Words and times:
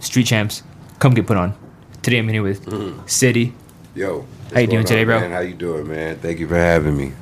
Street 0.00 0.26
Champs, 0.26 0.62
come 0.98 1.14
get 1.14 1.26
put 1.26 1.36
on. 1.36 1.54
Today 2.02 2.18
I'm 2.18 2.28
here 2.28 2.42
with 2.42 2.64
mm. 2.66 3.08
City, 3.08 3.52
Yo. 3.94 4.26
How 4.54 4.60
you 4.60 4.66
doing 4.66 4.78
what's 4.80 4.90
today, 4.90 5.00
on, 5.02 5.06
bro? 5.06 5.20
Man? 5.20 5.30
How 5.32 5.40
you 5.40 5.54
doing, 5.54 5.88
man? 5.88 6.18
Thank 6.20 6.38
you 6.38 6.46
for 6.48 6.54
having 6.56 6.96
me. 6.96 7.12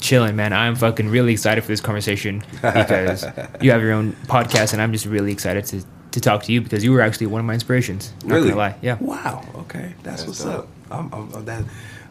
chilling, 0.00 0.34
man. 0.36 0.52
I'm 0.52 0.74
fucking 0.74 1.08
really 1.08 1.32
excited 1.32 1.62
for 1.62 1.68
this 1.68 1.80
conversation 1.80 2.42
because 2.60 3.24
you 3.60 3.70
have 3.70 3.80
your 3.80 3.92
own 3.92 4.12
podcast, 4.26 4.72
and 4.72 4.82
I'm 4.82 4.92
just 4.92 5.06
really 5.06 5.30
excited 5.32 5.64
to, 5.66 5.84
to 6.12 6.20
talk 6.20 6.42
to 6.44 6.52
you 6.52 6.60
because 6.60 6.82
you 6.84 6.92
were 6.92 7.00
actually 7.00 7.26
one 7.28 7.38
of 7.40 7.44
my 7.46 7.54
inspirations. 7.54 8.12
Not 8.24 8.34
Really? 8.36 8.48
gonna 8.48 8.58
lie, 8.58 8.74
yeah. 8.82 8.98
Wow. 9.00 9.44
Okay. 9.54 9.94
That's, 10.02 10.24
That's 10.24 10.26
what's 10.26 10.44
dope. 10.44 10.54
up. 10.64 10.68
I'm, 10.90 11.14
I'm, 11.14 11.32
I'm 11.34 11.44
that. 11.44 11.64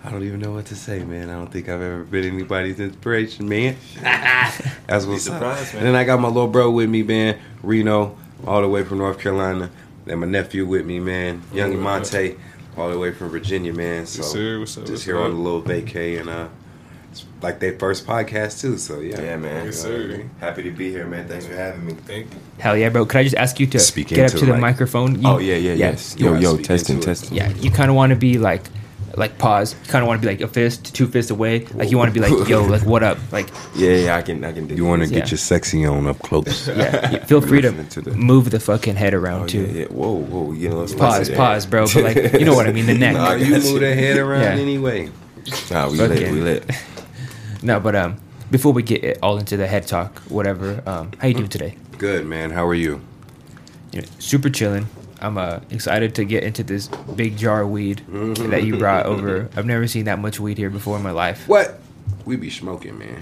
I 0.03 0.11
don't 0.11 0.23
even 0.23 0.39
know 0.39 0.51
what 0.51 0.65
to 0.67 0.75
say, 0.75 1.03
man. 1.03 1.29
I 1.29 1.33
don't 1.33 1.51
think 1.51 1.67
I've 1.67 1.81
ever 1.81 2.03
been 2.03 2.25
anybody's 2.25 2.79
inspiration, 2.79 3.49
man. 3.49 3.75
That's 4.01 5.05
what's 5.05 5.27
up. 5.27 5.33
surprised, 5.33 5.73
man. 5.73 5.83
And 5.83 5.87
then 5.87 5.95
I 5.95 6.03
got 6.03 6.19
my 6.19 6.27
little 6.27 6.47
bro 6.47 6.69
with 6.71 6.89
me, 6.89 7.01
man. 7.03 7.39
Reno, 7.63 8.15
all 8.45 8.61
the 8.61 8.69
way 8.69 8.83
from 8.83 8.99
North 8.99 9.19
Carolina. 9.19 9.71
Then 10.05 10.19
my 10.19 10.27
nephew 10.27 10.65
with 10.65 10.85
me, 10.85 10.99
man. 10.99 11.41
Young 11.53 11.79
Monte, 11.79 12.37
all 12.77 12.89
the 12.91 12.97
way 12.99 13.11
from 13.11 13.29
Virginia, 13.29 13.73
man. 13.73 14.05
So 14.05 14.21
Yes, 14.21 14.31
sir. 14.31 14.59
What's 14.59 14.77
up? 14.77 14.83
just 14.83 14.91
What's 14.91 15.03
here 15.03 15.17
up? 15.17 15.25
on 15.25 15.31
a 15.31 15.35
little 15.41 15.61
vacay 15.61 16.19
and 16.19 16.29
uh, 16.29 16.47
it's 17.11 17.25
like 17.41 17.59
their 17.59 17.77
first 17.79 18.05
podcast 18.05 18.61
too. 18.61 18.77
So 18.77 18.99
yeah, 18.99 19.19
Yeah, 19.19 19.37
man. 19.37 19.65
Yes, 19.65 19.83
know 19.83 19.91
what 19.91 19.99
I 19.99 20.03
sir. 20.17 20.29
Happy 20.39 20.63
to 20.63 20.71
be 20.71 20.91
here, 20.91 21.07
man. 21.07 21.27
Thanks 21.27 21.47
for 21.47 21.55
having 21.55 21.85
me. 21.85 21.93
Thank 21.93 22.31
you. 22.33 22.39
Hell 22.59 22.77
yeah, 22.77 22.89
bro. 22.89 23.05
Could 23.05 23.17
I 23.17 23.23
just 23.23 23.35
ask 23.35 23.59
you 23.59 23.65
to 23.67 23.79
Speak 23.79 24.09
get 24.09 24.31
up 24.31 24.39
to 24.39 24.45
the 24.45 24.51
the 24.53 24.57
microphone? 24.59 25.21
You- 25.21 25.27
Oh 25.27 25.37
yeah, 25.39 25.55
yeah, 25.55 25.73
yes. 25.73 26.15
Yo, 26.17 26.35
yo, 26.35 26.57
testing, 26.57 26.99
testing. 26.99 27.35
Yeah, 27.35 27.49
you 27.49 27.71
kind 27.71 27.89
of 27.89 27.95
want 27.95 28.11
to 28.11 28.15
be 28.15 28.37
like, 28.37 28.63
like 29.17 29.37
pause. 29.37 29.75
You 29.85 29.91
kind 29.91 30.03
of 30.03 30.07
want 30.07 30.21
to 30.21 30.27
be 30.27 30.31
like 30.33 30.41
a 30.41 30.47
fist, 30.47 30.93
two 30.95 31.07
fists 31.07 31.31
away. 31.31 31.65
Like 31.67 31.91
you 31.91 31.97
want 31.97 32.13
to 32.13 32.19
be 32.19 32.19
like, 32.27 32.47
yo, 32.49 32.63
like 32.63 32.83
what 32.85 33.03
up? 33.03 33.17
Like 33.31 33.49
yeah, 33.75 33.95
yeah. 33.95 34.15
I 34.15 34.21
can, 34.21 34.43
I 34.43 34.51
can. 34.51 34.67
do 34.67 34.75
You 34.75 34.85
want 34.85 35.01
to 35.01 35.07
this. 35.07 35.13
Yeah. 35.13 35.19
get 35.21 35.31
your 35.31 35.37
sexy 35.37 35.85
on 35.85 36.07
up 36.07 36.19
close. 36.19 36.67
yeah, 36.69 37.11
you- 37.11 37.19
feel 37.19 37.41
free 37.41 37.61
to 37.61 37.71
to 37.83 38.01
the- 38.01 38.11
move 38.11 38.51
the 38.51 38.59
fucking 38.59 38.95
head 38.95 39.13
around 39.13 39.43
Oh, 39.43 39.47
too. 39.47 39.61
yeah, 39.61 39.79
yeah. 39.81 39.85
Whoa, 39.87 40.13
whoa. 40.13 40.51
You 40.53 40.69
know, 40.69 40.77
let's 40.79 40.93
Pause, 40.93 41.29
pause, 41.31 41.65
bro. 41.65 41.85
But 41.93 42.03
like, 42.03 42.33
you 42.33 42.45
know 42.45 42.55
what 42.55 42.67
I 42.67 42.71
mean? 42.71 42.85
The 42.85 42.93
neck. 42.97 43.13
Nah, 43.15 43.33
you 43.33 43.51
move 43.51 43.79
the 43.79 43.93
head 43.95 44.17
around 44.17 44.41
Yeah. 44.41 44.61
anyway. 44.61 45.09
Nah, 45.71 45.89
we 45.89 45.97
lit, 45.97 46.31
we 46.31 46.41
lit. 46.41 46.69
No, 47.61 47.79
but 47.79 47.95
um, 47.95 48.17
before 48.51 48.73
we 48.73 48.83
get 48.83 49.03
it 49.03 49.19
all 49.23 49.37
into 49.37 49.57
the 49.57 49.67
head 49.67 49.87
talk, 49.87 50.19
whatever. 50.29 50.81
Um, 50.85 51.11
how 51.19 51.27
you 51.27 51.33
doing 51.33 51.49
today? 51.49 51.77
Good 51.97 52.25
man. 52.25 52.51
How 52.51 52.65
are 52.65 52.75
you? 52.75 53.01
you 53.91 54.01
know, 54.01 54.07
super 54.19 54.49
chilling. 54.49 54.87
I'm 55.21 55.37
uh, 55.37 55.59
excited 55.69 56.15
to 56.15 56.25
get 56.25 56.43
into 56.43 56.63
this 56.63 56.87
big 57.15 57.37
jar 57.37 57.61
of 57.61 57.69
weed 57.69 58.03
that 58.07 58.63
you 58.63 58.77
brought 58.77 59.05
over. 59.13 59.49
I've 59.55 59.65
never 59.65 59.87
seen 59.87 60.05
that 60.05 60.19
much 60.19 60.39
weed 60.39 60.57
here 60.57 60.69
before 60.69 60.97
in 60.97 61.03
my 61.03 61.11
life. 61.11 61.47
What? 61.47 61.79
We 62.25 62.35
be 62.35 62.49
smoking, 62.49 62.97
man. 62.99 63.21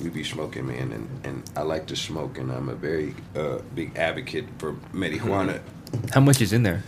We 0.00 0.08
be 0.10 0.24
smoking, 0.24 0.66
man, 0.66 0.92
and, 0.92 1.08
and 1.24 1.42
I 1.56 1.62
like 1.62 1.86
to 1.86 1.96
smoke, 1.96 2.38
and 2.38 2.50
I'm 2.50 2.68
a 2.68 2.74
very 2.74 3.14
uh, 3.36 3.58
big 3.74 3.96
advocate 3.96 4.46
for 4.58 4.74
marijuana. 4.92 5.60
How 6.12 6.20
much 6.20 6.40
is 6.40 6.52
in 6.52 6.62
there? 6.62 6.82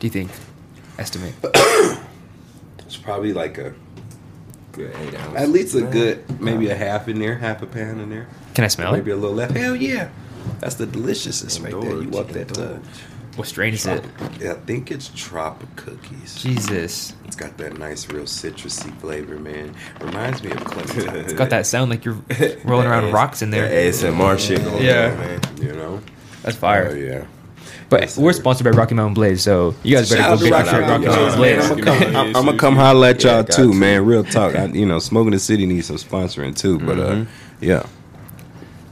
Do 0.00 0.06
you 0.06 0.10
think? 0.10 0.30
Estimate. 0.98 1.34
It's 2.86 2.96
probably 3.00 3.32
like 3.32 3.56
a 3.56 3.72
Good 4.72 4.94
eight 4.96 5.14
ounces. 5.14 5.42
at 5.42 5.48
least 5.48 5.74
a 5.74 5.80
good 5.80 6.40
maybe 6.40 6.68
a 6.68 6.74
half 6.74 7.08
in 7.08 7.18
there, 7.18 7.36
half 7.38 7.62
a 7.62 7.66
pound 7.66 8.02
in 8.02 8.10
there, 8.10 8.26
Can 8.54 8.64
I 8.64 8.68
smell 8.68 8.92
maybe 8.92 9.00
it? 9.00 9.04
Maybe 9.04 9.10
a 9.12 9.16
little 9.16 9.34
left. 9.36 9.56
Hell 9.56 9.74
yeah, 9.74 10.10
that's 10.60 10.74
the 10.76 10.86
deliciousness 10.86 11.60
right 11.60 11.72
there. 11.72 12.02
You 12.02 12.08
want 12.08 12.28
that? 12.30 12.58
Uh, 12.58 12.78
What 13.36 13.48
strain 13.48 13.72
is 13.74 13.86
it? 13.86 14.04
yeah, 14.40 14.52
I 14.52 14.54
think 14.66 14.90
it's 14.90 15.10
tropic 15.14 15.74
cookies. 15.76 16.34
Jesus, 16.42 17.14
It's 17.24 17.34
got 17.36 17.56
that 17.58 17.78
nice, 17.78 18.06
real 18.10 18.24
citrusy 18.24 18.94
flavor, 19.00 19.38
man. 19.38 19.74
Reminds 20.00 20.42
me 20.42 20.50
of 20.50 20.62
Clementine. 20.64 21.16
it's 21.24 21.32
got 21.32 21.48
that 21.50 21.66
sound 21.66 21.90
like 21.90 22.04
you're 22.04 22.18
rolling 22.64 22.86
around 22.86 23.04
That 23.06 23.12
rocks 23.14 23.40
in 23.42 23.50
That 23.50 23.68
there. 23.70 23.90
ASMR 23.90 24.38
shit 24.38 24.62
going 24.62 24.84
Yeah. 24.84 25.10
on, 25.12 25.18
man. 25.18 25.40
you 25.60 25.72
know. 25.72 26.00
That's 26.42 26.56
fire. 26.58 26.86
Oh 26.86 26.90
fire. 26.90 26.96
yeah. 26.98 27.24
But 27.88 28.00
Yes, 28.00 28.18
we're 28.18 28.32
sponsored 28.32 28.64
by 28.64 28.70
Rocky 28.70 28.94
Mountain 28.94 29.14
Blaze, 29.14 29.42
so 29.42 29.74
you 29.82 29.96
guys 29.96 30.08
better 30.10 30.22
Shout 30.22 30.28
go 30.28 30.34
out 30.34 30.38
get 30.40 30.48
your 30.48 30.58
Rocky 30.58 30.70
shit 30.70 30.80
Mountain 30.80 31.10
Rocky 31.10 31.36
Blaze. 31.36 31.58
Mountain 31.58 31.78
Yeah, 31.78 31.84
Blaze. 31.84 32.00
man, 32.00 32.16
I'm, 32.16 32.26
Yeah, 32.26 32.32
gonna 32.32 32.52
yeah, 32.52 32.58
come 32.58 32.74
yeah, 32.74 32.80
holler 32.82 33.06
at 33.08 33.22
y'all 33.24 33.42
got 33.42 33.52
too, 33.52 33.72
to. 33.72 33.74
man. 33.78 34.04
Real 34.06 34.24
talk. 34.24 34.54
I, 34.56 34.64
you 34.66 34.86
know, 34.86 34.98
smoking 34.98 35.30
the 35.32 35.38
city 35.38 35.64
needs 35.66 35.86
some 35.86 35.96
sponsoring 35.96 36.56
too. 36.56 36.78
But 36.78 36.98
uh, 36.98 37.02
Mhm. 37.12 37.26
yeah, 37.60 37.82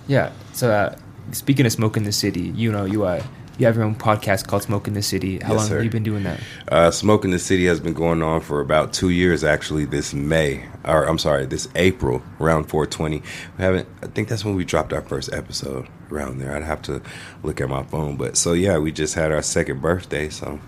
Yeah. 0.06 0.33
So 0.53 0.71
uh, 0.71 0.94
speaking 1.33 1.67
of 1.67 1.73
smoke 1.73 1.97
in 1.97 2.05
the 2.05 2.13
city, 2.13 2.41
you 2.55 2.71
know 2.73 2.85
you 2.85 3.05
uh 3.05 3.23
you 3.59 3.67
have 3.67 3.77
your 3.77 3.85
own 3.85 3.95
podcast 3.95 4.47
called 4.47 4.63
Smoke 4.63 4.89
in 4.89 4.95
the 4.95 5.03
City. 5.03 5.39
How 5.39 5.51
Yes, 5.53 5.59
long 5.59 5.69
sir. 5.69 5.75
have 5.77 5.85
you 5.85 5.91
been 5.91 6.03
doing 6.03 6.23
that? 6.23 6.41
uh, 6.69 6.91
in 7.27 7.31
the 7.31 7.39
city 7.39 7.67
has 7.67 7.79
been 7.79 7.93
going 7.93 8.23
on 8.23 8.41
for 8.41 8.61
about 8.63 8.95
two 8.95 9.11
years. 9.11 9.45
Actually, 9.45 9.85
this 9.85 10.15
May, 10.15 10.65
or 10.83 11.05
I'm 11.05 11.19
sorry, 11.19 11.45
this 11.45 11.69
April, 11.75 12.23
around 12.41 12.65
420. 12.71 13.19
We 13.19 13.25
haven't. 13.59 13.87
I 14.03 14.07
think 14.07 14.29
that's 14.29 14.47
when 14.47 14.55
we 14.55 14.65
dropped 14.65 14.95
our 14.95 15.03
first 15.03 15.31
episode. 15.35 15.89
Around 16.11 16.39
there, 16.39 16.57
I'd 16.57 16.63
have 16.63 16.81
to 16.83 17.03
look 17.43 17.61
at 17.61 17.69
my 17.69 17.83
phone. 17.83 18.17
But 18.17 18.39
so 18.39 18.55
yeah, 18.55 18.79
we 18.79 18.93
just 18.93 19.15
had 19.15 19.31
our 19.31 19.43
second 19.43 19.83
birthday. 19.83 20.31
So 20.31 20.59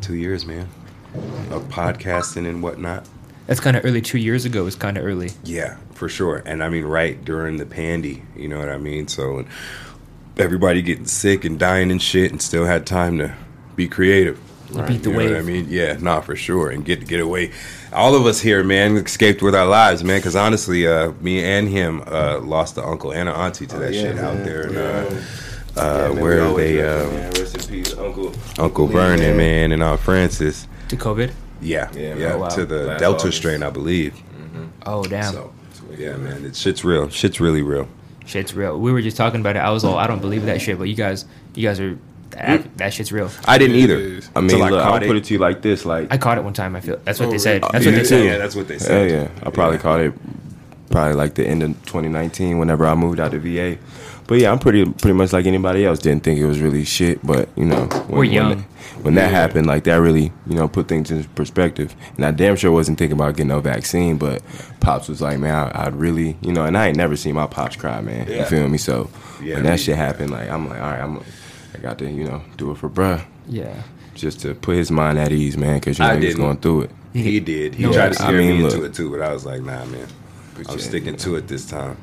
two 0.00 0.14
years, 0.14 0.46
man, 0.46 0.68
of 1.50 1.64
podcasting 1.64 2.48
and 2.48 2.62
whatnot. 2.62 3.08
That's 3.48 3.58
kind 3.60 3.76
of 3.76 3.84
early. 3.84 4.00
Two 4.00 4.18
years 4.18 4.44
ago 4.44 4.62
was 4.62 4.76
kind 4.76 4.96
of 4.96 5.04
early. 5.04 5.30
Yeah, 5.42 5.78
for 5.94 6.08
sure. 6.08 6.44
And 6.46 6.62
I 6.62 6.68
mean, 6.68 6.84
right 6.84 7.22
during 7.24 7.56
the 7.56 7.66
pandy, 7.66 8.22
you 8.36 8.46
know 8.46 8.58
what 8.60 8.68
I 8.68 8.78
mean? 8.78 9.08
So 9.08 9.44
everybody 10.40 10.82
getting 10.82 11.06
sick 11.06 11.44
and 11.44 11.58
dying 11.58 11.90
and 11.90 12.00
shit, 12.02 12.30
and 12.32 12.40
still 12.42 12.64
had 12.64 12.86
time 12.86 13.18
to 13.18 13.34
be 13.76 13.86
creative. 13.88 14.38
You 14.72 14.82
beat 14.82 15.02
the 15.02 15.10
you 15.10 15.16
know 15.16 15.24
what 15.32 15.36
I 15.36 15.42
mean? 15.42 15.66
Yeah, 15.68 15.96
nah, 16.00 16.20
for 16.20 16.36
sure. 16.36 16.70
And 16.70 16.84
get 16.84 17.06
get 17.06 17.18
away. 17.20 17.50
All 17.92 18.14
of 18.14 18.24
us 18.26 18.40
here, 18.40 18.62
man, 18.62 18.96
escaped 18.96 19.42
with 19.42 19.54
our 19.54 19.66
lives, 19.66 20.04
man. 20.04 20.18
Because 20.18 20.36
honestly, 20.36 20.86
uh, 20.86 21.10
me 21.20 21.42
and 21.42 21.68
him 21.68 22.02
uh, 22.06 22.38
lost 22.38 22.76
the 22.76 22.84
uncle 22.86 23.10
and 23.12 23.28
an 23.28 23.34
auntie 23.34 23.66
to 23.66 23.76
that 23.78 23.88
Oh, 23.88 23.90
yeah, 23.90 24.00
shit 24.02 24.18
out 24.18 24.34
man. 24.36 24.44
there. 24.44 24.62
And, 24.62 24.72
Yeah. 24.74 24.80
uh, 24.80 25.20
Yeah, 25.76 25.82
uh, 25.82 26.12
where 26.14 26.52
they, 26.54 26.82
uh. 26.82 27.06
Rest 27.38 27.56
in 27.56 27.62
peace, 27.82 27.94
Uncle. 27.98 28.32
Uncle 28.58 28.86
Vernon, 28.86 29.36
man, 29.36 29.72
and 29.72 29.82
Aunt 29.82 30.00
Francis. 30.00 30.68
To 30.88 30.96
COVID. 30.96 31.32
Yeah, 31.60 31.88
Yeah, 31.92 32.14
yeah. 32.14 32.32
Oh, 32.34 32.38
wow. 32.38 32.48
to 32.50 32.64
the 32.64 32.84
Last 32.84 33.00
Delta 33.00 33.20
August. 33.24 33.38
strain, 33.38 33.62
I 33.64 33.70
believe. 33.70 34.14
Oh 34.86 35.02
damn. 35.04 35.32
So, 35.32 35.52
yeah, 35.98 36.16
man, 36.16 36.44
it, 36.44 36.54
shit's 36.56 36.84
real. 36.84 37.08
Shit's 37.08 37.40
really 37.40 37.62
real. 37.62 37.88
Shit's 38.30 38.54
real. 38.54 38.78
We 38.78 38.92
were 38.92 39.02
just 39.02 39.16
talking 39.16 39.40
about 39.40 39.56
it. 39.56 39.58
I 39.58 39.70
was 39.70 39.82
all, 39.84 39.96
I 39.98 40.06
don't 40.06 40.20
believe 40.20 40.46
that 40.46 40.60
shit, 40.62 40.78
but 40.78 40.84
you 40.84 40.94
guys, 40.94 41.24
you 41.54 41.66
guys 41.66 41.80
are, 41.80 41.98
that, 42.30 42.60
mm. 42.60 42.76
that 42.76 42.94
shit's 42.94 43.10
real. 43.10 43.28
I 43.44 43.58
didn't 43.58 43.74
either. 43.76 44.20
I 44.36 44.40
mean, 44.40 44.50
Till 44.50 44.62
I 44.62 44.68
look, 44.70 44.82
caught 44.82 44.92
I'll 44.94 45.02
it. 45.02 45.06
put 45.08 45.16
it 45.16 45.24
to 45.24 45.34
you 45.34 45.40
like 45.40 45.62
this: 45.62 45.84
like, 45.84 46.12
I 46.12 46.16
caught 46.16 46.38
it 46.38 46.44
one 46.44 46.52
time. 46.52 46.76
I 46.76 46.80
feel 46.80 47.00
that's 47.04 47.18
what 47.18 47.28
Oh, 47.28 47.32
they 47.32 47.38
said. 47.38 47.62
really? 47.62 47.72
That's 47.72 47.86
what 47.86 47.94
they 47.96 48.04
said. 48.04 48.24
Yeah, 48.24 48.38
that's 48.38 48.54
what 48.56 48.68
they 48.68 48.74
Yeah, 48.74 48.80
said. 48.80 49.10
yeah. 49.10 49.28
I 49.46 49.50
probably 49.50 49.76
Yeah. 49.78 49.82
caught 49.82 50.00
it 50.00 50.12
probably 50.90 51.14
like 51.14 51.34
the 51.34 51.44
end 51.46 51.62
of 51.64 51.70
2019 51.86 52.58
whenever 52.58 52.86
I 52.86 52.94
moved 52.94 53.18
out 53.18 53.32
to 53.32 53.38
VA. 53.40 53.78
But 54.30 54.38
yeah, 54.38 54.52
I'm 54.52 54.60
pretty 54.60 54.84
pretty 54.84 55.14
much 55.14 55.32
like 55.32 55.46
anybody 55.46 55.84
else. 55.84 55.98
Didn't 55.98 56.22
think 56.22 56.38
it 56.38 56.46
was 56.46 56.60
really 56.60 56.84
shit, 56.84 57.18
but 57.26 57.48
you 57.56 57.64
know, 57.64 57.86
when, 58.06 58.18
We're 58.18 58.24
young. 58.24 58.48
When, 58.50 58.58
that, 58.58 59.02
when 59.04 59.14
that 59.16 59.32
Yeah. 59.32 59.38
happened, 59.40 59.66
like 59.66 59.82
that 59.84 59.96
really 59.96 60.30
you 60.46 60.54
know 60.54 60.68
put 60.68 60.86
things 60.86 61.10
in 61.10 61.24
perspective. 61.34 61.96
And 62.16 62.24
I 62.24 62.30
damn 62.30 62.54
sure 62.54 62.70
wasn't 62.70 62.96
thinking 62.98 63.16
about 63.18 63.34
getting 63.34 63.48
no 63.48 63.58
vaccine, 63.60 64.18
but 64.18 64.40
pops 64.78 65.08
was 65.08 65.20
like, 65.20 65.40
man, 65.40 65.52
I, 65.74 65.86
I'd 65.86 65.96
really 65.96 66.36
you 66.42 66.52
know, 66.52 66.64
and 66.64 66.78
I 66.78 66.86
ain't 66.86 66.96
never 66.96 67.16
seen 67.16 67.34
my 67.34 67.48
pops 67.48 67.74
cry, 67.74 68.00
man. 68.02 68.28
Yeah. 68.28 68.36
You 68.38 68.44
feel 68.44 68.68
me? 68.68 68.78
So 68.78 69.10
Yeah, 69.42 69.54
when 69.54 69.64
me- 69.64 69.70
that 69.70 69.80
shit 69.80 69.96
happened, 69.96 70.30
like 70.30 70.48
I'm 70.48 70.68
like, 70.68 70.78
all 70.80 70.90
right, 70.92 71.00
I'm, 71.00 71.18
I 71.74 71.78
got 71.82 71.98
to 71.98 72.08
you 72.08 72.22
know 72.22 72.40
do 72.56 72.70
it 72.70 72.78
for 72.78 72.88
bruh. 72.88 73.24
Yeah. 73.48 73.82
Just 74.14 74.38
to 74.42 74.54
put 74.54 74.76
his 74.76 74.92
mind 74.92 75.18
at 75.18 75.32
ease, 75.32 75.56
man, 75.56 75.80
because 75.80 75.98
you 75.98 76.04
I 76.04 76.14
know 76.14 76.20
he 76.20 76.26
was 76.26 76.34
didn't. 76.36 76.44
going 76.46 76.56
through 76.58 76.82
it. 76.82 76.90
He 77.14 77.40
did. 77.40 77.74
He 77.74 77.82
No, 77.82 77.92
tried 77.92 78.12
to 78.12 78.22
I 78.22 78.30
mean, 78.30 78.58
me 78.58 78.62
look. 78.62 78.74
into 78.74 78.84
it 78.84 78.94
too, 78.94 79.10
but 79.10 79.22
I 79.22 79.32
was 79.32 79.44
like, 79.44 79.62
nah, 79.62 79.84
man. 79.86 80.06
I'm 80.56 80.64
yeah, 80.68 80.76
sticking 80.76 81.14
you 81.14 81.18
to 81.18 81.34
it 81.36 81.48
this 81.48 81.66
time. 81.66 81.96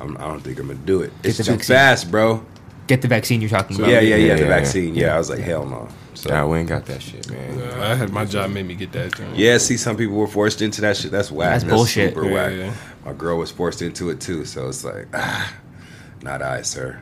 I'm, 0.00 0.16
I 0.18 0.22
don't 0.22 0.40
think 0.40 0.58
I'm 0.58 0.68
gonna 0.68 0.78
do 0.80 1.02
it. 1.02 1.12
Get 1.22 1.28
It's 1.30 1.38
too 1.46 1.52
vaccine. 1.52 1.74
fast, 1.76 2.10
bro. 2.10 2.44
Get 2.86 3.02
the 3.02 3.08
vaccine 3.08 3.40
you're 3.40 3.50
talking 3.50 3.76
about. 3.76 3.90
Yeah, 3.90 4.00
yeah, 4.00 4.16
yeah. 4.16 4.26
Yeah, 4.26 4.34
The 4.36 4.42
yeah, 4.42 4.48
vaccine. 4.48 4.94
Yeah, 4.94 5.14
I 5.14 5.18
was 5.18 5.28
like, 5.30 5.40
hell 5.40 5.64
no. 5.66 5.88
So 6.14 6.30
Nah, 6.30 6.46
we 6.46 6.58
ain't 6.58 6.68
got 6.68 6.86
that 6.86 7.02
shit, 7.02 7.28
man. 7.30 7.60
Uh, 7.60 7.82
I 7.82 7.94
had 7.94 8.10
my 8.12 8.24
job 8.24 8.50
made 8.50 8.64
me 8.66 8.74
get 8.74 8.92
that. 8.92 9.14
Joint. 9.16 9.36
yeah, 9.36 9.58
see, 9.58 9.76
some 9.76 9.96
people 9.96 10.14
were 10.16 10.26
forced 10.26 10.62
into 10.62 10.80
that 10.82 10.96
shit. 10.96 11.10
That's 11.10 11.30
whack. 11.30 11.50
That's 11.60 11.64
bullshit. 11.64 12.14
Super 12.14 12.26
Yeah, 12.26 12.32
whack. 12.34 12.52
yeah. 12.56 12.74
My 13.04 13.12
girl 13.12 13.38
was 13.38 13.50
forced 13.50 13.82
into 13.82 14.10
it 14.10 14.20
too, 14.20 14.44
so 14.44 14.68
it's 14.68 14.84
like, 14.84 15.08
ah, 15.14 15.52
not 16.22 16.42
I, 16.42 16.62
sir. 16.62 17.00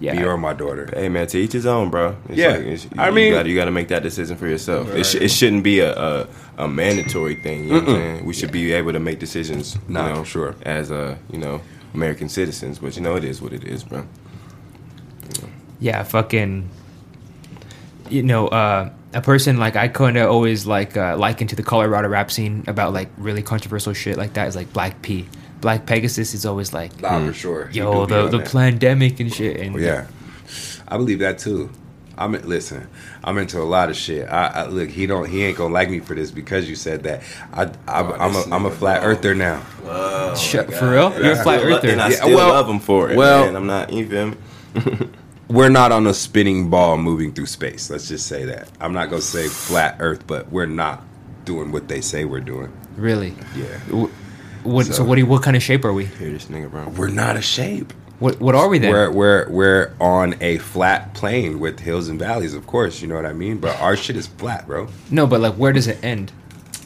Yeah. 0.00 0.14
Me 0.14 0.24
or 0.24 0.36
my 0.36 0.52
daughter. 0.52 0.88
Hey 0.92 1.08
man, 1.08 1.26
to 1.28 1.38
each 1.38 1.52
his 1.52 1.66
own, 1.66 1.88
bro. 1.88 2.16
It's 2.28 2.36
Yeah. 2.38 2.48
like, 2.48 2.60
it's, 2.62 2.86
I 2.98 3.08
you 3.08 3.14
mean- 3.14 3.32
gotta, 3.32 3.48
you 3.48 3.54
got 3.56 3.64
to 3.66 3.70
make 3.70 3.88
that 3.88 4.02
decision 4.02 4.36
for 4.36 4.46
yourself. 4.46 4.92
It, 4.94 5.04
sh- 5.06 5.14
it 5.16 5.30
shouldn't 5.30 5.62
be 5.64 5.80
a, 5.80 5.94
a 5.96 6.28
a 6.58 6.68
mandatory 6.68 7.36
thing. 7.36 7.64
You 7.64 7.68
know 7.70 7.80
what 7.80 7.88
I'm 7.88 7.94
saying? 7.96 8.24
We 8.24 8.34
should 8.34 8.52
be 8.52 8.72
able 8.72 8.92
to 8.92 9.00
make 9.00 9.18
decisions. 9.20 9.74
You 9.76 9.80
Nah, 9.94 10.12
know, 10.14 10.24
sure. 10.24 10.54
As 10.62 10.90
a 10.90 11.18
you 11.32 11.38
know 11.38 11.60
American 11.94 12.28
citizens, 12.28 12.78
but 12.78 12.96
you 12.96 13.02
know 13.02 13.16
it 13.16 13.24
is 13.24 13.40
what 13.40 13.52
it 13.52 13.64
is, 13.64 13.84
bro. 13.84 14.04
yeah, 15.80 16.02
fucking, 16.02 16.68
you 18.10 18.22
know, 18.22 18.48
uh, 18.48 18.90
a 19.12 19.20
person 19.20 19.56
like 19.58 19.76
I 19.76 19.88
kind 19.88 20.16
of 20.16 20.30
always 20.30 20.66
like 20.66 20.96
uh, 20.96 21.16
liken 21.16 21.46
to 21.48 21.56
the 21.56 21.62
Colorado 21.62 22.08
rap 22.08 22.30
scene 22.30 22.64
about 22.66 22.92
like 22.92 23.08
really 23.16 23.42
controversial 23.42 23.92
shit 23.92 24.16
like 24.16 24.34
that 24.34 24.48
is 24.48 24.56
like 24.56 24.72
Black 24.72 25.00
P. 25.02 25.26
Black 25.60 25.86
Pegasus 25.86 26.34
is 26.34 26.44
always 26.44 26.74
like, 26.74 27.00
Nah, 27.00 27.26
for 27.26 27.32
sure. 27.32 27.70
Yo, 27.72 28.04
the 28.06 28.28
the 28.28 28.38
that. 28.38 28.52
pandemic 28.52 29.18
and 29.20 29.32
shit. 29.32 29.58
And 29.60 29.80
Yeah, 29.80 30.08
I 30.88 30.96
believe 30.98 31.20
that 31.20 31.38
too. 31.38 31.70
I'm 32.16 32.32
listen. 32.32 32.86
I'm 33.22 33.38
into 33.38 33.60
a 33.60 33.64
lot 33.64 33.90
of 33.90 33.96
shit. 33.96 34.28
I, 34.28 34.46
I 34.46 34.66
look. 34.66 34.88
He 34.90 35.06
don't. 35.06 35.28
He 35.28 35.42
ain't 35.44 35.56
gonna 35.58 35.72
like 35.74 35.90
me 35.90 36.00
for 36.00 36.14
this 36.14 36.30
because 36.30 36.68
you 36.68 36.76
said 36.76 37.02
that. 37.04 37.22
I. 37.52 37.64
I 37.88 38.00
Oh, 38.02 38.12
I'm 38.18 38.32
this 38.32 38.46
a. 38.46 38.54
I'm 38.54 38.66
a 38.66 38.70
flat 38.70 39.00
bro. 39.02 39.10
earther 39.10 39.34
now. 39.34 39.62
Shut- 40.34 40.72
for 40.72 40.90
real? 40.90 41.12
You're 41.22 41.32
a 41.32 41.42
flat 41.42 41.62
earther. 41.62 41.88
and 41.90 42.00
I 42.00 42.10
Yeah, 42.10 42.16
still 42.16 42.36
well- 42.36 42.48
love 42.50 42.68
him 42.68 42.78
for 42.80 43.10
it. 43.10 43.16
well- 43.16 43.46
man. 43.46 43.56
I'm 43.56 43.66
not. 43.66 43.92
You 43.92 44.08
feel 44.08 44.26
me? 44.28 45.08
we're 45.48 45.68
not 45.68 45.92
on 45.92 46.06
a 46.06 46.14
spinning 46.14 46.70
ball 46.70 46.96
moving 46.96 47.32
through 47.32 47.46
space. 47.46 47.90
Let's 47.90 48.08
just 48.08 48.26
say 48.26 48.44
that. 48.46 48.68
I'm 48.80 48.92
not 48.92 49.10
gonna 49.10 49.20
say 49.22 49.48
flat 49.48 49.96
Earth, 50.00 50.26
but 50.26 50.50
we're 50.50 50.66
not 50.66 51.02
doing 51.44 51.72
what 51.72 51.88
they 51.88 52.00
say 52.00 52.24
we're 52.24 52.40
doing. 52.40 52.72
Really? 52.96 53.34
Yeah, 53.56 53.66
What? 54.62 54.86
So, 54.86 54.92
So- 54.92 55.04
what? 55.04 55.16
Do 55.16 55.20
you, 55.20 55.26
what 55.26 55.42
kind 55.42 55.56
of 55.56 55.62
shape 55.62 55.84
are 55.84 55.92
we? 55.92 56.06
Hear 56.06 56.30
this 56.30 56.46
nigga, 56.46 56.70
bro. 56.70 56.88
we're 56.88 57.08
not 57.08 57.36
a 57.36 57.42
shape. 57.42 57.92
What? 58.24 58.40
What 58.40 58.54
are 58.54 58.68
we 58.70 58.78
then? 58.78 58.90
We're 58.90 59.10
we're 59.10 59.50
we're 59.50 59.94
on 60.00 60.36
a 60.40 60.56
flat 60.56 61.12
plane 61.12 61.60
with 61.60 61.78
hills 61.78 62.08
and 62.08 62.18
valleys, 62.18 62.54
of 62.54 62.66
course. 62.66 63.02
You 63.02 63.08
know 63.08 63.16
what 63.16 63.26
I 63.26 63.34
mean. 63.34 63.58
But 63.58 63.78
our 63.80 63.96
shit 63.96 64.16
is 64.16 64.28
flat, 64.28 64.66
bro. 64.66 64.88
no, 65.10 65.26
but 65.26 65.42
like, 65.42 65.52
where 65.54 65.74
does 65.74 65.88
it 65.88 66.02
end? 66.02 66.32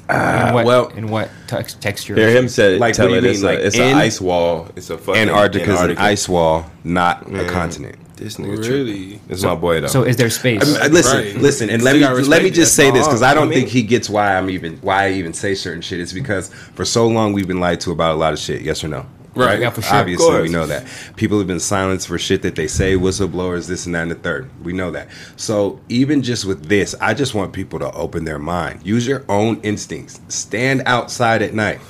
in 0.08 0.17
uh, 0.17 0.50
what, 0.50 0.67
well- 0.67 0.88
in 0.88 1.06
what 1.06 1.31
tex- 1.46 1.75
texture? 1.75 2.17
Hear 2.17 2.31
him 2.31 2.49
say 2.49 2.75
it. 2.75 2.81
Like, 2.81 2.94
tell 2.94 3.08
what 3.08 3.12
do 3.12 3.19
it 3.19 3.25
you 3.25 3.31
it's, 3.31 3.43
mean? 3.43 3.52
a, 3.55 3.58
it's 3.61 3.79
an 3.79 3.94
ice 3.96 4.20
wall. 4.20 4.69
It's 4.75 4.90
a 4.90 4.99
fucking 4.99 5.23
Antarctica's 5.23 5.69
Antarctica. 5.69 5.93
Is 5.93 5.99
an 5.99 6.05
ice 6.05 6.29
wall, 6.29 6.67
not 6.82 7.31
Man, 7.31 7.44
a 7.44 7.49
continent. 7.49 8.17
This 8.17 8.37
nigga 8.37 8.56
tripping. 8.56 8.73
Really? 8.73 9.20
This 9.29 9.38
is 9.38 9.44
my 9.44 9.55
boy 9.55 9.81
though. 9.81 9.87
So 9.87 10.02
is 10.02 10.17
there 10.17 10.31
space? 10.31 10.62
I 10.62 10.87
mean, 10.88 10.93
listen, 10.93 11.19
Right. 11.19 11.37
listen, 11.37 11.70
and 11.70 11.81
Still 11.82 12.00
let 12.00 12.17
me 12.17 12.23
let 12.25 12.43
me 12.43 12.50
just 12.50 12.75
say 12.75 12.91
this 12.91 13.06
because 13.06 13.23
I 13.23 13.31
I 13.31 13.34
don't 13.34 13.49
think 13.52 13.69
he 13.69 13.82
gets 13.84 14.11
why 14.11 14.34
I'm 14.37 14.50
even 14.50 14.79
why 14.79 15.05
I 15.05 15.12
even 15.12 15.34
say 15.34 15.55
certain 15.55 15.82
shit. 15.82 16.00
It's 16.00 16.12
because 16.12 16.52
for 16.75 16.84
so 16.84 17.06
long 17.06 17.32
we've 17.32 17.46
been 17.46 17.61
lied 17.61 17.79
to 17.82 17.93
about 17.93 18.17
a 18.17 18.19
lot 18.19 18.32
of 18.32 18.41
shit. 18.41 18.62
Yes 18.62 18.82
or 18.82 18.88
no? 18.88 19.06
Right. 19.46 19.61
Yeah, 19.61 19.70
for 19.70 19.82
sure. 19.82 19.96
Obviously, 19.96 20.43
we 20.43 20.49
know 20.49 20.67
that 20.67 20.87
people 21.17 21.38
have 21.38 21.46
been 21.46 21.61
silenced 21.61 22.08
for 22.08 22.19
shit 22.19 22.43
that 22.43 22.55
they 22.56 22.67
say, 22.67 22.94
whistleblowers, 22.94 23.67
this 23.69 23.87
and 23.87 23.94
that, 23.94 24.02
and 24.02 24.11
the 24.11 24.14
third. 24.17 24.50
We 24.64 24.73
know 24.73 24.90
that. 24.90 25.08
So 25.37 25.81
even 25.88 26.23
just 26.23 26.44
with 26.44 26.67
this, 26.69 26.94
I 27.00 27.14
just 27.14 27.35
want 27.35 27.52
people 27.52 27.79
to 27.81 27.90
open 27.93 28.25
their 28.25 28.38
mind. 28.38 28.87
Use 28.87 29.06
your 29.06 29.25
own 29.29 29.61
instincts. 29.62 30.20
Stand 30.29 30.82
outside 30.87 31.43
at 31.43 31.55
night. 31.55 31.81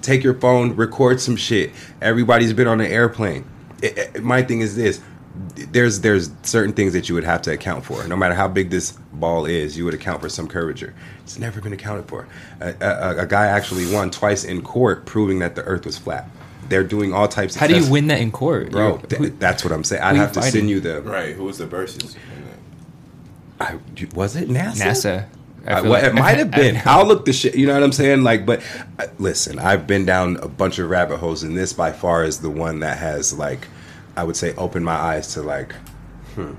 Take 0.00 0.22
your 0.24 0.34
phone, 0.34 0.74
record 0.76 1.20
some 1.20 1.36
shit. 1.36 1.70
Everybody's 2.00 2.52
been 2.52 2.66
on 2.66 2.80
an 2.80 2.90
airplane. 2.90 3.44
It- 3.82 3.98
it- 4.16 4.22
my 4.24 4.42
thing 4.42 4.60
is 4.60 4.74
this: 4.76 5.00
there's 5.72 6.00
there's 6.00 6.30
certain 6.42 6.72
things 6.72 6.92
that 6.92 7.08
you 7.08 7.14
would 7.14 7.24
have 7.24 7.42
to 7.42 7.52
account 7.52 7.84
for. 7.84 8.06
No 8.06 8.16
matter 8.16 8.34
how 8.34 8.48
big 8.48 8.70
this 8.70 8.92
ball 9.12 9.46
is, 9.46 9.76
you 9.78 9.84
would 9.84 9.94
account 9.94 10.20
for 10.20 10.28
some 10.28 10.46
curvature. 10.48 10.92
It's 11.24 11.38
never 11.38 11.60
been 11.60 11.72
accounted 11.72 12.06
for. 12.08 12.26
A, 12.60 12.74
a, 12.80 13.18
a 13.22 13.26
guy 13.26 13.46
actually 13.46 13.90
won 13.92 14.10
twice 14.10 14.44
in 14.44 14.62
court 14.62 15.06
proving 15.06 15.38
that 15.38 15.54
the 15.54 15.62
Earth 15.62 15.86
was 15.86 15.96
flat. 15.96 16.28
They're 16.68 16.84
doing 16.84 17.12
all 17.12 17.28
types. 17.28 17.54
of 17.54 17.60
How 17.60 17.66
do 17.66 17.76
you 17.78 17.90
win 17.90 18.06
that 18.08 18.20
in 18.20 18.30
court, 18.30 18.70
bro? 18.70 18.98
Th- 18.98 19.18
who- 19.20 19.28
that's 19.30 19.64
what 19.64 19.72
I'm 19.72 19.84
saying. 19.84 20.02
I'd 20.02 20.16
have 20.16 20.32
to 20.32 20.40
fighting? 20.40 20.60
send 20.60 20.70
you 20.70 20.80
the. 20.80 21.02
right. 21.02 21.34
Who 21.34 21.44
was 21.44 21.58
the 21.58 21.66
verses? 21.66 22.16
I, 23.60 23.78
was 24.14 24.36
it 24.36 24.48
NASA? 24.48 24.74
NASA. 24.76 25.26
I 25.66 25.74
feel 25.80 25.90
well, 25.90 25.92
like- 25.92 26.04
it 26.04 26.14
might 26.14 26.38
have 26.38 26.50
been. 26.62 26.80
I'll 26.84 27.06
look 27.06 27.24
the 27.24 27.32
shit. 27.32 27.54
You 27.54 27.66
know 27.66 27.74
what 27.74 27.82
I'm 27.82 27.92
saying? 27.92 28.22
Like, 28.22 28.44
but 28.46 28.62
uh, 28.98 29.06
listen, 29.18 29.58
I've 29.58 29.86
been 29.86 30.04
down 30.04 30.36
a 30.38 30.48
bunch 30.48 30.78
of 30.78 30.90
rabbit 30.90 31.18
holes, 31.18 31.42
and 31.42 31.56
this 31.56 31.72
by 31.72 31.92
far 31.92 32.24
is 32.24 32.38
the 32.40 32.50
one 32.50 32.80
that 32.80 32.98
has 32.98 33.32
like, 33.38 33.68
I 34.16 34.24
would 34.24 34.36
say, 34.36 34.54
opened 34.56 34.84
my 34.84 34.94
eyes 34.96 35.34
to 35.34 35.42
like, 35.42 35.74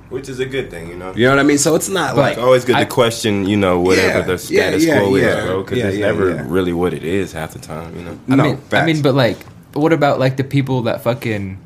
Which 0.10 0.30
is 0.30 0.40
a 0.40 0.46
good 0.46 0.70
thing, 0.70 0.88
you 0.90 0.96
know. 0.96 1.14
you 1.14 1.26
know 1.26 1.32
what 1.32 1.40
I 1.40 1.44
mean. 1.44 1.58
So 1.58 1.76
it's 1.76 1.90
not 1.90 2.16
like 2.16 2.34
It's 2.38 2.42
always 2.42 2.64
good 2.64 2.76
I- 2.78 2.84
to 2.86 2.90
question, 2.90 3.46
you 3.46 3.58
know, 3.58 3.80
whatever 3.82 4.20
Yeah, 4.20 4.26
the 4.26 4.38
status 4.38 4.86
yeah, 4.86 5.00
quo 5.00 5.16
yeah, 5.16 5.26
is, 5.40 5.46
bro, 5.46 5.64
because 5.64 5.78
yeah, 5.80 5.88
it's 5.88 5.98
yeah, 5.98 6.06
never 6.06 6.30
yeah. 6.36 6.46
really 6.48 6.74
what 6.74 6.94
it 6.94 7.04
is 7.04 7.34
half 7.34 7.52
the 7.54 7.60
time, 7.60 7.96
you 7.98 8.04
know. 8.06 8.20
I 8.30 8.36
no. 8.36 8.44
mean, 8.44 8.60
I 8.72 8.86
mean, 8.86 9.02
but 9.02 9.16
like, 9.16 9.38
what 9.74 9.94
about 9.94 10.20
like 10.20 10.38
the 10.38 10.44
people 10.44 10.84
that 10.84 11.02
fucking 11.02 11.58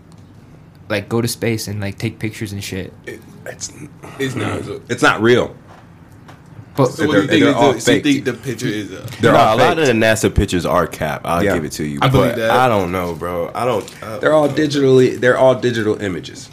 like 0.89 1.09
go 1.09 1.21
to 1.21 1.27
space 1.27 1.67
and 1.67 1.79
like 1.81 1.97
take 1.97 2.19
pictures 2.19 2.51
and 2.53 2.63
shit? 2.63 2.93
it's 3.45 3.71
It's 4.19 4.35
not. 4.35 4.63
So, 4.63 4.81
it's 4.89 5.01
not 5.03 5.21
real. 5.21 5.55
But 6.75 6.87
so 6.91 7.07
what 7.07 7.13
do 7.15 7.21
you 7.21 7.27
think? 7.27 7.55
all 7.55 7.73
the, 7.73 7.81
so 7.81 7.91
you 7.93 8.01
think 8.01 8.25
the 8.25 8.33
picture 8.33 8.67
is 8.67 8.91
a? 8.91 8.99
They're 9.19 9.31
no, 9.33 9.37
all 9.39 9.55
a 9.55 9.57
lot 9.57 9.79
of 9.79 9.87
the 9.87 9.93
NASA 9.93 10.33
pictures 10.33 10.63
are 10.65 10.85
cap. 10.85 11.21
I'll 11.25 11.43
Yeah. 11.43 11.55
give 11.55 11.65
it 11.65 11.71
to 11.73 11.83
you. 11.83 11.97
I 12.03 12.07
believe 12.07 12.31
but 12.33 12.37
that. 12.37 12.51
I 12.51 12.67
don't 12.67 12.91
know, 12.91 13.15
bro. 13.15 13.51
I 13.55 13.65
don't. 13.65 14.03
Uh, 14.03 14.19
They're 14.19 14.33
all 14.33 14.47
digitally. 14.47 15.19
They're 15.19 15.37
all 15.39 15.55
digital 15.55 15.99
images. 16.01 16.49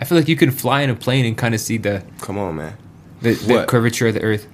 I 0.00 0.04
feel 0.04 0.16
like 0.16 0.28
you 0.28 0.36
can 0.36 0.52
fly 0.52 0.82
in 0.82 0.90
a 0.90 0.94
plane 0.94 1.24
and 1.26 1.36
kind 1.36 1.56
of 1.56 1.60
see 1.60 1.76
the 1.76 2.04
come 2.20 2.38
on, 2.38 2.54
man. 2.54 2.76
the, 3.20 3.34
the 3.34 3.54
What? 3.54 3.68
curvature 3.68 4.06
of 4.06 4.14
the 4.14 4.22
Earth. 4.22 4.46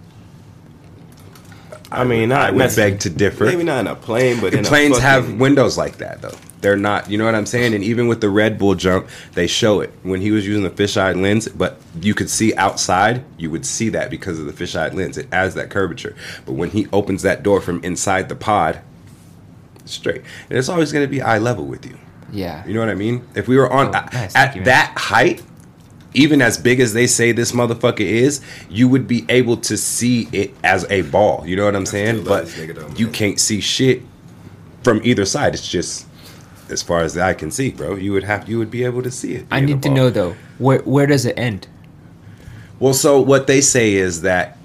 I 1.96 2.04
mean, 2.04 2.28
not 2.28 2.40
I 2.40 2.50
would 2.50 2.58
necessarily- 2.58 2.92
beg 2.92 3.00
to 3.00 3.10
differ. 3.10 3.44
Maybe 3.44 3.64
not 3.64 3.80
in 3.80 3.86
a 3.86 3.94
plane, 3.94 4.40
but 4.40 4.52
The 4.52 4.58
in 4.58 4.64
planes 4.64 4.98
a 4.98 5.00
have 5.00 5.34
windows 5.40 5.76
like 5.78 5.98
that 5.98 6.20
though. 6.22 6.34
They're 6.60 6.76
not, 6.78 7.10
you 7.10 7.18
know 7.18 7.26
what 7.26 7.34
I'm 7.34 7.44
saying? 7.44 7.74
And 7.74 7.84
even 7.84 8.08
with 8.08 8.22
the 8.22 8.30
Red 8.30 8.56
Bull 8.58 8.74
jump, 8.74 9.06
they 9.34 9.46
show 9.46 9.80
it 9.80 9.92
when 10.02 10.22
he 10.22 10.30
was 10.30 10.46
using 10.46 10.62
the 10.62 10.70
fisheye 10.70 11.14
lens. 11.20 11.46
But 11.46 11.78
you 12.00 12.14
could 12.14 12.30
see 12.30 12.54
outside, 12.54 13.22
you 13.36 13.50
would 13.50 13.66
see 13.66 13.90
that 13.90 14.08
because 14.08 14.38
of 14.38 14.46
the 14.46 14.52
fisheye 14.52 14.94
lens. 14.94 15.18
It 15.18 15.28
adds 15.30 15.54
that 15.56 15.68
curvature. 15.68 16.16
But 16.46 16.52
when 16.52 16.70
he 16.70 16.86
opens 16.90 17.20
that 17.22 17.42
door 17.42 17.60
from 17.60 17.84
inside 17.84 18.30
the 18.30 18.34
pod, 18.34 18.80
straight, 19.84 20.22
and 20.48 20.58
it's 20.58 20.68
always 20.70 20.90
going 20.92 21.04
to 21.04 21.10
be 21.10 21.20
eye 21.20 21.36
level 21.38 21.66
with 21.66 21.84
you. 21.84 21.98
Yeah. 22.32 22.66
You 22.66 22.72
know 22.74 22.80
what 22.80 22.88
I 22.88 22.94
mean? 22.94 23.26
If 23.34 23.46
we 23.46 23.56
were 23.58 23.70
on 23.70 23.88
Oh, 23.88 23.98
at, 23.98 24.12
nice, 24.14 24.34
at 24.34 24.56
you, 24.56 24.64
that 24.64 24.94
height, 24.96 25.42
even 26.14 26.40
as 26.40 26.56
big 26.56 26.80
as 26.80 26.94
they 26.94 27.06
say 27.06 27.32
this 27.32 27.52
motherfucker 27.52 28.00
is, 28.00 28.40
you 28.68 28.88
would 28.88 29.06
be 29.06 29.26
able 29.28 29.56
to 29.58 29.76
see 29.76 30.28
it 30.32 30.54
as 30.62 30.88
a 30.90 31.02
ball. 31.02 31.44
You 31.46 31.56
know 31.56 31.64
what 31.64 31.76
I'm 31.76 31.86
saying? 31.86 32.24
But 32.24 32.46
though, 32.46 32.88
you 32.96 33.08
can't 33.08 33.38
see 33.38 33.60
shit 33.60 34.02
from 34.82 35.00
either 35.04 35.24
side. 35.24 35.54
It's 35.54 35.66
just 35.66 36.06
as 36.70 36.82
far 36.82 37.00
as 37.00 37.18
I 37.18 37.34
can 37.34 37.50
see, 37.50 37.70
bro. 37.70 37.96
You 37.96 38.12
would 38.12 38.24
have 38.24 38.48
you 38.48 38.58
would 38.58 38.70
be 38.70 38.84
able 38.84 39.02
to 39.02 39.10
see 39.10 39.34
it. 39.34 39.46
I 39.50 39.60
need 39.60 39.82
to 39.82 39.90
know 39.90 40.10
though, 40.10 40.36
where 40.58 40.80
where 40.80 41.06
does 41.06 41.26
it 41.26 41.38
end? 41.38 41.66
Well, 42.78 42.94
so 42.94 43.20
what 43.20 43.46
they 43.46 43.60
say 43.60 43.94
is 43.94 44.22
that 44.22 44.58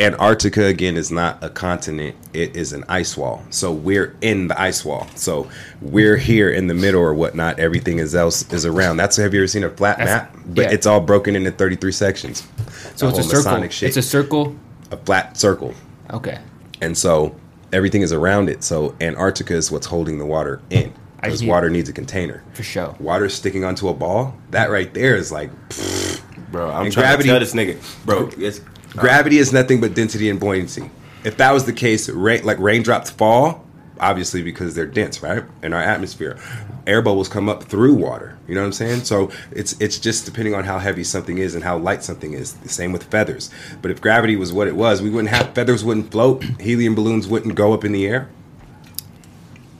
Antarctica 0.00 0.64
again 0.64 0.96
is 0.96 1.10
not 1.10 1.42
a 1.44 1.50
continent; 1.50 2.16
it 2.32 2.56
is 2.56 2.72
an 2.72 2.84
ice 2.88 3.16
wall. 3.16 3.44
So 3.50 3.70
we're 3.70 4.16
in 4.22 4.48
the 4.48 4.60
ice 4.60 4.84
wall. 4.84 5.06
So 5.14 5.48
we're 5.82 6.16
here 6.16 6.50
in 6.50 6.66
the 6.68 6.74
middle 6.74 7.02
or 7.02 7.12
whatnot. 7.12 7.58
Everything 7.60 7.98
is 7.98 8.14
else 8.14 8.50
is 8.52 8.64
around. 8.64 8.96
That's 8.96 9.16
have 9.18 9.34
you 9.34 9.40
ever 9.40 9.46
seen 9.46 9.62
a 9.64 9.68
flat 9.70 9.98
That's- 9.98 10.22
map? 10.32 10.36
But 10.46 10.62
yeah. 10.62 10.70
it's 10.72 10.86
all 10.86 11.00
broken 11.00 11.36
into 11.36 11.50
thirty 11.50 11.76
three 11.76 11.92
sections. 11.92 12.42
So 12.96 13.08
it's 13.08 13.18
a 13.18 13.22
circle. 13.22 13.68
Shit. 13.68 13.88
It's 13.88 13.96
a 13.98 14.02
circle. 14.02 14.56
a 14.90 14.96
flat 14.96 15.36
circle, 15.36 15.74
Okay. 16.12 16.38
and 16.80 16.96
so 16.96 17.36
everything 17.72 18.02
is 18.02 18.12
around 18.12 18.48
it. 18.48 18.64
So 18.64 18.96
Antarctica 19.00 19.54
is 19.54 19.70
what's 19.70 19.86
holding 19.86 20.18
the 20.18 20.26
water 20.26 20.60
in 20.70 20.92
I 21.22 21.26
because 21.26 21.44
water 21.44 21.68
needs 21.68 21.88
a 21.90 21.92
container. 21.92 22.42
For 22.54 22.62
sure. 22.62 22.96
Water 22.98 23.28
sticking 23.28 23.64
onto 23.64 23.88
a 23.88 23.94
ball, 23.94 24.34
that 24.50 24.70
right 24.70 24.92
there 24.94 25.14
is 25.14 25.30
like 25.30 25.50
bro. 26.50 26.70
I'm 26.70 26.86
And 26.86 26.92
trying 26.92 27.04
gravity- 27.04 27.28
to 27.28 27.32
tell 27.34 27.40
this 27.40 27.52
nigga, 27.54 28.04
bro. 28.06 28.30
It's 28.38 28.60
Gravity 28.92 29.38
is 29.38 29.52
nothing 29.52 29.80
but 29.80 29.94
density 29.94 30.28
and 30.28 30.40
buoyancy. 30.40 30.90
If 31.24 31.36
that 31.36 31.52
was 31.52 31.64
the 31.64 31.72
case, 31.72 32.08
rain, 32.08 32.44
like 32.44 32.58
raindrops 32.58 33.10
fall, 33.10 33.64
obviously 34.00 34.42
because 34.42 34.74
they're 34.74 34.86
dense, 34.86 35.22
right, 35.22 35.44
in 35.62 35.72
our 35.72 35.82
atmosphere. 35.82 36.38
Air 36.86 37.02
bubbles 37.02 37.28
come 37.28 37.48
up 37.48 37.64
through 37.64 37.94
water. 37.94 38.38
You 38.48 38.54
know 38.54 38.62
what 38.62 38.68
I'm 38.68 38.72
saying? 38.72 39.04
So 39.04 39.30
it's 39.52 39.78
it's 39.80 39.98
just 39.98 40.24
depending 40.24 40.54
on 40.54 40.64
how 40.64 40.78
heavy 40.78 41.04
something 41.04 41.38
is 41.38 41.54
and 41.54 41.62
how 41.62 41.78
light 41.78 42.02
something 42.02 42.32
is. 42.32 42.54
The 42.54 42.68
same 42.68 42.92
with 42.92 43.04
feathers. 43.04 43.50
But 43.82 43.90
if 43.90 44.00
gravity 44.00 44.34
was 44.36 44.52
what 44.52 44.66
it 44.66 44.74
was, 44.74 45.02
we 45.02 45.10
wouldn't 45.10 45.32
have 45.32 45.54
feathers 45.54 45.84
wouldn't 45.84 46.10
float, 46.10 46.42
helium 46.58 46.94
balloons 46.94 47.28
wouldn't 47.28 47.54
go 47.54 47.72
up 47.72 47.84
in 47.84 47.92
the 47.92 48.06
air. 48.06 48.28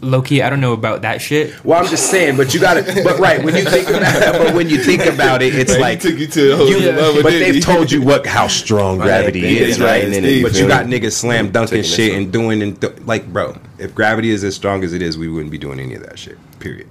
Low 0.03 0.23
key, 0.23 0.41
I 0.41 0.49
don't 0.49 0.63
know 0.63 0.73
about 0.73 1.03
that 1.03 1.21
shit. 1.21 1.63
Well, 1.63 1.79
I'm 1.79 1.87
just 1.87 2.11
saying, 2.11 2.39
but 2.39 2.55
you 2.55 2.61
got 2.61 2.75
to. 2.83 3.03
But 3.05 3.19
right 3.19 3.45
when 3.45 3.55
you 3.55 3.65
think 3.65 3.87
about, 3.89 4.33
but 4.39 4.55
when 4.55 4.71
you 4.71 4.79
think 4.83 5.05
about 5.05 5.43
it, 5.43 5.55
it's 5.55 5.73
Like, 5.73 5.81
like 5.81 6.03
he 6.03 6.11
took 6.11 6.19
you 6.19 6.27
to 6.29 6.53
a 6.53 6.57
whole 6.57 6.69
You- 6.71 6.81
new 6.81 6.87
level, 6.93 7.23
but 7.23 7.31
they've 7.31 7.63
told 7.63 7.93
you 7.93 8.01
what 8.01 8.27
how 8.27 8.47
strong 8.49 8.97
gravity 8.99 9.43
they 9.43 9.59
is, 9.59 9.79
right? 9.79 9.87
right, 9.87 10.05
and 10.05 10.13
then 10.15 10.23
but 10.43 10.55
you 10.55 10.63
you 10.63 10.69
got 10.69 10.87
niggas 10.87 11.13
slam 11.13 11.51
dunking 11.51 11.83
shit 11.83 12.15
and 12.15 12.33
doing 12.33 12.63
and 12.63 12.81
do, 12.81 12.89
like, 13.05 13.31
bro, 13.31 13.57
if 13.79 13.95
gravity 13.95 14.31
is 14.31 14.43
as 14.43 14.55
strong 14.55 14.85
as 14.85 14.95
it 14.95 15.03
is, 15.03 15.19
we 15.19 15.29
wouldn't 15.29 15.51
be 15.51 15.59
doing 15.59 15.79
any 15.79 15.95
of 15.95 16.03
that 16.05 16.19
shit. 16.19 16.39
Period. 16.61 16.89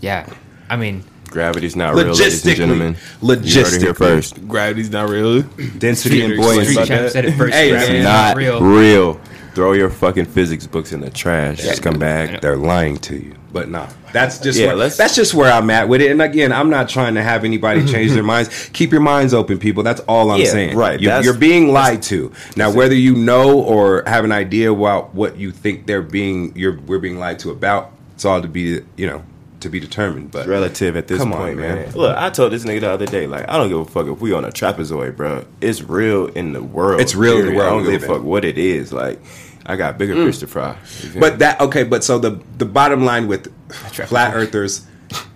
Yeah. 0.00 0.32
I 0.70 0.76
mean, 0.76 1.02
gravity's 1.28 1.74
not 1.74 1.94
real, 1.94 2.06
ladies 2.14 2.46
and 2.46 2.56
gentlemen. 2.56 2.94
Logistically, 3.22 3.54
You 3.56 3.64
heard 3.64 3.74
it 3.74 3.82
here 3.82 3.94
first. 3.94 4.46
Gravity's 4.48 4.90
not 4.90 5.08
real. 5.08 5.42
density 5.42 6.20
and 6.22 6.32
Street 6.34 6.36
buoyancy. 6.36 6.72
Street 6.74 6.86
Champ 6.86 7.10
said 7.10 7.24
it 7.24 7.32
first. 7.32 7.54
Hey, 7.54 7.70
Gravity 7.70 7.92
man. 7.94 8.04
Not 8.04 8.36
real. 8.36 8.60
real. 8.60 9.20
Throw 9.56 9.72
your 9.72 9.88
fucking 9.88 10.26
physics 10.26 10.66
books 10.66 10.92
in 10.92 11.00
the 11.00 11.08
trash. 11.08 11.62
Just 11.62 11.82
come 11.82 11.98
back. 11.98 12.42
They're 12.42 12.58
lying 12.58 12.98
to 12.98 13.16
you, 13.16 13.34
but 13.54 13.70
nah. 13.70 13.88
That's 14.12 14.38
just 14.38 14.58
Yeah, 14.58 14.74
where, 14.74 14.90
that's 14.90 15.14
just 15.16 15.32
where 15.32 15.50
I'm 15.50 15.70
at 15.70 15.88
with 15.88 16.02
it. 16.02 16.10
And 16.10 16.20
again, 16.20 16.52
I'm 16.52 16.68
not 16.68 16.90
trying 16.90 17.14
to 17.14 17.22
have 17.22 17.42
anybody 17.42 17.82
change 17.86 18.12
their 18.12 18.22
minds. 18.34 18.68
Keep 18.74 18.92
your 18.92 19.00
minds 19.00 19.32
open, 19.32 19.58
people. 19.58 19.82
That's 19.82 20.02
all 20.02 20.30
I'm 20.30 20.40
Yeah, 20.40 20.50
saying. 20.50 20.76
right. 20.76 21.00
You, 21.00 21.10
you're 21.22 21.32
being 21.32 21.72
lied 21.72 22.02
to. 22.02 22.30
Now, 22.54 22.70
whether 22.70 22.94
you 22.94 23.14
know 23.16 23.58
or 23.62 24.02
have 24.06 24.26
an 24.26 24.32
idea 24.32 24.70
about 24.70 25.14
what 25.14 25.38
you 25.38 25.52
think 25.52 25.86
they're 25.86 26.02
being, 26.02 26.54
you're 26.54 26.78
we're 26.80 26.98
being 26.98 27.18
lied 27.18 27.38
to 27.38 27.50
about. 27.50 27.92
It's 28.14 28.26
all 28.26 28.42
to 28.42 28.48
be, 28.48 28.82
you 28.98 29.06
know, 29.06 29.24
to 29.60 29.68
be 29.68 29.80
determined. 29.80 30.30
But 30.30 30.46
relative 30.46 30.96
at 30.96 31.08
this 31.08 31.18
Come 31.18 31.32
on, 31.32 31.38
point, 31.38 31.58
man. 31.58 31.76
man. 31.76 31.92
Look, 31.92 32.16
I 32.16 32.30
told 32.30 32.52
this 32.52 32.64
nigga 32.64 32.80
the 32.80 32.90
other 32.90 33.06
day, 33.06 33.26
like, 33.26 33.48
I 33.48 33.56
don't 33.56 33.68
give 33.68 33.78
a 33.78 33.84
fuck 33.84 34.06
if 34.06 34.20
we 34.20 34.32
on 34.32 34.44
a 34.44 34.50
trapezoid, 34.50 35.16
bro. 35.16 35.44
It's 35.60 35.82
real 35.82 36.26
in 36.26 36.52
the 36.52 36.62
world. 36.62 37.00
It's 37.00 37.14
real 37.14 37.38
in 37.38 37.46
the 37.46 37.54
world 37.54 37.66
I 37.66 37.70
don't 37.84 37.92
give 37.92 38.02
a 38.02 38.06
fuck 38.06 38.22
what 38.22 38.44
it 38.44 38.58
is. 38.58 38.92
Like, 38.92 39.20
I 39.66 39.76
got 39.76 39.98
bigger 39.98 40.14
fish 40.14 40.38
to 40.38 40.46
fry. 40.46 40.76
But 41.18 41.34
me? 41.34 41.38
that 41.38 41.60
okay, 41.60 41.82
but 41.82 42.04
so 42.04 42.18
the 42.18 42.40
the 42.56 42.64
bottom 42.64 43.04
line 43.04 43.26
with 43.26 43.52
flat 43.70 44.34
earthers 44.34 44.86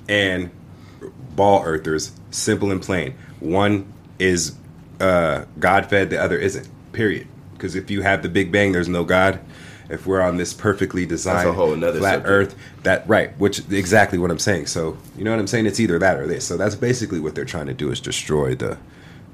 and 0.08 0.50
ball 1.34 1.62
earthers, 1.64 2.12
simple 2.30 2.70
and 2.70 2.80
plain. 2.80 3.14
One 3.40 3.92
is 4.18 4.54
uh, 5.00 5.46
God 5.58 5.86
fed, 5.86 6.10
the 6.10 6.22
other 6.22 6.38
isn't. 6.38 6.68
Period. 6.92 7.26
Because 7.54 7.74
if 7.74 7.90
you 7.90 8.02
have 8.02 8.22
the 8.22 8.28
Big 8.28 8.52
Bang, 8.52 8.72
there's 8.72 8.88
no 8.88 9.04
God. 9.04 9.40
If 9.90 10.06
we're 10.06 10.20
on 10.20 10.36
this 10.36 10.54
perfectly 10.54 11.04
designed 11.06 11.54
whole 11.54 11.76
flat 11.76 11.92
subject. 11.92 12.26
Earth, 12.26 12.56
that 12.84 13.08
right, 13.08 13.36
which 13.38 13.58
exactly 13.70 14.18
what 14.18 14.30
I'm 14.30 14.38
saying. 14.38 14.66
So 14.66 14.96
you 15.16 15.24
know 15.24 15.30
what 15.30 15.40
I'm 15.40 15.46
saying? 15.46 15.66
It's 15.66 15.80
either 15.80 15.98
that 15.98 16.18
or 16.18 16.26
this. 16.26 16.46
So 16.46 16.56
that's 16.56 16.74
basically 16.74 17.20
what 17.20 17.34
they're 17.34 17.44
trying 17.44 17.66
to 17.66 17.74
do 17.74 17.90
is 17.90 18.00
destroy 18.00 18.54
the 18.54 18.78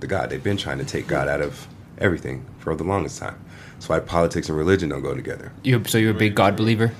the 0.01 0.07
God. 0.07 0.31
They've 0.31 0.43
been 0.43 0.57
trying 0.57 0.79
to 0.79 0.85
take 0.85 1.07
God 1.07 1.29
out 1.29 1.41
of 1.41 1.67
everything 1.99 2.45
for 2.59 2.75
the 2.75 2.85
longest 2.85 3.19
time. 3.19 3.39
That's 3.75 3.89
why 3.89 4.01
politics 4.01 4.49
and 4.49 4.57
religion 4.57 4.89
don't 4.89 5.03
go 5.03 5.15
together. 5.15 5.53
You 5.63 5.83
so 5.85 5.99
you're 5.99 6.13
a 6.13 6.15
big 6.15 6.35
God 6.35 6.57
believer? 6.57 6.93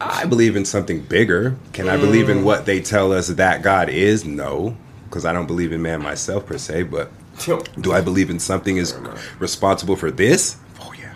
I 0.00 0.26
believe 0.26 0.56
in 0.56 0.64
something 0.64 1.00
bigger. 1.00 1.56
Can 1.72 1.88
I 1.88 1.96
believe 1.96 2.28
in 2.28 2.44
what 2.44 2.66
they 2.66 2.80
tell 2.80 3.12
us 3.12 3.28
that 3.28 3.62
God 3.62 3.88
is? 3.88 4.24
No, 4.24 4.76
because 5.04 5.24
I 5.24 5.32
don't 5.32 5.46
believe 5.46 5.72
in 5.72 5.82
man 5.82 6.02
myself 6.02 6.46
per 6.46 6.58
se. 6.58 6.84
But 6.84 7.10
do 7.80 7.92
I 7.92 8.00
believe 8.00 8.30
in 8.30 8.38
something 8.38 8.76
is 8.76 8.94
responsible 9.38 9.96
for 9.96 10.10
this? 10.10 10.56
Oh 10.80 10.92
yeah, 10.98 11.14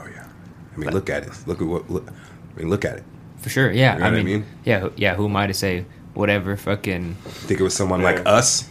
oh 0.00 0.06
yeah. 0.06 0.26
I 0.74 0.78
mean, 0.78 0.90
look 0.90 1.08
at 1.10 1.22
it. 1.24 1.32
Look 1.46 1.60
at 1.60 1.66
what. 1.66 1.88
Look, 1.90 2.08
I 2.08 2.58
mean, 2.58 2.68
look 2.70 2.84
at 2.84 2.96
it. 2.98 3.04
For 3.38 3.48
sure. 3.50 3.70
Yeah. 3.70 3.94
You 3.94 3.98
know 4.00 4.06
I, 4.06 4.10
what 4.10 4.14
I 4.20 4.22
mean, 4.22 4.26
mean? 4.40 4.44
yeah, 4.64 4.80
who- 4.80 4.92
yeah. 4.96 5.14
Who 5.14 5.26
am 5.26 5.36
I 5.36 5.46
to 5.46 5.54
say 5.54 5.84
whatever? 6.14 6.56
Fucking. 6.56 7.14
Think 7.24 7.60
it 7.60 7.62
was 7.62 7.74
someone 7.74 8.02
like 8.02 8.16
Yeah. 8.24 8.32
us. 8.32 8.68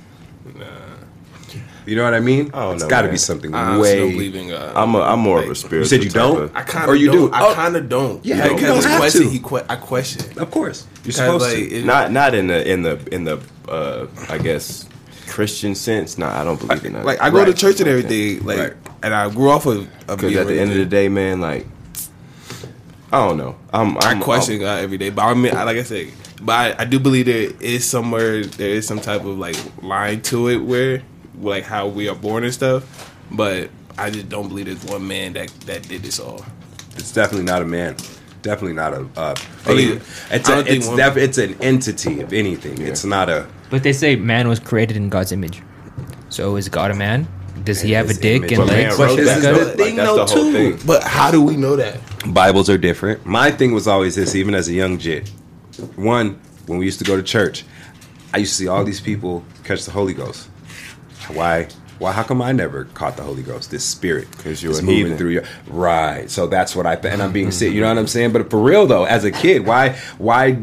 You 1.86 1.98
know 1.98 2.04
what 2.06 2.14
I 2.14 2.22
mean? 2.22 2.50
I 2.54 2.62
don't 2.62 2.76
it's 2.76 2.84
know, 2.84 2.90
got 2.90 3.02
to 3.02 3.10
be 3.10 3.18
something 3.18 3.54
I 3.54 3.72
honestly 3.76 3.98
don't 3.98 4.08
way. 4.08 4.14
believe 4.14 4.36
in 4.36 4.50
God. 4.50 4.74
I'm 4.74 4.96
a, 4.96 5.02
I'm 5.02 5.20
more 5.20 5.40
of 5.40 5.46
a 5.46 5.48
Like, 5.50 5.58
spiritual. 5.58 5.80
You 5.80 5.86
said 5.86 6.04
you 6.06 6.10
don't? 6.10 6.44
of- 6.44 6.56
I 6.56 6.62
kind 6.62 6.90
Or 6.90 6.94
of 6.96 7.02
you 7.02 7.08
don't. 7.12 7.30
do? 7.30 7.34
I 7.34 7.52
Oh. 7.52 7.54
kind 7.56 7.76
of 7.76 7.90
don't. 7.90 8.26
Yeah, 8.26 8.38
Like, 8.38 8.52
you 8.52 8.58
'cause 8.58 8.68
don't 8.68 8.84
have 8.86 9.00
question, 9.00 9.22
to. 9.24 9.30
He 9.30 9.40
que- 9.40 9.66
I 9.68 9.76
question. 9.76 10.40
Of 10.40 10.50
course, 10.50 10.88
you're 11.04 11.12
supposed 11.12 11.44
like, 11.44 11.56
to. 11.56 11.76
it- 11.80 11.86
not 11.86 12.12
not 12.14 12.34
in 12.36 12.48
the 12.48 12.72
in 12.72 12.84
the 12.84 13.00
in 13.12 13.26
the 13.26 13.38
uh, 13.68 14.06
I 14.30 14.38
guess 14.38 14.88
Christian 15.28 15.76
sense. 15.76 16.18
No, 16.18 16.26
I 16.28 16.46
don't 16.46 16.58
believe 16.58 16.86
in 16.86 16.94
that. 16.94 17.06
Like 17.06 17.22
I 17.22 17.30
go 17.30 17.44
to 17.44 17.54
church 17.54 17.82
and 17.82 17.90
everything. 17.90 18.46
Like, 18.46 18.60
Right. 18.60 18.74
and 19.04 19.14
I 19.14 19.30
grew 19.30 19.50
off 19.50 19.66
of. 19.66 19.80
of 20.08 20.20
because 20.22 20.38
at 20.38 20.48
the 20.48 20.58
end 20.58 20.72
of 20.72 20.78
the 20.78 20.86
day, 20.86 21.10
man, 21.10 21.42
like 21.42 21.68
I 23.14 23.28
don't 23.28 23.38
know. 23.38 23.56
I'm, 23.72 23.98
I 24.00 24.12
I'm 24.12 24.20
question 24.22 24.60
God 24.60 24.84
every 24.84 24.98
day, 24.98 25.10
but 25.12 25.22
I 25.24 25.34
mean, 25.36 25.56
I- 25.56 25.64
like 25.64 25.78
I 25.78 25.84
said, 25.84 26.12
but 26.42 26.54
I, 26.80 26.82
I 26.82 26.86
do 26.86 27.00
believe 27.00 27.28
there 27.28 27.52
is 27.62 27.86
somewhere 27.90 28.44
there 28.44 28.70
is 28.70 28.88
some 28.88 29.00
type 29.00 29.22
of 29.22 29.38
like 29.38 29.56
line 29.84 30.22
to 30.24 30.48
it 30.50 30.58
where 30.58 31.04
like 31.40 31.64
how 31.64 31.88
we 31.88 32.10
are 32.10 32.16
born 32.16 32.44
and 32.44 32.54
stuff. 32.54 32.84
But 33.32 33.70
I 33.98 34.10
just 34.10 34.30
don't 34.30 34.48
believe 34.50 34.66
there's 34.66 34.84
one 34.86 35.08
man 35.08 35.34
that 35.34 35.50
that 35.68 35.88
did 35.88 36.02
this 36.02 36.20
all. 36.20 36.44
It's 36.98 37.12
definitely 37.12 37.46
not 37.46 37.62
a 37.62 37.66
man. 37.66 37.96
Definitely 38.42 38.74
not 38.74 38.94
a. 38.94 39.08
Uh, 39.16 39.36
Only- 39.68 39.86
being. 39.86 40.02
it's 40.32 40.50
I 40.50 40.58
a, 40.60 40.64
it's 40.66 40.88
def, 40.96 41.16
it's 41.18 41.38
an 41.38 41.56
entity. 41.62 42.20
of 42.22 42.34
anything, 42.34 42.82
it's 42.82 43.06
not 43.06 43.30
a. 43.30 43.48
But 43.70 43.84
they 43.84 43.94
say 43.94 44.16
man 44.16 44.48
was 44.48 44.60
created 44.60 44.98
in 44.98 45.10
God's 45.10 45.32
image. 45.32 45.62
So 46.30 46.56
is 46.58 46.68
God 46.68 46.92
a 46.92 46.96
man? 46.96 47.28
Does 47.64 47.80
he 47.80 47.92
have 47.94 48.10
a 48.10 48.14
dick 48.14 48.38
image. 48.44 48.52
and 48.54 48.60
But 48.62 48.68
legs? 48.68 48.98
man 48.98 49.08
like 49.08 49.08
wrote 49.10 49.16
this 49.18 49.28
that? 49.28 49.38
is 49.38 49.44
that, 49.44 49.54
the 49.78 49.84
thing, 49.84 49.96
Like, 49.98 50.06
though, 50.08 50.16
the 50.16 50.26
whole 50.26 50.52
too. 50.52 50.52
thing. 50.74 50.80
But 50.86 51.04
how 51.04 51.32
do 51.32 51.42
we 51.42 51.56
know 51.56 51.76
that? 51.78 51.98
Bibles 52.28 52.70
are 52.70 52.78
different. 52.78 53.26
My 53.26 53.52
thing 53.52 53.74
was 53.74 53.88
always 53.88 54.16
this, 54.16 54.36
even 54.36 54.56
as 54.56 54.68
a 54.70 54.74
young 54.74 54.98
jit. 54.98 55.30
One, 55.96 56.40
when 56.68 56.78
we 56.80 56.86
used 56.86 57.00
to 57.00 57.06
go 57.06 57.18
to 57.18 57.24
church, 57.24 57.66
I 58.34 58.38
used 58.38 58.54
to 58.54 58.58
see 58.64 58.68
all 58.68 58.84
these 58.84 59.02
people 59.02 59.44
catch 59.64 59.84
the 59.86 59.92
Holy 59.92 60.14
Ghost. 60.14 60.48
Why? 61.34 61.68
Why? 62.00 62.12
How 62.12 62.24
come 62.24 62.42
I 62.42 62.52
never 62.52 62.86
caught 62.86 63.18
the 63.18 63.24
Holy 63.24 63.44
Ghost? 63.44 63.72
This 63.72 63.84
spirit, 63.84 64.30
because 64.32 64.64
you're 64.64 64.72
is 64.72 64.82
moving 64.82 65.04
heathen. 65.04 65.18
through 65.18 65.30
your 65.30 65.44
right. 65.68 66.30
So 66.30 66.48
that's 66.48 66.76
what 66.76 66.86
I 66.86 66.96
th- 66.96 67.14
and 67.14 67.22
I'm 67.22 67.32
being 67.32 67.52
sick. 67.52 67.72
You 67.74 67.82
know 67.82 67.88
what 67.90 67.98
I'm 67.98 68.08
saying? 68.08 68.32
But 68.34 68.50
for 68.50 68.60
real 68.62 68.88
though, 68.88 69.04
as 69.04 69.24
a 69.26 69.32
kid, 69.32 69.66
why, 69.66 69.90
why, 70.18 70.54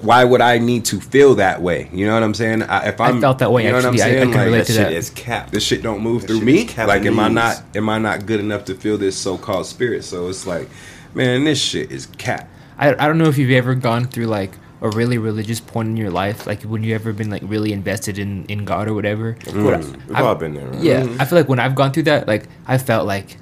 why 0.00 0.24
would 0.24 0.40
I 0.40 0.58
need 0.58 0.84
to 0.86 1.00
feel 1.00 1.36
that 1.36 1.62
way? 1.62 1.88
You 1.92 2.06
know 2.06 2.14
what 2.14 2.22
I'm 2.22 2.34
saying? 2.34 2.62
I, 2.64 2.88
if 2.88 3.00
I'm, 3.00 3.20
felt 3.20 3.38
that 3.38 3.52
way, 3.52 3.64
You 3.64 3.70
know 3.72 3.78
actually. 3.78 3.98
what 3.98 4.00
I- 4.00 4.04
I'm 4.08 4.10
I 4.10 4.14
saying? 4.20 4.32
can 4.32 4.44
relate 4.46 4.58
Like, 4.58 4.66
to 4.66 4.72
shit 4.72 4.82
that. 4.82 4.92
is 4.92 5.10
cap. 5.10 5.50
this 5.50 5.62
shit 5.62 5.82
don't 5.82 6.00
move 6.00 6.22
That 6.22 6.28
through 6.28 6.40
me. 6.40 6.62
is 6.62 6.76
Like, 6.76 7.04
am 7.06 7.20
I 7.20 7.28
not 7.28 7.62
am 7.74 7.88
I 7.88 7.98
not 7.98 8.26
good 8.26 8.40
enough 8.40 8.64
to 8.66 8.74
feel 8.74 8.98
this 8.98 9.16
so 9.16 9.38
called 9.38 9.66
spirit? 9.66 10.04
So 10.04 10.28
it's 10.28 10.46
like, 10.46 10.68
man, 11.14 11.44
this 11.44 11.60
shit 11.60 11.90
is 11.90 12.06
cat. 12.18 12.48
I, 12.78 12.90
I 12.94 13.06
don't 13.06 13.18
know 13.18 13.28
if 13.28 13.36
you've 13.38 13.50
ever 13.50 13.74
gone 13.74 14.06
through 14.06 14.26
like 14.26 14.52
a 14.82 14.88
really 14.88 15.18
religious 15.18 15.60
point 15.60 15.88
in 15.88 15.96
your 15.96 16.10
life, 16.10 16.46
like 16.46 16.62
when 16.62 16.82
you 16.82 16.94
ever 16.94 17.12
been 17.12 17.28
like 17.30 17.42
really 17.44 17.72
invested 17.72 18.18
in 18.18 18.46
in 18.46 18.64
God 18.64 18.88
or 18.88 18.94
whatever. 18.94 19.36
What 19.52 19.74
I- 19.74 19.78
We've 19.78 20.10
I've- 20.16 20.22
all 20.24 20.34
been 20.34 20.54
there. 20.54 20.66
Right? 20.68 20.80
Yeah, 20.82 21.02
mm-hmm. 21.02 21.20
I 21.20 21.24
feel 21.26 21.36
like 21.38 21.48
when 21.48 21.58
I've 21.60 21.74
gone 21.74 21.92
through 21.92 22.04
that, 22.04 22.26
like 22.26 22.48
I 22.66 22.78
felt 22.78 23.06
like, 23.06 23.36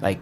like, 0.00 0.20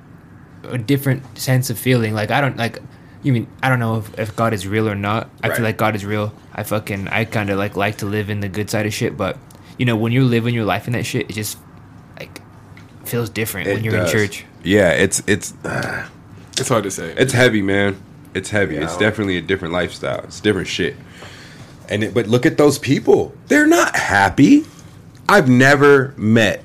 a 0.65 0.79
different 0.79 1.23
sense 1.39 1.69
of 1.71 1.79
feeling. 1.79 2.15
Like 2.15 2.31
I 2.31 2.41
don't 2.41 2.57
like. 2.57 2.79
You 3.23 3.35
mean 3.35 3.49
I 3.63 3.69
don't 3.69 3.81
know 3.81 3.97
if, 3.99 4.19
if 4.19 4.35
God 4.35 4.55
is 4.55 4.67
real 4.67 4.89
or 4.89 4.95
not. 4.95 5.29
I 5.43 5.49
Right. 5.49 5.57
feel 5.57 5.65
like 5.65 5.77
God 5.77 5.95
is 5.95 6.07
real. 6.07 6.33
I 6.55 6.63
fucking 6.63 7.09
I 7.09 7.27
kind 7.27 7.51
of 7.51 7.59
like 7.59 7.77
like 7.77 7.99
to 7.99 8.07
live 8.07 8.31
in 8.31 8.41
the 8.41 8.49
good 8.49 8.71
side 8.71 8.87
of 8.87 8.95
shit, 8.95 9.17
but 9.19 9.37
you 9.77 9.85
know 9.85 9.97
when 9.97 10.11
you're 10.13 10.25
living 10.25 10.55
your 10.55 10.65
life 10.65 10.87
in 10.87 10.95
that 10.95 11.05
shit, 11.05 11.29
it 11.29 11.35
just 11.35 11.59
like 12.19 12.41
feels 13.05 13.29
different 13.29 13.69
when 13.69 13.85
you're 13.85 13.93
does. 13.93 14.11
in 14.11 14.19
church. 14.19 14.45
Yeah, 14.65 14.91
it's 14.93 15.23
it's 15.27 15.53
uh, 15.65 16.09
It's 16.61 16.69
hard 16.69 16.85
to 16.85 16.91
say. 16.91 17.15
it's 17.17 17.33
heavy, 17.33 17.63
man. 17.63 18.01
It's 18.35 18.51
heavy. 18.51 18.77
Yeah, 18.77 18.85
it's 18.85 18.97
definitely 18.97 19.37
a 19.39 19.43
different 19.43 19.75
lifestyle. 19.75 20.21
It's 20.25 20.41
different 20.41 20.69
shit. 20.69 20.95
And 21.89 22.05
it, 22.05 22.15
but 22.15 22.29
look 22.29 22.47
at 22.47 22.57
those 22.57 22.79
people. 22.79 23.35
They're 23.49 23.67
not 23.67 23.97
happy. 23.97 24.65
I've 25.29 25.49
never 25.49 26.15
met 26.17 26.65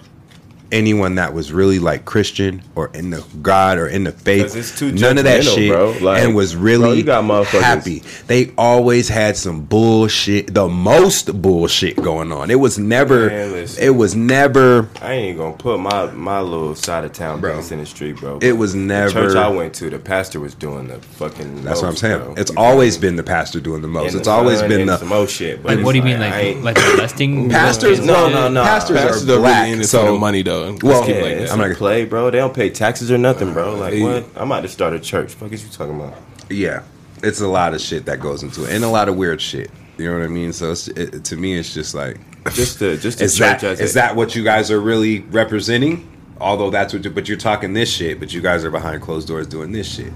anyone 0.71 1.15
that 1.15 1.33
was 1.33 1.51
really 1.51 1.79
like 1.79 2.05
Christian 2.05 2.61
or 2.75 2.89
in 2.93 3.09
the 3.09 3.23
God 3.41 3.77
or 3.77 3.87
in 3.87 4.03
the 4.03 4.11
faith. 4.11 4.55
it's 4.55 4.77
too 4.77 4.91
None 4.91 5.17
of 5.17 5.23
that 5.25 5.41
judgmental, 5.43 5.55
shit, 5.55 5.71
bro. 5.71 5.91
Like, 6.01 6.23
and 6.23 6.35
was 6.35 6.53
bro, 6.53 6.63
really 6.63 6.97
you 6.97 7.03
got 7.03 7.45
happy. 7.47 8.03
They 8.27 8.51
always 8.57 9.07
had 9.09 9.37
some 9.37 9.61
bullshit, 9.65 10.53
the 10.53 10.67
most 10.67 11.41
bullshit 11.41 11.95
going 11.97 12.31
on. 12.31 12.49
It 12.51 12.59
was 12.59 12.77
never. 12.79 13.27
Man, 13.29 13.51
listen. 13.51 13.83
it 13.83 13.89
was 13.91 14.15
never. 14.15 14.89
I 15.01 15.13
ain't 15.13 15.37
gonna 15.37 15.55
put 15.57 15.79
my 15.79 16.07
my 16.11 16.41
little 16.41 16.75
side 16.75 17.03
of 17.05 17.13
town 17.13 17.39
Bro. 17.41 17.55
business 17.57 17.71
in 17.71 17.79
the 17.79 17.85
street, 17.85 18.17
bro. 18.17 18.39
It 18.41 18.53
was 18.53 18.73
The 18.73 18.79
never- 18.79 19.11
church 19.11 19.35
I 19.35 19.47
went 19.47 19.73
to. 19.75 19.89
The 19.89 19.99
pastor 19.99 20.39
was 20.39 20.55
doing 20.55 20.87
the 20.87 20.99
fucking. 20.99 21.63
That's 21.63 21.81
what 21.81 21.89
I'm 21.89 21.95
saying. 21.95 22.19
bro. 22.23 22.33
It's 22.37 22.51
You 22.51 22.57
always 22.57 22.97
me? 22.97 23.01
been 23.01 23.15
the 23.15 23.23
pastor 23.23 23.59
doing 23.59 23.81
the 23.81 23.87
most. 23.87 24.07
And 24.11 24.15
It's 24.17 24.27
the 24.27 24.33
always 24.33 24.61
been 24.61 24.81
and 24.81 24.89
the 24.89 24.97
some 24.97 25.07
more 25.09 25.27
shit. 25.27 25.61
but 25.63 25.75
Like 25.77 25.85
what 25.85 25.91
do 25.93 25.97
you 25.99 26.03
mean, 26.03 26.17
I 26.17 26.29
like 26.29 26.43
ain't- 26.43 26.63
like 26.63 26.77
molesting? 26.77 27.49
Pastors- 27.49 27.99
No, 27.99 28.29
no, 28.29 28.47
no. 28.49 28.63
Pastors 28.63 28.97
are 28.97 29.07
Pastors 29.07 29.29
are 29.29 29.37
black, 29.39 29.61
really 29.63 29.73
in 29.73 29.81
it 29.81 29.85
so- 29.87 30.13
the 30.13 30.19
money 30.19 30.41
though. 30.41 30.54
Let's 30.63 30.83
Well, 30.83 31.05
keep 31.05 31.15
Yeah, 31.15 31.21
like 31.21 31.31
it's 31.33 31.43
that. 31.49 31.51
I'm 31.53 31.57
not 31.59 31.63
gonna- 31.65 31.75
play, 31.75 32.05
bro. 32.05 32.29
They 32.31 32.37
don't 32.39 32.53
pay 32.53 32.69
taxes 32.69 33.11
or 33.11 33.17
nothing, 33.17 33.53
bro. 33.53 33.75
Like 33.75 33.99
what? 34.01 34.25
I'm 34.35 34.51
about 34.51 34.61
to 34.61 34.67
start 34.69 34.93
a 34.93 34.99
church. 34.99 35.33
Fuck 35.33 35.51
is 35.51 35.63
you 35.63 35.69
talking 35.69 35.95
about? 35.95 36.15
Yeah, 36.49 36.81
it's 37.23 37.41
a 37.41 37.47
lot 37.47 37.73
of 37.73 37.81
shit 37.81 38.05
that 38.05 38.19
goes 38.19 38.43
into 38.43 38.65
it, 38.65 38.71
and 38.71 38.83
a 38.83 38.89
lot 38.89 39.09
of 39.09 39.15
weird 39.15 39.41
shit. 39.41 39.71
You 39.97 40.05
know 40.11 40.17
what 40.19 40.23
I 40.25 40.27
mean? 40.27 40.51
So 40.53 40.71
it's, 40.71 40.87
it, 40.89 41.23
to 41.25 41.37
me, 41.37 41.57
it's 41.57 41.73
just 41.73 41.95
like, 41.95 42.17
Just 42.53 42.79
the 42.79 42.97
just 42.97 43.19
the 43.19 43.25
is 43.25 43.37
church 43.37 43.61
that 43.61 43.63
as 43.63 43.79
is 43.79 43.91
a- 43.91 43.95
that 43.95 44.15
what 44.15 44.35
you 44.35 44.43
guys 44.43 44.69
are 44.71 44.79
really 44.81 45.19
representing? 45.21 46.07
Although 46.41 46.69
that's 46.69 46.93
what, 46.93 47.05
you, 47.05 47.09
but 47.11 47.29
you're 47.29 47.37
talking 47.37 47.71
this 47.73 47.89
shit, 47.89 48.19
but 48.19 48.33
you 48.33 48.41
guys 48.41 48.65
are 48.65 48.69
behind 48.71 49.01
closed 49.01 49.27
doors 49.27 49.47
doing 49.47 49.71
this 49.71 49.87
shit. 49.95 50.11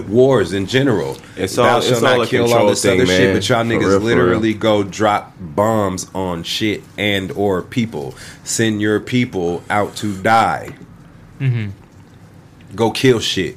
Wars 0.00 0.52
in 0.52 0.66
general. 0.66 1.16
It's 1.36 1.56
Thou 1.56 1.64
all- 1.64 1.80
shalt 1.80 1.92
it's 1.92 2.02
not 2.02 2.14
all 2.16 2.22
a 2.22 2.26
kill 2.26 2.52
all 2.54 2.66
this 2.66 2.82
thing, 2.82 3.00
other 3.00 3.06
shit, 3.06 3.34
but 3.34 3.48
y'all 3.48 3.64
For 3.64 3.70
niggas 3.70 3.88
real, 3.88 3.98
literally 4.00 4.54
go 4.54 4.82
drop 4.82 5.34
bombs 5.38 6.06
on 6.14 6.42
shit 6.44 6.82
and 6.96 7.30
or 7.32 7.62
people. 7.62 8.14
Send 8.44 8.80
your 8.80 9.00
people 9.00 9.62
out 9.68 9.94
to 9.96 10.16
die. 10.22 10.70
Mm-hmm. 11.40 11.70
Go 12.74 12.90
kill 12.90 13.20
shit. 13.20 13.56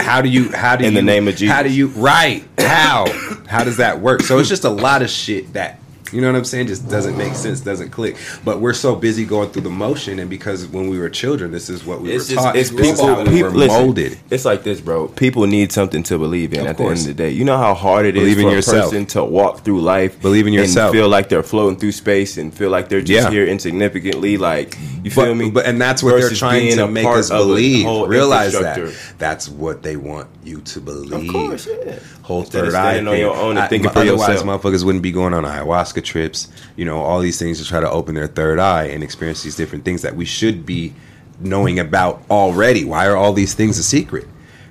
How 0.00 0.20
do 0.20 0.28
you? 0.28 0.50
How 0.52 0.76
do 0.76 0.84
In 0.84 0.92
you? 0.92 0.96
the 0.98 1.02
name 1.02 1.28
of 1.28 1.36
Jesus. 1.36 1.54
How 1.54 1.62
do 1.62 1.70
you? 1.72 1.88
Right? 1.88 2.44
How? 2.58 3.06
how 3.48 3.64
does 3.64 3.78
that 3.78 4.00
work? 4.00 4.22
So 4.22 4.38
it's 4.38 4.48
just 4.48 4.64
a 4.64 4.70
lot 4.70 5.02
of 5.02 5.08
shit 5.10 5.52
that 5.54 5.78
you 6.12 6.20
know 6.20 6.28
what 6.32 6.38
I'm 6.38 6.44
saying. 6.44 6.66
Just 6.68 6.88
doesn't 6.88 7.16
make 7.16 7.34
sense. 7.34 7.60
Doesn't 7.60 7.90
click. 7.90 8.16
But 8.44 8.60
we're 8.60 8.72
so 8.74 8.94
busy 8.96 9.24
going 9.24 9.50
through 9.50 9.62
the 9.62 9.70
motion, 9.70 10.18
and 10.18 10.28
because 10.30 10.66
when 10.66 10.88
we 10.88 10.98
were 10.98 11.08
children, 11.10 11.50
this 11.50 11.68
is 11.70 11.84
what 11.84 12.00
we 12.00 12.12
It's 12.12 12.28
were 12.28 12.34
just 12.34 12.44
taught. 12.46 12.56
it's 12.56 12.70
this 12.70 12.86
is 12.86 12.92
people. 13.00 13.06
how 13.14 13.22
we 13.24 13.28
people 13.30 13.50
were 13.50 13.56
listen, 13.58 13.80
molded. 13.82 14.18
It's 14.30 14.44
like 14.44 14.62
this, 14.62 14.80
bro. 14.80 15.08
People 15.08 15.46
need 15.46 15.72
something 15.72 16.02
to 16.04 16.18
believe 16.18 16.52
in 16.54 16.60
Of 16.60 16.66
at 16.68 16.76
course. 16.76 17.02
the 17.04 17.10
end 17.10 17.10
of 17.10 17.16
the 17.16 17.22
day. 17.24 17.30
You 17.30 17.44
know 17.44 17.56
how 17.58 17.74
hard 17.74 18.06
it 18.06 18.16
is 18.16 18.22
Believe 18.22 18.38
in 18.38 18.44
for 18.44 18.50
yourself. 18.50 18.86
a 18.86 18.90
person 18.90 19.06
to 19.06 19.24
walk 19.24 19.64
through 19.64 19.80
life, 19.80 20.20
Believe 20.20 20.46
in 20.46 20.52
yourself. 20.52 20.90
and 20.92 21.00
feel 21.00 21.08
like 21.08 21.28
they're 21.28 21.42
floating 21.42 21.78
through 21.78 21.92
space 21.92 22.36
and 22.38 22.52
feel 22.54 22.70
like 22.70 22.88
they're 22.88 23.00
just 23.00 23.26
Yeah. 23.26 23.30
here 23.30 23.46
insignificantly. 23.46 24.36
Like 24.36 24.76
you 25.04 25.10
feel 25.10 25.26
But, 25.26 25.34
me? 25.36 25.50
but 25.50 25.66
and 25.66 25.80
that's 25.80 26.02
what 26.02 26.18
they're 26.20 26.30
trying 26.30 26.76
to 26.76 26.86
make 26.88 27.06
us 27.06 27.28
believe. 27.30 27.86
Realize 28.08 28.52
that 28.52 28.80
that's 29.18 29.48
what 29.48 29.82
they 29.82 29.96
want 29.96 30.28
you 30.44 30.60
to 30.62 30.80
believe. 30.80 31.12
Of 31.12 31.32
course, 31.32 31.66
yeah. 31.66 31.94
Whole 32.22 32.40
Instead 32.40 32.64
third 32.66 32.74
eye 32.74 32.98
on 32.98 33.18
your 33.18 33.34
own 33.34 33.50
and 33.52 33.60
I- 33.60 33.68
thinking 33.68 33.90
for 33.90 34.00
otherwise, 34.00 34.28
yourself. 34.28 34.62
motherfuckers 34.62 34.84
wouldn't 34.84 35.02
be 35.02 35.12
going 35.12 35.32
on 35.34 35.44
ayahuasca 35.44 35.97
trips. 36.02 36.48
You 36.76 36.84
know, 36.84 36.98
all 36.98 37.20
these 37.20 37.38
things 37.38 37.58
to 37.58 37.64
try 37.66 37.80
to 37.80 37.90
open 37.90 38.14
their 38.14 38.26
third 38.28 38.58
eye 38.58 38.84
and 38.84 39.02
experience 39.02 39.42
these 39.42 39.56
different 39.56 39.84
things 39.84 40.02
that 40.02 40.14
we 40.16 40.24
should 40.24 40.64
be 40.66 40.94
knowing 41.40 41.78
about 41.78 42.22
already. 42.30 42.84
Why 42.84 43.06
are 43.06 43.16
all 43.16 43.32
these 43.32 43.54
things 43.54 43.78
a 43.78 43.82
secret? 43.82 44.26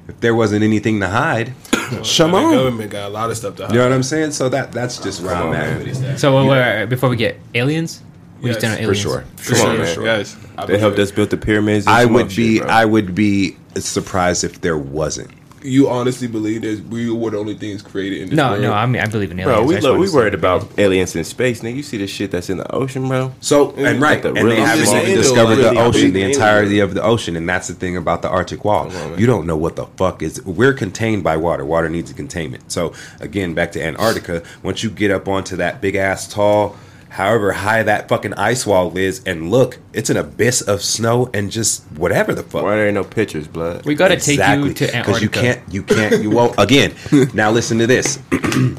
If 0.08 0.20
there 0.22 0.36
wasn't 0.36 0.64
anything 0.64 1.00
to 1.02 1.08
hide, 1.10 1.54
The 1.72 2.04
Shimon. 2.04 2.54
government 2.56 2.92
got 2.92 3.08
a 3.08 3.14
lot 3.14 3.30
of 3.30 3.38
stuff 3.38 3.56
to 3.58 3.66
hide. 3.68 3.74
You 3.74 3.80
know 3.80 3.86
what 3.90 3.94
I'm 3.94 4.04
saying? 4.04 4.32
So 4.32 4.48
that 4.50 4.72
that's 4.72 4.98
just 5.00 5.22
where 5.22 5.36
I'm 5.36 5.48
on, 5.50 5.56
at 5.56 5.78
man. 5.78 5.88
with 5.88 6.04
it. 6.04 6.20
So 6.20 6.36
wait, 6.38 6.50
wait, 6.50 6.60
wait, 6.80 6.86
before 6.90 7.10
we 7.10 7.16
get 7.18 7.38
aliens, 7.56 8.02
we 8.42 8.50
Yes, 8.50 8.60
stand 8.60 8.72
on 8.74 8.78
for 8.78 8.84
aliens 8.84 9.00
sure. 9.02 9.24
For 9.38 9.50
Come 9.54 9.58
sure, 9.62 9.70
on, 9.72 9.78
man. 9.80 9.94
sure. 9.96 10.04
Guys, 10.06 10.36
I 10.58 10.66
They 10.66 10.78
helped 10.78 10.96
believe 10.96 11.10
us 11.10 11.12
build 11.16 11.30
the 11.30 11.38
pyramids. 11.38 11.88
I 11.88 12.06
would 12.06 12.30
be 12.30 12.58
shit. 12.60 12.68
I 12.68 12.86
would 12.86 13.14
be 13.16 13.58
surprised 13.76 14.44
if 14.44 14.62
there 14.62 14.78
wasn't. 14.78 15.32
You 15.64 15.90
honestly 15.90 16.28
believe 16.28 16.62
that 16.62 16.86
we 16.90 17.10
were 17.12 17.32
the 17.32 17.38
only 17.38 17.56
things 17.56 17.82
created 17.82 18.22
in 18.22 18.30
this 18.30 18.38
No, 18.38 18.50
world? 18.52 18.62
no, 18.62 18.74
I 18.74 18.86
mean 18.86 19.02
I 19.02 19.08
believe 19.08 19.32
in 19.32 19.40
aliens. 19.40 19.58
Bro, 19.60 19.66
we 19.68 19.76
I 19.78 19.80
look, 19.80 20.00
we 20.00 20.10
worried 20.12 20.34
about 20.34 20.68
aliens 20.80 21.16
in 21.16 21.24
space, 21.24 21.62
nigga. 21.62 21.76
You 21.76 21.84
see 21.84 21.98
the 21.98 22.08
shit 22.08 22.32
that's 22.32 22.50
in 22.50 22.58
the 22.58 22.72
ocean, 22.76 23.08
bro. 23.08 23.34
So 23.42 23.72
and 23.76 24.02
right, 24.02 24.22
the 24.22 24.34
and 24.34 24.50
they 24.52 24.58
haven't 24.62 24.88
even 24.88 25.16
discovered 25.18 25.56
the 25.56 25.64
really 25.64 25.78
ocean, 25.78 26.02
big 26.04 26.14
the 26.14 26.20
alien. 26.20 26.32
entirety 26.34 26.80
of 26.80 26.94
the 26.94 27.04
ocean, 27.04 27.36
and 27.36 27.48
that's 27.50 27.68
the 27.68 27.74
thing 27.74 27.98
about 27.98 28.22
the 28.22 28.30
Arctic 28.30 28.64
Wall. 28.64 28.92
On, 28.96 29.18
you 29.20 29.26
don't 29.26 29.46
know 29.46 29.58
what 29.58 29.76
the 29.76 29.86
fuck 29.98 30.22
is. 30.22 30.44
We're 30.46 30.74
contained 30.74 31.24
by 31.24 31.38
water. 31.38 31.66
Water 31.66 31.90
needs 31.90 32.12
a 32.12 32.14
containment. 32.14 32.72
So 32.72 32.94
again, 33.20 33.54
back 33.54 33.72
to 33.74 33.84
Antarctica. 33.84 34.44
Once 34.64 34.84
you 34.84 34.90
get 34.90 35.12
up 35.12 35.28
onto 35.28 35.56
that 35.58 35.82
big 35.82 35.96
ass 35.96 36.28
tall, 36.32 36.76
however 37.10 37.52
high 37.52 37.84
that 37.84 38.10
fucking 38.10 38.34
ice 38.34 38.66
wall 38.66 38.98
is, 38.98 39.24
and 39.26 39.50
look, 39.50 39.80
it's 39.94 40.10
an 40.10 40.18
abyss 40.18 40.62
of 40.62 40.82
snow 40.82 41.30
and 41.34 41.52
just 41.52 41.84
whatever 41.96 42.34
the 42.34 42.44
fuck. 42.44 42.64
Why 42.64 42.76
there 42.76 42.88
ain't 42.88 42.96
no 42.96 43.04
pictures, 43.04 43.48
blood? 43.48 43.86
We 43.86 43.96
gotta 43.96 44.18
take 44.18 44.40
you 44.40 44.74
to 44.74 44.96
Antarctica 44.96 44.98
Because 44.98 45.22
you 45.22 45.30
can't, 45.30 45.62
you 45.74 45.84
can't, 45.84 46.22
you 46.22 46.30
won't. 46.30 46.56
Again, 46.58 46.94
now 47.34 47.52
listen 47.52 47.78
to 47.80 47.88
this. 47.88 48.20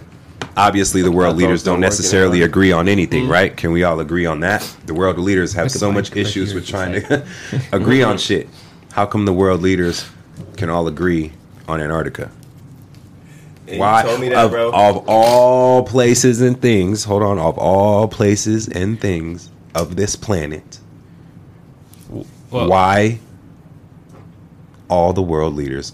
Obviously, 0.57 1.03
the 1.03 1.13
world 1.13 1.37
leaders 1.37 1.63
don't 1.63 1.75
don't 1.75 1.81
work 1.81 1.87
in 1.87 1.91
necessarily 1.91 2.43
agree 2.43 2.73
on 2.73 2.89
anything, 2.89 3.27
mm. 3.27 3.31
right? 3.31 3.57
Can 3.57 3.71
we 3.71 3.85
all 3.85 4.01
agree 4.01 4.27
on 4.27 4.41
that? 4.41 4.63
The 4.87 4.95
world 4.95 5.17
leaders 5.19 5.53
have 5.53 5.71
so 5.71 5.93
much 5.93 6.17
issues 6.17 6.53
with 6.53 6.67
trying 6.67 7.01
to 7.01 7.25
agree 7.73 8.03
on 8.03 8.19
shit. 8.29 8.49
How 8.93 9.07
come 9.07 9.25
the 9.25 9.33
world 9.33 9.63
leaders 9.63 10.09
can 10.57 10.69
all 10.69 10.89
agree 10.89 11.33
on 11.69 11.81
Antarctica? 11.81 12.33
And 13.69 13.79
Why? 13.81 14.03
You 14.03 14.09
told 14.09 14.21
me 14.21 14.29
that, 14.31 14.45
of, 14.47 14.51
bro. 14.51 14.71
of 14.73 15.05
all 15.09 15.83
places 15.85 16.41
and 16.41 16.61
things, 16.61 17.05
hold 17.05 17.23
on, 17.23 17.39
of 17.39 17.59
all 17.59 18.09
places 18.09 18.67
and 18.69 18.99
things 19.01 19.51
of 19.75 19.97
this 19.97 20.17
planet, 20.17 20.79
Well, 22.09 22.25
why 22.69 23.19
all 24.89 25.13
the 25.13 25.23
world 25.23 25.55
leaders 25.55 25.93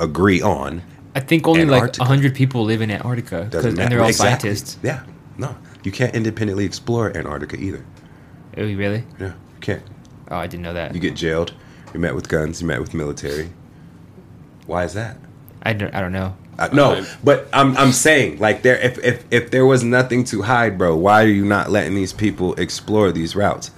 agree 0.00 0.42
on 0.42 0.82
I 1.14 1.20
think 1.20 1.46
only 1.46 1.62
Antarctica. 1.62 2.00
like 2.02 2.08
hundred 2.08 2.34
people 2.34 2.64
live 2.64 2.80
in 2.80 2.90
Antarctica, 2.90 3.42
'cause- 3.42 3.50
Doesn't 3.62 3.78
and 3.78 3.92
they're 3.92 4.00
all 4.02 4.08
Exactly. 4.08 4.48
scientists. 4.50 4.76
Yeah. 4.82 5.00
No. 5.38 5.54
You 5.84 5.92
can't 5.92 6.12
independently 6.14 6.64
explore 6.64 7.16
Antarctica 7.16 7.56
either. 7.56 7.84
Oh, 8.56 8.62
really? 8.64 9.04
Yeah. 9.20 9.26
You 9.28 9.60
can't. 9.60 9.82
Oh, 10.32 10.36
I 10.38 10.48
didn't 10.48 10.64
know 10.64 10.72
that. 10.74 10.92
You 10.92 11.00
get 11.00 11.14
jailed. 11.14 11.52
You're 11.92 12.00
met 12.00 12.16
with 12.16 12.28
guns. 12.28 12.60
You're 12.60 12.66
met 12.68 12.80
with 12.80 12.94
military. 12.94 13.50
Why 14.66 14.82
is 14.84 14.94
that? 14.94 15.16
I 15.62 15.72
don't. 15.72 15.94
I 15.94 16.00
don't 16.00 16.12
know. 16.12 16.34
Uh, 16.58 16.68
no, 16.72 16.92
Right. 16.94 17.16
but 17.24 17.48
I'm 17.52 17.76
I'm 17.76 17.90
saying 17.92 18.38
like 18.38 18.62
there 18.62 18.78
if, 18.78 18.98
if 19.04 19.24
if 19.30 19.50
there 19.50 19.66
was 19.66 19.82
nothing 19.82 20.22
to 20.24 20.42
hide, 20.42 20.78
bro, 20.78 20.94
why 20.96 21.24
are 21.24 21.28
you 21.28 21.44
not 21.44 21.70
letting 21.70 21.94
these 21.94 22.12
people 22.12 22.54
explore 22.54 23.10
these 23.12 23.34
routes? 23.34 23.70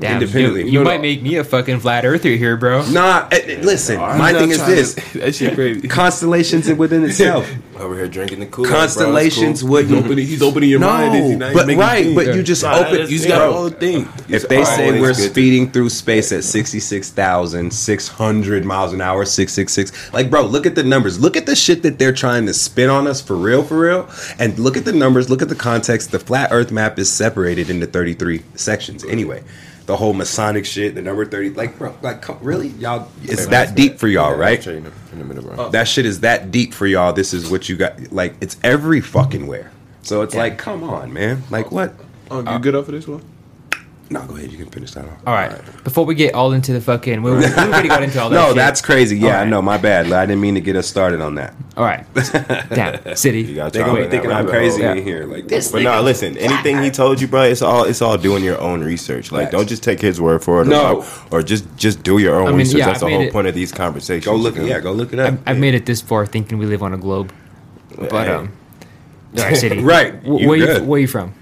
Damn, 0.00 0.20
Independently. 0.20 0.62
You, 0.62 0.66
you 0.66 0.78
No, 0.78 0.84
no. 0.84 0.90
might 0.90 1.00
make 1.00 1.22
me 1.22 1.36
a 1.36 1.44
fucking 1.44 1.78
flat 1.80 2.04
earther 2.04 2.30
here, 2.30 2.56
bro. 2.56 2.84
Nah, 2.90 3.28
eh, 3.30 3.40
eh, 3.44 3.58
listen. 3.62 4.00
I'm 4.00 4.18
my 4.18 4.32
thing 4.32 4.50
is 4.50 4.56
trying 4.56 4.70
to- 4.70 4.74
this: 4.76 4.94
that 5.14 5.34
shit 5.34 5.54
crazy. 5.54 5.86
constellations 5.88 6.72
within 6.72 7.04
itself. 7.04 7.48
Over 7.78 7.94
here 7.96 8.06
drinking 8.08 8.40
the 8.40 8.46
cool. 8.46 8.66
Constellations 8.66 9.64
would 9.64 9.86
He's 9.86 9.96
opening, 9.98 10.26
he's 10.26 10.42
opening 10.42 10.68
your 10.68 10.80
mind. 10.80 11.38
no, 11.38 11.46
not? 11.46 11.54
but 11.54 11.68
He's 11.68 11.78
making 11.78 11.78
you 11.78 11.82
right, 11.82 12.14
but 12.26 12.34
you 12.36 12.42
just 12.42 12.62
Nah, 12.62 12.76
open. 12.78 13.00
you 13.00 13.06
just 13.06 13.26
got 13.28 13.40
all 13.42 13.64
the 13.64 13.70
thing. 13.70 14.08
If 14.28 14.48
they 14.48 14.64
say 14.64 15.00
we're 15.00 15.14
speeding 15.14 15.70
through 15.70 15.88
space 15.88 16.30
at 16.32 16.44
66,600 16.44 18.64
miles 18.64 18.92
an 18.92 19.00
hour, 19.00 19.24
666, 19.24 20.12
like, 20.12 20.30
bro, 20.30 20.42
look 20.42 20.66
at 20.66 20.74
the 20.74 20.82
numbers. 20.82 21.18
Look 21.18 21.36
at 21.36 21.46
the 21.46 21.56
shit 21.56 21.82
that 21.82 21.98
they're 21.98 22.12
trying 22.12 22.44
to 22.46 22.54
spin 22.54 22.90
on 22.90 23.06
us 23.06 23.20
for 23.22 23.36
real, 23.36 23.62
for 23.62 23.78
real. 23.80 24.08
And 24.38 24.58
look 24.58 24.76
at 24.76 24.84
the 24.84 24.92
numbers, 24.92 25.30
look 25.30 25.42
at 25.42 25.48
the 25.48 25.54
context. 25.54 26.10
The 26.12 26.18
flat 26.18 26.50
earth 26.52 26.70
map 26.72 26.98
is 26.98 27.10
separated 27.10 27.70
into 27.70 27.86
33 27.86 28.42
sections 28.54 29.04
anyway. 29.04 29.42
The 29.86 29.96
whole 29.96 30.12
Masonic 30.12 30.64
shit, 30.64 30.94
the 30.94 31.02
number 31.02 31.26
30, 31.26 31.50
like, 31.50 31.76
bro, 31.76 31.92
like, 32.02 32.22
come, 32.22 32.38
really? 32.40 32.68
Y'all, 32.68 33.08
it's 33.24 33.46
that 33.48 33.74
deep 33.74 33.98
for 33.98 34.06
y'all, 34.06 34.36
right? 34.36 34.64
In 34.64 34.84
the, 34.84 34.92
middle. 35.24 35.70
That 35.70 35.88
shit 35.88 36.06
is 36.06 36.20
that 36.20 36.52
deep 36.52 36.72
for 36.72 36.86
y'all. 36.86 37.12
This 37.12 37.34
is 37.34 37.50
what 37.50 37.68
you 37.68 37.71
got. 37.76 38.12
Like, 38.12 38.34
it's 38.40 38.56
every 38.64 39.00
fucking 39.00 39.46
where. 39.46 39.70
So 40.02 40.22
it's 40.22 40.34
Yeah. 40.34 40.40
like, 40.40 40.58
come 40.58 40.82
on, 40.84 41.12
man. 41.12 41.42
Like, 41.50 41.70
what? 41.72 41.94
Oh, 42.30 42.40
you 42.40 42.46
uh, 42.48 42.58
good 42.58 42.74
up 42.74 42.86
for 42.86 42.92
this 42.92 43.06
one? 43.06 43.22
No, 44.10 44.20
go 44.26 44.36
ahead. 44.36 44.52
You 44.52 44.58
can 44.58 44.66
finish 44.68 44.90
that 44.90 45.06
off. 45.06 45.12
All 45.26 45.32
right. 45.32 45.50
Before 45.84 46.04
we 46.04 46.14
get 46.14 46.34
all 46.34 46.52
into 46.52 46.74
the 46.74 46.82
fucking, 46.82 47.22
we, 47.22 47.30
we 47.30 47.44
already 47.46 47.88
got 47.88 48.02
into 48.02 48.20
all 48.20 48.28
that. 48.30 48.36
No, 48.36 48.46
shit. 48.48 48.56
that's 48.56 48.82
crazy. 48.82 49.16
Yeah, 49.16 49.28
All 49.28 49.32
I 49.32 49.38
right. 49.38 49.48
know. 49.48 49.62
My 49.62 49.78
bad. 49.78 50.12
I 50.12 50.26
didn't 50.26 50.42
mean 50.42 50.54
to 50.54 50.60
get 50.60 50.76
us 50.76 50.86
started 50.86 51.22
on 51.22 51.36
that. 51.36 51.54
all 51.78 51.84
right. 51.84 52.04
Damn, 52.68 53.16
city. 53.16 53.40
You 53.40 53.54
got 53.54 53.72
They 53.72 53.78
gonna 53.78 54.02
be 54.02 54.08
thinking 54.08 54.30
I'm 54.30 54.46
crazy 54.46 54.82
hole. 54.82 54.92
in 54.98 55.02
here. 55.02 55.24
Like 55.24 55.48
this. 55.48 55.72
But 55.72 55.82
no, 55.82 56.02
listen. 56.02 56.36
Anything 56.36 56.82
he 56.82 56.90
told 56.90 57.22
you, 57.22 57.28
bro, 57.28 57.44
it's 57.44 57.62
all 57.62 57.84
it's 57.84 58.02
all 58.02 58.18
doing 58.18 58.44
your 58.44 58.60
own 58.60 58.82
research. 58.84 59.32
Like, 59.32 59.44
Facts. 59.44 59.52
don't 59.52 59.68
just 59.68 59.82
take 59.82 60.00
his 60.02 60.20
word 60.20 60.42
for 60.44 60.60
it. 60.60 60.66
No. 60.66 61.02
or, 61.30 61.38
or 61.38 61.42
just 61.42 61.64
just 61.76 62.02
do 62.02 62.18
your 62.18 62.34
own 62.38 62.48
I 62.48 62.50
mean, 62.50 62.58
research. 62.58 62.80
yeah, 62.80 62.86
That's 62.86 63.02
I 63.02 63.08
the 63.08 63.14
whole 63.16 63.24
it- 63.28 63.32
point 63.32 63.46
of 63.46 63.54
these 63.54 63.72
conversations. 63.72 64.26
Go 64.26 64.34
look. 64.36 64.56
you 64.56 64.66
Yeah, 64.66 64.80
go 64.80 64.92
look 64.92 65.14
it 65.14 65.20
up. 65.20 65.28
I've, 65.32 65.40
I've 65.46 65.58
made 65.58 65.74
it 65.74 65.86
this 65.86 66.02
far 66.02 66.26
thinking 66.26 66.58
we 66.58 66.66
live 66.66 66.82
on 66.82 66.92
a 66.92 66.98
globe, 66.98 67.32
but 67.98 68.28
um, 68.28 68.52
city. 69.54 69.80
Right, 69.82 70.14
Wh- 70.22 70.40
you 70.40 70.48
where 70.48 70.56
you 70.56 70.84
where 70.84 71.00
you 71.00 71.06
from? 71.08 71.34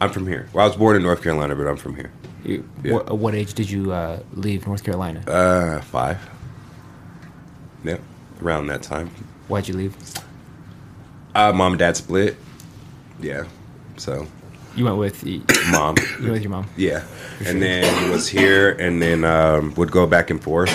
I'm 0.00 0.10
from 0.10 0.26
here. 0.26 0.48
Well, 0.52 0.64
I 0.64 0.68
was 0.68 0.76
born 0.76 0.96
in 0.96 1.02
North 1.02 1.22
Carolina, 1.22 1.54
but 1.54 1.66
I'm 1.66 1.76
from 1.76 1.94
here. 1.96 2.10
You, 2.44 2.68
Yeah. 2.82 2.92
what, 2.94 3.18
what 3.18 3.34
age 3.34 3.54
did 3.54 3.70
you 3.70 3.92
uh, 3.92 4.20
leave 4.34 4.66
North 4.66 4.84
Carolina? 4.84 5.20
Uh, 5.26 5.80
five. 5.80 6.18
Yep, 7.84 8.00
around 8.42 8.66
that 8.68 8.82
time. 8.82 9.10
Why'd 9.48 9.68
you 9.68 9.74
leave? 9.74 9.94
Uh, 11.34 11.52
mom 11.52 11.72
and 11.72 11.78
dad 11.78 11.96
split. 11.96 12.36
Yeah, 13.20 13.44
so 13.96 14.26
You 14.76 14.84
went 14.84 14.96
with 14.98 15.24
you 15.26 15.42
mom. 15.70 15.94
went 16.20 16.32
with 16.32 16.42
your 16.42 16.50
mom. 16.50 16.66
Yeah, 16.76 17.04
and 17.46 17.60
then 17.62 18.10
was 18.10 18.28
here, 18.28 18.72
and 18.72 19.00
then 19.00 19.24
um, 19.24 19.74
would 19.74 19.90
go 19.90 20.06
back 20.06 20.30
and 20.30 20.42
forth 20.42 20.70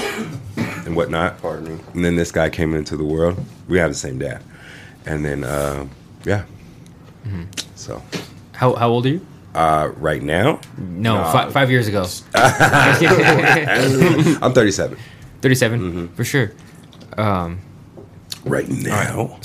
and 0.85 0.95
whatnot. 0.95 1.41
Pardon 1.41 1.77
me. 1.77 1.83
And 1.93 2.03
then 2.05 2.15
this 2.15 2.31
guy 2.31 2.49
came 2.49 2.73
into 2.73 2.95
the 2.97 3.03
world. 3.05 3.37
We 3.67 3.77
have 3.79 3.89
the 3.91 3.95
same 3.97 4.17
dad, 4.19 4.41
and 5.05 5.23
then 5.25 5.43
uh, 5.43 5.88
yeah. 6.25 6.43
So 7.75 8.01
How 8.53 8.73
how 8.75 8.89
old 8.89 9.05
are 9.05 9.09
you? 9.09 9.25
uh, 9.55 9.89
right 9.97 10.21
now, 10.21 10.59
No, 10.77 11.15
Nah. 11.15 11.31
fi- 11.31 11.49
five 11.51 11.69
years 11.71 11.88
ago. 11.88 12.05
I'm 14.41 14.53
37. 14.53 14.97
37 15.41 15.79
Mm-hmm. 15.79 16.15
for 16.15 16.23
sure. 16.23 16.51
Um, 17.17 17.59
Right 18.45 18.69
now, 18.69 19.38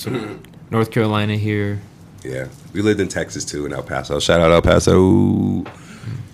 North 0.70 0.90
Carolina 0.92 1.36
here. 1.36 1.80
yeah. 2.22 2.46
We 2.72 2.80
lived 2.82 3.00
in 3.00 3.08
Texas 3.08 3.44
too, 3.44 3.66
in 3.66 3.72
El 3.72 3.82
Paso. 3.82 4.20
Shout 4.20 4.40
out 4.40 4.50
El 4.52 4.62
Paso. 4.62 4.94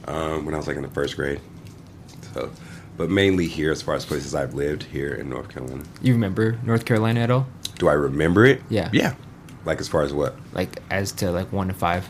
Um, 0.07 0.45
when 0.45 0.55
I 0.55 0.59
was 0.59 0.67
like 0.67 0.77
in 0.77 0.83
the 0.83 0.89
first 0.91 1.17
grade. 1.17 1.41
So, 2.35 2.51
but 2.97 3.09
mainly 3.11 3.47
here, 3.47 3.73
as 3.73 3.81
far 3.83 3.95
as 3.95 4.05
places 4.05 4.35
I've 4.35 4.55
lived 4.55 4.83
here 4.85 5.15
in 5.15 5.29
North 5.31 5.49
Carolina. 5.49 5.85
You 6.03 6.13
remember 6.13 6.59
North 6.65 6.85
Carolina 6.85 7.21
at 7.21 7.31
all? 7.31 7.47
Do 7.81 7.89
I 7.89 7.95
remember 7.95 8.45
it? 8.45 8.63
Yeah. 8.69 8.91
Yeah. 8.93 9.15
Like 9.65 9.81
as 9.81 9.89
far 9.89 10.03
as 10.03 10.13
what? 10.13 10.37
Like 10.53 10.81
as 10.91 11.13
to 11.13 11.31
like 11.33 11.51
one 11.51 11.69
to 11.69 11.75
five. 11.75 12.07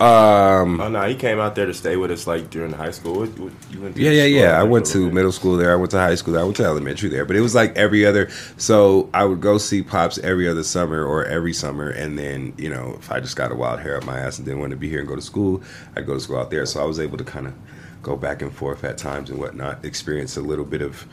Um. 0.00 0.80
Oh 0.80 0.88
no, 0.88 1.08
he 1.08 1.14
came 1.14 1.38
out 1.38 1.54
there 1.54 1.64
to 1.64 1.72
stay 1.72 1.96
with 1.96 2.10
us 2.10 2.26
like 2.26 2.50
during 2.50 2.72
high 2.72 2.90
school. 2.90 3.20
What, 3.20 3.38
what, 3.38 3.52
you 3.70 3.80
went 3.80 3.96
to 3.96 4.02
Yeah, 4.02 4.10
yeah, 4.10 4.24
yeah. 4.24 4.60
I 4.60 4.64
went 4.64 4.84
to 4.86 4.98
little 4.98 5.08
bit? 5.08 5.14
middle 5.14 5.32
school 5.32 5.56
there. 5.56 5.72
I 5.72 5.76
went 5.76 5.92
to 5.92 5.98
high 5.98 6.14
school 6.14 6.34
there. 6.34 6.42
I 6.42 6.44
went 6.44 6.56
to 6.56 6.64
elementary 6.64 7.08
there. 7.08 7.24
But 7.24 7.36
it 7.36 7.40
was 7.40 7.54
like 7.54 7.74
every 7.74 8.04
other. 8.04 8.28
So 8.58 9.08
I 9.14 9.24
would 9.24 9.40
go 9.40 9.56
see 9.56 9.82
pops 9.82 10.18
every 10.18 10.46
other 10.46 10.62
summer 10.62 11.02
or 11.02 11.24
every 11.24 11.54
summer, 11.54 11.88
and 11.88 12.18
then 12.18 12.52
you 12.58 12.68
know 12.68 12.96
if 12.98 13.10
I 13.10 13.20
just 13.20 13.36
got 13.36 13.50
a 13.50 13.54
wild 13.54 13.80
hair 13.80 13.96
up 13.96 14.04
my 14.04 14.18
ass 14.18 14.36
and 14.36 14.44
didn't 14.44 14.60
want 14.60 14.72
to 14.72 14.76
be 14.76 14.90
here 14.90 14.98
and 14.98 15.08
go 15.08 15.16
to 15.16 15.22
school, 15.22 15.62
I'd 15.96 16.04
go 16.04 16.12
to 16.14 16.20
school 16.20 16.36
out 16.36 16.50
there. 16.50 16.66
So 16.66 16.82
I 16.82 16.84
was 16.84 17.00
able 17.00 17.16
to 17.16 17.24
kind 17.24 17.46
of 17.46 17.54
go 18.02 18.14
back 18.14 18.42
and 18.42 18.52
forth 18.52 18.84
at 18.84 18.98
times 18.98 19.30
and 19.30 19.38
whatnot, 19.38 19.86
experience 19.86 20.36
a 20.36 20.42
little 20.42 20.66
bit 20.66 20.82
of, 20.82 21.06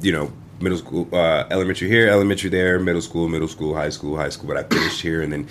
you 0.00 0.12
know. 0.12 0.32
Middle 0.60 0.78
school, 0.78 1.08
uh, 1.12 1.44
elementary 1.50 1.88
here, 1.88 2.08
elementary 2.08 2.50
there, 2.50 2.78
middle 2.78 3.00
school, 3.00 3.28
middle 3.28 3.48
school, 3.48 3.74
high 3.74 3.88
school, 3.88 4.16
high 4.16 4.28
school. 4.28 4.48
But 4.48 4.56
I 4.58 4.62
finished 4.64 5.00
here 5.00 5.22
and 5.22 5.32
then, 5.32 5.48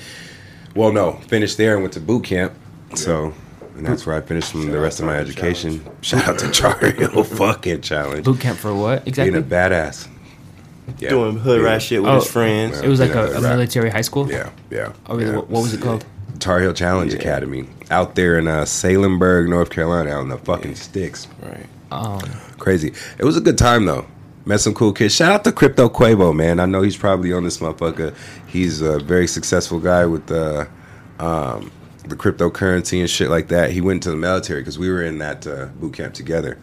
well, 0.76 0.92
no, 0.92 1.14
finished 1.14 1.58
there 1.58 1.74
and 1.74 1.82
went 1.82 1.94
to 1.94 2.00
boot 2.00 2.24
camp. 2.26 2.54
So, 2.96 3.34
and 3.76 3.86
that's 3.86 4.06
where 4.06 4.16
I 4.16 4.22
finished 4.22 4.52
from 4.52 4.64
Shout 4.64 4.72
the 4.72 4.80
rest 4.80 5.00
of 5.00 5.06
my 5.06 5.14
Tar 5.14 5.22
Heel 5.24 5.30
education. 5.32 5.86
Shout 6.02 6.28
out 6.28 6.40
to 6.40 6.52
Tar 6.52 6.92
Heel 6.92 7.24
fucking 7.24 7.82
challenge. 7.82 8.26
Boot 8.26 8.40
camp 8.40 8.60
for 8.60 8.74
what 8.76 9.08
exactly? 9.08 9.32
Being 9.32 9.44
a 9.44 9.48
badass. 9.48 10.08
Yeah. 10.98 11.10
doing 11.10 11.38
hood 11.38 11.62
rat 11.62 11.82
shit 11.84 12.02
with 12.02 12.10
Oh. 12.12 12.16
his 12.16 12.30
friends. 12.32 12.80
it 12.80 12.88
was 12.88 13.00
like 13.00 13.12
a, 13.14 13.36
a 13.38 13.42
military 13.42 13.92
high 13.92 14.02
school. 14.02 14.30
Yeah, 14.30 14.50
yeah. 14.72 14.92
Oh, 15.06 15.16
really? 15.16 15.30
yeah. 15.30 15.36
What, 15.38 15.50
what 15.50 15.62
was 15.62 15.74
it 15.74 15.82
called? 15.82 16.04
Tar 16.40 16.60
Heel 16.62 16.74
Challenge 16.74 17.14
Yeah. 17.14 17.20
Academy 17.20 17.68
out 17.92 18.16
there 18.16 18.38
in 18.40 18.48
uh, 18.48 18.62
Salemburg, 18.64 19.50
North 19.50 19.70
Carolina, 19.70 20.10
out 20.12 20.22
in 20.22 20.30
the 20.30 20.38
fucking 20.40 20.76
sticks. 20.76 21.28
Right. 21.44 21.66
Um, 21.92 22.22
Crazy. 22.58 22.94
It 23.20 23.24
was 23.26 23.38
a 23.38 23.42
good 23.42 23.58
time 23.58 23.86
though. 23.86 24.06
Met 24.50 24.62
some 24.62 24.74
cool 24.74 24.94
kids. 24.94 25.14
Shout 25.14 25.32
out 25.32 25.44
to 25.44 25.52
Crypto 25.52 25.90
Quavo, 25.90 26.36
man. 26.36 26.60
I 26.60 26.66
know 26.66 26.82
he's 26.82 26.98
probably 26.98 27.32
on 27.32 27.44
this 27.44 27.60
motherfucker. 27.60 28.16
He's 28.48 28.82
a 28.82 28.98
very 28.98 29.28
successful 29.28 29.80
guy 29.80 30.08
with 30.08 30.32
uh, 30.32 30.66
um, 31.20 31.72
the 32.08 32.16
cryptocurrency 32.16 33.00
and 33.00 33.08
shit 33.08 33.30
like 33.30 33.50
that. 33.50 33.70
He 33.70 33.80
went 33.80 34.02
to 34.04 34.10
the 34.10 34.18
military 34.18 34.62
because 34.62 34.80
we 34.80 34.90
were 34.90 35.04
in 35.04 35.20
that 35.20 35.46
uh, 35.46 35.68
boot 35.68 35.94
camp 35.94 36.16
together. 36.16 36.58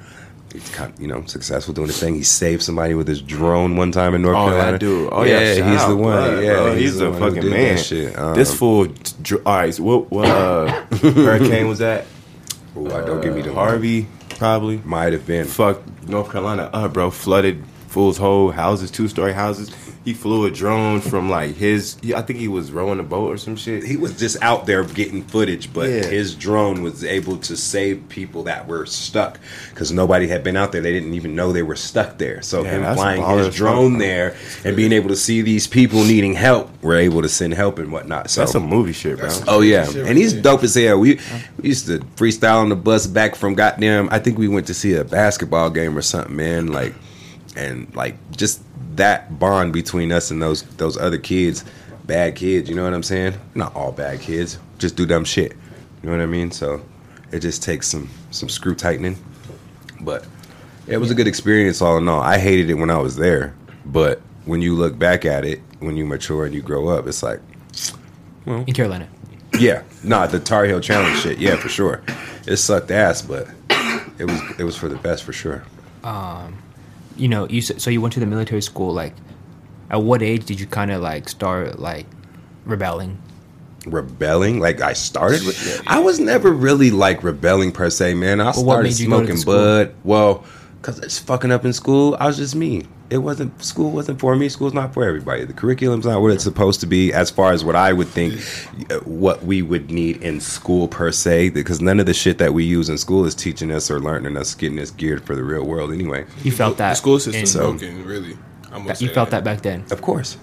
He's 0.52 0.68
kind 0.70 0.92
of, 0.92 1.00
you 1.00 1.06
know, 1.06 1.24
successful 1.26 1.74
doing 1.74 1.86
the 1.86 1.92
thing. 1.92 2.16
He 2.16 2.24
saved 2.24 2.64
somebody 2.64 2.94
with 2.94 3.06
his 3.06 3.22
drone 3.22 3.76
one 3.76 3.92
time 3.92 4.16
in 4.16 4.22
North 4.22 4.34
Carolina. 4.34 4.56
Oh, 4.56 4.58
Carolina. 4.58 4.72
that 4.72 4.80
dude. 4.80 5.08
Oh 5.12 5.22
yeah, 5.22 5.54
shout 5.54 5.70
he's 5.70 5.80
out, 5.80 5.88
the 5.88 5.96
one. 5.96 6.02
blood, 6.02 6.42
yeah, 6.42 6.54
bro. 6.54 6.74
he's, 6.74 6.98
the, 6.98 7.10
one 7.12 7.22
who 7.22 7.34
fucking 7.34 7.50
man. 7.50 7.78
Shit. 7.78 8.18
Um, 8.18 8.34
this 8.34 8.52
fool. 8.52 8.88
All 9.46 9.56
right, 9.58 9.72
so 9.72 9.84
what 9.84 10.10
what 10.10 10.26
uh, 10.26 10.84
hurricane 10.96 11.68
was 11.68 11.78
that? 11.78 12.04
ooh, 12.76 12.88
don't 12.88 13.20
give 13.20 13.32
me 13.32 13.42
the 13.42 13.54
Harvey, 13.54 14.08
probably. 14.30 14.78
Might 14.78 15.12
have 15.12 15.24
been. 15.24 15.46
Fuck 15.46 15.82
North 16.08 16.32
Carolina, 16.32 16.68
uh, 16.72 16.88
bro, 16.88 17.12
flooded 17.12 17.62
fools' 17.96 18.18
whole 18.18 18.50
houses, 18.50 18.90
two 18.90 19.08
story 19.08 19.32
houses. 19.32 19.70
He 20.04 20.12
flew 20.12 20.44
a 20.44 20.50
drone 20.50 21.00
from 21.00 21.30
like 21.30 21.56
his. 21.56 21.96
I 22.14 22.20
think 22.20 22.38
he 22.38 22.46
was 22.46 22.70
rowing 22.70 23.00
a 23.00 23.02
boat 23.02 23.32
or 23.32 23.38
some 23.38 23.56
shit. 23.56 23.82
he 23.84 23.96
was 23.96 24.16
just 24.18 24.36
out 24.42 24.66
there 24.66 24.84
getting 24.84 25.22
footage, 25.24 25.72
but 25.72 25.88
Yeah. 25.88 26.04
his 26.04 26.34
drone 26.34 26.82
was 26.82 27.02
able 27.02 27.38
to 27.38 27.56
save 27.56 28.06
people 28.10 28.42
that 28.44 28.68
were 28.68 28.84
stuck 28.84 29.40
because 29.70 29.90
nobody 29.92 30.28
had 30.28 30.44
been 30.44 30.56
out 30.56 30.72
there. 30.72 30.82
They 30.82 30.92
didn't 30.92 31.14
even 31.14 31.34
know 31.34 31.52
they 31.52 31.62
were 31.62 31.74
stuck 31.74 32.18
there. 32.18 32.42
So 32.42 32.62
Yeah, 32.62 32.70
him 32.86 32.94
flying 32.94 33.38
his 33.38 33.54
drone 33.54 33.92
fuck. 33.94 34.00
there 34.00 34.36
and 34.64 34.76
being 34.76 34.92
able 34.92 35.08
to 35.08 35.16
see 35.16 35.40
these 35.40 35.66
people 35.66 36.04
needing 36.04 36.34
help, 36.34 36.70
we're 36.82 36.98
able 36.98 37.22
to 37.22 37.28
send 37.30 37.54
help 37.54 37.78
and 37.78 37.90
whatnot. 37.90 38.28
So 38.30 38.42
That's 38.42 38.52
some 38.52 38.66
movie 38.66 38.92
shit, 38.92 39.18
bro. 39.18 39.30
Oh 39.48 39.60
yeah, 39.62 39.86
Shit 39.86 40.06
and 40.06 40.18
he's 40.18 40.34
right 40.34 40.42
dope 40.44 40.62
as 40.64 40.74
hell. 40.74 41.00
We 41.00 41.18
we 41.60 41.70
used 41.70 41.86
to 41.86 42.00
freestyle 42.16 42.58
on 42.60 42.68
the 42.68 42.76
bus 42.76 43.06
back 43.06 43.34
from 43.34 43.54
goddamn. 43.54 44.08
I 44.12 44.18
think 44.20 44.36
we 44.38 44.48
went 44.48 44.66
to 44.66 44.74
see 44.74 44.92
a 44.94 45.02
basketball 45.04 45.70
game 45.70 45.96
or 45.98 46.02
something, 46.02 46.36
man. 46.36 46.66
Like, 46.68 46.94
and 47.56 47.94
like 47.94 48.16
just 48.36 48.62
that 48.96 49.38
bond 49.38 49.72
between 49.72 50.12
us 50.12 50.30
and 50.30 50.40
those 50.40 50.62
those 50.76 50.96
other 50.96 51.18
kids, 51.18 51.64
bad 52.04 52.36
kids. 52.36 52.68
You 52.68 52.76
know 52.76 52.84
what 52.84 52.94
I'm 52.94 53.02
saying? 53.02 53.34
Not 53.54 53.74
all 53.74 53.92
bad 53.92 54.20
kids, 54.20 54.58
just 54.78 54.96
do 54.96 55.06
dumb 55.06 55.24
shit. 55.24 55.52
You 56.02 56.10
know 56.10 56.16
what 56.16 56.22
I 56.22 56.26
mean? 56.26 56.50
So 56.50 56.84
it 57.32 57.40
just 57.40 57.62
takes 57.62 57.88
some 57.88 58.08
some 58.30 58.48
screw 58.48 58.74
tightening, 58.74 59.16
but 60.00 60.26
it 60.86 60.98
was 60.98 61.10
a 61.10 61.14
good 61.14 61.26
experience 61.26 61.82
all 61.82 61.96
in 61.96 62.08
all. 62.08 62.20
I 62.20 62.38
hated 62.38 62.70
it 62.70 62.74
when 62.74 62.90
I 62.90 62.98
was 62.98 63.16
there, 63.16 63.54
but 63.84 64.20
when 64.44 64.62
you 64.62 64.74
look 64.74 64.98
back 64.98 65.24
at 65.24 65.44
it, 65.44 65.60
when 65.80 65.96
you 65.96 66.06
mature 66.06 66.44
and 66.46 66.54
you 66.54 66.62
grow 66.62 66.88
up, 66.88 67.06
it's 67.06 67.22
like 67.22 67.40
in 68.46 68.64
Carolina. 68.72 69.08
yeah, 69.58 69.82
nah, 70.04 70.26
the 70.26 70.38
Tar 70.38 70.64
Heel 70.64 70.80
Challenge 70.80 71.18
shit. 71.18 71.38
Yeah, 71.38 71.56
for 71.56 71.68
sure. 71.68 72.02
It 72.46 72.58
sucked 72.58 72.92
ass, 72.92 73.22
but 73.22 73.48
it 74.18 74.24
was 74.24 74.40
it 74.58 74.64
was 74.64 74.76
for 74.76 74.88
the 74.88 74.96
best 74.96 75.24
for 75.24 75.32
sure. 75.32 75.64
Um, 76.04 76.58
You 77.16 77.28
know, 77.28 77.48
you 77.48 77.58
s- 77.58 77.72
so 77.82 77.90
you 77.90 78.00
went 78.00 78.14
to 78.14 78.20
the 78.20 78.26
military 78.26 78.62
school. 78.62 78.92
Like, 78.92 79.14
at 79.90 80.02
what 80.02 80.22
age 80.22 80.44
did 80.44 80.60
you 80.60 80.66
kind 80.66 80.90
of 80.90 81.02
like 81.02 81.28
start 81.28 81.78
like 81.78 82.06
rebelling? 82.64 83.18
Rebelling, 83.86 84.58
like 84.60 84.80
I 84.80 84.94
started 84.94 85.44
with. 85.44 85.82
I 85.86 86.00
was 86.00 86.18
never 86.18 86.50
really 86.52 86.90
like 86.90 87.22
rebelling 87.22 87.70
per 87.72 87.88
se, 87.90 88.14
man. 88.14 88.40
I 88.40 88.46
what 88.46 88.54
started 88.56 88.82
made 88.88 88.98
you 88.98 89.08
go 89.08 89.20
to 89.24 89.36
smoking 89.36 89.44
bud. 89.46 89.94
Well, 90.02 90.44
cause 90.82 90.98
it's 90.98 91.18
fucking 91.18 91.52
up 91.52 91.64
in 91.64 91.72
school. 91.72 92.16
I 92.18 92.26
was 92.26 92.36
just 92.36 92.54
me. 92.56 92.84
It 93.08 93.18
wasn't 93.18 93.62
school. 93.62 93.92
wasn't 93.92 94.18
for 94.18 94.34
me. 94.34 94.48
School's 94.48 94.74
not 94.74 94.92
for 94.92 95.04
everybody. 95.04 95.44
The 95.44 95.52
curriculum's 95.52 96.06
not 96.06 96.20
what 96.20 96.32
it's 96.32 96.42
supposed 96.42 96.80
to 96.80 96.86
be, 96.86 97.12
as 97.12 97.30
far 97.30 97.52
as 97.52 97.64
what 97.64 97.76
I 97.76 97.92
would 97.92 98.08
think, 98.08 98.34
uh, 98.90 98.96
what 99.04 99.44
we 99.44 99.62
would 99.62 99.90
need 99.92 100.22
in 100.22 100.40
school 100.40 100.88
per 100.88 101.12
se. 101.12 101.50
Because 101.50 101.80
none 101.80 102.00
of 102.00 102.06
the 102.06 102.14
shit 102.14 102.38
that 102.38 102.52
we 102.52 102.64
use 102.64 102.88
in 102.88 102.98
school 102.98 103.24
is 103.24 103.34
teaching 103.34 103.70
us 103.70 103.90
or 103.90 104.00
learning 104.00 104.36
us, 104.36 104.54
getting 104.54 104.80
us 104.80 104.90
geared 104.90 105.24
for 105.24 105.36
the 105.36 105.44
real 105.44 105.64
world. 105.64 105.92
Anyway. 105.92 106.24
You 106.42 106.50
felt 106.50 106.78
that 106.78 106.90
The 106.90 106.94
school 106.96 107.20
system's 107.20 107.54
in- 107.54 107.60
broken, 107.62 108.04
really. 108.04 108.36
I'm 108.72 108.82
gonna 108.82 108.90
You 108.98 109.06
say 109.08 109.14
felt 109.14 109.30
that 109.30 109.44
back 109.44 109.62
then. 109.62 109.84
Of 109.90 110.02
course. 110.02 110.36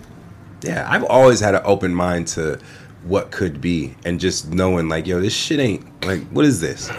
Yeah, 0.61 0.87
I've 0.89 1.03
always 1.03 1.41
had 1.41 1.55
an 1.55 1.61
open 1.65 1.93
mind 1.93 2.27
to 2.29 2.57
what 3.03 3.31
could 3.31 3.59
be 3.59 3.95
and 4.05 4.19
just 4.19 4.51
knowing 4.53 4.87
like, 4.89 5.05
yo, 5.07 5.19
this 5.19 5.33
shit 5.33 5.59
ain't 5.59 6.05
like 6.05 6.21
what 6.29 6.45
is 6.45 6.61
this? 6.61 6.89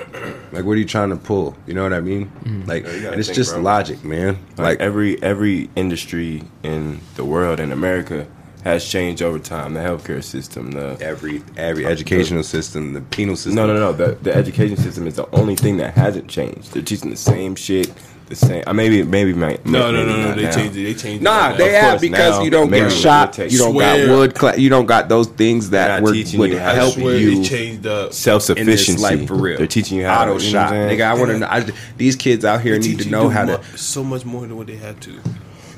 Like 0.53 0.65
what 0.65 0.73
are 0.73 0.77
you 0.77 0.85
trying 0.85 1.11
to 1.11 1.17
pull? 1.17 1.57
You 1.67 1.75
know 1.75 1.83
what 1.83 1.93
I 1.93 2.01
mean? 2.01 2.27
Mm-hmm. 2.27 2.69
Like 2.69 2.85
you 2.87 3.01
gotta 3.01 3.11
and 3.13 3.19
it's 3.21 3.29
think, 3.29 3.37
just 3.37 3.53
bro. 3.55 3.63
logic, 3.63 4.05
man. 4.05 4.39
Like 4.57 4.59
Like 4.59 4.81
every 4.81 5.23
every 5.23 5.71
industry 5.77 6.43
in 6.63 7.01
the 7.17 7.25
world 7.25 7.61
in 7.61 7.73
America 7.73 8.27
has 8.65 8.89
changed 8.89 9.21
over 9.23 9.39
time. 9.39 9.75
The 9.75 9.81
healthcare 9.81 10.23
system, 10.25 10.71
the 10.73 10.97
every 11.01 11.43
every 11.57 11.85
educational 11.87 12.43
system, 12.43 12.95
the 12.95 13.03
penal 13.03 13.37
system. 13.37 13.55
no, 13.57 13.67
no, 13.67 13.75
no. 13.75 13.93
The 13.93 14.15
the 14.23 14.35
education 14.35 14.77
system 14.77 15.07
is 15.07 15.17
the 15.17 15.29
only 15.35 15.55
thing 15.57 15.77
that 15.79 15.95
hasn't 15.95 16.29
changed. 16.29 16.73
They're 16.73 16.83
teaching 16.83 17.11
the 17.11 17.17
same 17.17 17.55
shit, 17.57 17.93
the 18.27 18.35
same. 18.37 18.65
Uh, 18.67 18.73
maybe 18.73 19.03
maybe 19.03 19.33
my 19.35 19.59
No, 19.65 19.91
no, 19.91 19.93
maybe 19.93 20.11
no, 20.13 20.17
no. 20.17 20.27
not 20.29 20.37
They 20.37 20.43
now. 20.45 20.51
changed 20.55 20.77
it. 20.77 20.83
They 20.85 20.95
changed 20.95 21.23
Nah, 21.23 21.51
it. 21.53 21.59
they 21.59 21.73
have 21.73 22.01
because 22.01 22.39
now, 22.39 22.43
you 22.45 22.51
don't 22.51 22.71
get 22.71 22.91
shot. 22.91 23.37
You 23.39 23.59
don't 23.59 23.73
Swear. 23.73 24.07
got 24.07 24.17
wood. 24.17 24.35
Cla- 24.35 24.57
you 24.57 24.69
don't 24.71 24.87
got 24.87 25.09
those 25.09 25.27
things 25.29 25.71
that 25.71 26.03
were, 26.03 26.11
would, 26.13 26.33
you 26.33 26.59
how 26.59 26.71
I 26.71 26.75
help 26.75 26.95
swear 26.95 27.17
you. 27.17 27.45
changed 27.45 27.87
up. 27.87 28.13
self 28.13 28.43
sufficiency. 28.43 29.03
life 29.03 29.27
for 29.29 29.35
real. 29.35 29.59
They're 29.59 29.67
teaching 29.67 29.99
you 29.99 30.05
how 30.07 30.23
auto 30.23 30.39
to, 30.39 30.45
you 30.45 30.53
know 30.53 30.59
shot, 30.61 30.73
I'm 30.73 30.89
nigga. 30.91 31.03
I 31.03 31.15
want 31.15 31.31
to. 31.31 31.39
know 31.39 31.47
I, 31.47 31.67
these 31.97 32.17
kids 32.17 32.45
out 32.45 32.61
here 32.61 32.79
They 32.79 32.89
need 32.89 33.01
to 33.01 33.09
know 33.11 33.29
how 33.29 33.45
mu- 33.45 33.57
to, 33.59 33.79
so 33.79 34.03
much 34.03 34.25
more 34.25 34.43
than 34.43 34.57
what 34.57 34.67
they 34.67 34.77
have 34.77 34.99
to. 35.01 35.19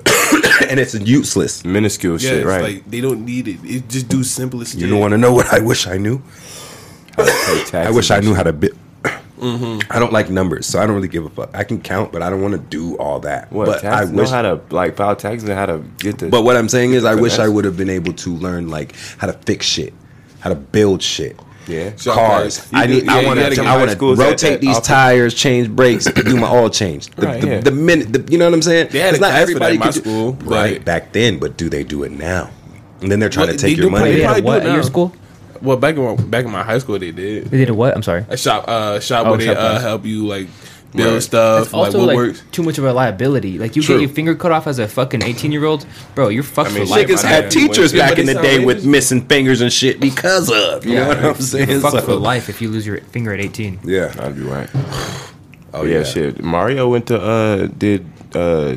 and 0.68 0.78
it's 0.78 0.94
useless. 0.94 1.64
minuscule 1.64 2.12
Yeah, 2.20 2.28
shit, 2.30 2.38
it's 2.38 2.46
right? 2.46 2.62
like 2.62 2.90
they 2.90 3.00
don't 3.00 3.24
need 3.24 3.48
it. 3.48 3.58
It 3.64 3.88
just 3.88 4.08
do 4.08 4.22
simplest. 4.22 4.74
You 4.76 4.88
don't 4.88 5.00
want 5.00 5.12
to 5.12 5.18
know 5.18 5.32
what 5.32 5.52
I 5.52 5.58
wish 5.60 5.86
I 5.86 5.96
knew. 5.98 6.22
How 7.16 7.24
to 7.24 7.30
pay 7.32 7.58
taxes 7.64 7.74
I 7.74 7.90
wish 7.90 8.10
I 8.10 8.20
knew 8.20 8.34
how 8.34 8.42
to 8.42 8.52
bit. 8.52 8.74
Mm-hmm. 9.38 9.92
I 9.92 9.98
don't 9.98 10.12
like 10.12 10.30
numbers, 10.30 10.66
so 10.66 10.78
I 10.80 10.86
don't 10.86 10.94
really 10.96 11.08
give 11.08 11.24
a 11.24 11.30
fuck. 11.30 11.50
I 11.54 11.64
can 11.64 11.80
count, 11.80 12.12
but 12.12 12.22
I 12.22 12.30
don't 12.30 12.40
want 12.42 12.52
to 12.54 12.58
do 12.60 12.96
all 12.96 13.20
that. 13.20 13.52
What 13.52 13.66
but 13.66 13.78
I 13.78 13.80
taxes? 13.80 14.10
wish. 14.12 14.30
know 14.30 14.34
how 14.36 14.42
to 14.42 14.60
like 14.70 14.96
file 14.96 15.14
taxes 15.16 15.48
and 15.48 15.58
how 15.58 15.66
to 15.66 15.78
get 15.98 16.18
the. 16.18 16.28
but 16.28 16.42
what 16.44 16.56
I'm 16.56 16.68
saying 16.68 16.92
is, 16.92 17.04
I 17.04 17.14
wish 17.14 17.38
I 17.38 17.48
would 17.48 17.64
have 17.64 17.76
been 17.76 17.90
able 17.90 18.12
to 18.14 18.30
learn 18.34 18.68
like 18.68 18.94
how 19.18 19.26
to 19.26 19.32
fix 19.34 19.66
shit, 19.66 19.92
how 20.40 20.50
to 20.50 20.56
build 20.56 21.02
shit. 21.02 21.38
yeah, 21.66 21.90
So- 21.96 22.14
Cars. 22.14 22.66
You 22.72 22.78
I 22.78 22.86
need. 22.86 23.04
yeah, 23.04 23.12
I 23.14 23.24
want 23.26 23.40
gotta 23.40 23.62
I 23.62 23.76
want 23.76 23.90
to 23.90 24.14
rotate 24.14 24.40
that 24.52 24.60
these 24.60 24.76
office. 24.76 24.86
tires, 24.86 25.34
change 25.34 25.68
brakes, 25.70 26.04
do 26.06 26.36
my 26.36 26.50
oil 26.50 26.70
change. 26.70 27.08
The, 27.16 27.26
Right, 27.26 27.40
the, 27.40 27.46
yeah. 27.48 27.60
the 27.60 27.72
minute. 27.72 28.12
The, 28.12 28.32
you 28.32 28.38
know 28.38 28.44
what 28.46 28.54
I'm 28.54 28.62
saying? 28.62 28.88
They 28.92 29.00
had 29.00 29.08
It's 29.14 29.16
a 29.16 29.20
class 29.20 29.50
for 29.52 29.58
that 29.58 29.72
in 29.72 29.78
my 29.80 29.86
could 29.86 29.94
do- 29.94 30.00
school, 30.00 30.32
but- 30.32 30.46
right 30.48 30.84
back 30.84 31.12
then. 31.12 31.38
But 31.38 31.56
do 31.56 31.68
they 31.68 31.82
do 31.84 32.04
it 32.04 32.12
now? 32.12 32.50
And 33.02 33.10
then 33.12 33.20
they're 33.20 33.28
trying 33.28 33.48
Well, 33.48 33.56
to 33.56 33.60
take 33.62 33.76
your 33.76 33.86
do 33.86 33.90
money. 33.90 34.12
They 34.12 34.16
They 34.20 34.24
probably 34.24 34.40
do 34.42 34.48
it 34.52 34.56
at 34.60 34.64
your 34.66 34.76
now. 34.76 34.82
school? 34.82 35.12
Well, 35.62 35.76
back 35.76 35.96
in 35.96 36.02
my, 36.04 36.14
back 36.16 36.44
in 36.44 36.50
my 36.50 36.62
high 36.62 36.78
school, 36.78 36.98
they 36.98 37.10
did 37.12 37.46
They 37.46 37.58
did 37.58 37.70
a 37.70 37.74
what? 37.74 37.94
I'm 37.94 38.02
sorry. 38.02 38.24
a 38.28 38.36
shop. 38.36 38.64
Uh, 38.68 39.00
shop 39.00 39.26
Oh, 39.26 39.30
where 39.30 39.38
they 39.38 39.46
shop 39.46 39.56
uh, 39.58 39.78
help 39.80 40.04
you 40.04 40.26
like 40.26 40.48
build 40.94 41.14
Right. 41.14 41.22
stuff, 41.22 41.64
It's 41.64 41.72
like 41.74 41.86
also 41.86 41.98
what 41.98 42.06
like 42.08 42.16
works. 42.16 42.42
too 42.52 42.62
much 42.62 42.78
of 42.78 42.84
a 42.84 42.92
liability. 42.92 43.58
Like 43.58 43.76
you 43.76 43.82
True. 43.82 43.96
get 43.96 44.00
your 44.02 44.10
finger 44.14 44.34
cut 44.34 44.50
off 44.52 44.66
as 44.66 44.78
a 44.78 44.88
fucking 44.88 45.22
18 45.22 45.52
year 45.52 45.64
old, 45.64 45.84
bro. 46.14 46.28
You're 46.28 46.42
fucked 46.42 46.70
I 46.70 46.74
mean, 46.74 46.84
for 46.86 46.90
life. 46.92 47.06
Niggas 47.08 47.22
had 47.22 47.50
teachers 47.50 47.92
back 47.92 48.10
but 48.12 48.20
in 48.20 48.26
the 48.26 48.34
day 48.34 48.64
with 48.64 48.86
missing 48.86 49.26
fingers 49.26 49.60
and 49.60 49.70
shit 49.72 50.00
because 50.00 50.50
of. 50.50 50.86
You 50.86 50.94
know 50.94 51.08
what 51.08 51.18
I'm 51.24 51.34
saying? 51.34 51.68
You're 51.70 51.80
fucked 51.80 51.96
So- 51.96 52.02
for 52.02 52.14
life 52.14 52.48
if 52.48 52.62
you 52.62 52.68
lose 52.70 52.86
your 52.86 52.98
finger 53.00 53.32
at 53.34 53.40
18. 53.40 53.80
Yeah. 53.84 54.14
I'd 54.18 54.36
be 54.36 54.42
right. 54.42 54.68
Oh 55.74 55.84
yeah. 55.84 56.04
shit. 56.04 56.42
Mario 56.42 56.88
went 56.88 57.06
to 57.08 57.20
uh 57.20 57.66
did 57.66 58.06
uh 58.34 58.76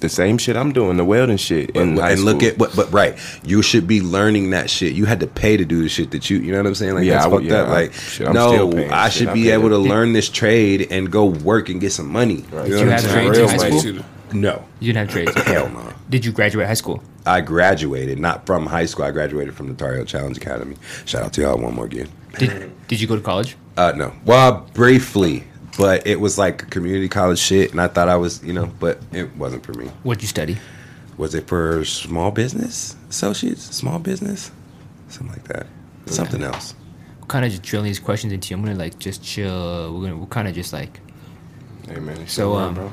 the 0.00 0.08
same 0.08 0.38
shit 0.38 0.56
I'm 0.56 0.72
doing, 0.72 0.96
the 0.96 1.04
welding 1.04 1.36
shit. 1.36 1.72
But, 1.74 1.80
in 1.82 1.96
high 1.96 2.12
and 2.12 2.24
look 2.24 2.38
school. 2.40 2.48
at 2.50 2.58
what, 2.58 2.76
but 2.76 2.92
right, 2.92 3.18
you 3.44 3.62
should 3.62 3.86
be 3.86 4.00
learning 4.00 4.50
that 4.50 4.70
shit. 4.70 4.92
You 4.94 5.04
had 5.06 5.20
to 5.20 5.26
pay 5.26 5.56
to 5.56 5.64
do 5.64 5.82
the 5.82 5.88
shit 5.88 6.10
that 6.12 6.30
you 6.30 6.38
you 6.38 6.52
know 6.52 6.58
what 6.58 6.66
I'm 6.66 6.74
saying? 6.74 6.94
Like 6.94 7.04
Yeah, 7.04 7.14
that's 7.14 7.26
I 7.26 7.30
fucked 7.30 7.44
yeah, 7.44 7.54
up. 7.62 7.68
Like 7.68 7.92
shit, 7.92 8.32
no, 8.32 8.72
I 8.90 9.08
shit. 9.08 9.18
should 9.18 9.28
I 9.28 9.34
be 9.34 9.50
able 9.50 9.68
to 9.70 9.76
it. 9.76 9.78
learn 9.78 10.12
this 10.12 10.28
trade 10.28 10.88
and 10.90 11.10
go 11.10 11.24
work 11.26 11.68
and 11.68 11.80
get 11.80 11.92
some 11.92 12.08
money. 12.10 12.44
Right. 12.50 12.50
You 12.50 12.54
know 12.54 12.62
Did 12.64 12.70
you 12.70 12.76
what 12.76 12.82
I'm 12.82 12.88
have 12.90 13.00
saying? 13.00 13.32
trades 13.32 13.38
in 13.38 13.44
Real 13.44 13.48
high 13.48 13.68
money. 13.70 13.80
school? 13.80 14.04
No, 14.30 14.64
You 14.80 14.92
didn't 14.92 15.08
have 15.08 15.10
trades. 15.10 15.42
hell 15.46 15.68
no. 15.70 15.92
Did 16.10 16.24
you 16.24 16.32
graduate 16.32 16.66
high 16.66 16.74
school? 16.74 17.02
I 17.24 17.40
graduated 17.40 18.18
not 18.18 18.44
from 18.46 18.66
high 18.66 18.84
school. 18.86 19.04
I 19.06 19.10
graduated 19.10 19.54
from 19.54 19.68
the 19.68 19.74
Tar 19.74 19.94
Heel 19.94 20.04
Challenge 20.04 20.36
Academy. 20.36 20.76
Shout 21.06 21.22
out 21.22 21.32
to 21.34 21.40
y'all 21.42 21.58
one 21.58 21.74
more 21.74 21.86
again. 21.86 22.08
Did 22.38 22.70
Did 22.88 23.00
you 23.00 23.06
go 23.06 23.16
to 23.16 23.22
college? 23.22 23.56
Uh, 23.76 23.92
no. 23.96 24.12
Well, 24.24 24.66
briefly, 24.74 25.44
but 25.78 26.06
it 26.06 26.20
was 26.20 26.36
like 26.36 26.68
community 26.70 27.08
college 27.08 27.38
shit, 27.38 27.70
and 27.70 27.80
I 27.80 27.86
thought 27.86 28.08
I 28.08 28.16
was, 28.16 28.42
you 28.44 28.52
know, 28.52 28.66
but 28.80 28.98
it 29.12 29.34
wasn't 29.36 29.64
for 29.64 29.72
me. 29.74 29.86
What'd 30.02 30.22
you 30.22 30.28
study? 30.28 30.58
Was 31.16 31.34
it 31.34 31.46
for 31.46 31.84
small 31.84 32.30
business 32.32 32.96
associates, 33.08 33.62
small 33.74 33.98
business, 33.98 34.50
something 35.08 35.32
like 35.32 35.44
that? 35.44 35.66
Something 36.06 36.42
else. 36.42 36.74
Kind 37.28 37.44
of 37.44 37.50
just 37.50 37.62
drilling 37.62 37.86
these 37.86 38.00
questions 38.00 38.32
into 38.32 38.50
you. 38.50 38.56
I'm 38.56 38.64
gonna 38.64 38.78
like 38.78 38.98
just 38.98 39.22
chill. 39.22 39.94
We're 39.94 40.08
gonna 40.08 40.16
we're 40.16 40.26
kind 40.26 40.48
of 40.48 40.54
just 40.54 40.72
like 40.72 41.00
Hey 41.86 42.00
man, 42.00 42.26
so 42.26 42.54
um 42.56 42.74
bro. 42.74 42.92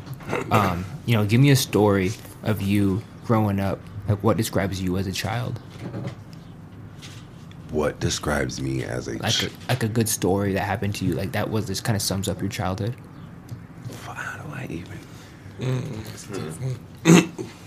um 0.52 0.86
you 1.06 1.16
know 1.18 1.26
give 1.26 1.42
me 1.42 1.52
a 1.52 1.56
story 1.56 2.12
of 2.44 2.62
you 2.62 3.02
growing 3.26 3.60
up. 3.60 3.80
Like 4.08 4.22
what 4.24 4.38
describes 4.38 4.82
you 4.82 4.98
as 4.98 5.08
a 5.08 5.12
child? 5.12 5.60
What 7.72 8.00
describes 8.00 8.62
me 8.62 8.84
as 8.84 9.08
a? 9.08 9.14
Like 9.18 9.42
a, 9.44 9.50
like 9.70 9.84
a 9.84 9.88
good 9.88 10.08
story 10.08 10.54
that 10.54 10.62
happened 10.62 10.96
to 10.96 11.06
you. 11.06 11.14
Like 11.14 11.32
that 11.34 11.50
was 11.50 11.66
this 11.68 11.82
kind 11.82 11.96
of 11.96 12.02
sums 12.02 12.28
up 12.30 12.40
your 12.40 12.50
childhood. 12.50 12.96
how 14.06 14.38
do 14.38 14.54
I 14.54 14.68
even? 14.70 14.98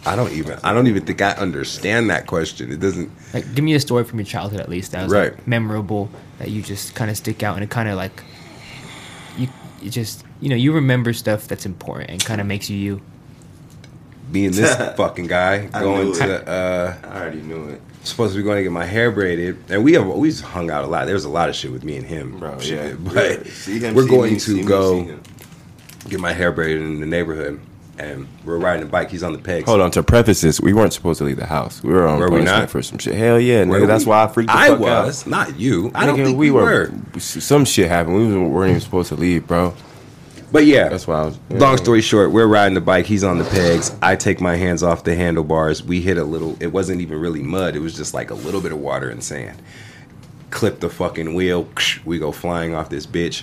I 0.06 0.16
don't 0.16 0.32
even. 0.32 0.58
I 0.64 0.72
don't 0.72 0.86
even 0.86 1.04
think 1.04 1.20
I 1.20 1.32
understand 1.32 2.10
that 2.10 2.26
question. 2.26 2.72
It 2.72 2.80
doesn't. 2.80 3.10
Like 3.34 3.54
give 3.54 3.64
me 3.64 3.74
a 3.74 3.80
story 3.80 4.04
from 4.04 4.18
your 4.18 4.26
childhood 4.26 4.60
at 4.60 4.68
least 4.68 4.92
that 4.92 5.04
was 5.04 5.12
Right. 5.12 5.34
like, 5.34 5.46
memorable 5.46 6.10
that 6.38 6.50
you 6.50 6.62
just 6.62 6.94
kind 6.94 7.10
of 7.10 7.16
stick 7.16 7.42
out 7.42 7.54
and 7.56 7.64
it 7.64 7.70
kind 7.70 7.88
of 7.88 7.96
like 7.96 8.22
you 9.36 9.48
you 9.82 9.90
just 9.90 10.24
you 10.40 10.48
know 10.48 10.56
you 10.56 10.72
remember 10.72 11.12
stuff 11.12 11.46
that's 11.48 11.66
important 11.66 12.10
and 12.10 12.24
kind 12.24 12.40
of 12.40 12.46
makes 12.46 12.70
you 12.70 12.76
you. 12.76 13.00
Being 14.30 14.52
this 14.52 14.74
fucking 14.96 15.26
guy 15.26 15.66
going 15.66 16.04
knew 16.10 16.12
it. 16.14 16.18
to. 16.18 16.48
uh 16.48 16.96
I 17.04 17.16
already 17.20 17.40
knew 17.42 17.68
it, 17.68 17.80
supposed 18.04 18.32
to 18.34 18.38
be 18.38 18.42
going 18.44 18.56
to 18.58 18.62
get 18.62 18.72
my 18.72 18.84
hair 18.84 19.10
braided, 19.10 19.56
and 19.68 19.84
we 19.84 19.92
have 19.94 20.06
always 20.08 20.40
hung 20.40 20.70
out 20.70 20.84
a 20.84 20.86
lot. 20.86 21.04
There 21.06 21.14
was 21.14 21.24
a 21.24 21.28
lot 21.30 21.48
of 21.48 21.54
shit 21.56 21.72
with 21.72 21.84
me 21.84 21.96
and 21.96 22.06
him, 22.06 22.38
bro. 22.38 22.58
Shit, 22.58 22.90
Yeah, 22.90 22.96
But 22.98 23.46
Yeah. 23.46 23.52
See 23.52 23.78
him, 23.78 23.94
we're 23.94 24.04
see 24.04 24.08
going 24.08 24.32
me, 24.34 24.38
see 24.38 24.52
to 24.54 24.58
me, 24.62 24.64
go 24.66 25.04
see 25.06 25.14
get 26.08 26.20
my 26.20 26.32
hair 26.32 26.52
braided 26.52 26.80
in 26.82 27.00
the 27.00 27.06
neighborhood, 27.06 27.60
and 27.98 28.26
we're 28.44 28.56
riding 28.58 28.82
a 28.84 28.86
bike. 28.86 29.10
He's 29.10 29.22
on 29.22 29.32
the 29.32 29.38
pegs. 29.38 29.66
Hold 29.66 29.80
on. 29.80 29.90
To 29.90 30.02
preface 30.02 30.40
this, 30.40 30.60
we 30.60 30.72
weren't 30.72 30.92
supposed 30.94 31.18
to 31.18 31.24
leave 31.24 31.36
the 31.36 31.46
house. 31.46 31.82
We 31.82 31.92
were 31.92 32.06
on 32.06 32.18
Were 32.18 32.30
we 32.30 32.42
not? 32.42 32.70
for 32.70 32.80
some 32.82 32.98
shit. 32.98 33.14
Hell 33.14 33.38
yeah, 33.38 33.64
Were 33.64 33.80
nigga. 33.80 33.86
That's 33.86 34.06
why 34.06 34.22
I 34.24 34.28
freaked 34.28 34.50
the 34.50 34.56
I 34.56 34.68
fuck 34.68 34.80
was 34.80 35.22
out. 35.26 35.30
not 35.30 35.58
you. 35.58 35.90
I 35.94 36.06
don't 36.06 36.16
think 36.16 36.38
we, 36.38 36.50
were. 36.50 36.90
Some 37.18 37.64
shit 37.64 37.88
happened. 37.88 38.16
We 38.16 38.36
weren't 38.48 38.70
even 38.70 38.80
supposed 38.80 39.08
to 39.10 39.16
leave, 39.16 39.46
bro. 39.46 39.74
But 40.50 40.64
yeah, 40.64 40.88
That's 40.88 41.06
why 41.06 41.20
I 41.20 41.24
was. 41.26 41.38
yeah. 41.50 41.58
Long 41.58 41.76
story 41.76 42.00
short, 42.00 42.32
we're 42.32 42.46
riding 42.46 42.74
the 42.74 42.80
bike. 42.80 43.04
He's 43.06 43.22
on 43.24 43.38
the 43.38 43.44
pegs. 43.44 43.94
I 44.00 44.16
take 44.16 44.40
my 44.40 44.56
hands 44.56 44.82
off 44.82 45.04
the 45.04 45.14
handlebars. 45.14 45.82
We 45.82 46.00
hit 46.00 46.16
a 46.16 46.24
little. 46.24 46.56
It 46.60 46.68
wasn't 46.68 47.00
even 47.02 47.20
really 47.20 47.42
mud. 47.42 47.76
It 47.76 47.80
was 47.80 47.94
just 47.94 48.14
like 48.14 48.30
a 48.30 48.34
little 48.34 48.60
bit 48.60 48.72
of 48.72 48.78
water 48.78 49.10
and 49.10 49.22
sand. 49.22 49.60
Clip 50.50 50.80
the 50.80 50.88
fucking 50.88 51.34
wheel. 51.34 51.68
We 52.06 52.18
go 52.18 52.32
flying 52.32 52.74
off 52.74 52.88
this 52.88 53.06
bitch, 53.06 53.42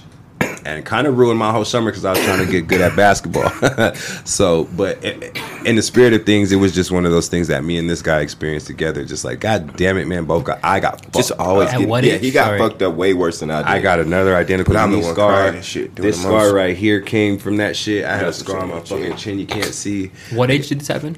and 0.66 0.80
it 0.80 0.86
kind 0.86 1.08
of 1.08 1.18
ruined 1.18 1.40
my 1.40 1.52
whole 1.52 1.66
summer 1.66 1.92
because 1.92 2.06
I 2.06 2.12
was 2.12 2.20
trying 2.24 2.46
to 2.46 2.52
get 2.52 2.68
good 2.68 2.82
at 2.82 2.96
basketball. 2.96 3.50
so, 4.26 4.66
but 4.76 5.04
i- 5.06 5.32
in 5.66 5.76
the 5.76 5.82
spirit 5.82 6.14
of 6.14 6.26
things, 6.26 6.52
it 6.52 6.58
was 6.58 6.74
just 6.74 6.92
one 6.92 7.06
of 7.06 7.12
those 7.12 7.28
things 7.28 7.48
that 7.48 7.64
me 7.64 7.78
and 7.78 7.90
this 7.90 8.02
guy 8.02 8.20
experienced 8.22 8.68
together. 8.68 9.04
Just 9.06 9.26
like, 9.26 9.40
God 9.40 9.76
damn 9.78 9.98
it, 9.98 10.06
man, 10.08 10.26
both 10.26 10.44
got. 10.44 10.60
I 10.64 10.80
got 10.80 11.12
Just 11.14 11.30
fucked 11.30 11.42
always 11.42 11.70
At 11.70 11.80
getting, 11.80 11.90
yeah, 11.90 12.14
age? 12.16 12.22
he 12.22 12.32
got 12.32 12.46
Sorry. 12.46 12.60
fucked 12.60 12.82
up 12.82 12.96
way 12.96 13.14
worse 13.14 13.40
than 13.40 13.50
I 13.52 13.60
did. 13.60 13.68
I 13.68 13.82
got 13.82 14.00
another 14.00 14.36
identical 14.36 14.74
But 14.74 14.80
I'm 14.80 14.92
the 14.92 15.00
one 15.00 15.14
scar. 15.14 15.48
and 15.48 15.64
shit, 15.66 15.96
this 15.96 16.22
the 16.22 16.30
most. 16.30 16.44
scar 16.46 16.54
right 16.56 16.76
here 16.78 17.02
came 17.02 17.38
from 17.38 17.58
that 17.58 17.76
shit. 17.76 18.06
I 18.06 18.16
had 18.18 18.28
a 18.28 18.34
scar 18.34 18.60
on 18.60 18.70
my 18.70 18.76
what 18.76 18.88
fucking 18.88 19.16
chin. 19.18 19.40
You 19.40 19.48
can't 19.48 19.74
see. 19.74 20.12
What 20.34 20.52
age 20.52 20.70
did 20.70 20.80
this 20.82 20.88
happen? 20.88 21.18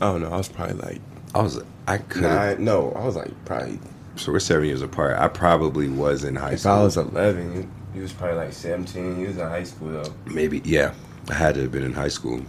I 0.00 0.12
don't 0.12 0.20
know. 0.22 0.28
I 0.30 0.36
was 0.36 0.48
probably 0.48 0.76
like 0.76 1.00
I 1.34 1.42
was. 1.42 1.60
I 1.86 1.98
could. 1.98 2.22
nine. 2.22 2.64
No, 2.64 2.92
I 2.92 3.04
was 3.04 3.16
like 3.16 3.32
probably. 3.44 3.80
So 4.18 4.32
we're 4.32 4.40
seven 4.40 4.66
years 4.66 4.82
apart. 4.82 5.16
I 5.16 5.28
probably 5.28 5.88
was 5.88 6.24
in 6.24 6.34
high 6.34 6.52
If 6.52 6.60
school. 6.60 6.72
I 6.72 6.82
was 6.82 6.96
11, 6.96 7.70
he 7.94 8.00
was 8.00 8.12
probably 8.12 8.36
like 8.36 8.52
17. 8.52 9.16
He 9.16 9.26
was 9.26 9.36
in 9.36 9.46
high 9.46 9.62
school 9.64 9.90
though. 9.90 10.12
maybe 10.26 10.60
yeah. 10.64 10.92
I 11.30 11.34
had 11.34 11.54
to 11.54 11.62
have 11.62 11.72
been 11.72 11.84
in 11.84 11.92
high 11.92 12.08
school, 12.08 12.40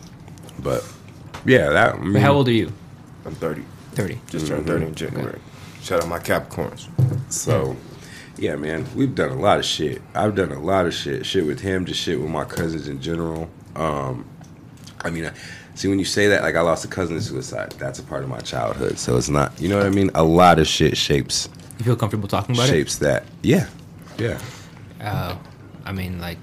but 0.59 0.87
yeah, 1.45 1.69
that. 1.69 1.95
I 1.95 1.97
mean, 1.99 2.21
How 2.21 2.33
old 2.33 2.47
are 2.47 2.53
you? 2.53 2.71
I'm 3.25 3.35
30. 3.35 3.63
30. 3.91 4.19
Just 4.29 4.47
turned 4.47 4.65
30 4.65 4.85
in 4.85 4.95
January. 4.95 5.39
Shout 5.81 6.01
out 6.01 6.09
my 6.09 6.19
Capricorns. 6.19 6.87
So, 7.31 7.75
yeah, 8.37 8.55
man, 8.55 8.85
we've 8.95 9.13
done 9.13 9.31
a 9.31 9.35
lot 9.39 9.59
of 9.59 9.65
shit. 9.65 10.01
I've 10.15 10.35
done 10.35 10.51
a 10.51 10.59
lot 10.59 10.85
of 10.85 10.93
shit. 10.93 11.25
Shit 11.25 11.45
with 11.45 11.59
him, 11.59 11.85
just 11.85 11.99
shit 11.99 12.19
with 12.19 12.29
my 12.29 12.45
cousins 12.45 12.87
in 12.87 13.01
general. 13.01 13.49
Um, 13.75 14.25
I 15.01 15.09
mean, 15.09 15.25
I, 15.25 15.33
see, 15.79 15.87
when 15.87 15.97
you 15.97 16.05
say 16.05 16.27
that, 16.27 16.43
like 16.43 16.55
I 16.55 16.61
lost 16.61 16.83
a 16.83 16.87
cousin 16.89 17.15
to 17.15 17.21
suicide. 17.21 17.71
That's 17.79 17.99
a 17.99 18.03
part 18.03 18.23
of 18.23 18.29
my 18.29 18.39
childhood. 18.39 18.99
So 18.99 19.15
it's 19.17 19.29
not, 19.29 19.59
you 19.61 19.69
know 19.69 19.77
what 19.77 19.85
I 19.85 19.89
mean? 19.89 20.11
A 20.13 20.23
lot 20.23 20.59
of 20.59 20.67
shit 20.67 20.97
shapes 20.97 21.47
You 21.77 21.85
feel 21.85 21.95
comfortable 21.95 22.27
talking 22.27 22.53
about 22.55 22.67
it? 22.67 22.71
shapes 22.71 22.97
that. 22.97 23.23
Yeah, 23.41 23.67
yeah. 24.17 24.39
Uh, 25.01 25.37
I 25.85 25.93
mean, 25.93 26.19
like, 26.19 26.37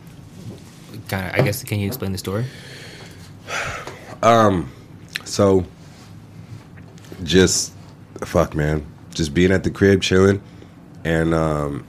kind 1.08 1.26
of. 1.28 1.38
I 1.40 1.44
guess. 1.44 1.62
Can 1.62 1.78
you 1.78 1.86
explain 1.86 2.12
the 2.12 2.18
story? 2.18 2.46
Um, 4.22 4.70
So, 5.24 5.66
just 7.22 7.72
fuck, 8.24 8.54
man. 8.54 8.84
Just 9.12 9.34
being 9.34 9.52
at 9.52 9.62
the 9.62 9.70
crib, 9.70 10.00
chilling, 10.02 10.40
and 11.04 11.34
um, 11.34 11.84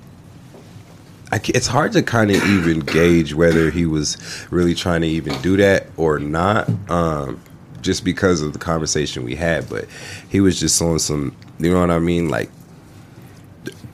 I 1.31 1.41
it's 1.53 1.67
hard 1.67 1.91
to 1.93 2.03
kind 2.03 2.31
of 2.31 2.41
even 2.43 2.79
gauge 2.79 3.33
whether 3.33 3.69
he 3.69 3.85
was 3.85 4.17
really 4.49 4.73
trying 4.73 5.01
to 5.01 5.07
even 5.07 5.39
do 5.41 5.57
that 5.57 5.87
or 5.97 6.19
not, 6.19 6.69
um, 6.89 7.41
just 7.81 8.05
because 8.05 8.41
of 8.41 8.53
the 8.53 8.59
conversation 8.59 9.23
we 9.23 9.35
had. 9.35 9.69
But 9.69 9.85
he 10.29 10.39
was 10.39 10.59
just 10.59 10.81
on 10.81 10.99
some, 10.99 11.35
you 11.59 11.71
know 11.71 11.81
what 11.81 11.91
I 11.91 11.99
mean, 11.99 12.29
like 12.29 12.49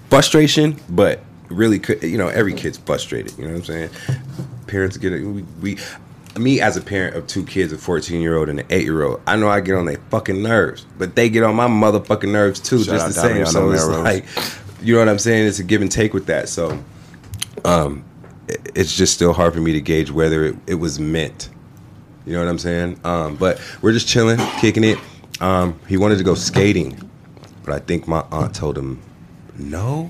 frustration, 0.09 0.79
but 0.89 1.21
really, 1.49 1.79
could 1.79 2.03
you 2.03 2.17
know, 2.17 2.27
every 2.27 2.53
kid's 2.53 2.77
frustrated. 2.77 3.37
You 3.37 3.45
know 3.45 3.51
what 3.53 3.57
I'm 3.57 3.65
saying? 3.65 3.89
Parents 4.67 4.97
get 4.97 5.13
it. 5.13 5.23
We, 5.23 5.41
we, 5.61 5.77
me 6.37 6.61
as 6.61 6.77
a 6.77 6.81
parent 6.81 7.15
of 7.15 7.27
two 7.27 7.45
kids, 7.45 7.73
a 7.73 7.77
14 7.77 8.21
year 8.21 8.37
old 8.37 8.49
and 8.49 8.59
an 8.59 8.65
eight 8.69 8.83
year 8.83 9.03
old, 9.03 9.21
I 9.25 9.35
know 9.35 9.49
I 9.49 9.59
get 9.59 9.75
on 9.75 9.85
their 9.85 9.97
fucking 10.09 10.41
nerves, 10.41 10.85
but 10.97 11.15
they 11.15 11.29
get 11.29 11.43
on 11.43 11.55
my 11.55 11.67
motherfucking 11.67 12.31
nerves 12.31 12.59
too, 12.59 12.83
Shout 12.83 12.95
just 12.95 13.07
the 13.07 13.13
same. 13.13 13.45
So 13.45 13.71
it's 13.71 13.87
like, 13.87 14.25
you 14.81 14.93
know 14.93 14.99
what 14.99 15.09
I'm 15.09 15.19
saying? 15.19 15.47
It's 15.47 15.59
a 15.59 15.63
give 15.63 15.81
and 15.81 15.91
take 15.91 16.13
with 16.13 16.27
that. 16.27 16.49
So, 16.49 16.83
um, 17.65 18.03
it's 18.47 18.95
just 18.95 19.13
still 19.13 19.33
hard 19.33 19.53
for 19.53 19.61
me 19.61 19.73
to 19.73 19.81
gauge 19.81 20.11
whether 20.11 20.45
it, 20.45 20.55
it 20.67 20.75
was 20.75 20.99
meant. 20.99 21.49
You 22.25 22.33
know 22.33 22.39
what 22.39 22.49
I'm 22.49 22.59
saying? 22.59 22.99
Um, 23.03 23.35
but 23.35 23.61
we're 23.81 23.91
just 23.91 24.07
chilling, 24.07 24.37
kicking 24.59 24.83
it. 24.83 24.97
Um, 25.41 25.79
he 25.87 25.97
wanted 25.97 26.17
to 26.19 26.23
go 26.23 26.35
skating, 26.35 27.09
but 27.63 27.73
I 27.73 27.79
think 27.79 28.07
my 28.07 28.23
aunt 28.31 28.55
told 28.55 28.77
him 28.77 29.01
no 29.57 30.09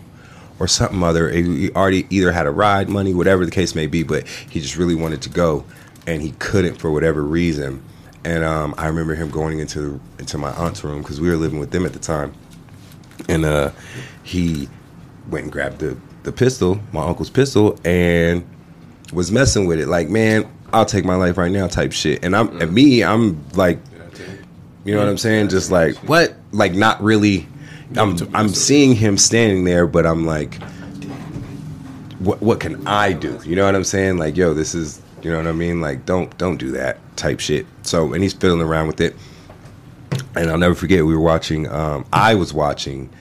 or 0.59 0.67
something 0.67 1.01
other. 1.01 1.29
He 1.29 1.71
already 1.71 2.05
either 2.09 2.31
had 2.31 2.45
a 2.45 2.51
ride 2.51 2.89
money, 2.89 3.13
whatever 3.13 3.45
the 3.45 3.51
case 3.51 3.73
may 3.73 3.87
be, 3.87 4.03
but 4.03 4.27
he 4.27 4.59
just 4.59 4.77
really 4.77 4.95
wanted 4.95 5.21
to 5.23 5.29
go 5.29 5.65
and 6.05 6.21
he 6.21 6.31
couldn't 6.33 6.75
for 6.75 6.91
whatever 6.91 7.23
reason. 7.23 7.83
And 8.25 8.43
um, 8.43 8.75
I 8.77 8.87
remember 8.87 9.15
him 9.15 9.29
going 9.29 9.59
into 9.59 9.99
into 10.19 10.37
my 10.37 10.51
aunt's 10.51 10.83
room 10.83 11.01
because 11.01 11.19
we 11.19 11.29
were 11.29 11.35
living 11.35 11.59
with 11.59 11.71
them 11.71 11.85
at 11.85 11.93
the 11.93 11.99
time, 11.99 12.33
and 13.27 13.43
uh, 13.43 13.71
he 14.23 14.69
went 15.29 15.43
and 15.43 15.51
grabbed 15.51 15.79
the 15.79 15.97
the 16.23 16.31
pistol, 16.31 16.79
my 16.91 17.05
uncle's 17.05 17.29
pistol, 17.29 17.77
and 17.85 18.45
was 19.11 19.31
messing 19.31 19.67
with 19.67 19.79
it. 19.79 19.87
Like, 19.87 20.09
man, 20.09 20.49
I'll 20.71 20.85
take 20.85 21.05
my 21.05 21.15
life 21.15 21.37
right 21.37 21.51
now, 21.51 21.67
type 21.67 21.91
shit. 21.91 22.23
And 22.23 22.35
I'm 22.35 22.59
and 22.59 22.73
me, 22.73 23.03
I'm 23.03 23.47
like, 23.51 23.79
you 24.83 24.93
know 24.93 24.99
what 24.99 25.09
I'm 25.09 25.17
saying? 25.17 25.49
Just 25.49 25.71
like 25.71 25.95
what? 26.07 26.33
Like 26.51 26.73
not 26.73 27.01
really. 27.01 27.47
I'm 27.95 28.17
I'm 28.33 28.49
seeing 28.49 28.95
him 28.95 29.17
standing 29.17 29.65
there, 29.65 29.85
but 29.85 30.05
I'm 30.05 30.25
like, 30.25 30.55
what 32.19 32.41
what 32.41 32.59
can 32.59 32.87
I 32.87 33.13
do? 33.13 33.39
You 33.45 33.55
know 33.55 33.65
what 33.65 33.75
I'm 33.75 33.83
saying? 33.83 34.17
Like, 34.17 34.35
yo, 34.35 34.53
this 34.53 34.73
is 34.73 35.01
you 35.21 35.31
know 35.31 35.37
what 35.37 35.47
I 35.47 35.51
mean? 35.51 35.79
Like, 35.79 36.05
don't 36.05 36.35
don't 36.37 36.57
do 36.57 36.71
that 36.71 36.97
type 37.15 37.39
shit. 37.39 37.67
So 37.83 38.13
and 38.13 38.23
he's 38.23 38.33
fiddling 38.33 38.61
around 38.61 38.87
with 38.87 38.99
it. 38.99 39.15
And 40.35 40.49
I'll 40.49 40.57
never 40.57 40.75
forget 40.75 41.05
we 41.05 41.15
were 41.15 41.21
watching 41.21 41.69
um 41.69 42.05
I 42.11 42.33
was 42.33 42.53
watching 42.53 43.11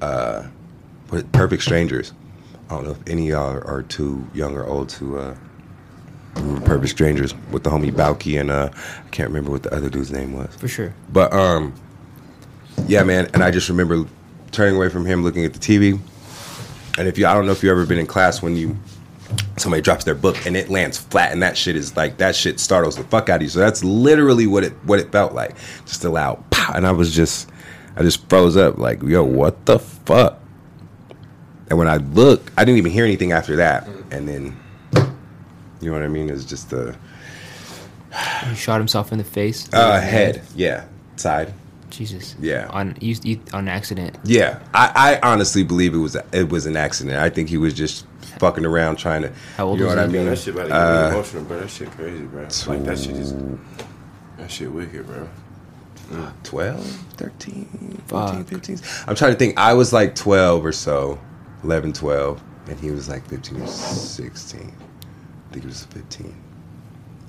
uh 0.00 0.46
Perfect 1.32 1.62
Strangers. 1.62 2.14
I 2.72 2.76
don't 2.76 2.84
know 2.84 2.92
if 2.92 3.08
any 3.08 3.30
of 3.30 3.38
y'all 3.38 3.68
are, 3.68 3.82
too 3.82 4.26
young 4.32 4.56
or 4.56 4.64
old 4.64 4.88
to 4.90 5.18
uh 5.18 5.36
remember 6.36 6.64
Perfect 6.64 6.90
Strangers 6.90 7.34
with 7.50 7.64
the 7.64 7.70
homie 7.70 7.92
Balki 7.92 8.40
and 8.40 8.50
uh 8.50 8.70
I 8.72 9.08
can't 9.10 9.28
remember 9.28 9.50
what 9.50 9.62
the 9.62 9.74
other 9.74 9.90
dude's 9.90 10.10
name 10.10 10.32
was. 10.32 10.54
For 10.56 10.68
sure. 10.68 10.94
But 11.12 11.32
um, 11.34 11.74
yeah, 12.86 13.02
man. 13.02 13.28
And 13.34 13.44
I 13.44 13.50
just 13.50 13.68
remember 13.68 14.06
turning 14.52 14.76
away 14.76 14.88
from 14.88 15.04
him, 15.04 15.22
looking 15.22 15.44
at 15.44 15.52
the 15.52 15.58
TV. 15.58 16.00
And 16.98 17.08
if 17.08 17.18
you, 17.18 17.26
I 17.26 17.34
don't 17.34 17.46
know 17.46 17.52
if 17.52 17.62
you've 17.62 17.72
ever 17.72 17.86
been 17.86 17.98
in 17.98 18.06
class 18.06 18.42
when 18.42 18.56
you 18.56 18.76
somebody 19.56 19.82
drops 19.82 20.04
their 20.04 20.14
book 20.14 20.46
and 20.46 20.56
it 20.56 20.70
lands 20.70 20.98
flat, 20.98 21.32
and 21.32 21.42
that 21.42 21.56
shit 21.56 21.76
is 21.76 21.96
like 21.96 22.18
that 22.18 22.34
shit 22.34 22.58
startles 22.58 22.96
the 22.96 23.04
fuck 23.04 23.28
out 23.28 23.36
of 23.36 23.42
you. 23.42 23.48
So 23.48 23.58
that's 23.58 23.84
literally 23.84 24.46
what 24.46 24.64
it 24.64 24.72
what 24.84 24.98
it 24.98 25.12
felt 25.12 25.34
like, 25.34 25.56
just 25.84 26.04
a 26.04 26.10
loud 26.10 26.42
pow. 26.50 26.72
And 26.74 26.86
I 26.86 26.92
was 26.92 27.14
just, 27.14 27.50
I 27.96 28.02
just 28.02 28.28
froze 28.28 28.56
up, 28.56 28.78
like, 28.78 29.02
yo, 29.02 29.24
what 29.24 29.66
the 29.66 29.78
fuck? 29.78 30.41
And 31.72 31.78
when 31.78 31.88
I 31.88 31.96
look, 31.96 32.52
I 32.58 32.66
didn't 32.66 32.76
even 32.76 32.92
hear 32.92 33.06
anything 33.06 33.32
after 33.32 33.56
that. 33.56 33.88
And 34.10 34.28
then, 34.28 34.54
you 35.80 35.86
know 35.88 35.92
what 35.94 36.02
I 36.02 36.08
mean? 36.08 36.28
It's 36.28 36.44
just 36.44 36.68
the 36.68 36.94
He 38.46 38.54
shot 38.56 38.76
himself 38.78 39.10
in 39.10 39.16
the 39.16 39.24
face. 39.24 39.72
uh, 39.72 39.98
head, 39.98 40.42
yeah, 40.54 40.84
side. 41.16 41.54
Jesus. 41.88 42.36
Yeah. 42.38 42.66
On 42.68 42.94
you, 43.00 43.16
you 43.22 43.40
on 43.54 43.68
accident. 43.68 44.18
Yeah, 44.22 44.58
I, 44.74 45.18
I 45.22 45.30
honestly 45.30 45.62
believe 45.62 45.94
it 45.94 45.96
was 45.96 46.14
it 46.34 46.50
was 46.50 46.66
an 46.66 46.76
accident. 46.76 47.16
I 47.16 47.30
think 47.30 47.48
he 47.48 47.56
was 47.56 47.72
just 47.72 48.04
fucking 48.38 48.66
around 48.66 48.96
trying 48.96 49.22
to. 49.22 49.32
How 49.56 49.68
old 49.68 49.78
you 49.78 49.84
know 49.86 49.92
was 49.92 49.96
what 49.96 50.02
I 50.04 50.06
he? 50.08 50.12
mean? 50.12 50.24
Man, 50.26 50.34
that 50.34 50.38
shit 50.40 50.52
about 50.54 50.62
to 50.64 50.68
get 50.68 50.76
Uh, 50.76 51.08
me 51.08 51.14
emotional, 51.14 51.44
bro. 51.44 51.60
That 51.60 51.70
shit 51.70 51.90
crazy, 51.92 52.24
bro. 52.24 52.42
Like 52.66 52.84
that 52.84 52.98
shit 52.98 53.16
is 53.16 53.34
that 54.36 54.50
shit 54.50 54.70
wicked, 54.70 55.06
bro. 55.06 55.26
12, 56.44 56.84
13, 57.16 58.02
14, 58.08 58.36
Fuck. 58.44 58.46
15. 58.48 58.78
I'm 59.08 59.14
trying 59.14 59.32
to 59.32 59.38
think. 59.38 59.56
I 59.58 59.72
was 59.72 59.90
like 59.94 60.14
12 60.14 60.66
or 60.66 60.72
so, 60.72 61.18
11, 61.64 61.92
12, 61.92 62.42
and 62.68 62.80
he 62.80 62.90
was 62.90 63.08
like 63.08 63.26
15 63.28 63.60
or 63.60 63.66
16. 63.66 64.60
I 64.60 65.52
think 65.52 65.64
he 65.64 65.68
was 65.68 65.84
15. 65.86 66.34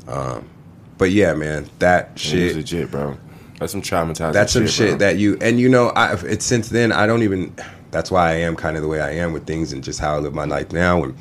Um, 0.08 0.50
but 0.98 1.12
yeah, 1.12 1.34
man, 1.34 1.70
that 1.80 2.18
Shit 2.18 2.56
legit, 2.56 2.92
bro. 2.92 3.18
That's 3.60 3.72
some 3.72 3.82
traumatizing. 3.82 4.18
Shit. 4.18 4.34
That's 4.34 4.54
some 4.54 4.64
shit, 4.64 4.90
shit 4.90 5.00
that 5.00 5.18
you 5.18 5.38
and 5.40 5.60
you 5.60 5.70
know. 5.70 5.90
I 5.90 6.14
it's 6.26 6.46
since 6.46 6.70
then 6.70 6.92
I 6.92 7.08
don't 7.08 7.24
even. 7.24 7.56
That's 7.92 8.10
why 8.12 8.32
I 8.32 8.34
am 8.36 8.56
kind 8.56 8.76
of 8.76 8.82
the 8.82 8.90
way 8.90 9.00
I 9.00 9.12
am 9.12 9.34
with 9.34 9.46
things 9.46 9.72
and 9.72 9.84
just 9.84 10.00
how 10.00 10.16
I 10.16 10.20
live 10.20 10.34
my 10.34 10.46
life 10.46 10.72
now 10.72 11.04
and 11.04 11.16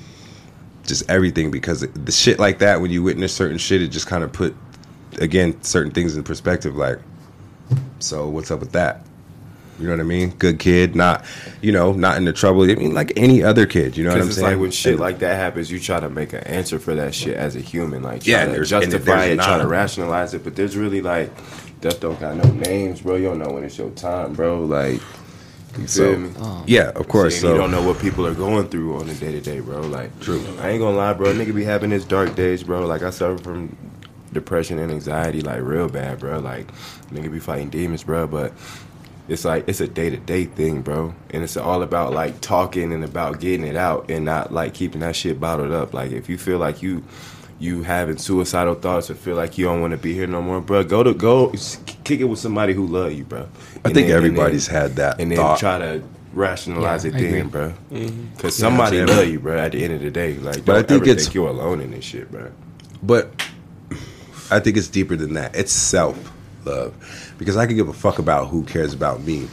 just 0.84 1.08
everything 1.08 1.50
because 1.50 1.80
the 1.80 2.12
shit 2.12 2.38
like 2.38 2.58
that 2.58 2.80
when 2.80 2.90
you 2.90 3.02
witness 3.02 3.34
certain 3.34 3.58
shit 3.58 3.82
it 3.82 3.88
just 3.88 4.06
kind 4.06 4.24
of 4.24 4.32
put 4.32 4.54
again 5.18 5.60
certain 5.62 5.92
things 5.92 6.16
in 6.16 6.24
perspective 6.24 6.74
like 6.74 6.98
so 7.98 8.28
what's 8.28 8.50
up 8.50 8.60
with 8.60 8.72
that 8.72 9.04
you 9.78 9.86
know 9.86 9.92
what 9.92 10.00
i 10.00 10.04
mean 10.04 10.30
good 10.38 10.58
kid 10.58 10.94
not 10.94 11.24
you 11.60 11.72
know 11.72 11.92
not 11.92 12.16
into 12.16 12.32
trouble 12.32 12.62
i 12.62 12.74
mean 12.74 12.94
like 12.94 13.12
any 13.16 13.42
other 13.42 13.66
kid 13.66 13.96
you 13.96 14.04
know 14.04 14.10
what 14.10 14.20
i'm 14.20 14.28
it's 14.28 14.36
saying 14.36 14.52
like 14.52 14.60
when 14.60 14.70
shit 14.70 14.98
like 14.98 15.18
that 15.18 15.36
happens, 15.36 15.70
you 15.70 15.78
try 15.78 16.00
to 16.00 16.08
make 16.08 16.32
an 16.32 16.44
answer 16.44 16.78
for 16.78 16.94
that 16.94 17.14
shit 17.14 17.36
as 17.36 17.56
a 17.56 17.60
human, 17.60 18.02
like 18.02 18.26
Yeah, 18.26 18.46
to 18.46 18.64
justify 18.64 19.26
it, 19.26 19.36
try 19.36 19.58
to 19.58 19.66
rationalize 19.66 20.34
it. 20.34 20.44
But 20.44 20.56
there's 20.56 20.76
really 20.76 21.00
like, 21.02 21.30
death 21.80 22.00
don't 22.00 22.18
got 22.20 22.36
no 22.36 22.50
names, 22.52 23.00
bro. 23.00 23.16
You 23.16 23.28
don't 23.28 23.38
know 23.38 23.50
when 23.50 23.64
it's 23.64 23.78
your 23.78 23.90
time, 23.90 24.34
bro. 24.34 24.64
Like, 24.64 25.00
you 25.78 25.86
feel 25.86 25.88
so 25.88 26.16
me? 26.18 26.30
yeah 26.66 26.90
of 26.96 27.08
course 27.08 27.40
so 27.40 27.50
you 27.50 27.56
don't 27.56 27.70
know 27.70 27.80
what 27.80 27.98
people 27.98 28.26
are 28.26 28.34
going 28.34 28.68
through 28.68 29.00
on 29.00 29.08
a 29.08 29.14
day 29.14 29.32
to 29.32 29.40
day, 29.40 29.60
bro. 29.60 29.80
Like, 29.80 30.18
True. 30.20 30.44
I 30.60 30.70
ain't 30.70 30.80
gonna 30.80 30.96
lie, 30.96 31.12
bro. 31.12 31.32
Nigga 31.32 31.54
be 31.54 31.64
having 31.64 31.90
his 31.90 32.04
dark 32.04 32.34
days, 32.34 32.62
bro. 32.62 32.86
Like, 32.86 33.02
I 33.02 33.10
suffer 33.10 33.42
from 33.42 33.76
depression 34.32 34.78
and 34.78 34.90
anxiety, 34.90 35.40
like 35.40 35.60
real 35.62 35.88
bad, 35.88 36.20
bro. 36.20 36.38
Like, 36.38 36.66
nigga 37.10 37.30
be 37.30 37.40
fighting 37.40 37.70
demons, 37.70 38.04
bro. 38.04 38.26
But 38.26 38.52
it's 39.28 39.44
like 39.44 39.68
it's 39.68 39.80
a 39.80 39.86
day 39.88 40.10
to 40.10 40.16
day 40.16 40.44
thing, 40.46 40.82
bro. 40.82 41.14
And 41.30 41.42
it's 41.42 41.56
all 41.56 41.82
about 41.82 42.12
like 42.12 42.40
talking 42.40 42.92
and 42.92 43.04
about 43.04 43.40
getting 43.40 43.66
it 43.66 43.76
out 43.76 44.10
and 44.10 44.24
not 44.24 44.52
like 44.52 44.74
keeping 44.74 45.00
that 45.00 45.14
shit 45.16 45.38
bottled 45.40 45.72
up. 45.72 45.94
Like 45.94 46.12
if 46.12 46.28
you 46.28 46.36
feel 46.38 46.58
like 46.58 46.82
you 46.82 47.02
you 47.58 47.84
having 47.84 48.16
suicidal 48.18 48.74
thoughts 48.74 49.08
or 49.08 49.14
feel 49.14 49.36
like 49.36 49.56
you 49.56 49.64
don't 49.66 49.80
want 49.80 49.92
to 49.92 49.96
be 49.96 50.12
here 50.14 50.26
no 50.26 50.42
more, 50.42 50.60
bro, 50.60 50.82
go 50.82 51.02
to 51.04 51.14
go 51.14 51.52
kick 52.02 52.20
it 52.20 52.24
with 52.24 52.40
somebody 52.40 52.72
who 52.72 52.86
love 52.88 53.12
you, 53.12 53.22
bro. 53.24 53.40
I 53.42 53.44
And 53.84 53.94
think 53.94 54.08
then- 54.08 54.16
everybody's 54.16 54.66
then- 54.66 54.82
had 54.82 54.96
that 54.96 55.20
and 55.20 55.30
then 55.30 55.38
thought. 55.38 55.58
try 55.60 55.78
to 55.78 56.02
rationalize 56.34 57.04
Yeah, 57.04 57.10
it 57.10 57.14
I 57.14 57.18
agree. 57.18 57.30
then, 57.30 57.48
bro. 57.48 57.72
Mm-hmm. 57.92 58.22
Because 58.36 58.58
Yeah, 58.58 58.66
somebody 58.68 59.00
I'm 59.00 59.06
love 59.06 59.28
you, 59.28 59.38
bro. 59.38 59.58
At 59.58 59.72
the 59.72 59.84
end 59.84 59.92
of 59.94 60.00
the 60.00 60.10
day, 60.10 60.34
like, 60.38 60.64
But 60.64 60.72
I 60.72 60.78
don't 60.80 60.88
think 60.88 61.02
ever 61.02 61.10
it's- 61.10 61.26
think 61.26 61.34
you're 61.36 61.48
alone 61.50 61.80
in 61.80 61.92
this 61.92 62.04
shit, 62.04 62.32
bro. 62.32 62.50
But 63.02 63.30
I 64.50 64.58
think 64.58 64.76
it's 64.76 64.88
deeper 64.88 65.14
than 65.14 65.34
that. 65.34 65.54
It's 65.54 65.72
self 65.72 66.18
love. 66.64 66.94
Because 67.42 67.56
I 67.56 67.66
can 67.66 67.74
give 67.74 67.88
a 67.88 67.92
fuck 67.92 68.20
about 68.20 68.48
who 68.50 68.62
cares 68.62 68.94
about 68.94 69.20
me. 69.22 69.48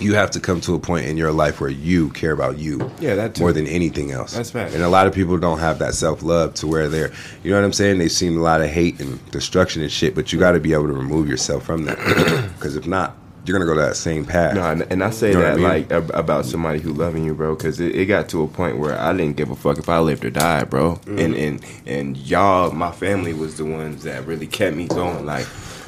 You 0.00 0.14
have 0.16 0.30
to 0.32 0.40
come 0.40 0.60
to 0.60 0.74
a 0.74 0.78
point 0.78 1.06
in 1.06 1.16
your 1.16 1.32
life 1.32 1.62
where 1.62 1.70
you 1.70 2.10
care 2.10 2.32
about 2.32 2.58
you. 2.58 2.92
Yeah, 3.00 3.14
that 3.14 3.36
too. 3.36 3.40
more 3.40 3.54
than 3.54 3.66
anything 3.66 4.10
else. 4.12 4.34
That's 4.34 4.50
fact. 4.50 4.74
And 4.74 4.82
a 4.82 4.90
lot 4.90 5.06
of 5.06 5.14
people 5.14 5.38
don't 5.38 5.58
have 5.60 5.78
that 5.78 5.94
self 5.94 6.22
love 6.22 6.52
to 6.56 6.66
where 6.66 6.88
they're, 6.88 7.10
you 7.42 7.50
know 7.50 7.56
what 7.56 7.64
I'm 7.64 7.72
saying? 7.72 7.96
They've 7.96 8.12
seen 8.12 8.36
a 8.36 8.42
lot 8.42 8.60
of 8.60 8.68
hate 8.68 9.00
and 9.00 9.24
destruction 9.30 9.80
and 9.80 9.90
shit, 9.90 10.14
but 10.14 10.30
you 10.30 10.38
got 10.38 10.52
to 10.52 10.60
be 10.60 10.74
able 10.74 10.88
to 10.88 10.92
remove 10.92 11.26
yourself 11.26 11.64
from 11.64 11.84
that. 11.86 11.96
Because 12.56 12.76
if 12.76 12.86
not, 12.86 13.16
you're 13.46 13.58
going 13.58 13.66
to 13.66 13.74
go 13.74 13.80
that 13.80 13.96
same 13.96 14.24
path. 14.24 14.54
No, 14.54 14.62
and, 14.62 14.82
and 14.90 15.04
I 15.04 15.10
say 15.10 15.28
You 15.28 15.34
know 15.34 15.40
that 15.40 15.52
I 15.52 15.56
mean? 15.56 15.64
like 15.64 15.92
ab- 15.92 16.10
about 16.14 16.44
somebody 16.44 16.80
who 16.80 16.92
loving 16.92 17.24
you, 17.24 17.32
bro, 17.34 17.54
because 17.54 17.80
it, 17.80 17.94
it 17.94 18.06
got 18.06 18.28
to 18.30 18.42
a 18.42 18.48
point 18.48 18.78
where 18.78 18.98
I 18.98 19.12
didn't 19.12 19.36
give 19.36 19.50
a 19.50 19.56
fuck 19.56 19.78
if 19.78 19.88
I 19.88 20.00
lived 20.00 20.24
or 20.24 20.30
died, 20.30 20.68
bro. 20.68 20.96
Mm-hmm. 20.96 21.18
And 21.18 21.34
and 21.34 21.64
and 21.86 22.16
y'all, 22.16 22.72
my 22.72 22.90
family 22.90 23.32
was 23.32 23.56
the 23.56 23.64
ones 23.64 24.02
that 24.02 24.26
really 24.26 24.46
kept 24.46 24.76
me 24.76 24.88
going, 24.88 25.24
like 25.24 25.46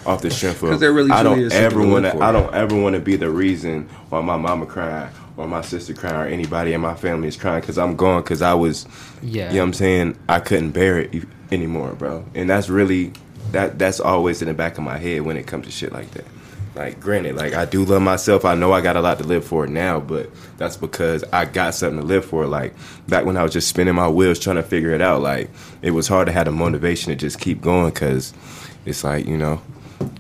off 0.09 0.23
the 0.23 0.31
strength 0.31 0.62
of. 0.62 0.71
'Cause 0.71 0.81
there 0.81 0.92
really 0.92 1.11
I 1.11 1.23
don't 1.23 1.53
ever 1.53 1.87
want 1.87 2.05
to. 2.07 2.18
I 2.21 2.33
don't 2.33 2.53
ever 2.55 2.75
want 2.75 2.94
to 2.94 3.01
be 3.01 3.16
the 3.16 3.31
reason 3.31 3.88
why 4.09 4.21
my 4.21 4.37
mama 4.37 4.66
crying 4.66 5.09
or 5.37 5.47
my 5.47 5.61
sister 5.61 5.94
crying 5.94 6.16
or 6.16 6.27
anybody 6.27 6.73
in 6.73 6.81
my 6.81 6.94
family 6.94 7.29
is 7.29 7.37
crying 7.37 7.61
because 7.61 7.79
I'm 7.79 7.94
gone 7.97 8.23
because 8.23 8.42
I 8.42 8.55
was. 8.55 8.87
Yeah. 9.23 9.49
You 9.49 9.55
know 9.55 9.61
what 9.61 9.66
I'm 9.66 9.73
saying? 9.75 10.16
I 10.29 10.40
couldn't 10.40 10.71
bear 10.71 10.99
it 11.01 11.25
anymore, 11.53 11.92
bro. 11.99 12.25
And 12.35 12.49
that's 12.51 12.68
really 12.68 13.12
that. 13.53 13.79
That's 13.79 14.01
always 14.01 14.42
in 14.42 14.49
the 14.49 14.55
back 14.55 14.79
of 14.79 14.85
my 14.85 14.99
head 14.99 15.23
when 15.23 15.37
it 15.37 15.47
comes 15.47 15.66
to 15.66 15.71
shit 15.73 15.92
like 15.92 16.11
that. 16.12 16.25
Like, 16.75 17.01
granted, 17.01 17.35
like 17.35 17.55
I 17.55 17.64
do 17.64 17.85
love 17.85 18.03
myself. 18.03 18.44
I 18.44 18.55
know 18.55 18.73
I 18.73 18.81
got 18.81 18.94
a 18.97 19.01
lot 19.01 19.18
to 19.18 19.25
live 19.25 19.44
for 19.44 19.66
now, 19.66 19.99
but 19.99 20.31
that's 20.59 20.77
because 20.77 21.25
I 21.33 21.44
got 21.44 21.75
something 21.75 21.99
to 22.01 22.07
live 22.07 22.25
for. 22.25 22.47
Like 22.47 22.73
back 23.09 23.25
when 23.25 23.37
I 23.37 23.42
was 23.42 23.53
just 23.53 23.66
spinning 23.68 23.97
my 23.97 24.09
wheels 24.09 24.38
trying 24.38 24.57
to 24.57 24.62
figure 24.62 24.92
it 24.92 25.01
out, 25.01 25.21
like 25.21 25.51
it 25.83 25.90
was 25.90 26.07
hard 26.07 26.27
to 26.27 26.33
have 26.33 26.44
the 26.44 26.53
motivation 26.53 27.11
to 27.11 27.16
just 27.16 27.40
keep 27.40 27.61
going 27.61 27.90
because 27.90 28.33
it's 28.87 29.03
like 29.03 29.27
you 29.27 29.37
know, 29.37 29.61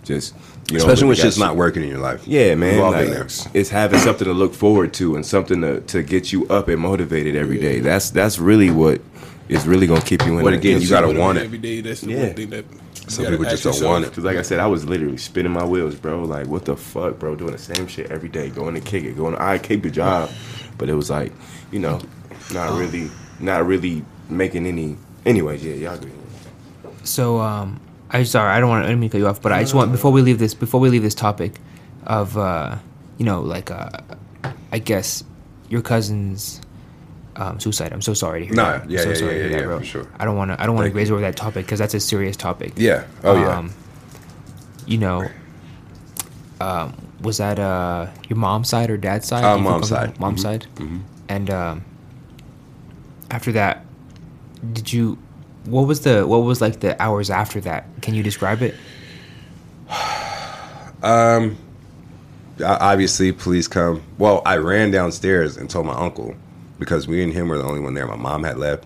just 0.08 0.34
you 0.70 0.78
know, 0.78 0.78
Especially 0.78 1.04
when 1.04 1.10
really 1.10 1.16
got 1.16 1.22
shit's 1.22 1.38
not 1.38 1.56
working 1.56 1.82
in 1.82 1.88
your 1.88 1.98
life. 2.00 2.26
yeah, 2.26 2.54
man. 2.54 2.80
Like, 2.80 3.08
it's 3.54 3.70
having 3.70 4.00
something 4.00 4.26
to 4.26 4.34
look 4.34 4.52
forward 4.54 4.92
to 4.94 5.14
and 5.14 5.24
something 5.24 5.60
to, 5.60 5.80
to 5.82 6.02
get 6.02 6.32
you 6.32 6.46
up 6.48 6.68
and 6.68 6.80
motivated 6.80 7.36
every 7.36 7.58
day. 7.58 7.80
That's 7.80 8.10
that's 8.10 8.38
really 8.38 8.70
what 8.70 9.00
is 9.48 9.66
really 9.66 9.86
gonna 9.86 10.00
keep 10.00 10.26
you 10.26 10.38
in. 10.38 10.44
But 10.44 10.54
again, 10.54 10.80
you 10.80 10.88
gotta 10.88 11.16
want 11.16 11.38
it. 11.38 11.44
every 11.44 11.58
day. 11.58 11.80
That's 11.80 12.00
the 12.00 12.10
Yeah. 12.10 12.26
one 12.26 12.34
thing 12.34 12.50
that 12.50 12.64
Some 13.06 13.26
people 13.26 13.44
just 13.44 13.62
don't 13.64 13.82
want 13.82 14.04
it. 14.04 14.12
Cause 14.12 14.24
like 14.24 14.36
I 14.36 14.42
said, 14.42 14.58
I 14.60 14.66
was 14.66 14.84
literally 14.84 15.16
spinning 15.16 15.52
my 15.52 15.64
wheels, 15.64 15.94
bro. 15.94 16.24
Like, 16.24 16.46
what 16.48 16.64
the 16.64 16.76
fuck, 16.76 17.18
bro? 17.18 17.34
Doing 17.36 17.52
the 17.52 17.58
same 17.58 17.86
shit 17.86 18.10
every 18.10 18.28
day, 18.28 18.50
going 18.50 18.74
to 18.74 18.80
kick 18.80 19.04
it, 19.04 19.16
going. 19.16 19.34
To, 19.34 19.42
I 19.42 19.58
keep 19.58 19.82
the 19.82 19.90
job, 19.90 20.30
but 20.78 20.88
it 20.90 20.94
was 20.94 21.08
like, 21.08 21.32
you 21.70 21.78
know, 21.78 22.00
not 22.52 22.78
really, 22.78 23.10
not 23.40 23.66
really 23.66 24.04
making 24.28 24.66
any. 24.66 24.96
Anyways, 25.24 25.64
yeah, 25.64 25.74
y'all 25.74 25.94
agree. 25.94 26.12
So 27.04 27.38
um, 27.38 27.80
I 28.10 28.22
sorry, 28.22 28.50
I 28.50 28.60
don't 28.60 28.68
want 28.70 28.84
to 28.84 28.88
let 28.88 28.96
me 28.98 29.08
cut 29.08 29.18
you 29.18 29.26
off, 29.26 29.40
but 29.42 29.52
I 29.52 29.62
just 29.62 29.74
want 29.74 29.92
before 29.92 30.10
we 30.12 30.22
leave 30.22 30.38
this 30.38 30.54
before 30.54 30.80
we 30.80 30.88
leave 30.88 31.02
this 31.02 31.14
topic 31.14 31.60
of 32.06 32.36
uh, 32.38 32.76
you 33.18 33.24
know 33.26 33.40
like 33.42 33.70
uh, 33.70 33.90
I 34.72 34.78
guess 34.78 35.22
your 35.68 35.82
cousin's 35.82 36.60
um, 37.36 37.60
suicide. 37.60 37.92
I'm 37.92 38.00
so 38.02 38.14
sorry 38.14 38.40
to 38.40 38.46
hear 38.46 38.54
Nah, 38.54 38.78
that. 38.78 38.90
yeah, 38.90 38.98
I'm 39.00 39.04
so 39.04 39.10
yeah, 39.10 39.14
sorry 39.16 39.36
yeah, 39.36 39.42
to 39.42 39.48
hear 39.48 39.50
yeah, 39.50 39.58
that, 39.58 39.64
bro. 39.66 39.78
for 39.80 39.84
sure. 39.84 40.06
I 40.18 40.24
don't 40.24 40.36
want 40.36 40.50
to 40.52 40.60
I 40.62 40.66
don't 40.66 40.74
want 40.74 40.88
to 40.88 40.94
raise 40.94 41.10
over 41.10 41.20
that 41.20 41.36
topic 41.36 41.66
because 41.66 41.78
that's 41.78 41.94
a 41.94 42.00
serious 42.00 42.36
topic. 42.36 42.72
Yeah. 42.76 43.04
Oh, 43.24 43.34
yeah. 43.36 43.58
Um, 43.58 43.72
you 44.86 44.96
know, 44.98 45.28
um, 46.60 46.94
was 47.20 47.36
that 47.38 47.58
uh, 47.58 48.06
your 48.28 48.38
mom's 48.38 48.68
side 48.70 48.90
or 48.90 48.96
dad's 48.96 49.28
side? 49.28 49.44
Uh, 49.44 49.54
Do 49.56 49.58
you 49.60 49.64
feel 49.64 49.72
mom's 49.72 49.88
side. 49.88 50.18
Mom's 50.20 50.40
Mhm. 50.40 50.42
side. 50.42 50.66
Mhm. 50.76 51.00
And 51.28 51.50
um, 51.50 51.84
after 53.30 53.52
that, 53.52 53.84
did 54.72 54.90
you? 54.92 55.18
What 55.70 55.86
was 55.86 56.00
the? 56.00 56.26
What 56.26 56.38
was 56.38 56.60
like 56.60 56.80
the 56.80 57.00
hours 57.00 57.30
after 57.30 57.60
that? 57.60 57.86
Can 58.02 58.14
you 58.14 58.22
describe 58.22 58.62
it? 58.62 58.74
Um, 61.00 61.56
obviously, 62.60 63.30
police 63.30 63.68
come. 63.68 64.02
Well, 64.18 64.42
I 64.44 64.56
ran 64.56 64.90
downstairs 64.90 65.56
and 65.56 65.70
told 65.70 65.86
my 65.86 65.94
uncle 65.94 66.34
because 66.80 67.06
we 67.06 67.22
and 67.22 67.32
him 67.32 67.48
were 67.48 67.58
the 67.58 67.62
only 67.62 67.78
one 67.78 67.94
there. 67.94 68.04
My 68.08 68.16
mom 68.16 68.42
had 68.42 68.58
left. 68.58 68.84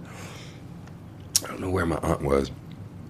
I 1.43 1.47
don't 1.47 1.61
know 1.61 1.71
where 1.71 1.87
my 1.87 1.97
aunt 1.97 2.21
was. 2.21 2.51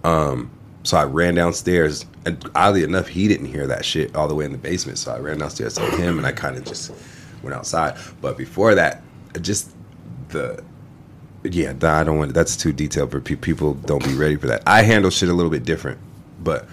Um, 0.04 0.50
so 0.84 0.96
I 0.96 1.04
ran 1.04 1.34
downstairs, 1.34 2.06
and 2.24 2.48
oddly 2.54 2.82
enough, 2.82 3.08
he 3.08 3.28
didn't 3.28 3.46
hear 3.46 3.66
that 3.66 3.84
shit 3.84 4.14
all 4.16 4.28
the 4.28 4.34
way 4.34 4.44
in 4.44 4.52
the 4.52 4.58
basement. 4.58 4.98
So 4.98 5.12
I 5.12 5.18
ran 5.18 5.38
downstairs, 5.38 5.74
told 5.74 5.92
him, 5.94 6.18
and 6.18 6.26
I 6.26 6.32
kind 6.32 6.56
of 6.56 6.64
just 6.64 6.92
went 7.42 7.54
outside. 7.54 7.96
But 8.20 8.36
before 8.36 8.74
that, 8.74 9.02
just 9.40 9.70
the 10.28 10.62
yeah, 11.44 11.74
I 11.82 12.04
don't 12.04 12.18
want. 12.18 12.34
That's 12.34 12.56
too 12.56 12.72
detailed 12.72 13.10
for 13.10 13.20
pe- 13.20 13.36
people. 13.36 13.74
Don't 13.74 14.04
be 14.04 14.14
ready 14.14 14.36
for 14.36 14.46
that. 14.46 14.62
I 14.66 14.82
handle 14.82 15.10
shit 15.10 15.28
a 15.28 15.32
little 15.32 15.50
bit 15.50 15.64
different, 15.64 15.98
but 16.40 16.66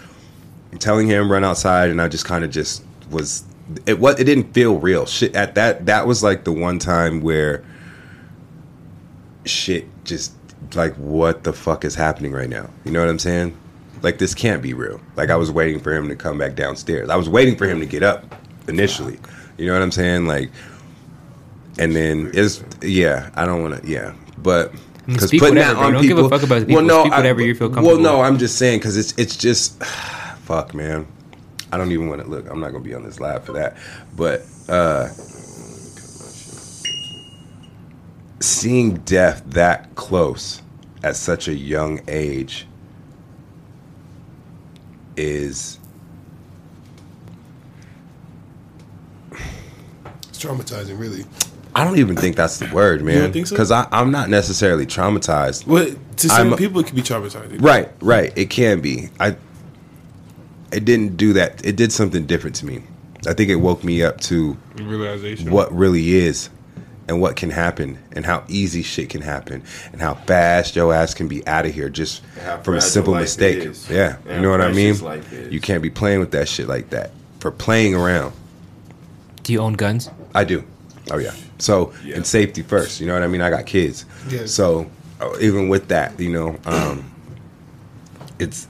telling 0.79 1.07
him 1.07 1.31
run 1.31 1.43
outside, 1.43 1.89
and 1.89 2.01
I 2.01 2.07
just 2.07 2.25
kind 2.25 2.43
of 2.43 2.51
just 2.51 2.83
was. 3.09 3.43
It 3.85 3.99
what 3.99 4.19
it 4.19 4.23
didn't 4.23 4.53
feel 4.53 4.79
real. 4.79 5.05
Shit 5.05 5.35
at 5.35 5.55
that 5.55 5.85
that 5.85 6.07
was 6.07 6.23
like 6.23 6.43
the 6.43 6.51
one 6.51 6.79
time 6.79 7.21
where 7.21 7.63
shit 9.45 9.85
just 10.05 10.33
like 10.75 10.93
what 10.95 11.43
the 11.43 11.53
fuck 11.53 11.85
is 11.85 11.95
happening 11.95 12.31
right 12.31 12.49
now. 12.49 12.69
You 12.83 12.91
know 12.91 12.99
what 12.99 13.09
I'm 13.09 13.19
saying? 13.19 13.57
Like 14.01 14.17
this 14.17 14.33
can't 14.33 14.61
be 14.61 14.73
real. 14.73 14.99
Like 15.15 15.29
I 15.29 15.35
was 15.35 15.51
waiting 15.51 15.79
for 15.79 15.93
him 15.93 16.07
to 16.09 16.15
come 16.15 16.37
back 16.37 16.55
downstairs. 16.55 17.09
I 17.09 17.15
was 17.15 17.29
waiting 17.29 17.55
for 17.55 17.67
him 17.67 17.79
to 17.79 17.85
get 17.85 18.03
up 18.03 18.35
initially. 18.67 19.19
You 19.57 19.65
know 19.65 19.73
what 19.73 19.81
I'm 19.81 19.91
saying? 19.91 20.25
Like, 20.25 20.51
and 21.77 21.95
then 21.95 22.31
it's 22.33 22.63
yeah. 22.81 23.29
I 23.35 23.45
don't 23.45 23.61
want 23.61 23.81
to 23.81 23.89
yeah, 23.89 24.13
but. 24.43 24.73
Because 25.05 25.29
speak 25.29 25.39
putting 25.39 25.55
whatever, 25.55 25.73
that 25.73 25.79
bro. 25.79 25.87
on 25.87 25.93
Don't 25.93 26.01
give 26.03 26.17
a 26.17 26.21
people, 26.23 26.29
fuck 26.29 26.43
about 26.43 26.67
the 26.67 26.73
well, 26.75 26.83
no, 26.83 27.01
Speak 27.01 27.13
I, 27.13 27.27
you 27.27 27.55
feel 27.55 27.69
comfortable. 27.69 27.87
Well, 27.87 27.97
no, 27.99 28.21
I'm 28.21 28.37
just 28.37 28.57
saying 28.57 28.79
because 28.79 28.95
it's 28.95 29.13
it's 29.17 29.35
just 29.35 29.83
fuck, 30.43 30.75
man. 30.75 31.07
I 31.71 31.77
don't 31.77 31.91
even 31.91 32.09
want 32.09 32.21
to 32.21 32.27
look. 32.27 32.47
I'm 32.49 32.59
not 32.59 32.71
gonna 32.71 32.83
be 32.83 32.93
on 32.93 33.03
this 33.03 33.19
live 33.19 33.43
for 33.43 33.53
that. 33.53 33.77
But 34.15 34.45
uh 34.67 35.09
seeing 38.39 38.95
death 38.97 39.43
that 39.47 39.95
close 39.95 40.61
at 41.03 41.15
such 41.15 41.47
a 41.47 41.55
young 41.55 42.01
age 42.07 42.67
is 45.17 45.79
It's 50.29 50.43
traumatizing, 50.43 50.97
really. 50.97 51.25
I 51.79 51.85
don't 51.85 51.97
even 51.99 52.15
think 52.15 52.35
that's 52.35 52.57
the 52.59 52.73
word, 52.73 53.01
man. 53.03 53.19
don't 53.21 53.31
think 53.33 53.47
so? 53.47 53.55
Because 53.55 53.71
I'm 53.71 54.11
not 54.11 54.29
necessarily 54.29 54.85
traumatized. 54.85 55.65
Well, 55.65 55.87
to 56.17 56.29
some 56.29 56.49
I'm- 56.49 56.57
people, 56.57 56.79
it 56.81 56.87
can 56.87 56.95
be 56.95 57.01
traumatizing. 57.01 57.61
Right, 57.61 57.89
right. 58.01 58.31
It 58.37 58.49
can 58.49 58.81
be. 58.81 59.09
I. 59.19 59.35
It 60.71 60.85
didn't 60.85 61.17
do 61.17 61.33
that. 61.33 61.65
It 61.65 61.75
did 61.75 61.91
something 61.91 62.25
different 62.27 62.55
to 62.57 62.65
me. 62.65 62.83
I 63.27 63.33
think 63.33 63.49
it 63.49 63.55
woke 63.55 63.83
me 63.83 64.03
up 64.03 64.21
to 64.21 64.55
Realization. 64.75 65.51
what 65.51 65.73
really 65.75 66.13
is 66.15 66.49
and 67.07 67.19
what 67.19 67.35
can 67.35 67.49
happen 67.49 67.97
and 68.11 68.23
how 68.25 68.43
easy 68.47 68.83
shit 68.83 69.09
can 69.09 69.21
happen 69.21 69.63
and 69.91 69.99
how 69.99 70.13
fast 70.13 70.75
your 70.75 70.93
ass 70.93 71.13
can 71.15 71.27
be 71.27 71.45
out 71.47 71.65
of 71.65 71.73
here 71.73 71.89
just 71.89 72.21
from 72.63 72.75
a 72.75 72.81
simple 72.81 73.15
mistake. 73.15 73.57
is. 73.65 73.89
Yeah, 73.89 74.17
And 74.27 74.35
you 74.37 74.41
know 74.43 74.51
what 74.51 74.61
I 74.61 74.67
mean? 74.71 74.89
precious 74.95 75.01
life 75.01 75.33
is. 75.33 75.51
You 75.51 75.59
can't 75.59 75.81
be 75.81 75.89
playing 75.89 76.19
with 76.19 76.31
that 76.31 76.47
shit 76.47 76.67
like 76.67 76.91
that 76.91 77.11
for 77.39 77.49
playing 77.51 77.95
around. 77.95 78.33
Do 79.43 79.51
you 79.53 79.59
own 79.59 79.73
guns? 79.73 80.09
I 80.35 80.43
do. 80.43 80.63
Oh 81.11 81.17
yeah. 81.17 81.33
So 81.57 81.93
Yeah. 82.03 82.17
and 82.17 82.25
safety 82.25 82.61
first. 82.61 82.99
You 82.99 83.07
know 83.07 83.13
what 83.13 83.23
I 83.23 83.27
mean? 83.27 83.41
I 83.41 83.49
got 83.49 83.65
kids. 83.65 84.05
Yeah. 84.29 84.45
So 84.45 84.89
uh, 85.21 85.35
even 85.39 85.69
with 85.69 85.87
that, 85.89 86.19
you 86.19 86.29
know, 86.31 86.57
um, 86.65 87.09
it's 88.39 88.67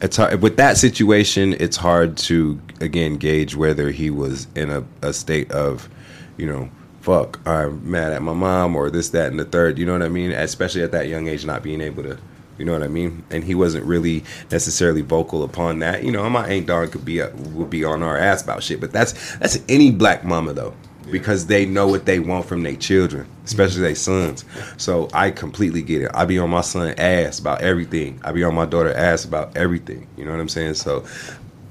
it's 0.00 0.16
hard 0.16 0.42
with 0.42 0.56
that 0.56 0.76
situation. 0.76 1.54
It's 1.54 1.76
hard 1.76 2.16
to 2.18 2.60
again 2.80 3.16
gauge 3.16 3.54
whether 3.56 3.90
he 3.90 4.10
was 4.10 4.46
in 4.54 4.70
a, 4.70 4.84
a 5.02 5.12
state 5.12 5.50
of, 5.52 5.88
you 6.36 6.46
know, 6.46 6.68
fuck, 7.00 7.38
I'm 7.46 7.88
mad 7.88 8.12
at 8.12 8.22
my 8.22 8.32
mom 8.34 8.74
or 8.76 8.90
this, 8.90 9.10
that, 9.10 9.30
and 9.30 9.38
the 9.38 9.44
third. 9.44 9.78
You 9.78 9.86
know 9.86 9.92
what 9.92 10.02
I 10.02 10.08
mean? 10.08 10.32
Especially 10.32 10.82
at 10.82 10.92
that 10.92 11.08
young 11.08 11.28
age, 11.28 11.46
not 11.46 11.62
being 11.62 11.80
able 11.80 12.02
to. 12.02 12.18
You 12.58 12.64
know 12.64 12.72
what 12.72 12.82
I 12.82 12.88
mean? 12.88 13.24
And 13.30 13.44
he 13.44 13.54
wasn't 13.54 13.84
really 13.84 14.24
necessarily 14.50 15.02
vocal 15.02 15.44
upon 15.44 15.80
that. 15.80 16.02
You 16.02 16.12
know, 16.12 16.28
my 16.30 16.46
aunt 16.48 16.66
Dawn 16.66 16.88
could 16.90 17.04
be 17.04 17.20
uh, 17.20 17.30
would 17.52 17.70
be 17.70 17.84
on 17.84 18.02
our 18.02 18.16
ass 18.16 18.42
about 18.42 18.62
shit, 18.62 18.80
but 18.80 18.92
that's 18.92 19.36
that's 19.36 19.58
any 19.68 19.90
black 19.90 20.24
mama 20.24 20.52
though, 20.52 20.74
because 21.10 21.46
they 21.46 21.66
know 21.66 21.86
what 21.86 22.06
they 22.06 22.18
want 22.18 22.46
from 22.46 22.62
their 22.62 22.76
children, 22.76 23.28
especially 23.44 23.82
their 23.82 23.94
sons. 23.94 24.44
So 24.76 25.08
I 25.12 25.30
completely 25.30 25.82
get 25.82 26.02
it. 26.02 26.10
I 26.14 26.24
be 26.24 26.38
on 26.38 26.50
my 26.50 26.62
son 26.62 26.94
ass 26.98 27.38
about 27.38 27.62
everything. 27.62 28.20
I 28.24 28.32
be 28.32 28.42
on 28.44 28.54
my 28.54 28.66
daughter 28.66 28.92
ass 28.92 29.24
about 29.24 29.56
everything. 29.56 30.06
You 30.16 30.24
know 30.24 30.30
what 30.30 30.40
I'm 30.40 30.48
saying? 30.48 30.74
So 30.74 31.04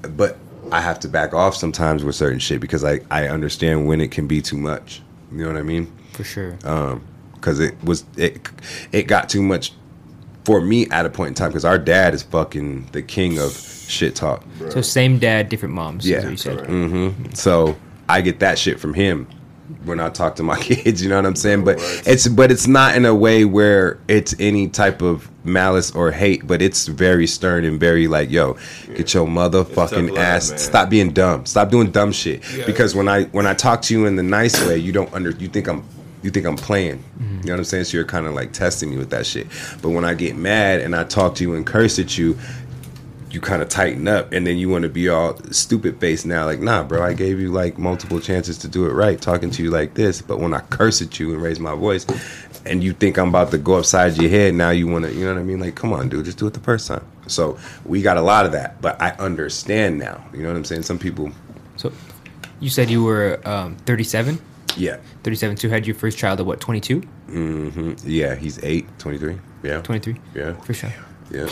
but 0.02 0.38
I 0.72 0.80
have 0.80 1.00
to 1.00 1.08
back 1.08 1.32
off 1.32 1.54
sometimes 1.54 2.04
with 2.04 2.14
certain 2.14 2.38
shit 2.38 2.60
because 2.60 2.84
I 2.84 3.00
I 3.10 3.28
understand 3.28 3.86
when 3.86 4.00
it 4.00 4.10
can 4.10 4.26
be 4.26 4.40
too 4.40 4.56
much. 4.56 5.02
You 5.32 5.38
know 5.38 5.48
what 5.48 5.58
I 5.58 5.62
mean? 5.62 5.92
For 6.12 6.24
sure. 6.24 6.56
Um, 6.64 7.04
because 7.34 7.60
it 7.60 7.82
was 7.84 8.04
it 8.16 8.48
it 8.92 9.02
got 9.04 9.28
too 9.28 9.42
much 9.42 9.72
for 10.46 10.60
me 10.60 10.86
at 10.90 11.04
a 11.04 11.10
point 11.10 11.28
in 11.30 11.34
time 11.34 11.48
because 11.50 11.64
our 11.64 11.76
dad 11.78 12.14
is 12.14 12.22
fucking 12.22 12.86
the 12.92 13.02
king 13.02 13.36
of 13.40 13.50
shit 13.88 14.14
talk. 14.14 14.44
so 14.70 14.80
same 14.80 15.18
dad, 15.18 15.48
different 15.48 15.74
moms. 15.74 16.04
is 16.04 16.10
Yeah. 16.12 16.22
what 16.22 16.30
you 16.30 16.36
said. 16.36 16.66
hmm 16.66 17.08
So 17.34 17.76
I 18.08 18.20
get 18.20 18.38
that 18.38 18.56
shit 18.56 18.78
from 18.78 18.94
him 18.94 19.26
when 19.84 19.98
I 19.98 20.08
talk 20.08 20.36
to 20.36 20.44
my 20.44 20.56
kids. 20.68 21.02
You 21.02 21.08
know 21.08 21.16
what 21.16 21.26
I'm 21.26 21.34
saying? 21.34 21.64
But 21.64 21.78
it's 22.06 22.28
but 22.28 22.52
it's 22.52 22.68
not 22.68 22.94
in 22.94 23.04
a 23.04 23.14
way 23.14 23.44
where 23.44 23.98
it's 24.06 24.36
any 24.38 24.68
type 24.68 25.02
of 25.02 25.28
malice 25.44 25.90
or 25.96 26.12
hate. 26.12 26.46
But 26.46 26.62
it's 26.62 26.86
very 26.86 27.26
stern 27.26 27.64
and 27.64 27.80
very 27.80 28.06
like, 28.06 28.30
yo, 28.30 28.56
get 28.94 29.14
your 29.14 29.26
motherfucking 29.26 30.08
tough 30.10 30.18
ass. 30.18 30.50
man. 30.50 30.58
Stop 30.60 30.90
being 30.90 31.10
dumb. 31.12 31.44
Stop 31.44 31.70
doing 31.72 31.90
dumb 31.90 32.12
shit. 32.12 32.38
Yeah. 32.56 32.66
Because 32.66 32.94
when 32.94 33.08
I 33.08 33.24
when 33.36 33.48
I 33.48 33.54
talk 33.54 33.82
to 33.82 33.94
you 33.94 34.06
in 34.06 34.14
the 34.14 34.22
nice 34.22 34.56
way, 34.68 34.78
you 34.78 34.92
don't 34.92 35.12
under 35.12 35.30
you 35.30 35.48
think 35.48 35.66
I'm. 35.66 35.82
You 36.22 36.30
think 36.30 36.46
I'm 36.46 36.56
playing? 36.56 37.02
You 37.20 37.26
know 37.26 37.52
what 37.52 37.58
I'm 37.58 37.64
saying? 37.64 37.84
So 37.84 37.96
you're 37.96 38.06
kind 38.06 38.26
of 38.26 38.34
like 38.34 38.52
testing 38.52 38.90
me 38.90 38.96
with 38.96 39.10
that 39.10 39.26
shit. 39.26 39.46
But 39.82 39.90
when 39.90 40.04
I 40.04 40.14
get 40.14 40.36
mad 40.36 40.80
and 40.80 40.96
I 40.96 41.04
talk 41.04 41.34
to 41.36 41.44
you 41.44 41.54
and 41.54 41.66
curse 41.66 41.98
at 41.98 42.16
you, 42.18 42.38
you 43.30 43.40
kind 43.40 43.60
of 43.60 43.68
tighten 43.68 44.08
up 44.08 44.32
and 44.32 44.46
then 44.46 44.56
you 44.56 44.68
want 44.70 44.82
to 44.82 44.88
be 44.88 45.08
all 45.10 45.36
stupid 45.50 46.00
face 46.00 46.24
now 46.24 46.46
like 46.46 46.58
nah 46.60 46.82
bro 46.82 47.02
i 47.02 47.12
gave 47.12 47.38
you 47.38 47.52
like 47.52 47.76
multiple 47.76 48.18
chances 48.18 48.56
to 48.56 48.66
do 48.68 48.86
it 48.86 48.92
right 48.92 49.20
talking 49.20 49.50
to 49.50 49.62
you 49.62 49.70
like 49.70 49.92
this 49.92 50.22
but 50.22 50.38
when 50.38 50.54
i 50.54 50.60
curse 50.70 51.02
at 51.02 51.20
you 51.20 51.34
and 51.34 51.42
raise 51.42 51.60
my 51.60 51.74
voice 51.74 52.06
and 52.64 52.82
you 52.82 52.94
think 52.94 53.18
i'm 53.18 53.28
about 53.28 53.50
to 53.50 53.58
go 53.58 53.74
upside 53.74 54.16
your 54.16 54.30
head 54.30 54.54
now 54.54 54.70
you 54.70 54.86
want 54.86 55.04
to 55.04 55.12
you 55.12 55.24
know 55.26 55.34
what 55.34 55.40
i 55.40 55.42
mean 55.42 55.60
like 55.60 55.74
come 55.74 55.92
on 55.92 56.08
dude 56.08 56.24
just 56.24 56.38
do 56.38 56.46
it 56.46 56.54
the 56.54 56.60
first 56.60 56.88
time 56.88 57.04
so 57.26 57.58
we 57.84 58.00
got 58.00 58.16
a 58.16 58.22
lot 58.22 58.46
of 58.46 58.52
that 58.52 58.80
but 58.80 58.98
i 59.02 59.10
understand 59.18 59.98
now 59.98 60.24
you 60.32 60.40
know 60.40 60.48
what 60.48 60.56
i'm 60.56 60.64
saying 60.64 60.82
some 60.82 60.98
people 60.98 61.30
So 61.76 61.92
you 62.60 62.70
said 62.70 62.88
you 62.88 63.04
were 63.04 63.38
um, 63.44 63.76
37? 63.84 64.40
Yeah 64.76 64.98
37. 65.24 65.56
So 65.56 65.68
had 65.68 65.86
your 65.86 65.94
first 65.96 66.18
child 66.18 66.40
at 66.40 66.46
what, 66.46 66.60
22? 66.60 67.00
Mm-hmm. 67.28 67.94
yeah 68.08 68.34
he's 68.34 68.62
8 68.62 68.86
23 68.98 69.38
yeah 69.62 69.80
23? 69.82 70.16
yeah 70.34 70.52
For 70.60 70.74
sure. 70.74 70.92
yeah 71.30 71.48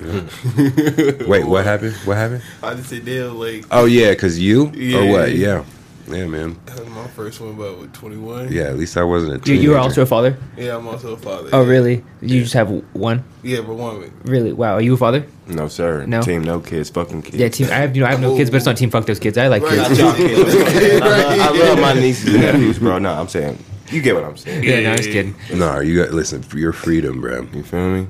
Yeah. 0.00 0.20
Wait, 1.28 1.44
what 1.46 1.64
happened? 1.64 1.94
What 2.04 2.16
happened? 2.16 2.42
I 2.62 2.74
just 2.74 2.88
say 2.90 2.98
damn, 3.00 3.38
like 3.38 3.64
Oh 3.70 3.84
yeah, 3.84 4.12
cause 4.14 4.38
you 4.38 4.70
Yeah. 4.74 4.98
or 4.98 5.10
what? 5.12 5.32
Yeah, 5.36 5.64
yeah, 6.08 6.26
man. 6.26 6.56
my 6.90 7.06
first 7.08 7.40
one, 7.40 7.50
about 7.54 7.78
what, 7.78 7.92
21. 7.94 8.52
Yeah, 8.52 8.64
at 8.64 8.76
least 8.78 8.96
I 8.96 9.02
wasn't 9.04 9.32
a 9.32 9.34
You, 9.36 9.40
teenager. 9.40 9.62
you 9.62 9.70
were 9.70 9.78
also 9.78 10.02
a 10.02 10.06
father? 10.06 10.36
yeah, 10.56 10.76
I'm 10.76 10.86
also 10.86 11.12
a 11.12 11.16
father. 11.16 11.50
Oh, 11.52 11.62
yeah. 11.62 11.68
really? 11.68 12.04
You 12.20 12.42
just 12.42 12.54
have 12.54 12.70
one? 12.92 13.24
Yeah, 13.42 13.60
but 13.60 13.74
one. 13.74 14.10
Really? 14.24 14.52
Wow. 14.52 14.74
Are 14.74 14.80
you 14.80 14.94
a 14.94 14.96
father? 14.96 15.26
No, 15.46 15.68
sir. 15.68 16.06
No. 16.06 16.22
Team 16.22 16.42
no 16.42 16.60
kids, 16.60 16.88
fucking 16.90 17.22
kids. 17.22 17.36
Yeah, 17.36 17.48
team. 17.48 17.66
I 17.66 17.74
have 17.76 17.94
you 17.94 18.00
know 18.02 18.08
I 18.08 18.12
have 18.12 18.20
no 18.20 18.34
kids, 18.36 18.48
but 18.50 18.56
it's 18.58 18.66
not 18.66 18.76
team 18.78 18.90
fuck 18.90 19.04
those 19.06 19.18
kids. 19.20 19.36
I 19.36 19.48
like 19.48 19.62
Right. 19.62 19.86
kids. 19.86 20.00
I, 20.00 20.04
love, 20.04 20.18
I 21.40 21.50
love 21.68 21.78
my 21.80 21.92
nieces 21.94 22.32
and 22.34 22.42
nephews, 22.42 22.78
bro. 22.78 22.98
No, 22.98 23.12
I'm 23.12 23.28
saying 23.28 23.58
you 23.94 24.02
get 24.02 24.14
what 24.14 24.24
I'm 24.24 24.36
saying. 24.36 24.64
Yeah, 24.64 24.80
no, 24.80 24.90
I 24.92 24.96
was 24.96 25.06
kidding. 25.06 25.34
No, 25.54 25.80
you 25.80 26.02
got 26.02 26.12
listen 26.12 26.42
for 26.42 26.58
your 26.58 26.72
freedom, 26.72 27.20
bro. 27.20 27.42
You 27.52 27.62
feel 27.62 27.88
me? 27.90 28.06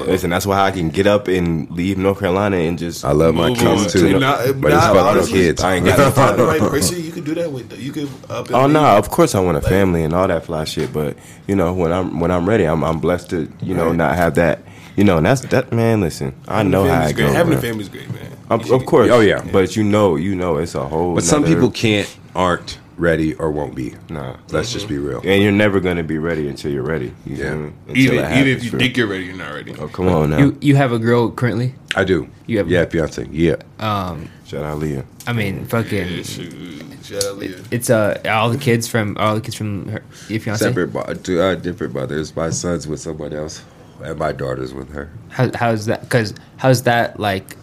Listen, 0.00 0.28
that's 0.30 0.44
why 0.44 0.60
I 0.60 0.70
can 0.70 0.90
get 0.90 1.06
up 1.06 1.26
and 1.28 1.70
leave 1.70 1.96
North 1.96 2.18
Carolina 2.20 2.56
and 2.58 2.78
just. 2.78 3.04
I 3.04 3.12
love 3.12 3.34
my 3.34 3.48
Move 3.48 3.58
kids 3.58 3.94
on. 3.96 4.02
too, 4.02 4.18
Nah, 4.18 4.36
but 4.52 4.72
it's 4.72 4.74
nah, 4.74 4.80
fuck 4.80 4.92
them 4.94 5.06
honestly, 5.06 5.32
kids. 5.40 5.62
I 5.62 5.74
ain't 5.76 5.86
If 5.86 5.96
got 5.96 6.04
you 6.06 6.12
find 6.12 6.38
the 6.38 6.42
no 6.42 6.48
right 6.48 6.60
time. 6.60 6.68
person, 6.70 7.02
you 7.02 7.12
could 7.12 7.24
do 7.24 7.34
that 7.36 7.50
with. 7.50 7.72
You 7.80 7.92
could 7.92 8.08
up. 8.28 8.46
and 8.48 8.54
Oh 8.56 8.62
leave. 8.64 8.72
no! 8.74 8.84
Of 8.98 9.08
course 9.10 9.34
I 9.34 9.40
want 9.40 9.56
a 9.56 9.62
family 9.62 10.02
and 10.04 10.12
all 10.12 10.28
that 10.28 10.44
fly 10.44 10.64
shit, 10.64 10.92
but 10.92 11.16
you 11.46 11.56
know 11.56 11.72
when 11.72 11.92
I'm 11.92 12.20
when 12.20 12.30
I'm 12.30 12.46
ready, 12.46 12.64
I'm 12.64 12.84
I'm 12.84 13.00
blessed 13.00 13.30
to 13.30 13.50
you 13.62 13.74
know 13.74 13.86
Right. 13.86 13.96
not 13.96 14.16
have 14.16 14.34
that. 14.34 14.60
You 14.96 15.02
know, 15.04 15.16
and 15.16 15.26
that's 15.26 15.40
that 15.46 15.72
man. 15.72 16.00
Listen, 16.02 16.34
I 16.46 16.62
know 16.62 16.84
how 16.84 16.90
family's 16.90 17.10
it 17.10 17.14
great. 17.14 17.26
goes. 17.26 17.34
Having 17.34 17.52
a 17.52 17.56
bro. 17.56 17.62
family's 17.68 17.88
great, 17.88 18.10
man. 18.12 18.32
Of, 18.50 18.66
You 18.66 18.74
of 18.74 18.80
should- 18.82 18.86
course. 18.88 19.10
Oh, 19.10 19.20
yeah. 19.20 19.42
But 19.50 19.74
you 19.74 19.82
know, 19.82 20.16
you 20.16 20.34
know, 20.36 20.58
it's 20.58 20.74
a 20.74 20.86
whole. 20.86 21.14
But 21.14 21.24
some 21.24 21.42
nother- 21.42 21.54
people 21.54 21.70
can't, 21.70 22.14
aren't 22.36 22.78
ready, 22.96 23.34
or 23.34 23.50
won't 23.50 23.74
be. 23.74 23.94
Nah. 24.08 24.36
Let's 24.50 24.72
just 24.72 24.88
be 24.88 24.98
real. 24.98 25.20
And 25.24 25.42
you're 25.42 25.52
never 25.52 25.80
gonna 25.80 26.02
be 26.04 26.18
ready 26.18 26.48
until 26.48 26.70
you're 26.72 26.82
ready. 26.84 27.12
You 27.26 27.36
Yeah. 27.36 27.42
feel 27.50 27.56
me? 27.58 27.72
Until 27.88 27.96
Even 28.02 28.16
that 28.18 28.36
even 28.38 28.52
if 28.56 28.64
you 28.64 28.70
bro. 28.70 28.78
think 28.80 28.96
you're 28.96 29.06
ready, 29.06 29.24
you're 29.24 29.36
not 29.36 29.52
ready. 29.54 29.74
Oh 29.78 29.88
come 29.88 30.08
on 30.08 30.30
now! 30.30 30.38
You 30.38 30.56
you 30.60 30.76
have 30.76 30.92
a 30.92 30.98
girl 30.98 31.30
currently? 31.30 31.74
I 31.96 32.04
do. 32.04 32.28
You 32.46 32.58
have- 32.58 32.68
yeah, 32.70 32.84
fiance. 32.86 33.26
Yeah. 33.30 33.56
Um, 33.78 34.28
Shout 34.46 34.64
out 34.64 34.78
Leah. 34.78 35.04
I 35.26 35.32
mean, 35.32 35.64
fucking. 35.66 36.08
Yeah, 36.08 36.22
shoot. 36.22 36.84
Shout 37.02 37.24
out 37.24 37.38
Leah. 37.38 37.60
It's 37.70 37.90
uh 37.90 38.20
all 38.28 38.50
the 38.50 38.58
kids 38.58 38.86
from 38.88 39.16
all 39.18 39.34
the 39.34 39.40
kids 39.40 39.56
from 39.56 39.88
her, 39.88 40.02
your 40.28 40.40
fiance. 40.40 40.64
Separate, 40.64 40.92
bo- 40.92 41.14
two 41.14 41.40
uh, 41.40 41.54
different 41.54 41.92
brothers. 41.92 42.34
My 42.36 42.50
son's 42.50 42.86
with 42.86 43.00
someone 43.00 43.32
else, 43.32 43.62
and 44.02 44.18
my 44.18 44.32
daughter's 44.32 44.72
with 44.74 44.92
her. 44.92 45.08
How, 45.30 45.50
how's 45.54 45.86
that? 45.86 46.02
Because 46.02 46.34
how's 46.56 46.82
that 46.82 47.18
like 47.18 47.56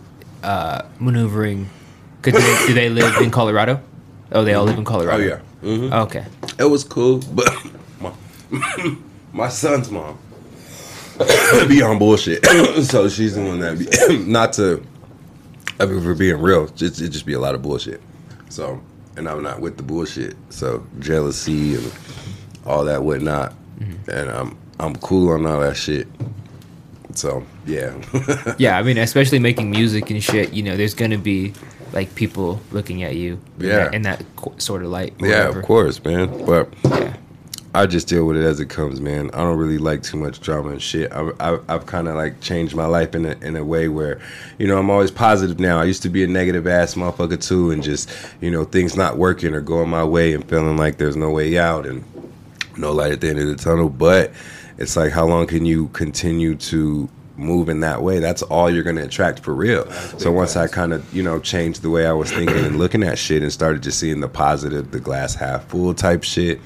uh 0.44 0.82
maneuvering? 1.00 1.70
Cause 2.24 2.34
do, 2.34 2.40
they, 2.40 2.68
do 2.68 2.74
they 2.74 2.90
live 2.90 3.16
in 3.22 3.32
Colorado? 3.32 3.82
Oh, 4.32 4.44
they 4.44 4.54
all 4.54 4.64
live 4.66 4.78
in 4.78 4.86
Colorado. 4.86 5.12
Oh 5.12 5.18
Colorado. 5.20 5.44
yeah. 5.64 5.78
hmm 5.88 5.94
Okay. 5.94 6.26
It 6.60 6.66
was 6.66 6.84
cool, 6.84 7.20
but 7.34 7.50
my, 8.00 8.12
my 9.34 9.50
son's 9.50 9.90
mom 9.92 10.18
be 11.68 11.82
on 11.82 12.00
bullshit. 12.00 12.46
so 12.86 13.10
she's 13.10 13.36
the 13.36 13.42
one 13.44 13.60
that 13.60 13.78
be 13.78 14.18
not 14.26 14.54
to. 14.54 14.84
I 15.80 15.86
mean, 15.86 16.02
for 16.02 16.14
being 16.14 16.40
real, 16.40 16.66
it 16.66 16.76
just 16.76 17.26
be 17.26 17.34
a 17.34 17.40
lot 17.40 17.56
of 17.56 17.62
bullshit. 17.62 18.02
So, 18.50 18.82
and 19.18 19.28
I'm 19.28 19.42
not 19.42 19.60
with 19.62 19.78
the 19.78 19.84
bullshit. 19.84 20.36
So 20.50 20.86
jealousy 21.00 21.76
and 21.76 21.92
all 22.66 22.86
that 22.86 23.04
whatnot, 23.04 23.54
and 24.08 24.30
I'm 24.30 24.58
I'm 24.80 24.96
cool 24.98 25.30
on 25.34 25.46
all 25.46 25.62
that 25.62 25.76
shit. 25.78 26.08
So 27.14 27.44
yeah, 27.66 27.94
Yeah, 28.58 28.78
I 28.78 28.84
mean, 28.84 28.98
especially 28.98 29.40
making 29.40 29.70
music 29.72 30.10
and 30.10 30.24
shit. 30.24 30.54
You 30.54 30.64
know, 30.64 30.76
there's 30.78 30.94
gonna 30.94 31.18
be 31.18 31.54
like 31.94 32.14
people 32.16 32.62
looking 32.72 33.04
at 33.04 33.16
you. 33.16 33.40
in 33.60 33.66
Yeah. 33.66 33.76
that- 33.86 33.94
In 33.94 34.02
that, 34.04 34.24
sort 34.58 34.84
of 34.84 34.90
light. 34.90 35.14
yeah, 35.20 35.28
whatever. 35.48 35.60
of 35.60 35.66
course, 35.66 36.04
man. 36.04 36.46
But 36.46 36.70
Yeah. 36.86 37.14
I 37.74 37.86
just 37.86 38.10
deal 38.10 38.26
with 38.26 38.36
it 38.36 38.44
as 38.44 38.60
it 38.60 38.66
comes, 38.68 39.00
man. 39.00 39.30
I 39.34 39.38
don't 39.38 39.58
really 39.58 39.78
like 39.78 40.04
too 40.04 40.18
much 40.18 40.42
drama 40.42 40.72
and 40.72 40.82
shit. 40.82 41.10
I've, 41.14 41.34
I've, 41.40 41.62
I've 41.70 41.86
kind 41.86 42.10
of 42.10 42.16
like 42.16 42.42
changed 42.42 42.76
my 42.76 42.86
life 42.86 43.16
in 43.16 43.26
a, 43.26 43.32
in 43.42 43.56
a 43.56 43.64
way 43.64 43.88
where, 43.88 44.20
you 44.60 44.68
know, 44.68 44.78
I'm 44.78 44.90
always 44.90 45.10
positive 45.10 45.58
now. 45.58 45.80
I 45.80 45.86
used 45.86 46.02
to 46.04 46.10
be 46.10 46.22
a 46.22 46.28
negative 46.28 46.68
ass 46.68 46.96
motherfucker 46.96 47.42
too, 47.42 47.72
and 47.72 47.82
just, 47.82 48.10
you 48.42 48.52
know, 48.52 48.66
things 48.66 48.98
not 48.98 49.18
working 49.18 49.54
or 49.54 49.62
going 49.62 49.90
my 49.90 50.04
way 50.04 50.34
and 50.34 50.44
feeling 50.50 50.76
like 50.76 50.98
there's 50.98 51.16
no 51.16 51.30
way 51.30 51.58
out 51.58 51.86
and 51.86 52.04
no 52.76 52.92
light 52.92 53.14
at 53.14 53.22
the 53.22 53.30
end 53.30 53.40
of 53.40 53.48
the 53.48 53.56
tunnel. 53.56 53.88
But 53.88 54.34
it's 54.82 54.96
like, 54.98 55.12
how 55.12 55.26
long 55.26 55.48
can 55.48 55.66
you 55.66 55.88
continue 55.90 56.56
to 56.56 57.10
move 57.38 57.70
in 57.70 57.80
that 57.80 58.02
way? 58.02 58.20
That's 58.20 58.42
all 58.42 58.70
you're 58.70 58.84
going 58.84 58.98
to 58.98 59.04
attract 59.04 59.40
for 59.40 59.54
real. 59.54 59.90
So 60.20 60.32
once 60.32 60.56
I 60.56 60.68
kind 60.68 60.94
of, 60.94 61.14
you 61.14 61.24
know, 61.24 61.40
changed 61.40 61.82
the 61.82 61.90
way 61.90 62.06
I 62.06 62.12
was 62.12 62.32
thinking 62.32 62.58
and 62.58 62.78
looking 62.78 63.04
at 63.04 63.18
shit 63.18 63.42
and 63.42 63.52
started 63.52 63.84
just 63.84 64.00
seeing 64.00 64.20
the 64.20 64.28
positive, 64.28 64.92
the 64.92 65.00
glass 65.00 65.36
half 65.36 65.66
full 65.66 65.94
type 65.94 66.24
shit, 66.24 66.60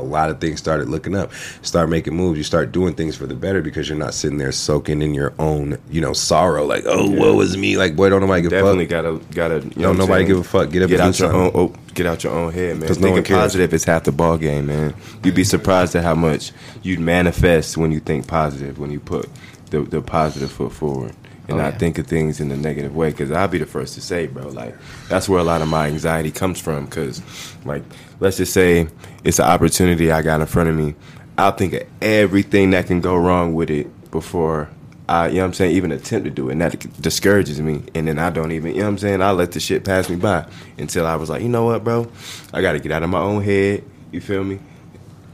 a 0.00 0.04
lot 0.04 0.30
of 0.30 0.40
things 0.40 0.58
started 0.58 0.88
looking 0.88 1.14
up. 1.14 1.30
Start 1.62 1.88
making 1.88 2.14
moves. 2.16 2.38
You 2.38 2.44
start 2.44 2.72
doing 2.72 2.94
things 2.94 3.16
for 3.16 3.26
the 3.26 3.34
better 3.34 3.62
because 3.62 3.88
you're 3.88 3.98
not 3.98 4.14
sitting 4.14 4.38
there 4.38 4.52
soaking 4.52 5.02
in 5.02 5.14
your 5.14 5.32
own, 5.38 5.78
you 5.90 6.00
know, 6.00 6.12
sorrow. 6.12 6.64
Like, 6.66 6.84
oh, 6.86 7.10
woe 7.10 7.40
is 7.40 7.56
me. 7.56 7.76
Like, 7.76 7.96
boy, 7.96 8.10
don't 8.10 8.20
nobody 8.20 8.42
give 8.42 8.52
a 8.52 8.56
Definitely 8.56 8.86
gotta 8.86 9.20
gotta. 9.34 9.54
You 9.56 9.60
know 9.60 9.82
Don't 9.82 9.90
I'm 9.92 9.96
nobody 9.98 10.24
give 10.24 10.38
a 10.38 10.44
fuck. 10.44 10.70
Get 10.70 10.82
up 10.82 10.88
Get 10.90 11.00
out 11.00 11.18
your 11.18 11.32
own. 11.32 11.50
Oh, 11.54 11.72
get 11.94 12.06
out 12.06 12.24
your 12.24 12.32
own 12.32 12.52
head, 12.52 12.78
man. 12.78 12.88
'Cause 12.88 12.98
no 12.98 13.08
one 13.08 13.16
Thinking 13.16 13.34
cares. 13.34 13.42
positive 13.44 13.74
is 13.74 13.84
half 13.84 14.04
the 14.04 14.12
ball 14.12 14.36
game, 14.38 14.66
man. 14.66 14.94
You'd 15.24 15.34
be 15.34 15.44
surprised 15.44 15.94
at 15.96 16.02
how 16.04 16.14
much 16.14 16.52
you'd 16.82 17.00
manifest 17.00 17.76
when 17.76 17.92
you 17.92 18.00
think 18.00 18.26
positive. 18.26 18.78
When 18.78 18.90
you 18.90 19.00
put 19.00 19.28
the 19.70 19.80
the 19.82 20.00
positive 20.00 20.50
foot 20.50 20.72
forward. 20.72 21.12
And 21.50 21.58
Oh, 21.60 21.62
not 21.64 21.72
yeah. 21.74 21.78
think 21.78 21.98
of 21.98 22.06
things 22.06 22.40
in 22.40 22.50
a 22.50 22.56
negative 22.56 22.94
way, 22.94 23.10
because 23.10 23.30
I'll 23.32 23.48
be 23.48 23.58
the 23.58 23.66
first 23.66 23.94
to 23.94 24.00
say, 24.00 24.26
bro, 24.26 24.48
like 24.48 24.74
that's 25.08 25.28
where 25.28 25.40
a 25.40 25.44
lot 25.44 25.62
of 25.62 25.68
my 25.68 25.86
anxiety 25.88 26.30
comes 26.30 26.60
from. 26.60 26.84
Because, 26.86 27.22
like, 27.64 27.82
let's 28.20 28.36
just 28.36 28.52
say 28.52 28.88
it's 29.24 29.38
an 29.38 29.46
opportunity 29.46 30.10
I 30.12 30.22
got 30.22 30.40
in 30.40 30.46
front 30.46 30.68
of 30.68 30.76
me, 30.76 30.94
I'll 31.36 31.52
think 31.52 31.72
of 31.74 31.82
everything 32.00 32.70
that 32.70 32.86
can 32.86 33.00
go 33.00 33.16
wrong 33.16 33.54
with 33.54 33.70
it 33.70 34.10
before 34.10 34.68
I, 35.08 35.26
you 35.28 35.34
know 35.34 35.40
what 35.40 35.46
I'm 35.46 35.54
saying, 35.54 35.74
even 35.76 35.90
attempt 35.90 36.24
to 36.26 36.30
do 36.30 36.48
it. 36.50 36.52
And 36.52 36.60
that 36.60 37.02
discourages 37.02 37.60
me. 37.60 37.82
And 37.96 38.06
then 38.06 38.18
I 38.20 38.30
don't 38.30 38.52
even, 38.52 38.72
you 38.72 38.78
know 38.78 38.84
what 38.84 38.90
I'm 38.90 38.98
saying, 38.98 39.20
I 39.22 39.32
let 39.32 39.50
the 39.52 39.58
shit 39.60 39.84
pass 39.84 40.08
me 40.08 40.14
by 40.16 40.46
until 40.78 41.04
I 41.06 41.16
was 41.16 41.28
like, 41.28 41.42
you 41.42 41.48
know 41.48 41.64
what, 41.64 41.82
bro? 41.82 42.08
I 42.52 42.62
got 42.62 42.72
to 42.72 42.78
get 42.78 42.92
out 42.92 43.02
of 43.02 43.10
my 43.10 43.18
own 43.18 43.42
head. 43.42 43.82
You 44.12 44.20
feel 44.20 44.44
me? 44.44 44.60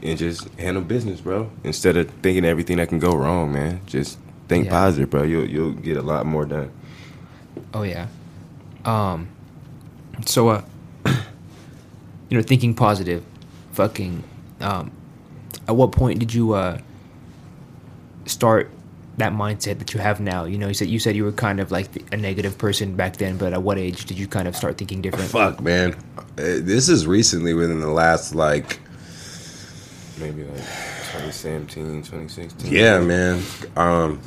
And 0.01 0.17
just 0.17 0.47
handle 0.55 0.81
business, 0.81 1.21
bro. 1.21 1.51
Instead 1.63 1.95
of 1.97 2.09
thinking 2.23 2.45
everything 2.45 2.77
that 2.77 2.89
can 2.89 2.97
go 2.99 3.15
wrong, 3.15 3.51
man. 3.51 3.81
Just 3.85 4.17
think 4.47 4.65
Yeah. 4.65 4.71
positive, 4.71 5.09
bro. 5.09 5.23
You'll, 5.23 5.47
you'll 5.49 5.71
get 5.73 5.97
a 5.97 6.01
lot 6.01 6.25
more 6.25 6.45
done. 6.45 6.71
Oh 7.73 7.83
yeah. 7.83 8.07
Um. 8.85 9.27
So 10.25 10.49
uh, 10.49 10.61
you 11.05 12.37
know, 12.37 12.41
thinking 12.41 12.73
positive, 12.73 13.23
fucking. 13.73 14.23
Um, 14.61 14.91
at 15.67 15.75
what 15.75 15.91
point 15.91 16.19
did 16.19 16.33
you 16.33 16.53
uh 16.53 16.79
start 18.25 18.69
that 19.17 19.33
mindset 19.33 19.79
that 19.79 19.93
you 19.93 19.99
have 19.99 20.19
now? 20.19 20.45
You 20.45 20.57
know, 20.57 20.67
you 20.67 20.73
said 20.73 20.87
you 20.87 20.99
said 20.99 21.15
you 21.15 21.23
were 21.23 21.31
kind 21.31 21.59
of 21.59 21.71
like 21.71 21.87
a 22.11 22.17
negative 22.17 22.57
person 22.57 22.95
back 22.95 23.17
then, 23.17 23.37
but 23.37 23.53
at 23.53 23.61
what 23.63 23.77
age 23.77 24.05
did 24.05 24.17
you 24.17 24.27
kind 24.27 24.47
of 24.47 24.55
start 24.55 24.77
thinking 24.77 25.01
different? 25.01 25.29
Fuck, 25.29 25.59
man. 25.61 25.95
Uh, 26.17 26.23
This 26.61 26.87
is 26.89 27.07
recently 27.07 27.53
within 27.53 27.79
the 27.79 27.89
last, 27.89 28.35
like, 28.35 28.79
Maybe 30.19 30.43
like 30.43 30.61
2017, 31.25 32.03
2016. 32.03 32.71
Yeah, 32.71 32.99
man. 32.99 33.41
Um, 33.75 34.21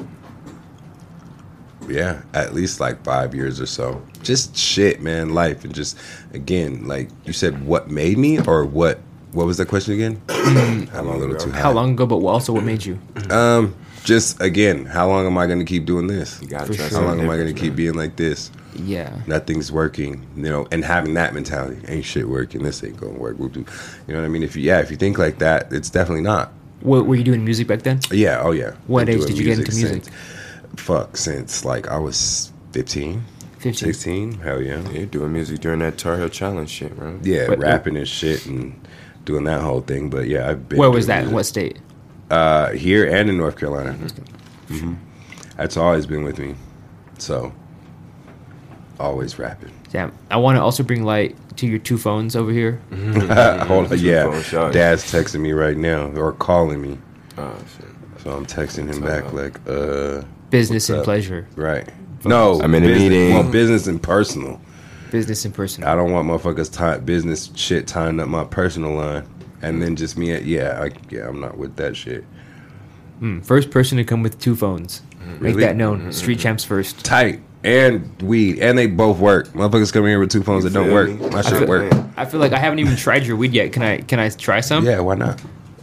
yeah, 1.89 2.23
at 2.35 2.55
least 2.55 2.81
like 2.81 3.03
five 3.05 3.35
years 3.35 3.61
or 3.61 3.67
so. 3.67 4.03
Just 4.23 4.57
shit, 4.57 5.01
man, 5.01 5.31
life, 5.31 5.65
and 5.65 5.75
just 5.75 5.99
again, 6.33 6.87
like 6.87 7.09
you 7.25 7.33
said, 7.33 7.65
what 7.65 7.91
made 7.91 8.19
me 8.19 8.41
or 8.41 8.65
what? 8.65 9.01
What 9.33 9.47
was 9.47 9.59
the 9.59 9.67
question 9.67 9.95
again? 9.95 10.21
I'm 10.29 11.07
a 11.07 11.17
little 11.17 11.37
too 11.37 11.51
high. 11.51 11.61
How 11.61 11.73
long 11.73 11.93
ago? 11.93 12.05
But 12.05 12.17
also, 12.17 12.53
what 12.53 12.65
made 12.65 12.85
you? 12.85 12.99
Um, 13.31 13.75
just 14.03 14.41
again, 14.41 14.87
how 14.87 15.09
long 15.09 15.27
am 15.27 15.39
I 15.39 15.47
going 15.47 15.61
to 15.61 15.65
keep 15.65 15.85
doing 15.87 16.09
this? 16.09 16.41
You 16.43 16.49
gotta 16.49 16.67
For 16.67 16.75
trust 16.75 16.91
sure. 16.91 17.01
How 17.01 17.07
long 17.07 17.21
am 17.21 17.31
I 17.31 17.37
going 17.37 17.53
to 17.55 17.61
keep 17.61 17.77
being 17.77 17.95
like 17.95 18.17
this? 18.17 18.51
Yeah. 18.75 19.17
Nothing's 19.27 19.71
working, 19.71 20.27
you 20.37 20.43
know, 20.43 20.67
and 20.71 20.85
having 20.85 21.15
that 21.15 21.35
mentality, 21.35 21.81
ain't 21.89 22.05
shit 22.05 22.29
working. 22.29 22.63
This 22.63 22.83
ain't 22.83 22.97
gonna 22.97 23.19
work. 23.19 23.39
We'll 23.39 23.49
do, 23.49 23.65
you 24.07 24.15
know 24.15 24.21
what 24.21 24.27
I 24.27 24.29
mean? 24.29 24.43
If 24.43 24.57
you, 24.57 24.63
yeah, 24.63 24.81
if 24.81 24.91
you 24.91 24.97
think 24.97 25.19
like 25.19 25.39
that, 25.39 25.73
it's 25.73 25.91
definitely 25.91 26.23
not. 26.23 26.53
What 26.81 27.07
were 27.07 27.15
you 27.15 27.25
doing 27.25 27.45
music 27.45 27.67
back 27.67 27.83
then? 27.83 28.01
Yeah, 28.11 28.41
oh 28.43 28.53
yeah. 28.53 28.73
What 28.87 29.09
age 29.09 29.25
did 29.27 29.37
you 29.39 29.45
get 29.45 29.59
into 29.59 29.75
music? 29.75 30.05
Since, 30.05 30.17
fuck, 30.77 31.17
since 31.17 31.65
like 31.65 31.89
I 31.89 31.99
was 31.99 32.53
15, 32.73 33.23
15. 33.59 33.75
16. 33.75 34.33
Hell 34.39 34.63
yeah. 34.63 34.89
Yeah, 34.91 35.05
doing 35.05 35.33
music 35.33 35.61
during 35.61 35.81
that 35.81 35.99
Tar 35.99 36.17
Heel 36.17 36.29
Challenge 36.29 36.69
shit, 36.71 36.97
bro. 36.97 37.19
Yeah, 37.23 37.49
What- 37.49 37.59
rapping 37.59 37.97
and 37.97 38.09
shit 38.09 38.47
and 38.47 38.81
doing 39.25 39.45
that 39.45 39.61
whole 39.61 39.83
thing. 39.83 40.09
But 40.11 40.29
yeah, 40.29 40.49
I've 40.49 40.69
been. 40.69 40.79
Where 40.79 40.91
was 40.91 41.07
that? 41.07 41.19
In 41.19 41.25
music. 41.25 41.35
what 41.35 41.47
state? 41.47 41.79
Uh, 42.31 42.71
here 42.71 43.05
and 43.13 43.29
in 43.29 43.37
North 43.37 43.57
Carolina. 43.59 43.93
hmm 44.69 44.95
That's 45.57 45.77
always 45.77 46.07
been 46.07 46.23
with 46.25 46.39
me. 46.39 46.55
So, 47.19 47.53
always 48.99 49.39
rapping. 49.39 49.73
Damn. 49.91 50.13
I 50.31 50.37
want 50.37 50.57
to 50.57 50.63
also 50.63 50.83
bring 50.83 51.05
light 51.05 51.37
to 51.57 51.67
your 51.67 51.79
two 51.79 51.99
phones 51.99 52.37
over 52.37 52.53
here. 52.53 52.81
Hold 53.67 53.93
on, 53.93 53.99
yeah. 53.99 54.25
Dad's 54.71 55.05
texting 55.13 55.41
me 55.41 55.53
right 55.53 55.77
now 55.77 56.07
or 56.13 56.33
calling 56.33 56.81
me. 56.81 56.99
Oh 57.37 57.57
shit. 57.77 57.87
So 58.23 58.31
I'm 58.31 58.47
texting 58.47 58.93
him 58.93 59.01
back 59.03 59.25
up? 59.25 59.33
like, 59.33 59.59
uh, 59.69 60.23
Business 60.51 60.89
and 60.91 60.99
up? 60.99 61.05
pleasure. 61.05 61.47
right. 61.57 61.89
No, 62.25 62.61
I'm 62.61 62.75
in 62.75 62.85
a 62.85 62.87
business- 62.89 63.11
meeting. 63.11 63.35
Well, 63.35 63.51
business 63.51 63.87
and 63.87 64.03
personal. 64.03 64.61
Business 65.11 65.45
and 65.47 65.55
personal. 65.55 65.89
I 65.89 65.95
don't 65.97 66.13
want 66.13 66.29
motherfuckers 66.29 66.71
tie 66.73 66.99
business 66.99 67.51
shit 67.57 67.87
tying 67.87 68.21
up 68.21 68.29
my 68.29 68.45
personal 68.45 68.93
line, 68.95 69.27
and 69.63 69.81
then 69.83 69.97
just 69.97 70.17
me. 70.19 70.31
At, 70.33 70.45
yeah, 70.45 70.81
I, 70.85 70.91
yeah, 71.11 71.27
I'm 71.29 71.41
not 71.41 71.57
with 71.57 71.77
that 71.77 71.97
shit. 71.97 72.25
Hmm, 73.21 73.41
First 73.41 73.71
person 73.71 73.97
to 73.99 74.05
come 74.05 74.23
with 74.23 74.39
two 74.39 74.55
phones. 74.55 75.03
Make 75.41 75.41
Really? 75.55 75.61
that 75.65 75.77
known. 75.77 76.13
Street 76.13 76.39
champs 76.39 76.65
first. 76.65 77.05
Tight 77.05 77.41
and 77.65 78.21
weed, 78.23 78.59
and 78.61 78.77
they 78.79 78.87
both 78.87 79.19
work. 79.19 79.49
Motherfuckers 79.49 79.93
come 79.93 80.05
here 80.07 80.19
with 80.19 80.31
two 80.31 80.43
phones 80.43 80.65
You 80.65 80.71
that 80.71 80.75
don't 80.79 80.87
feel 80.87 80.95
work. 80.95 81.09
me? 81.11 81.29
My 81.31 81.39
I 81.39 81.43
shit 81.43 81.59
feel 81.59 81.69
work. 81.69 81.93
I 82.17 82.25
feel 82.25 82.41
like 82.41 82.53
I 82.53 82.59
haven't 82.59 82.79
even 82.79 82.97
tried 82.97 83.27
your 83.27 83.37
weed 83.37 83.53
yet. 83.53 83.73
Can 83.73 83.83
I? 83.83 83.99
Can 84.01 84.19
I 84.19 84.29
try 84.31 84.61
some? 84.61 84.85
Yeah, 84.85 85.01
why 85.01 85.15
not? 85.15 85.41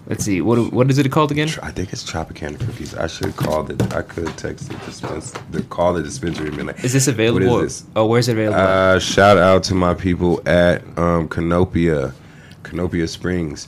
Let's 0.08 0.24
see. 0.24 0.40
What 0.42 0.72
what 0.72 0.90
is 0.90 0.98
it 0.98 1.12
called 1.12 1.32
again? 1.32 1.50
I 1.62 1.70
think 1.72 1.92
it's 1.92 2.10
Tropicana 2.10 2.58
cookies. 2.60 2.96
I 2.96 3.08
should 3.08 3.36
call 3.36 3.64
the. 3.64 3.76
I 3.96 4.02
could 4.02 4.36
text 4.38 4.70
the 4.70 4.76
dispense, 4.86 5.32
the 5.52 5.62
call 5.64 5.94
the 5.94 6.02
dispensary 6.02 6.48
and 6.48 6.56
be 6.58 6.64
like, 6.64 6.82
Is 6.84 6.94
this 6.94 7.08
available? 7.10 7.48
What 7.50 7.66
is 7.66 7.82
this? 7.82 7.90
Oh, 7.96 8.06
where's 8.06 8.30
it 8.30 8.34
available? 8.34 8.60
Uh, 8.60 9.00
shout 9.00 9.38
out 9.38 9.64
to 9.64 9.76
my 9.76 9.94
people 9.94 10.42
at 10.48 10.82
um, 10.98 11.28
Canopia, 11.28 12.14
Canopia 12.64 13.08
Springs. 13.10 13.68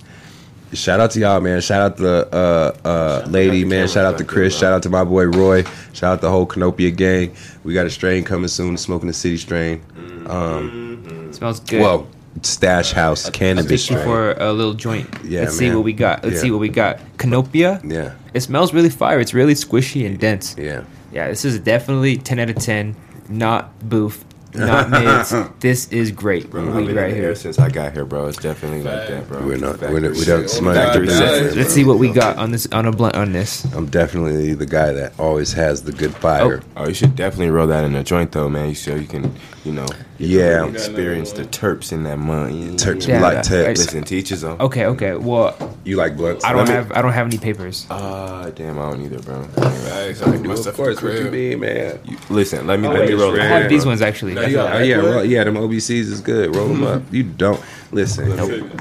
Shout 0.74 1.00
out 1.00 1.12
to 1.12 1.20
y'all, 1.20 1.42
man. 1.42 1.62
Shout 1.62 1.82
out 1.82 1.98
to 1.98 2.36
uh, 2.36 2.78
uh, 2.86 3.26
lady, 3.30 3.66
man. 3.66 3.88
Shout 3.88 4.06
out 4.06 4.18
to 4.20 4.24
Chris. 4.24 4.56
Shout 4.58 4.72
out 4.72 4.84
to 4.84 4.90
my 4.90 5.04
boy 5.04 5.24
Roy. 5.26 5.64
Shout 5.94 6.14
out 6.14 6.22
the 6.22 6.30
whole 6.30 6.46
Canopia 6.46 6.96
gang. 6.96 7.34
We 7.64 7.74
got 7.74 7.86
a 7.88 7.90
strain 7.90 8.24
coming 8.24 8.48
soon, 8.50 8.78
smoking 8.78 9.08
the 9.08 9.14
city 9.14 9.38
strain. 9.38 9.82
Um, 10.28 11.30
smells 11.34 11.60
good. 11.62 11.82
well, 11.82 12.08
stash 12.44 12.92
house 12.92 13.26
I'll 13.26 13.32
cannabis 13.32 13.66
take 13.88 13.92
you 13.92 13.98
strain. 13.98 14.04
for 14.06 14.32
a 14.34 14.54
little 14.54 14.74
joint. 14.76 15.08
Yeah, 15.24 15.42
Let's 15.42 15.58
see 15.58 15.72
what 15.74 15.84
we 15.84 15.94
got. 15.94 16.24
Let's 16.24 16.36
Yeah. 16.38 16.42
see 16.44 16.52
what 16.52 16.60
we 16.60 16.70
got. 16.70 17.00
Canopia. 17.18 17.82
yeah, 17.84 18.14
It 18.34 18.42
smells 18.42 18.74
really 18.74 18.90
fire. 18.90 19.20
It's 19.20 19.34
really 19.34 19.56
squishy 19.56 20.06
and 20.06 20.20
dense. 20.20 20.56
yeah. 20.58 20.84
Yeah, 21.12 21.28
this 21.30 21.44
is 21.44 21.58
definitely 21.58 22.18
10 22.18 22.38
out 22.38 22.52
of 22.52 22.58
10. 22.58 22.96
Not 23.30 23.90
boof, 23.90 24.24
not 24.54 24.90
mids. 25.32 25.34
This 25.60 25.92
is 25.92 26.12
great. 26.12 26.50
Bro, 26.50 26.70
I've 26.70 26.86
been 26.86 26.96
right 26.96 27.10
in 27.10 27.16
here. 27.16 27.24
here 27.26 27.36
since 27.36 27.60
I 27.60 27.70
got 27.70 27.94
here, 27.94 28.06
bro. 28.06 28.28
It's 28.28 28.38
definitely 28.38 28.84
like 28.84 29.08
that, 29.08 29.28
bro. 29.28 29.46
We're 29.46 29.58
not. 29.58 29.80
Factory 29.80 29.94
We're 29.94 30.10
not 30.10 30.18
we 30.18 30.26
don't 30.26 30.44
oh 30.44 30.48
smell 30.48 30.74
Factory 30.74 31.08
like 31.08 31.56
Let's 31.56 31.74
see 31.74 31.84
what 31.84 32.00
we 32.00 32.12
got 32.12 32.38
on 32.38 32.52
this 32.52 32.68
on 32.72 32.86
a 32.86 32.92
blunt 32.92 33.16
on 33.16 33.32
this. 33.32 33.66
I'm 33.74 33.88
definitely 33.88 34.54
the 34.54 34.66
guy 34.66 34.92
that 34.92 35.20
always 35.20 35.54
has 35.54 35.84
the 35.84 35.92
good 35.92 36.16
fire. 36.16 36.62
Oh, 36.76 36.84
oh 36.84 36.88
you 36.88 36.94
should 36.94 37.16
definitely 37.16 37.50
roll 37.50 37.68
that 37.68 37.84
in 37.84 37.96
a 37.96 38.04
joint 38.04 38.32
though, 38.32 38.50
man. 38.50 38.70
You 38.70 38.76
so 38.76 38.96
you 38.96 39.08
can, 39.08 39.34
you 39.70 39.76
know, 39.76 39.86
Yeah. 40.18 40.66
experience 40.66 41.32
the 41.32 41.44
terps 41.44 41.92
in 41.92 42.04
that 42.04 42.18
month. 42.18 42.52
Terps, 42.82 43.08
we 43.08 43.18
like 43.20 43.38
terps. 43.40 43.78
Listen, 43.78 44.04
teachers 44.04 44.44
on. 44.44 44.60
Okay, 44.60 44.86
okay. 44.88 45.14
Well, 45.16 45.56
You 45.86 45.96
like 45.96 46.18
blunts? 46.18 46.44
I 46.44 46.50
don't 46.50 46.60
Let 46.66 46.68
me- 46.68 46.74
have 46.74 46.92
I 46.94 47.02
don't 47.02 47.14
have 47.14 47.26
any 47.28 47.38
papers. 47.38 47.86
Ah, 47.90 48.48
damn, 48.56 48.78
I 48.80 48.90
don't 48.90 49.02
either, 49.02 49.20
bro. 49.20 49.44
Facts. 49.44 50.22
I 50.22 50.36
do 50.36 50.44
my 50.44 50.54
Of 50.54 50.60
stuff 50.60 50.76
course, 50.76 51.00
in 51.00 51.06
the 51.08 51.12
what 51.14 51.24
you 51.24 51.32
mean, 51.32 51.60
man? 51.62 52.00
Listen, 52.30 52.68
let 52.68 52.80
me 52.80 52.88
Oh, 52.88 52.92
let 52.92 53.08
me 53.08 53.14
roll 53.14 53.32
I 53.34 53.38
it. 53.38 53.42
have 53.44 53.62
Yeah. 53.64 53.68
these 53.70 53.86
ones 53.86 54.02
actually. 54.02 54.34
No, 54.34 54.42
I 54.42 54.46
you 54.46 54.50
feel- 54.56 54.64
got 54.66 54.76
Oh, 54.76 54.80
yeah, 54.80 54.96
roll, 54.98 55.24
yeah, 55.24 55.44
them 55.46 55.56
OBCs 55.58 56.12
is 56.12 56.22
good. 56.22 56.56
Roll 56.56 56.68
them 56.68 56.84
up. 56.84 57.02
You 57.12 57.24
don't 57.24 57.60
listen. 57.92 58.28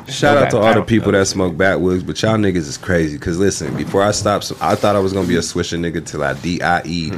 Shout 0.09 0.37
No 0.37 0.43
out 0.45 0.51
to 0.51 0.59
all 0.59 0.75
the 0.75 0.83
people 0.83 1.13
that 1.13 1.27
smoke 1.27 1.57
backwoods, 1.57 2.03
but 2.03 2.21
y'all 2.23 2.37
niggas 2.37 2.57
is 2.69 2.77
crazy. 2.79 3.17
Cause 3.19 3.39
listen, 3.39 3.75
before 3.77 4.03
I 4.03 4.11
stopped, 4.11 4.53
I 4.61 4.75
thought 4.75 4.97
I 4.97 5.01
was 5.01 5.13
gonna 5.13 5.29
be 5.29 5.37
a 5.37 5.41
swisher 5.41 5.79
nigga 5.79 6.05
till 6.05 6.23
I 6.25 6.33
die. 6.35 7.13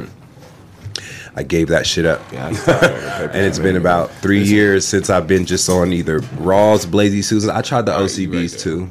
I 1.35 1.43
gave 1.43 1.69
that 1.69 1.85
shit 1.87 2.05
up. 2.05 2.21
Yeah, 2.31 2.47
I 2.47 2.53
started 2.53 2.85
on 2.87 2.91
the 2.93 3.09
paper, 3.09 3.31
And 3.33 3.45
it's 3.45 3.59
been 3.59 3.77
about 3.77 4.11
three 4.15 4.43
years 4.43 4.85
since 4.85 5.09
I've 5.09 5.27
been 5.27 5.45
just 5.45 5.69
on 5.69 5.93
either 5.93 6.19
Raws, 6.39 6.85
Blazy 6.85 7.21
Susan. 7.21 7.49
I 7.49 7.61
tried 7.61 7.85
the 7.85 7.93
Oh, 7.95 7.99
you 8.05 8.29
right 8.31 8.41
OCBs 8.49 8.59
too, 8.59 8.89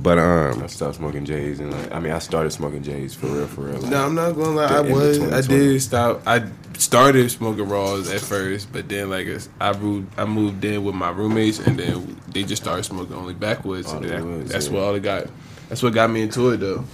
but 0.00 0.18
um, 0.18 0.62
I 0.62 0.66
stopped 0.68 0.96
smoking 0.96 1.24
J's 1.24 1.58
and 1.58 1.72
like, 1.72 1.92
I 1.92 1.98
mean, 1.98 2.12
I 2.12 2.20
started 2.20 2.52
smoking 2.52 2.82
J's 2.82 3.14
for 3.14 3.26
real, 3.26 3.46
for 3.48 3.62
real. 3.62 3.80
Like, 3.80 3.90
No, 3.90 4.04
I'm 4.06 4.14
not 4.14 4.32
gonna 4.32 4.50
lie. 4.50 4.66
I 4.66 4.80
was. 4.80 5.20
I 5.32 5.40
did 5.40 5.82
stop. 5.82 6.22
I 6.26 6.44
started 6.78 7.30
smoking 7.30 7.68
raws 7.68 8.10
at 8.12 8.20
first, 8.20 8.72
but 8.72 8.88
then 8.88 9.10
like 9.10 9.26
it's- 9.26 9.48
I 9.60 9.76
moved. 9.76 10.12
I 10.16 10.24
moved 10.24 10.64
in 10.64 10.84
with 10.84 10.94
my 10.94 11.10
roommates, 11.10 11.58
and 11.58 11.76
then 11.78 12.16
they 12.32 12.44
just 12.44 12.62
started 12.62 12.84
smoking 12.84 13.16
only 13.16 13.34
backwoods. 13.34 13.88
All 13.88 13.96
and 13.96 14.04
the 14.04 14.08
then 14.08 14.24
woods, 14.38 14.52
that's 14.52 14.68
yeah. 14.68 14.72
what 14.74 14.82
all 14.84 14.94
it 14.94 15.00
got. 15.02 15.26
That's 15.68 15.82
what 15.82 15.94
got 15.94 16.10
me 16.10 16.22
into 16.22 16.50
it 16.50 16.58
though. 16.58 16.84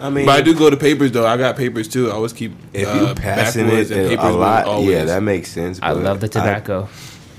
I 0.00 0.10
mean, 0.10 0.26
But 0.26 0.38
I 0.38 0.42
do 0.42 0.54
go 0.54 0.70
to 0.70 0.76
papers 0.76 1.12
though. 1.12 1.26
I 1.26 1.36
got 1.36 1.56
papers 1.56 1.88
too. 1.88 2.10
I 2.10 2.14
always 2.14 2.32
keep 2.32 2.52
if 2.72 2.88
uh, 2.88 2.92
you 3.08 3.14
passing 3.14 3.66
backwoods 3.66 3.90
it 3.90 4.18
a 4.18 4.30
lot, 4.32 4.66
always- 4.66 4.88
yeah, 4.90 5.04
that 5.04 5.22
makes 5.22 5.50
sense. 5.50 5.78
I 5.82 5.92
love 5.92 6.20
the 6.20 6.28
tobacco. 6.28 6.88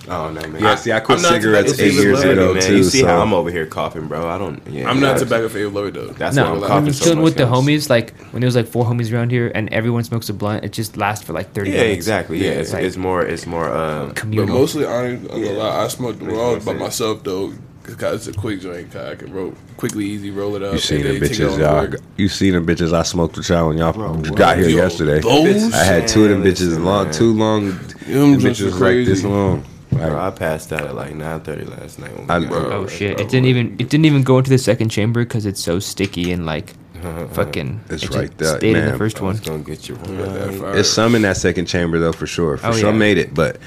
oh 0.07 0.29
no, 0.31 0.39
man. 0.47 0.61
yeah. 0.61 0.75
See, 0.75 0.91
I 0.91 0.99
quit 0.99 1.17
I'm 1.19 1.23
cigarettes 1.25 1.79
eight 1.79 1.93
years 1.93 2.21
ago 2.23 2.53
man. 2.53 2.61
too. 2.63 2.77
You 2.77 2.83
see 2.83 3.01
so 3.01 3.07
how 3.07 3.21
I'm 3.21 3.33
over 3.33 3.49
here 3.51 3.65
coughing, 3.65 4.07
bro? 4.07 4.27
I 4.29 4.37
don't. 4.37 4.61
Yeah, 4.67 4.89
I'm 4.89 4.99
not 4.99 5.13
yeah. 5.13 5.23
tobacco 5.23 5.49
flavor 5.49 5.69
lover 5.69 5.91
though. 5.91 6.07
That's 6.07 6.37
why 6.37 6.43
no, 6.43 6.53
I'm 6.53 6.59
when 6.61 6.69
coughing 6.69 6.85
you're 6.85 6.93
so 6.93 7.03
chilling 7.05 7.17
much, 7.19 7.23
with 7.25 7.37
the 7.37 7.43
homies, 7.45 7.89
like 7.89 8.15
when 8.31 8.39
there 8.41 8.47
was 8.47 8.55
like 8.55 8.67
four 8.67 8.85
homies 8.85 9.11
around 9.11 9.31
here 9.31 9.51
and 9.53 9.67
everyone 9.73 10.03
smokes 10.03 10.29
a 10.29 10.33
blunt, 10.33 10.63
it 10.63 10.71
just 10.73 10.95
lasts 10.95 11.25
for 11.25 11.33
like 11.33 11.51
30 11.53 11.71
Yeah, 11.71 11.77
minutes. 11.77 11.95
exactly. 11.95 12.37
Yeah, 12.37 12.51
Yeah, 12.51 12.59
it's, 12.59 12.71
like- 12.73 12.83
it's 12.83 12.97
more. 12.97 13.21
It's 13.25 13.45
more. 13.47 13.69
Um, 13.75 14.13
But 14.13 14.47
mostly, 14.47 14.85
I 14.85 15.07
ain't 15.07 15.23
Yeah. 15.35 15.61
I 15.83 15.87
smoke 15.87 16.19
the 16.19 16.25
Makes 16.25 16.37
raws 16.37 16.65
more 16.65 16.73
by 16.75 16.79
myself 16.79 17.23
though, 17.23 17.51
because 17.88 18.27
it's 18.27 18.36
a 18.38 18.39
quick 18.39 18.61
joint. 18.61 18.91
'cause 18.91 19.05
I 19.11 19.15
can 19.15 19.33
roll 19.33 19.53
quickly, 19.77 20.05
easy, 20.05 20.31
roll 20.31 20.55
it 20.55 20.63
up. 20.63 20.73
You 20.73 20.79
seen 20.79 21.05
and 21.05 21.15
the 21.15 21.19
then 21.19 21.29
take 21.29 21.39
it 21.39 21.43
bitches, 21.43 21.59
y'all. 21.91 21.99
You 22.17 22.27
seen 22.29 22.53
the 22.53 22.59
bitches 22.59 22.93
I 22.93 23.03
smoked 23.03 23.38
with 23.38 23.49
y'all 23.49 23.67
when 23.67 23.77
y'all 23.77 23.93
what? 23.93 24.36
got 24.36 24.57
here 24.57 24.69
Yo, 24.69 24.77
yesterday. 24.77 25.19
those? 25.19 25.73
I 25.73 25.83
had 25.83 26.07
two 26.07 26.23
of 26.25 26.29
them 26.31 26.43
bitches 26.43 26.59
listen, 26.69 26.86
long, 26.86 27.03
man. 27.05 27.13
too 27.13 27.33
long. 27.33 27.67
Them 27.69 27.77
Them 28.07 28.39
bitches 28.39 28.79
were 28.79 28.89
like 28.97 29.05
this 29.05 29.23
long. 29.23 29.63
Like, 29.91 30.09
bro, 30.09 30.19
I 30.19 30.29
passed 30.31 30.73
out 30.73 30.81
at 30.81 30.95
like 30.95 31.13
9:30 31.15 31.65
last 31.79 31.99
night. 31.99 32.11
When 32.17 32.29
I- 32.29 32.39
got 32.39 32.51
oh, 32.51 32.59
Bro, 32.69 32.71
Oh 32.71 32.88
shit! 32.88 33.15
bro. 33.15 33.25
It 33.25 33.29
didn't 33.29 33.45
even 33.47 33.75
it 33.79 33.89
didn't 33.89 34.05
even 34.05 34.23
go 34.23 34.38
into 34.39 34.49
the 34.49 34.57
second 34.57 34.89
chamber 34.89 35.23
because 35.23 35.45
it's 35.45 35.61
so 35.61 35.79
sticky 35.79 36.31
and 36.31 36.45
like 36.45 36.73
fucking. 37.33 37.81
It's 37.89 38.03
it 38.03 38.15
right 38.15 38.37
there, 38.37 38.57
Stayed 38.57 38.75
in 38.75 38.83
man. 38.83 38.91
the 38.93 38.97
first 38.97 39.19
I 39.21 39.25
was 39.25 39.41
one. 39.41 39.61
gonna 39.61 39.63
get 39.63 39.87
you 39.89 39.95
Got 39.95 40.07
that 40.07 40.47
right. 40.49 40.59
fire. 40.59 40.77
it's 40.77 40.89
some 40.89 41.15
in 41.15 41.21
that 41.23 41.37
second 41.37 41.65
chamber 41.65 41.99
though, 41.99 42.11
for 42.11 42.27
sure. 42.27 42.57
For 42.57 42.67
Oh, 42.67 42.71
sure, 42.73 42.91
yeah. 42.91 42.97
made 42.97 43.17
it, 43.17 43.33
but 43.33 43.57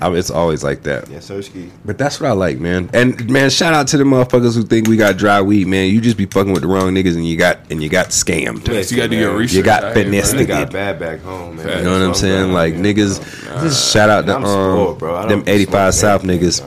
I, 0.00 0.10
it's 0.12 0.30
always 0.30 0.62
like 0.64 0.82
that. 0.82 1.08
Yeah, 1.08 1.18
Sersky. 1.18 1.70
But 1.84 1.98
that's 1.98 2.20
what 2.20 2.28
I 2.28 2.32
like, 2.32 2.58
man. 2.58 2.90
And 2.92 3.30
man, 3.30 3.48
shout 3.50 3.72
out 3.74 3.86
to 3.88 3.96
the 3.96 4.04
motherfuckers 4.04 4.54
who 4.56 4.62
think 4.64 4.88
we 4.88 4.96
got 4.96 5.16
dry 5.16 5.40
weed, 5.40 5.66
man. 5.66 5.88
You 5.90 6.00
just 6.00 6.16
be 6.16 6.26
fucking 6.26 6.52
with 6.52 6.62
the 6.62 6.68
wrong 6.68 6.92
niggas 6.94 7.14
and 7.14 7.26
you 7.26 7.36
got 7.36 7.58
and 7.70 7.82
you 7.82 7.88
got 7.88 8.08
scammed. 8.08 8.66
Yes, 8.68 8.90
you 8.90 8.96
gotta 8.96 9.08
do 9.10 9.16
your 9.16 9.36
research. 9.36 9.56
You 9.56 9.62
got 9.62 9.84
out 9.84 9.94
here, 9.96 10.04
finesse 10.04 10.34
bro. 10.34 10.46
Got 10.46 10.72
bad 10.72 10.98
back 10.98 11.20
home, 11.20 11.56
man. 11.56 11.78
You 11.78 11.84
know 11.84 11.92
what 11.92 12.02
I'm 12.08 12.14
saying? 12.14 12.52
Like 12.52 12.74
niggas, 12.74 13.20
just 13.62 13.92
shout 13.92 14.10
out 14.10 14.26
to 14.26 14.36
um, 14.36 15.28
them 15.28 15.44
85 15.46 15.94
South 15.94 16.22
niggas. 16.22 16.62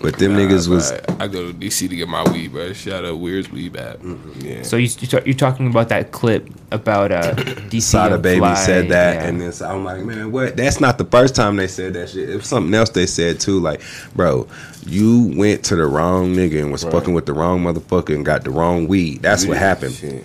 Bro. 0.00 0.10
But 0.10 0.18
them 0.18 0.32
Nah, 0.32 0.38
niggas 0.40 0.68
was 0.68 0.92
but 0.92 1.20
I 1.20 1.28
go 1.28 1.50
to 1.50 1.54
DC 1.56 1.88
to 1.88 1.96
get 1.96 2.08
my 2.08 2.22
weed, 2.30 2.52
bro. 2.52 2.72
Shout 2.72 3.04
out 3.04 3.18
Weird's 3.18 3.50
Weed 3.50 3.72
Bap. 3.72 3.98
Yeah. 4.38 4.62
So 4.62 4.76
you 4.76 4.88
you 5.00 5.06
ta- 5.06 5.20
you're 5.24 5.34
talking 5.34 5.68
about 5.68 5.88
that 5.90 6.12
clip 6.12 6.48
about 6.70 7.12
uh 7.12 7.34
DC 7.34 7.82
Sada 7.82 8.14
and 8.14 8.22
Baby 8.22 8.38
Fly, 8.40 8.54
said 8.54 8.88
that, 8.88 9.14
yeah. 9.16 9.28
and 9.28 9.40
then 9.40 9.52
so 9.52 9.68
I'm 9.68 9.84
like, 9.84 10.02
man, 10.04 10.32
what? 10.32 10.56
That's 10.56 10.80
not 10.80 10.98
the 10.98 11.04
first 11.04 11.34
time 11.34 11.56
they 11.56 11.68
said 11.68 11.94
that 11.94 12.10
shit. 12.10 12.28
It 12.28 12.36
was 12.36 12.46
something 12.46 12.72
else 12.74 12.90
they 12.90 13.06
said 13.06 13.40
too. 13.40 13.60
Like, 13.60 13.80
bro, 14.14 14.46
you 14.86 15.32
went 15.36 15.64
to 15.66 15.76
the 15.76 15.86
wrong 15.86 16.34
nigga 16.34 16.60
and 16.62 16.72
was 16.72 16.84
Right. 16.84 16.92
fucking 16.92 17.14
with 17.14 17.26
the 17.26 17.32
wrong 17.32 17.62
motherfucker 17.62 18.14
and 18.14 18.24
got 18.24 18.44
the 18.44 18.50
wrong 18.50 18.88
weed. 18.88 19.22
That's 19.22 19.46
what 19.46 19.56
happened. 19.58 19.94
Shit. 19.94 20.24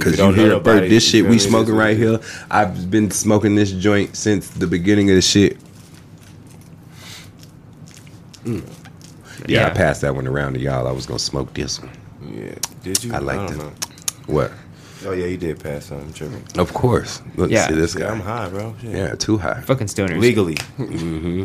Cause 0.00 0.12
you, 0.12 0.16
don't 0.16 0.34
hear, 0.34 0.48
nobody, 0.48 0.80
bro, 0.80 0.88
this 0.88 1.04
you 1.14 1.20
shit 1.20 1.22
we 1.22 1.28
me? 1.30 1.34
It 1.36 1.36
is 1.36 1.44
smoking 1.46 1.76
right 1.76 1.96
here. 1.96 2.18
I've 2.50 2.90
been 2.90 3.12
smoking 3.12 3.54
this 3.54 3.70
joint 3.70 4.16
since 4.16 4.50
the 4.50 4.66
beginning 4.66 5.08
of 5.10 5.14
the 5.14 5.22
shit. 5.22 5.56
Mm. 8.44 8.64
Yeah, 9.46 9.66
I 9.66 9.70
passed 9.70 10.00
that 10.02 10.14
one 10.14 10.26
around 10.26 10.54
to 10.54 10.60
y'all. 10.60 10.86
I 10.86 10.92
was 10.92 11.06
gonna 11.06 11.18
smoke 11.18 11.52
this 11.54 11.80
one. 11.80 11.90
Yeah. 12.32 12.54
Did 12.82 13.04
you? 13.04 13.12
I 13.14 13.18
liked 13.18 13.50
don't 13.52 13.60
it. 13.60 13.64
know. 13.64 13.72
What? 14.34 14.52
Oh 15.06 15.12
yeah, 15.12 15.26
you 15.26 15.36
did 15.36 15.62
pass 15.62 15.90
on. 15.92 16.00
I'm 16.00 16.12
tripping. 16.14 16.42
Of 16.58 16.72
course. 16.72 17.20
Look, 17.36 17.50
Yeah. 17.50 17.68
see 17.68 17.74
this 17.74 17.94
Yeah, 17.94 18.06
guy. 18.06 18.12
I'm 18.12 18.20
high, 18.20 18.48
bro. 18.48 18.74
Shit. 18.80 18.90
Yeah, 18.92 19.14
too 19.16 19.36
high. 19.36 19.60
Fucking 19.60 19.86
stoners. 19.88 20.18
Legally. 20.18 20.56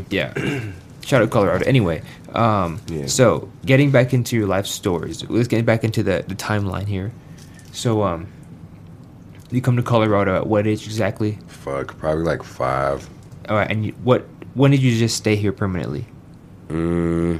Yeah. 0.10 0.34
Shout 1.04 1.22
out 1.24 1.30
Colorado. 1.32 1.66
Anyway, 1.66 2.02
um, 2.34 2.80
Yeah. 2.88 3.08
so 3.08 3.50
getting 3.66 3.90
back 3.92 4.14
into 4.14 4.38
your 4.38 4.48
life 4.48 4.66
stories, 4.68 5.28
let's 5.30 5.48
get 5.48 5.66
back 5.66 5.84
into 5.84 6.04
the, 6.04 6.24
the 6.28 6.36
timeline 6.36 6.86
here. 6.88 7.12
So, 7.72 8.04
um, 8.04 8.28
you 9.52 9.62
come 9.62 9.76
to 9.76 9.84
Colorado 9.84 10.36
at 10.38 10.46
what 10.48 10.68
age 10.68 10.86
exactly? 10.86 11.40
Fuck, 11.48 11.98
probably 11.98 12.24
like 12.24 12.44
five. 12.44 13.10
All 13.50 13.56
right, 13.58 13.70
and 13.70 13.86
you, 13.88 13.92
what? 14.04 14.26
When 14.54 14.72
did 14.72 14.82
you 14.82 14.96
just 14.98 15.18
stay 15.18 15.36
here 15.36 15.52
permanently? 15.52 16.06
Mm, 16.70 17.40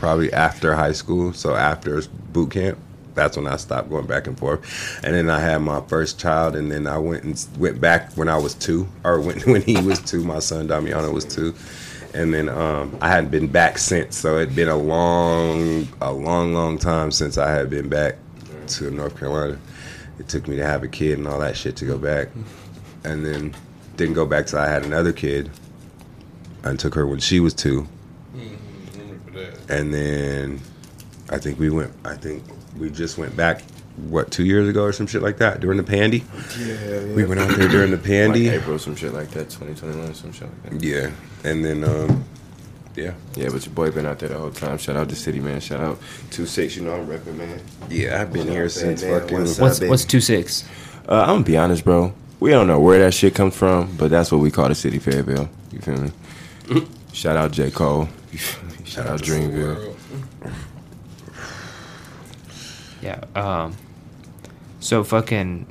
probably 0.00 0.32
after 0.32 0.74
high 0.74 0.92
school. 0.92 1.32
So 1.32 1.54
after 1.54 2.02
boot 2.32 2.52
camp, 2.52 2.78
that's 3.14 3.36
when 3.36 3.46
I 3.46 3.56
stopped 3.56 3.90
going 3.90 4.06
back 4.06 4.26
and 4.26 4.36
forth. 4.36 5.04
And 5.04 5.14
then 5.14 5.30
I 5.30 5.38
had 5.38 5.58
my 5.58 5.82
first 5.82 6.18
child, 6.18 6.56
and 6.56 6.72
then 6.72 6.86
I 6.86 6.98
went 6.98 7.22
and 7.22 7.46
went 7.58 7.80
back 7.80 8.12
when 8.14 8.28
I 8.28 8.38
was 8.38 8.54
two, 8.54 8.88
or 9.04 9.20
when 9.20 9.38
when 9.52 9.62
he 9.62 9.80
was 9.80 10.00
two. 10.00 10.24
My 10.24 10.40
son 10.40 10.66
Damiano 10.66 11.12
was 11.12 11.24
two, 11.24 11.54
and 12.14 12.34
then 12.34 12.48
um, 12.48 12.96
I 13.00 13.08
hadn't 13.08 13.30
been 13.30 13.46
back 13.46 13.78
since. 13.78 14.16
So 14.16 14.38
it'd 14.38 14.56
been 14.56 14.68
a 14.68 14.76
long, 14.76 15.86
a 16.00 16.12
long, 16.12 16.54
long 16.54 16.78
time 16.78 17.12
since 17.12 17.38
I 17.38 17.50
had 17.50 17.70
been 17.70 17.88
back 17.88 18.16
to 18.68 18.90
North 18.90 19.18
Carolina. 19.18 19.58
It 20.18 20.28
took 20.28 20.48
me 20.48 20.56
to 20.56 20.66
have 20.66 20.82
a 20.82 20.88
kid 20.88 21.18
and 21.18 21.28
all 21.28 21.40
that 21.40 21.56
shit 21.56 21.76
to 21.76 21.84
go 21.84 21.98
back, 21.98 22.28
and 23.04 23.24
then 23.24 23.54
didn't 23.96 24.14
go 24.14 24.24
back 24.24 24.46
till 24.46 24.58
I 24.58 24.68
had 24.68 24.84
another 24.84 25.12
kid. 25.12 25.50
I 26.64 26.74
took 26.76 26.94
her 26.94 27.06
when 27.06 27.20
she 27.20 27.40
was 27.40 27.54
two, 27.54 27.86
and 29.68 29.92
then 29.92 30.60
I 31.30 31.38
think 31.38 31.58
we 31.58 31.70
went. 31.70 31.92
I 32.04 32.14
think 32.14 32.42
we 32.78 32.90
just 32.90 33.18
went 33.18 33.36
back. 33.36 33.62
What 34.08 34.30
two 34.30 34.44
years 34.44 34.68
ago 34.68 34.84
or 34.84 34.92
some 34.92 35.06
shit 35.06 35.20
like 35.20 35.38
that 35.38 35.60
during 35.60 35.76
the 35.76 35.82
pandy? 35.82 36.24
Yeah, 36.58 37.04
We 37.14 37.24
went 37.24 37.40
out 37.40 37.54
there 37.56 37.68
during 37.68 37.90
the 37.90 37.98
pandy. 37.98 38.48
Like 38.50 38.60
April, 38.62 38.78
some 38.78 38.96
shit 38.96 39.12
like 39.12 39.28
that. 39.32 39.50
2021, 39.50 40.14
some 40.14 40.32
shit 40.32 40.48
like 40.64 40.72
that. 40.72 40.82
Yeah, 40.82 41.10
and 41.44 41.62
then 41.62 41.84
um, 41.84 42.24
yeah, 42.96 43.12
Yeah, 43.34 43.50
but 43.50 43.66
your 43.66 43.74
boy 43.74 43.90
been 43.90 44.06
out 44.06 44.18
there 44.20 44.30
the 44.30 44.38
whole 44.38 44.52
time. 44.52 44.78
Shout 44.78 44.96
out 44.96 45.08
to 45.10 45.16
City, 45.16 45.38
man. 45.40 45.60
Shout 45.60 45.80
out 45.80 45.98
two 46.30 46.46
six. 46.46 46.76
You 46.76 46.82
know 46.84 46.94
I'm 46.94 47.06
repping, 47.06 47.36
man. 47.36 47.60
yeah. 47.90 48.22
I've 48.22 48.32
been 48.32 48.48
here 48.48 48.68
since 48.70 49.02
Man, 49.02 49.20
fucking. 49.20 49.38
what's 49.40 49.58
up? 49.58 49.62
What's 49.62 49.80
what's 49.80 50.04
two 50.06 50.20
six? 50.20 50.64
Uh, 51.06 51.20
I'm 51.22 51.26
gonna 51.28 51.44
be 51.44 51.58
honest, 51.58 51.84
bro. 51.84 52.14
We 52.38 52.50
don't 52.52 52.68
know 52.68 52.80
where 52.80 53.00
that 53.00 53.12
shit 53.12 53.34
comes 53.34 53.54
from, 53.54 53.94
but 53.96 54.10
that's 54.10 54.32
what 54.32 54.38
we 54.38 54.50
call 54.50 54.68
the 54.68 54.74
city 54.74 54.98
Fayetteville. 54.98 55.50
You 55.72 55.80
feel 55.80 56.00
me? 56.00 56.86
Shout 57.12 57.36
out 57.36 57.50
J 57.50 57.70
Cole. 57.70 58.08
You 58.32 58.38
feel 58.38 58.70
me? 58.70 58.84
Shout 58.84 59.06
out 59.06 59.20
Dreamville. 59.20 59.94
Yeah. 63.02 63.24
Um. 63.34 63.76
So 64.80 65.04
fucking 65.04 65.66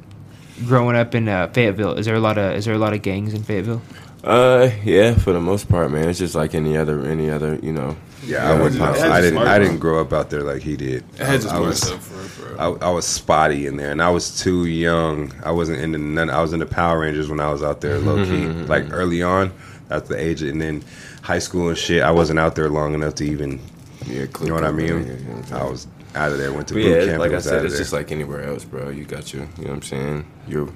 growing 0.66 0.96
up 0.96 1.16
in 1.16 1.28
uh, 1.28 1.48
Fayetteville, 1.48 1.94
is 1.94 2.06
there 2.06 2.16
a 2.16 2.20
lot 2.20 2.38
of 2.38 2.56
is 2.56 2.66
there 2.66 2.76
a 2.76 2.80
lot 2.80 2.94
of 2.94 3.02
gangs 3.02 3.34
in 3.34 3.44
Fayetteville? 3.44 3.82
Uh, 4.24 4.70
yeah, 4.84 5.14
for 5.14 5.32
the 5.32 5.40
most 5.40 5.70
part, 5.70 5.92
man. 5.92 6.10
It's 6.10 6.20
just 6.20 6.36
like 6.36 6.54
any 6.54 6.76
other, 6.76 7.06
any 7.06 7.30
other, 7.30 7.56
you 7.64 7.72
know. 7.72 7.96
Yeah, 8.24 8.50
I 8.50 8.62
wouldn't. 8.62 8.82
it 8.82 8.82
I 8.82 9.22
didn't. 9.22 9.40
I 9.40 9.60
didn't 9.60 9.78
grow 9.80 10.02
up 10.02 10.12
out 10.12 10.30
there 10.30 10.44
like 10.44 10.62
he 10.62 10.76
did. 10.76 11.06
It 11.18 11.46
I, 11.46 11.56
I 11.56 11.60
was. 11.60 11.82
stuff 11.82 12.04
for, 12.06 12.16
for 12.16 12.60
I, 12.60 12.88
I 12.88 12.90
was 12.90 13.06
spotty 13.06 13.66
in 13.66 13.78
there, 13.78 13.92
and 13.92 14.02
I 14.02 14.10
was 14.10 14.42
too 14.42 14.66
young. 14.66 15.34
I 15.44 15.52
wasn't 15.52 15.80
into 15.80 15.98
none. 15.98 16.30
I 16.30 16.42
was 16.42 16.52
into 16.52 16.66
Power 16.66 17.00
Rangers 17.00 17.30
when 17.30 17.40
I 17.40 17.50
was 17.50 17.64
out 17.64 17.80
there, 17.80 17.98
low 17.98 18.26
key, 18.26 18.46
like 18.68 18.92
early 18.92 19.24
on. 19.24 19.54
That's 19.88 20.10
the 20.10 20.20
age, 20.20 20.42
and 20.42 20.62
then 20.62 20.84
high 21.30 21.38
school 21.40 21.70
and 21.70 21.78
shit. 21.78 22.02
I 22.02 22.10
wasn't 22.10 22.40
out 22.40 22.56
there 22.56 22.70
long 22.70 22.96
enough 22.96 23.14
to 23.16 23.24
even. 23.24 23.60
Yeah, 24.08 24.26
You 24.42 24.48
know 24.48 24.56
what 24.56 24.64
I 24.64 24.72
mean? 24.72 25.46
I 25.52 25.64
was 25.64 25.86
out 26.16 26.32
of 26.32 26.40
there. 26.40 26.52
Went 26.52 26.68
to 26.70 26.74
But 26.74 26.82
boot 26.84 26.90
yeah, 26.90 27.06
camp. 27.06 27.20
like 27.20 27.28
and 27.28 27.36
I 27.36 27.40
said, 27.42 27.66
it's 27.66 27.74
there. 27.76 27.82
just 27.82 27.94
like 27.94 28.12
anywhere 28.12 28.44
else, 28.44 28.66
bro. 28.66 28.90
You 28.90 29.06
got 29.06 29.32
your, 29.32 29.44
you 29.58 29.66
know 29.66 29.70
what 29.70 29.76
I'm 29.76 29.82
saying? 29.84 30.26
Your 30.48 30.70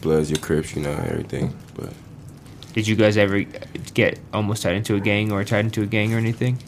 Bloods, 0.00 0.28
your 0.30 0.40
Crips, 0.40 0.74
you 0.74 0.82
know, 0.82 0.90
everything. 0.90 1.54
But 1.74 1.92
Did 2.72 2.88
you 2.88 2.96
guys 2.96 3.16
ever 3.16 3.42
get 3.94 4.18
almost 4.32 4.62
tied 4.64 4.74
into 4.74 4.96
a 4.96 5.00
gang 5.00 5.30
or 5.30 5.44
tied 5.44 5.66
into 5.66 5.82
a 5.82 5.86
gang 5.86 6.12
or 6.14 6.18
anything? 6.18 6.58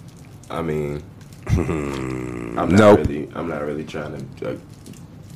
I 0.51 0.63
mean, 0.63 1.03
I'm 1.49 2.55
not 2.69 2.69
Nope. 2.71 2.99
really, 3.01 3.29
I'm 3.35 3.49
not 3.49 3.63
really 3.65 3.85
trying 3.85 4.15
to 4.37 4.51
uh, 4.53 4.57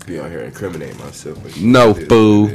be 0.06 0.18
on 0.20 0.30
here 0.30 0.38
and 0.40 0.48
incriminate 0.48 0.96
myself. 0.98 1.38
No, 1.60 1.90
it 1.90 1.98
is 1.98 2.08
fool. 2.08 2.48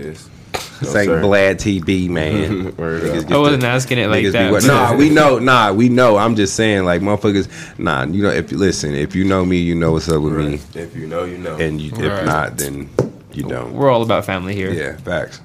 What 0.82 0.88
it 0.88 0.90
is. 0.90 0.94
No, 0.96 1.00
This 1.00 1.06
sir. 1.06 1.22
Blad 1.22 1.58
TB, 1.60 2.10
man. 2.10 2.76
Word 2.78 3.04
Niggas 3.04 3.32
I 3.32 3.38
wasn't 3.38 3.62
the- 3.62 3.68
asking 3.68 3.98
it 4.00 4.08
like 4.10 4.32
that. 4.32 4.52
what- 4.52 4.64
Nah, 4.68 4.96
we 4.96 5.10
know. 5.10 5.40
Nah, 5.40 5.72
we 5.72 5.90
know. 5.90 6.18
I'm 6.18 6.36
just 6.36 6.56
saying, 6.56 6.86
like 6.86 7.02
motherfuckers. 7.02 7.48
Nah, 7.80 8.06
you 8.06 8.22
know. 8.24 8.30
If 8.30 8.52
you 8.52 8.58
listen, 8.58 8.94
if 8.96 9.16
you 9.16 9.24
know 9.24 9.46
me, 9.46 9.58
you 9.58 9.76
know 9.76 9.92
what's 9.94 10.10
up 10.10 10.22
with 10.22 10.34
me. 10.34 10.60
If 10.80 10.96
you 10.96 11.08
know, 11.08 11.24
you 11.24 11.38
know. 11.38 11.56
And 11.58 11.80
you, 11.82 11.92
if 11.92 12.00
Right. 12.00 12.26
not, 12.26 12.58
then 12.58 12.90
you 13.34 13.44
don't. 13.44 13.74
We're 13.74 13.90
all 13.90 14.02
about 14.04 14.26
family 14.26 14.54
here. 14.56 14.72
Yeah, 14.72 14.98
facts. 14.98 15.42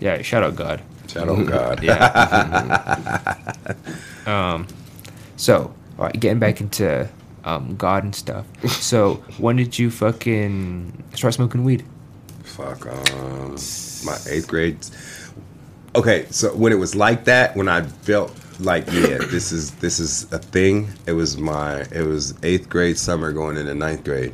Yeah. 0.00 0.20
Shout 0.22 0.42
out 0.42 0.56
God. 0.56 0.82
Shout 1.08 1.28
out 1.28 1.46
God. 1.46 1.82
Yeah. 1.82 3.34
um. 4.26 4.66
So, 5.36 5.74
all 5.98 6.06
right, 6.06 6.18
getting 6.20 6.38
back 6.38 6.60
into 6.60 7.08
um 7.44 7.76
God 7.76 8.04
and 8.04 8.14
stuff. 8.14 8.46
So, 8.68 9.22
when 9.38 9.56
did 9.56 9.78
you 9.78 9.90
fucking 9.90 11.04
start 11.14 11.34
smoking 11.34 11.64
weed? 11.64 11.84
Fuck. 12.44 12.86
Um, 12.86 13.56
my 14.04 14.16
eighth 14.28 14.48
grade. 14.48 14.78
Okay, 15.96 16.26
so 16.30 16.54
when 16.54 16.72
it 16.72 16.76
was 16.76 16.94
like 16.94 17.24
that, 17.24 17.56
when 17.56 17.68
I 17.68 17.82
felt 17.82 18.34
like, 18.60 18.86
yeah, 18.86 19.18
this 19.30 19.52
is 19.52 19.72
this 19.76 20.00
is 20.00 20.32
a 20.32 20.38
thing. 20.38 20.88
It 21.06 21.12
was 21.12 21.38
my 21.38 21.82
it 21.92 22.06
was 22.06 22.34
eighth 22.42 22.68
grade 22.68 22.98
summer 22.98 23.32
going 23.32 23.56
into 23.56 23.74
ninth 23.74 24.04
grade, 24.04 24.32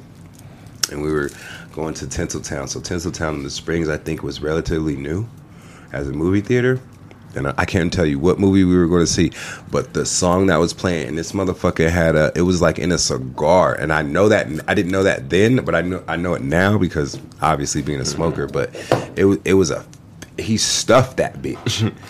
and 0.91 1.03
we 1.03 1.13
were 1.13 1.31
going 1.73 1.95
to 1.95 2.07
Tinseltown. 2.07 2.69
So 2.69 2.81
Tinseltown 2.81 3.35
in 3.35 3.43
the 3.43 3.51
Springs, 3.51 3.89
I 3.89 3.97
think, 3.97 4.23
was 4.23 4.43
relatively 4.43 4.97
new 4.97 5.29
as 5.93 6.09
a 6.09 6.13
movie 6.13 6.41
theater. 6.41 6.81
And 7.35 7.49
I 7.49 7.55
I 7.59 7.65
can't 7.65 7.93
tell 7.93 8.07
you 8.07 8.19
what 8.19 8.39
movie 8.39 8.65
we 8.65 8.77
were 8.77 8.87
going 8.89 9.03
to 9.03 9.07
see, 9.07 9.31
but 9.71 9.93
the 9.95 10.05
song 10.05 10.47
that 10.47 10.57
was 10.57 10.73
playing, 10.73 11.09
and 11.09 11.19
this 11.19 11.33
motherfucker 11.33 11.89
had 11.89 12.17
a, 12.17 12.33
it 12.35 12.43
was 12.43 12.61
like 12.61 12.79
in 12.79 12.91
a 12.91 12.99
cigar, 12.99 13.75
and 13.75 13.93
I 13.93 14.03
know 14.03 14.29
that 14.29 14.49
I 14.67 14.75
didn't 14.75 14.91
know 14.91 15.03
that 15.03 15.31
then, 15.31 15.65
but 15.65 15.75
I 15.75 15.83
know 15.83 16.03
I 16.09 16.17
know 16.17 16.35
it 16.35 16.43
now 16.43 16.79
because 16.79 17.21
obviously 17.41 17.83
being 17.83 18.01
a 18.01 18.03
mm-hmm. 18.03 18.13
smoker, 18.13 18.47
but 18.47 18.75
it 19.17 19.25
was 19.27 19.39
it 19.45 19.55
was 19.55 19.71
a, 19.71 19.85
he 20.39 20.57
stuffed 20.57 21.19
that 21.19 21.41
bitch. 21.43 21.95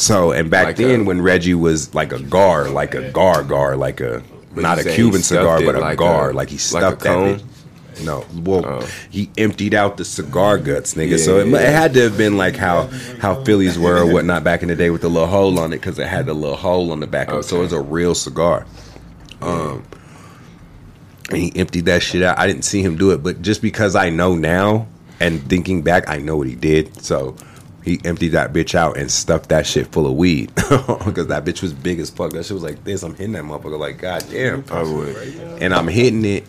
So 0.00 0.32
and 0.32 0.50
back 0.50 0.64
Like 0.64 0.76
then 0.76 1.02
a- 1.02 1.04
when 1.04 1.20
Reggie 1.20 1.54
was 1.54 1.94
like 1.94 2.12
a 2.12 2.18
gar, 2.18 2.70
like 2.70 2.94
a 2.94 3.10
gar 3.10 3.44
gar, 3.44 3.76
like 3.76 4.00
a 4.00 4.22
not 4.54 4.78
a 4.78 4.84
Cuban 4.84 5.22
cigar, 5.22 5.60
but 5.62 5.74
a 5.74 5.80
like 5.80 5.98
gar, 5.98 6.30
a- 6.30 6.32
like 6.32 6.48
he 6.48 6.56
like 6.56 6.60
a 6.60 6.60
stuffed 6.60 7.00
that 7.00 7.08
cone? 7.08 7.38
bitch. 7.38 7.44
No, 8.04 8.24
well, 8.44 8.64
Oh. 8.66 8.88
he 9.10 9.30
emptied 9.38 9.74
out 9.74 9.96
the 9.96 10.04
cigar 10.04 10.58
guts, 10.58 10.94
nigga. 10.94 11.18
so 11.18 11.38
it, 11.38 11.48
Yeah. 11.48 11.58
it 11.60 11.72
had 11.72 11.94
to 11.94 12.02
have 12.02 12.16
been 12.18 12.36
like 12.36 12.56
how 12.56 12.88
how 13.20 13.42
Phillies 13.44 13.78
were 13.78 13.98
or 13.98 14.06
whatnot 14.06 14.42
back 14.44 14.62
in 14.62 14.68
the 14.68 14.76
day 14.76 14.90
with 14.90 15.00
the 15.02 15.08
little 15.10 15.28
hole 15.28 15.58
on 15.58 15.72
it 15.72 15.76
because 15.80 15.98
it 15.98 16.06
had 16.06 16.26
the 16.26 16.34
little 16.34 16.56
hole 16.56 16.92
on 16.92 17.00
the 17.00 17.06
back 17.06 17.28
of 17.28 17.40
it. 17.40 17.42
So 17.44 17.56
it 17.56 17.60
was 17.62 17.72
a 17.72 17.80
real 17.80 18.14
cigar. 18.14 18.66
Um, 19.42 19.82
and 21.30 21.38
he 21.38 21.52
emptied 21.56 21.86
that 21.86 22.02
shit 22.02 22.22
out. 22.22 22.38
I 22.38 22.46
didn't 22.46 22.64
see 22.64 22.82
him 22.82 22.96
do 22.96 23.10
it, 23.12 23.22
but 23.22 23.40
just 23.42 23.62
because 23.62 23.94
I 23.94 24.10
know 24.10 24.34
now 24.34 24.86
and 25.20 25.40
thinking 25.48 25.82
back, 25.82 26.08
I 26.08 26.18
know 26.18 26.36
what 26.36 26.46
he 26.48 26.56
did. 26.56 27.02
So 27.02 27.36
he 27.84 28.00
emptied 28.04 28.30
that 28.30 28.52
bitch 28.52 28.74
out 28.74 28.96
and 28.98 29.10
stuffed 29.10 29.48
that 29.50 29.66
shit 29.66 29.86
full 29.92 30.06
of 30.06 30.14
weed 30.14 30.52
because 30.56 31.28
that 31.28 31.44
bitch 31.44 31.62
was 31.62 31.72
big 31.72 32.00
as 32.00 32.10
fuck. 32.10 32.32
That 32.32 32.44
shit 32.44 32.52
was 32.54 32.62
like 32.62 32.82
this. 32.84 33.02
I'm 33.02 33.14
hitting 33.14 33.32
that 33.32 33.44
motherfucker 33.44 33.78
like 33.78 33.98
god 33.98 34.24
damn 34.30 34.64
I 34.70 34.82
would. 34.82 35.16
and 35.62 35.72
I'm 35.72 35.88
hitting 35.88 36.24
it, 36.24 36.44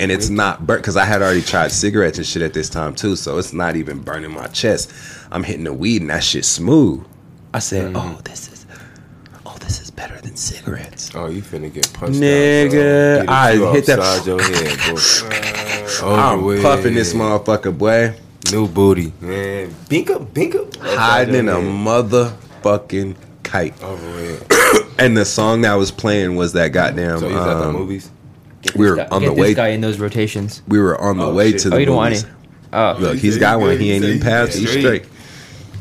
and 0.00 0.10
it's 0.12 0.28
not 0.28 0.66
burnt 0.66 0.82
because 0.82 0.96
I 0.96 1.04
had 1.04 1.22
already 1.22 1.42
tried 1.42 1.72
cigarettes 1.72 2.18
and 2.18 2.26
shit 2.26 2.42
at 2.42 2.54
this 2.54 2.68
time 2.68 2.94
too, 2.94 3.16
so 3.16 3.38
it's 3.38 3.52
not 3.52 3.76
even 3.76 4.00
burning 4.00 4.32
my 4.32 4.46
chest. 4.48 4.92
I'm 5.30 5.42
hitting 5.42 5.64
the 5.64 5.72
weed 5.72 6.00
and 6.02 6.10
that 6.10 6.22
shit 6.24 6.44
smooth. 6.44 7.04
I 7.54 7.58
said, 7.60 7.92
Mm-hmm. 7.94 8.16
"Oh, 8.16 8.20
this 8.24 8.52
is, 8.52 8.66
oh, 9.46 9.56
this 9.60 9.80
is 9.80 9.90
better 9.90 10.20
than 10.20 10.36
cigarettes." 10.36 11.10
Oh, 11.14 11.26
you 11.28 11.42
finna 11.42 11.72
get 11.72 11.92
punched 11.92 12.20
Nigga, 12.20 13.20
out. 13.20 13.28
I 13.28 13.56
hit 13.72 13.86
that- 13.86 14.22
your 14.26 14.40
head, 14.42 14.78
boy. 14.94 16.06
I'm 16.14 16.44
with. 16.44 16.62
puffing 16.62 16.94
this 16.94 17.12
motherfucker, 17.14 17.76
boy, 17.76 18.14
New 18.52 18.68
booty, 18.68 19.12
man. 19.20 19.68
Binka, 19.90 20.24
binka. 20.26 20.74
hiding 20.96 21.34
in 21.34 21.48
a 21.48 21.54
motherfucking 21.56 23.16
kite. 23.42 23.80
Over 23.82 24.10
with. 24.12 24.44
And 25.00 25.16
the 25.16 25.24
song 25.24 25.60
that 25.60 25.74
was 25.74 25.92
playing 25.92 26.34
was 26.34 26.54
that 26.54 26.68
goddamn. 26.72 27.20
So 27.20 27.28
you 27.28 27.34
was 27.36 27.46
at 27.46 27.54
the 27.54 27.68
um, 27.68 27.72
movies? 27.74 28.10
Get 28.62 28.74
We 28.74 28.84
this 28.86 28.90
were 28.90 28.96
guy- 28.96 29.06
on 29.10 29.20
get 29.22 29.28
the 29.28 29.34
this 29.34 29.40
way- 29.42 29.54
guy 29.54 29.68
in 29.68 29.80
those 29.80 29.98
rotations. 29.98 30.62
We 30.68 30.78
were 30.80 31.00
on 31.00 31.18
the 31.18 31.26
Oh, 31.26 31.34
way 31.34 31.52
shit. 31.52 31.60
to 31.62 31.68
Oh, 31.68 31.70
the 31.72 31.80
you 31.80 31.86
don't 31.86 31.96
want 31.96 32.10
movies. 32.10 32.24
any? 32.24 32.32
Oh, 32.72 32.96
Look, 32.98 33.16
he's 33.18 33.38
got 33.38 33.58
he 33.58 33.64
one. 33.64 33.78
He 33.78 33.84
He 33.86 33.92
ain't 33.92 34.04
even 34.04 34.20
passed. 34.20 34.52
good. 34.52 34.60
He's 34.60 34.68
Straight. 34.70 34.82
straight. 34.84 35.04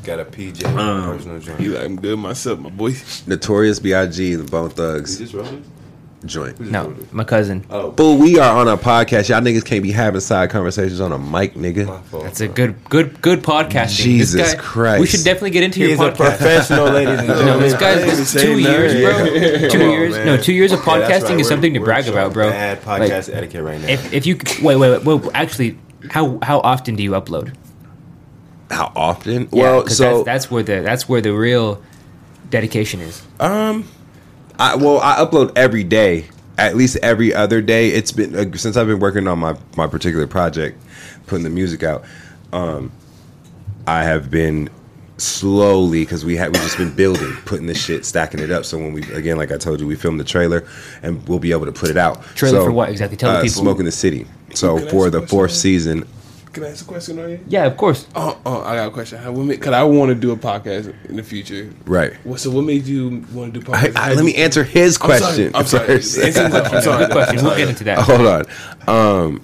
Got 0.04 0.20
a 0.22 0.26
PJ. 0.26 0.64
Um, 0.66 1.04
personal 1.18 1.40
joint. 1.40 1.60
He 1.60 1.68
like, 1.70 1.84
I'm 1.84 1.96
good 2.00 2.18
myself, 2.18 2.60
my 2.60 2.70
boy. 2.70 2.96
Notorious 3.26 3.80
B.I.G. 3.80 4.34
and 4.34 4.48
the 4.48 4.50
Bone 4.50 4.70
Thugs 4.70 5.20
You 5.20 5.26
just 5.26 5.34
rolling? 5.36 5.64
Joint. 6.26 6.60
no, 6.60 6.96
my 7.12 7.24
cousin. 7.24 7.66
Oh, 7.70 7.92
Fool, 7.92 8.18
we 8.18 8.40
are 8.40 8.58
on 8.58 8.68
a 8.68 8.76
podcast. 8.78 9.30
Y'all 9.30 9.40
niggas 9.42 9.64
can't 9.64 9.84
be 9.84 9.92
having 9.92 10.20
side 10.20 10.50
conversations 10.50 11.00
on 11.00 11.12
a 11.12 11.18
mic, 11.18 11.54
nigga. 11.54 12.04
fault. 12.06 12.24
That's 12.24 12.42
a 12.42 12.48
good, 12.48 12.76
good, 12.90 13.22
good 13.22 13.44
podcasting. 13.44 13.96
Jesus 14.04 14.34
this 14.42 14.54
guy, 14.56 14.60
Christ. 14.62 15.02
We 15.02 15.08
should 15.08 15.24
definitely 15.24 15.52
get 15.52 15.64
into 15.64 15.80
He's 15.82 16.00
your 16.00 16.10
a 16.10 16.12
podcast. 16.12 16.16
professional, 16.38 16.86
ladies 16.90 17.20
and 17.20 17.28
No, 17.28 17.36
gentlemen. 17.36 17.60
this 17.62 17.74
I 17.76 17.80
guy's 17.80 17.96
ain't 17.98 18.06
even 18.08 18.18
this 18.20 18.30
saying 18.30 18.46
two 18.58 18.62
nothing. 18.62 18.98
years, 18.98 19.60
bro. 19.62 19.70
Two 19.70 19.84
on, 19.86 19.92
years. 19.92 20.14
man. 20.14 20.26
No, 20.26 20.38
two 20.38 20.54
years 20.54 20.72
of 20.72 20.80
Yeah, 20.80 20.86
podcasting 20.86 21.30
right. 21.30 21.40
is 21.40 21.48
something 21.48 21.74
to 21.74 21.80
brag 21.80 22.08
about, 22.08 22.34
bro. 22.34 22.50
Bad 22.50 22.86
Like, 22.86 23.12
podcast 23.12 23.34
etiquette 23.34 23.64
right 23.64 23.80
now. 23.80 23.88
If 23.88 24.12
if 24.14 24.26
you 24.26 24.38
wait 24.64 24.76
wait 24.78 25.04
wait, 25.04 25.22
wait 25.24 25.32
actually 25.34 25.78
How 26.10 26.40
how 26.42 26.60
often 26.62 26.96
do 26.96 27.04
you 27.04 27.12
upload? 27.12 27.54
How 28.72 28.92
often? 28.96 29.48
Yeah, 29.52 29.62
well, 29.64 29.84
'cause 29.84 29.98
so 29.98 30.24
that's, 30.24 30.26
that's 30.26 30.52
where 30.52 30.64
the 30.64 30.82
that's 30.82 31.08
where 31.08 31.22
the 31.22 31.32
real 31.34 31.82
dedication 32.50 33.00
is. 33.02 33.22
Um, 33.40 33.86
I 34.60 34.76
well, 34.76 35.00
I 35.00 35.16
upload 35.16 35.52
every 35.56 35.84
day, 35.84 36.26
at 36.58 36.76
least 36.76 36.98
every 36.98 37.34
other 37.34 37.62
day. 37.62 37.90
It's 37.90 38.12
been 38.12 38.36
uh, 38.36 38.58
since 38.58 38.78
I've 38.78 38.88
been 38.88 39.00
working 39.00 39.28
on 39.28 39.40
my 39.40 39.58
my 39.76 39.88
particular 39.88 40.28
project, 40.28 40.82
putting 41.28 41.44
the 41.44 41.50
music 41.50 41.84
out. 41.84 42.04
Um, 42.54 42.92
I 43.86 44.04
have 44.04 44.30
been 44.32 44.70
slowly 45.18 46.02
because 46.02 46.24
we 46.24 46.36
had 46.36 46.50
we 46.50 46.60
just 46.60 46.78
been 46.78 46.94
building, 46.94 47.34
putting 47.46 47.68
this 47.68 47.84
shit, 47.84 48.06
stacking 48.06 48.40
it 48.40 48.52
up. 48.52 48.66
So 48.66 48.78
when 48.78 48.94
we 48.94 49.04
again, 49.14 49.38
like 49.38 49.52
I 49.52 49.58
told 49.58 49.80
you, 49.80 49.88
we 49.88 49.96
filmed 49.96 50.20
the 50.20 50.26
trailer 50.26 50.68
and 51.02 51.28
we'll 51.28 51.40
be 51.40 51.52
able 51.52 51.66
to 51.66 51.72
put 51.72 51.90
it 51.90 51.98
out. 51.98 52.24
Trailer 52.36 52.60
So, 52.60 52.66
for 52.66 52.72
what 52.72 52.90
exactly? 52.90 53.18
Tell 53.18 53.32
the 53.32 53.40
uh, 53.40 53.42
people. 53.42 53.62
Smoking 53.62 53.86
the 53.86 53.92
City. 53.92 54.28
So 54.54 54.80
for 54.90 55.10
the 55.10 55.28
fourth 55.28 55.52
season, 55.52 56.08
Can 56.54 56.64
I 56.64 56.70
ask 56.70 56.84
a 56.86 56.88
question 56.88 57.20
on 57.20 57.30
you? 57.30 57.40
Yeah, 57.48 57.66
of 57.66 57.78
course. 57.78 58.08
Oh, 58.16 58.40
oh, 58.46 58.62
I 58.62 58.76
got 58.78 58.88
a 58.88 58.92
question. 58.92 59.20
How, 59.20 59.32
what 59.32 59.46
made, 59.46 59.62
cause 59.62 59.74
I 59.74 59.84
want 59.84 60.10
to 60.10 60.16
do 60.16 60.32
a 60.32 60.36
podcast 60.38 60.94
in 61.08 61.16
the 61.18 61.24
future. 61.24 61.72
right? 61.86 62.14
What, 62.26 62.40
so 62.40 62.50
what 62.50 62.64
made 62.64 62.86
you 62.86 63.24
want 63.34 63.54
to 63.54 63.60
do 63.60 63.66
podcast? 63.66 63.96
I, 63.96 64.14
let 64.14 64.26
me 64.26 64.34
answer 64.36 64.64
his 64.64 64.98
I'm 65.02 65.10
sorry, 65.10 65.20
question 65.20 65.52
I'm 65.56 65.66
sorry. 65.66 65.88
first. 65.88 66.18
Answer 66.18 66.44
the 66.44 66.50
question. 66.50 66.76
I'm 66.78 66.82
sorry. 66.84 67.06
Good 67.06 67.12
question. 67.12 67.46
We'll 67.46 67.58
get 67.58 67.70
into 67.70 67.84
that. 67.84 68.00
Hold 68.00 68.22
on. 68.22 68.46
Um, 68.88 69.42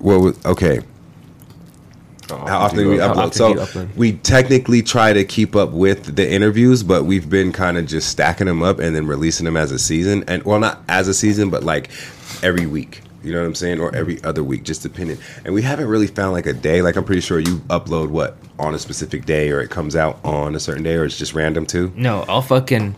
what 0.00 0.20
was 0.20 0.44
okay? 0.44 0.80
How 2.28 2.58
often 2.58 2.78
do 2.80 2.90
we 2.90 2.98
How 2.98 3.14
upload? 3.14 3.16
often 3.16 3.32
So 3.32 3.54
do 3.54 3.60
you 3.60 3.66
upload? 3.66 3.96
we 3.96 4.12
technically 4.12 4.82
try 4.82 5.14
to 5.14 5.24
keep 5.24 5.56
up 5.56 5.70
with 5.70 6.14
the 6.16 6.30
interviews, 6.30 6.82
but 6.82 7.04
we've 7.04 7.30
been 7.30 7.52
kind 7.52 7.78
of 7.78 7.86
just 7.86 8.10
stacking 8.10 8.46
them 8.46 8.62
up 8.62 8.80
and 8.80 8.94
then 8.94 9.06
releasing 9.06 9.44
them 9.46 9.56
as 9.56 9.72
a 9.72 9.78
season, 9.78 10.24
and 10.28 10.42
well, 10.42 10.58
not 10.58 10.82
as 10.88 11.08
a 11.08 11.14
season, 11.14 11.48
but 11.48 11.62
like 11.62 11.88
every 12.42 12.66
week. 12.66 13.00
You 13.22 13.32
know 13.32 13.40
what 13.40 13.46
I'm 13.46 13.54
saying, 13.54 13.80
or 13.80 13.94
every 13.94 14.22
other 14.22 14.44
week, 14.44 14.62
just 14.62 14.82
depending. 14.82 15.18
And 15.44 15.52
we 15.52 15.62
haven't 15.62 15.88
really 15.88 16.06
found 16.06 16.32
like 16.32 16.46
a 16.46 16.52
day. 16.52 16.82
Like 16.82 16.96
I'm 16.96 17.04
pretty 17.04 17.20
sure 17.20 17.40
you 17.40 17.56
upload 17.68 18.08
what 18.10 18.36
on 18.58 18.74
a 18.74 18.78
specific 18.78 19.24
day, 19.26 19.50
or 19.50 19.60
it 19.60 19.70
comes 19.70 19.96
out 19.96 20.18
on 20.24 20.54
a 20.54 20.60
certain 20.60 20.82
day, 20.84 20.94
or 20.94 21.04
it's 21.04 21.18
just 21.18 21.34
random 21.34 21.66
too. 21.66 21.92
No, 21.96 22.24
I'll 22.28 22.42
fucking. 22.42 22.94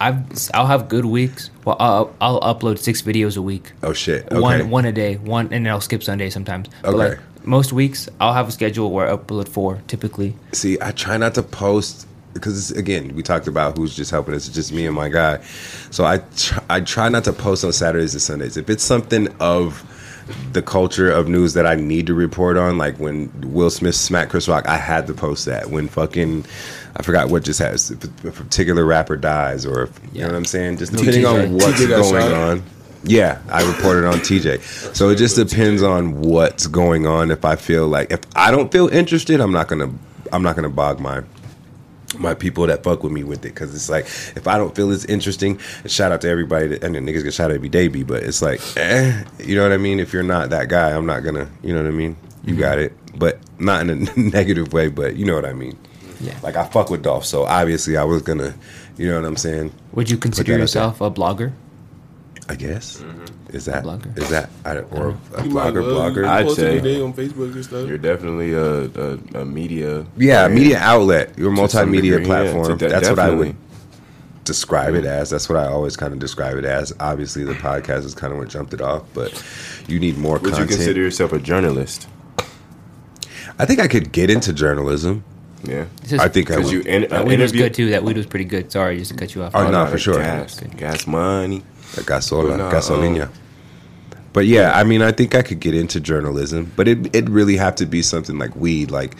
I've 0.00 0.24
I'll 0.54 0.66
have 0.66 0.88
good 0.88 1.04
weeks. 1.04 1.50
Well, 1.64 1.76
I'll 1.78 2.14
I'll 2.20 2.40
upload 2.40 2.78
six 2.78 3.02
videos 3.02 3.36
a 3.36 3.42
week. 3.42 3.72
Oh 3.82 3.92
shit! 3.92 4.24
Okay. 4.26 4.40
One 4.40 4.70
one 4.70 4.84
a 4.86 4.92
day. 4.92 5.16
One 5.16 5.46
and 5.52 5.66
then 5.66 5.72
I'll 5.72 5.80
skip 5.80 6.02
Sunday 6.02 6.30
sometimes. 6.30 6.68
But 6.82 6.94
Okay. 6.94 6.96
like 7.10 7.18
most 7.44 7.72
weeks, 7.72 8.08
I'll 8.20 8.32
have 8.32 8.48
a 8.48 8.52
schedule 8.52 8.90
where 8.92 9.08
I 9.10 9.16
upload 9.16 9.48
four 9.48 9.82
typically. 9.88 10.36
See, 10.52 10.78
I 10.80 10.92
try 10.92 11.16
not 11.18 11.34
to 11.34 11.42
post 11.42 12.06
because 12.32 12.70
again, 12.72 13.14
we 13.14 13.22
talked 13.22 13.46
about 13.48 13.76
who's 13.76 13.94
just 13.94 14.10
helping 14.10 14.34
us. 14.34 14.46
It's 14.46 14.54
just 14.54 14.72
me 14.72 14.86
and 14.86 14.94
my 14.94 15.08
guy. 15.08 15.42
So 15.90 16.04
I 16.04 16.18
tr- 16.36 16.60
I 16.68 16.80
try 16.80 17.08
not 17.08 17.24
to 17.24 17.32
post 17.32 17.64
on 17.64 17.72
Saturdays 17.72 18.14
and 18.14 18.22
Sundays. 18.22 18.56
If 18.56 18.70
it's 18.70 18.84
something 18.84 19.28
of 19.40 19.84
the 20.52 20.62
culture 20.62 21.10
of 21.10 21.28
news 21.28 21.54
that 21.54 21.66
I 21.66 21.74
need 21.74 22.06
to 22.06 22.14
report 22.14 22.56
on, 22.56 22.78
like 22.78 22.98
when 22.98 23.30
Will 23.52 23.70
Smith 23.70 23.96
smacked 23.96 24.30
Chris 24.30 24.48
Rock, 24.48 24.68
I 24.68 24.76
had 24.76 25.06
to 25.08 25.14
post 25.14 25.46
that. 25.46 25.70
When 25.70 25.88
fucking 25.88 26.44
I 26.96 27.02
forgot 27.02 27.30
what 27.30 27.44
just 27.44 27.58
has 27.60 27.90
if 27.90 28.04
a 28.24 28.30
particular 28.30 28.84
rapper 28.84 29.16
dies, 29.16 29.66
or 29.66 29.84
if, 29.84 30.00
you 30.12 30.20
know 30.20 30.28
what 30.28 30.36
I'm 30.36 30.44
saying. 30.44 30.78
Just 30.78 30.92
depending 30.92 31.26
on 31.26 31.54
what's 31.54 31.84
going 31.86 32.32
on. 32.32 32.62
Yeah, 33.02 33.40
I 33.48 33.66
reported 33.66 34.06
on 34.06 34.18
TJ. 34.18 34.94
So 34.94 35.08
it 35.08 35.16
just 35.16 35.36
depends 35.36 35.82
on 35.82 36.20
what's 36.20 36.66
going 36.66 37.06
on. 37.06 37.30
If 37.30 37.44
I 37.44 37.56
feel 37.56 37.88
like 37.88 38.10
if 38.10 38.20
I 38.36 38.50
don't 38.50 38.70
feel 38.70 38.88
interested, 38.88 39.40
I'm 39.40 39.52
not 39.52 39.68
gonna 39.68 39.90
I'm 40.32 40.42
not 40.42 40.56
gonna 40.56 40.68
bog 40.68 41.00
my 41.00 41.22
my 42.18 42.34
people 42.34 42.66
that 42.66 42.82
fuck 42.82 43.02
with 43.02 43.12
me 43.12 43.24
with 43.24 43.38
it 43.44 43.54
because 43.54 43.74
it's 43.74 43.88
like 43.88 44.04
if 44.04 44.48
I 44.48 44.58
don't 44.58 44.74
feel 44.74 44.90
it's 44.90 45.04
interesting, 45.04 45.58
shout 45.86 46.12
out 46.12 46.20
to 46.22 46.28
everybody 46.28 46.68
that 46.68 46.84
and 46.84 46.94
the 46.94 46.98
niggas 46.98 47.22
get 47.22 47.34
shot 47.34 47.50
every 47.50 47.68
day, 47.68 47.88
be 47.88 48.02
but 48.02 48.22
it's 48.22 48.42
like 48.42 48.60
eh, 48.76 49.24
you 49.38 49.56
know 49.56 49.62
what 49.62 49.72
I 49.72 49.76
mean. 49.76 50.00
If 50.00 50.12
you're 50.12 50.22
not 50.22 50.50
that 50.50 50.68
guy, 50.68 50.90
I'm 50.90 51.06
not 51.06 51.20
gonna 51.20 51.48
you 51.62 51.72
know 51.72 51.82
what 51.82 51.88
I 51.88 51.92
mean. 51.92 52.16
You 52.44 52.56
got 52.56 52.78
it, 52.78 52.92
but 53.16 53.38
not 53.58 53.88
in 53.88 54.08
a 54.08 54.16
negative 54.16 54.72
way, 54.72 54.88
but 54.88 55.16
you 55.16 55.24
know 55.24 55.34
what 55.34 55.44
I 55.44 55.52
mean. 55.52 55.76
Yeah. 56.20 56.38
Like 56.42 56.56
I 56.56 56.66
fuck 56.66 56.90
with 56.90 57.02
Dolph, 57.02 57.24
so 57.24 57.44
obviously 57.44 57.96
I 57.96 58.04
was 58.04 58.22
gonna, 58.22 58.54
you 58.96 59.08
know 59.08 59.20
what 59.20 59.26
I'm 59.26 59.36
saying. 59.36 59.72
Would 59.92 60.10
you 60.10 60.16
consider 60.16 60.56
yourself 60.58 61.00
a 61.00 61.10
blogger? 61.10 61.52
I 62.48 62.56
guess 62.56 63.02
is 63.54 63.64
that 63.66 63.84
Blogger. 63.84 64.16
is 64.18 64.28
that 64.30 64.50
I 64.64 64.78
or 64.78 65.16
a 65.34 65.44
You 65.44 65.50
might 65.50 65.72
blogger 65.74 65.86
well. 65.86 66.10
blogger. 66.10 66.26
I'd 66.26 66.50
say- 66.50 66.78
every 66.78 66.92
day 66.94 67.00
on 67.02 67.12
Facebook 67.12 67.52
and 67.54 67.64
stuff. 67.64 67.88
You're 67.88 67.98
definitely 67.98 68.52
a, 68.52 68.84
a, 68.84 69.40
a 69.42 69.44
media. 69.44 70.06
Yeah, 70.16 70.44
brand 70.46 70.54
media 70.54 70.78
outlet, 70.78 71.38
your 71.38 71.54
to 71.54 71.68
some 71.68 71.88
multimedia 71.90 72.02
degree, 72.02 72.24
platform. 72.26 72.66
to 72.66 72.76
de- 72.76 72.88
That's 72.88 73.08
what 73.10 73.18
I 73.18 73.30
would 73.30 73.56
describe 74.44 74.94
it 74.94 75.04
as. 75.04 75.30
That's 75.30 75.48
what 75.48 75.58
I 75.58 75.66
always 75.66 75.96
kind 75.96 76.12
of 76.12 76.18
describe 76.18 76.56
it 76.56 76.64
as. 76.64 76.92
Obviously, 77.00 77.44
the 77.44 77.54
podcast 77.54 78.04
is 78.04 78.14
kind 78.14 78.32
of 78.32 78.38
what 78.38 78.48
jumped 78.48 78.72
it 78.74 78.80
off, 78.80 79.04
but 79.14 79.32
you 79.86 80.00
need 80.00 80.16
more 80.18 80.38
Would 80.38 80.56
you 80.58 80.66
consider 80.66 81.00
yourself 81.00 81.32
a 81.32 81.38
journalist? 81.38 82.08
I 83.58 83.66
think 83.66 83.80
I 83.80 83.88
could 83.88 84.12
get 84.12 84.30
into 84.30 84.52
journalism. 84.52 85.22
Yeah. 85.62 85.84
This 86.02 86.18
I 86.18 86.28
think 86.28 86.50
I 86.50 86.56
Because 86.56 86.72
would. 86.72 86.86
you 86.86 86.90
in, 86.92 87.02
that 87.02 87.12
uh, 87.20 87.24
weed 87.24 87.38
was 87.38 87.52
good 87.52 87.74
too. 87.74 87.90
That 87.90 88.02
weed 88.02 88.16
was 88.16 88.24
pretty 88.24 88.46
good. 88.46 88.72
Sorry, 88.72 88.96
just 88.96 89.10
to 89.10 89.16
cut 89.18 89.34
you 89.34 89.42
off. 89.42 89.52
Oh, 89.54 89.70
no, 89.70 89.86
for 89.86 89.98
sure. 89.98 90.14
Gas, 90.14 90.58
gas 90.60 91.06
money. 91.06 91.62
The 91.94 92.02
gasola, 92.02 92.56
No, 92.56 92.70
gasolina. 92.70 93.24
um, 93.24 93.32
but 94.32 94.46
yeah, 94.46 94.72
I 94.74 94.84
mean, 94.84 95.02
I 95.02 95.10
think 95.12 95.34
I 95.34 95.42
could 95.42 95.58
get 95.60 95.74
into 95.74 96.00
journalism, 96.00 96.70
but 96.76 96.86
it 96.88 97.14
it 97.14 97.28
really 97.28 97.56
have 97.56 97.74
to 97.76 97.86
be 97.86 98.02
something 98.02 98.38
like 98.38 98.54
weed. 98.54 98.90
Like 98.90 99.16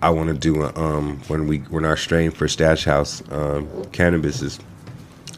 I 0.00 0.10
want 0.10 0.28
to 0.28 0.34
do 0.34 0.62
a, 0.62 0.74
um 0.74 1.20
when 1.28 1.46
we 1.46 1.58
when 1.70 1.84
our 1.84 1.96
strain 1.96 2.30
for 2.30 2.48
Stash 2.48 2.84
House 2.84 3.22
um, 3.30 3.68
cannabis 3.92 4.40
is 4.42 4.58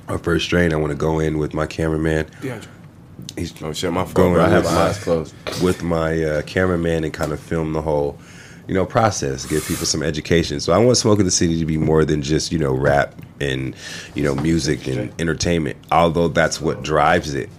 our 0.09 0.19
first 0.19 0.45
strain. 0.45 0.73
I 0.73 0.77
want 0.77 0.91
to 0.93 0.97
go 0.97 1.19
in 1.19 1.39
with 1.39 1.55
my 1.55 1.67
cameraman. 1.67 2.27
DeAndre. 2.41 2.67
He's 3.37 3.53
Oh 3.63 3.73
shit, 3.73 3.93
my 3.93 4.05
phone. 4.05 4.15
Going 4.35 4.41
I 4.41 4.49
have 4.49 4.65
with 4.65 4.73
my 4.73 4.79
my- 4.79 4.87
eyes 4.89 4.99
closed. 5.05 5.35
with 5.63 5.83
my 5.83 6.23
uh, 6.25 6.43
cameraman 6.43 7.05
and 7.05 7.13
kind 7.13 7.33
of 7.33 7.41
film 7.41 7.73
the 7.73 7.83
whole, 7.83 8.17
you 8.71 8.75
know, 8.75 8.87
process. 8.87 9.47
Give 9.47 9.67
people 9.67 9.85
some 9.85 10.01
education. 10.01 10.61
So 10.61 10.73
I 10.73 10.79
want 10.79 10.97
Smoking 10.97 11.25
the 11.25 11.33
City 11.33 11.59
to 11.59 11.67
be 11.67 11.77
more 11.77 12.05
than 12.05 12.23
just 12.23 12.53
you 12.53 12.59
know 12.61 12.73
rap 12.73 13.17
and 13.41 13.75
you 14.15 14.23
know 14.23 14.33
music 14.37 14.87
and 14.87 15.13
entertainment. 15.21 15.77
Although 15.91 16.29
that's 16.29 16.61
what 16.61 16.85
drives 16.85 17.35
it. 17.35 17.51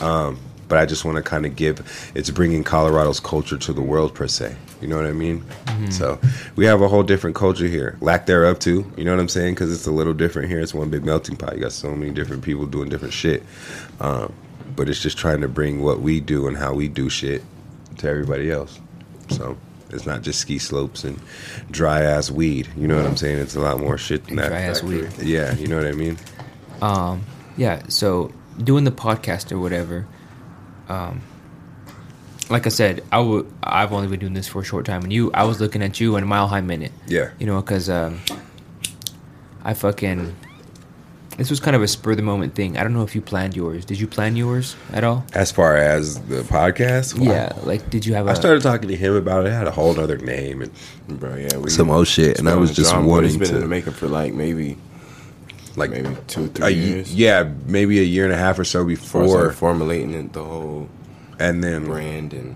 Um, 0.00 0.38
but 0.68 0.78
I 0.78 0.86
just 0.86 1.04
want 1.04 1.16
to 1.16 1.24
kind 1.24 1.44
of 1.44 1.56
give. 1.56 2.12
It's 2.14 2.30
bringing 2.30 2.62
Colorado's 2.62 3.18
culture 3.18 3.58
to 3.58 3.72
the 3.72 3.82
world 3.82 4.14
per 4.14 4.28
se. 4.28 4.54
You 4.80 4.86
know 4.86 4.94
what 4.96 5.06
I 5.06 5.12
mean? 5.12 5.44
So 5.90 6.20
we 6.54 6.66
have 6.66 6.82
a 6.82 6.86
whole 6.86 7.02
different 7.02 7.34
culture 7.34 7.66
here. 7.66 7.98
Lack 8.00 8.26
thereof 8.26 8.60
too. 8.60 8.88
You 8.96 9.04
know 9.04 9.10
what 9.10 9.18
I'm 9.18 9.28
saying? 9.28 9.54
Because 9.54 9.74
it's 9.74 9.88
a 9.88 9.92
little 9.92 10.14
different 10.14 10.48
here. 10.50 10.60
It's 10.60 10.72
one 10.72 10.88
big 10.88 11.04
melting 11.04 11.34
pot. 11.34 11.56
You 11.56 11.62
got 11.62 11.72
so 11.72 11.96
many 11.96 12.12
different 12.12 12.44
people 12.44 12.64
doing 12.64 12.88
different 12.88 13.12
shit. 13.12 13.42
Um, 13.98 14.32
but 14.76 14.88
it's 14.88 15.00
just 15.00 15.18
trying 15.18 15.40
to 15.40 15.48
bring 15.48 15.82
what 15.82 15.98
we 15.98 16.20
do 16.20 16.46
and 16.46 16.56
how 16.56 16.74
we 16.74 16.86
do 16.86 17.10
shit 17.10 17.42
to 17.98 18.08
everybody 18.08 18.52
else. 18.52 18.78
So 19.30 19.56
it's 19.94 20.06
not 20.06 20.22
just 20.22 20.40
ski 20.40 20.58
slopes 20.58 21.04
and 21.04 21.18
dry 21.70 22.02
ass 22.02 22.30
weed. 22.30 22.68
You 22.76 22.88
know 22.88 22.96
what 22.96 23.06
I'm 23.06 23.16
saying? 23.16 23.38
It's 23.38 23.54
a 23.54 23.60
lot 23.60 23.78
more 23.78 23.96
shit 23.96 24.26
than 24.26 24.36
that. 24.36 24.48
Dry 24.48 24.60
ass 24.62 24.82
weed. 24.82 25.08
Yeah, 25.22 25.54
you 25.54 25.66
know 25.66 25.76
what 25.76 25.86
I 25.86 25.92
mean? 25.92 26.18
Um, 26.82 27.24
yeah. 27.56 27.82
So 27.88 28.32
doing 28.58 28.84
the 28.84 28.92
podcast 28.92 29.52
or 29.52 29.58
whatever. 29.58 30.06
Um, 30.88 31.22
like 32.50 32.66
I 32.66 32.70
said, 32.70 33.02
I 33.10 33.20
would. 33.20 33.50
I've 33.62 33.92
only 33.92 34.08
been 34.08 34.20
doing 34.20 34.34
this 34.34 34.48
for 34.48 34.60
a 34.60 34.64
short 34.64 34.84
time, 34.84 35.02
and 35.02 35.12
you. 35.12 35.32
I 35.32 35.44
was 35.44 35.60
looking 35.60 35.82
at 35.82 36.00
you 36.00 36.16
in 36.16 36.22
a 36.22 36.26
Mile 36.26 36.48
High 36.48 36.60
Minute. 36.60 36.92
Yeah. 37.06 37.30
You 37.38 37.46
know, 37.46 37.60
because 37.60 37.88
um, 37.88 38.20
I 39.62 39.74
fucking. 39.74 40.36
This 41.36 41.50
was 41.50 41.58
kind 41.58 41.74
of 41.74 41.82
a 41.82 41.88
spur 41.88 42.12
of 42.12 42.16
the 42.16 42.22
moment 42.22 42.54
thing. 42.54 42.78
I 42.78 42.84
don't 42.84 42.92
know 42.94 43.02
if 43.02 43.14
you 43.16 43.20
planned 43.20 43.56
yours. 43.56 43.84
Did 43.84 43.98
you 43.98 44.06
plan 44.06 44.36
yours 44.36 44.76
at 44.92 45.02
all? 45.02 45.24
As 45.34 45.50
far 45.50 45.76
as 45.76 46.20
the 46.26 46.42
podcast, 46.42 47.18
wow. 47.18 47.32
Yeah. 47.32 47.52
Like, 47.64 47.90
did 47.90 48.06
you 48.06 48.14
have 48.14 48.28
a? 48.28 48.30
I 48.30 48.34
started 48.34 48.62
talking 48.62 48.88
to 48.88 48.94
him 48.96 49.14
about 49.16 49.44
it. 49.46 49.50
I 49.52 49.56
had 49.56 49.66
a 49.66 49.72
whole 49.72 49.98
other 49.98 50.16
name 50.18 50.62
and 50.62 50.70
Bro, 51.20 51.34
yeah. 51.36 51.56
We, 51.56 51.70
some 51.70 51.90
old 51.90 52.06
shit, 52.06 52.38
and 52.38 52.48
I 52.48 52.54
was 52.54 52.70
been 52.70 52.76
just 52.76 52.94
on 52.94 53.02
the 53.02 53.08
drawing 53.08 53.10
wanting 53.24 53.30
It's 53.30 53.36
been 53.38 53.48
in 53.48 53.54
the 53.56 53.60
to 53.62 53.68
making 53.68 53.92
for 53.94 54.06
like 54.06 54.32
maybe, 54.32 54.76
like 55.76 55.90
maybe 55.90 56.16
two, 56.28 56.44
a 56.44 56.48
three 56.48 56.72
ye- 56.72 56.88
years. 56.90 57.14
yeah, 57.14 57.50
maybe 57.66 57.98
a 57.98 58.02
year 58.02 58.24
and 58.24 58.32
a 58.32 58.38
half 58.38 58.58
or 58.58 58.64
so 58.64 58.80
For 58.80 58.86
before, 58.86 59.46
like 59.48 59.56
formulating 59.56 60.14
it, 60.14 60.32
the 60.32 60.44
whole 60.44 60.88
and 61.40 61.64
then 61.64 61.84
brand 61.86 62.32
and 62.32 62.54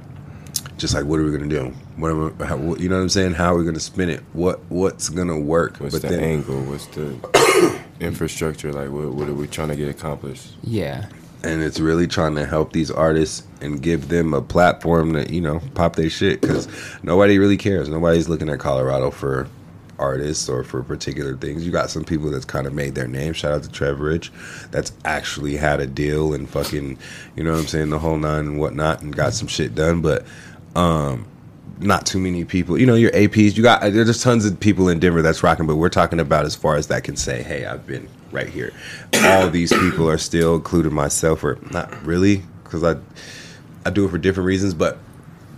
just 0.76 0.94
like 0.94 1.04
what 1.04 1.18
are 1.18 1.24
we 1.24 1.32
gonna 1.32 1.48
do? 1.48 1.74
What, 1.98 2.10
am 2.10 2.36
I, 2.40 2.44
how, 2.44 2.56
you 2.76 2.88
know 2.88 2.96
what 2.96 3.02
I'm 3.02 3.08
saying? 3.08 3.34
How 3.34 3.54
are 3.54 3.58
we 3.58 3.64
gonna 3.64 3.80
spin 3.80 4.08
it? 4.08 4.22
What 4.32 4.60
what's 4.68 5.08
gonna 5.08 5.38
work? 5.38 5.78
what's 5.78 5.94
but 5.98 6.02
the 6.02 6.16
then 6.16 6.20
angle, 6.20 6.62
what's 6.62 6.86
the 6.86 7.78
infrastructure, 8.00 8.72
like 8.72 8.90
what, 8.90 9.12
what 9.12 9.28
are 9.28 9.34
we 9.34 9.46
trying 9.46 9.68
to 9.68 9.76
get 9.76 9.88
accomplished? 9.88 10.52
yeah. 10.62 11.06
and 11.44 11.62
it's 11.62 11.78
really 11.78 12.06
trying 12.08 12.34
to 12.34 12.44
help 12.44 12.72
these 12.72 12.90
artists 12.90 13.46
and 13.60 13.80
give 13.82 14.08
them 14.08 14.34
a 14.34 14.42
platform 14.42 15.12
to 15.12 15.32
you 15.32 15.40
know 15.40 15.60
pop 15.74 15.94
their 15.96 16.10
shit 16.10 16.40
because 16.40 16.68
nobody 17.02 17.38
really 17.38 17.56
cares 17.56 17.88
nobody's 17.88 18.28
looking 18.28 18.48
at 18.48 18.58
colorado 18.58 19.10
for 19.10 19.46
artists 20.00 20.48
or 20.48 20.64
for 20.64 20.82
particular 20.82 21.36
things 21.36 21.64
you 21.64 21.70
got 21.72 21.90
some 21.90 22.04
people 22.04 22.30
that's 22.30 22.44
kind 22.44 22.66
of 22.66 22.72
made 22.74 22.94
their 22.94 23.06
name 23.08 23.32
shout 23.32 23.52
out 23.52 23.62
to 23.62 23.70
trevor 23.70 24.04
rich 24.04 24.32
that's 24.70 24.92
actually 25.04 25.56
had 25.56 25.80
a 25.80 25.86
deal 25.86 26.34
and 26.34 26.48
fucking 26.48 26.98
you 27.36 27.44
know 27.44 27.52
what 27.52 27.60
i'm 27.60 27.66
saying 27.66 27.90
the 27.90 27.98
whole 27.98 28.16
nine 28.16 28.46
and 28.46 28.58
whatnot 28.58 29.00
and 29.02 29.14
got 29.14 29.32
some 29.32 29.48
shit 29.48 29.74
done 29.74 30.00
but 30.00 30.24
um 30.74 31.24
not 31.80 32.06
too 32.06 32.18
many 32.18 32.44
people. 32.44 32.78
You 32.78 32.86
know, 32.86 32.94
your 32.94 33.10
APs. 33.12 33.56
You 33.56 33.62
got 33.62 33.80
there's 33.80 34.06
just 34.06 34.22
tons 34.22 34.44
of 34.44 34.58
people 34.60 34.88
in 34.88 34.98
Denver 34.98 35.22
that's 35.22 35.42
rocking, 35.42 35.66
but 35.66 35.76
we're 35.76 35.88
talking 35.88 36.20
about 36.20 36.44
as 36.44 36.54
far 36.54 36.76
as 36.76 36.88
that 36.88 37.04
can 37.04 37.16
say, 37.16 37.42
hey, 37.42 37.66
I've 37.66 37.86
been 37.86 38.08
right 38.32 38.48
here. 38.48 38.72
All 39.22 39.48
these 39.48 39.72
people 39.72 40.08
are 40.08 40.18
still, 40.18 40.56
including 40.56 40.94
myself, 40.94 41.42
or 41.44 41.58
not 41.70 42.04
really, 42.04 42.42
because 42.64 42.84
I 42.84 42.96
I 43.86 43.90
do 43.90 44.04
it 44.04 44.10
for 44.10 44.18
different 44.18 44.46
reasons, 44.46 44.74
but 44.74 44.98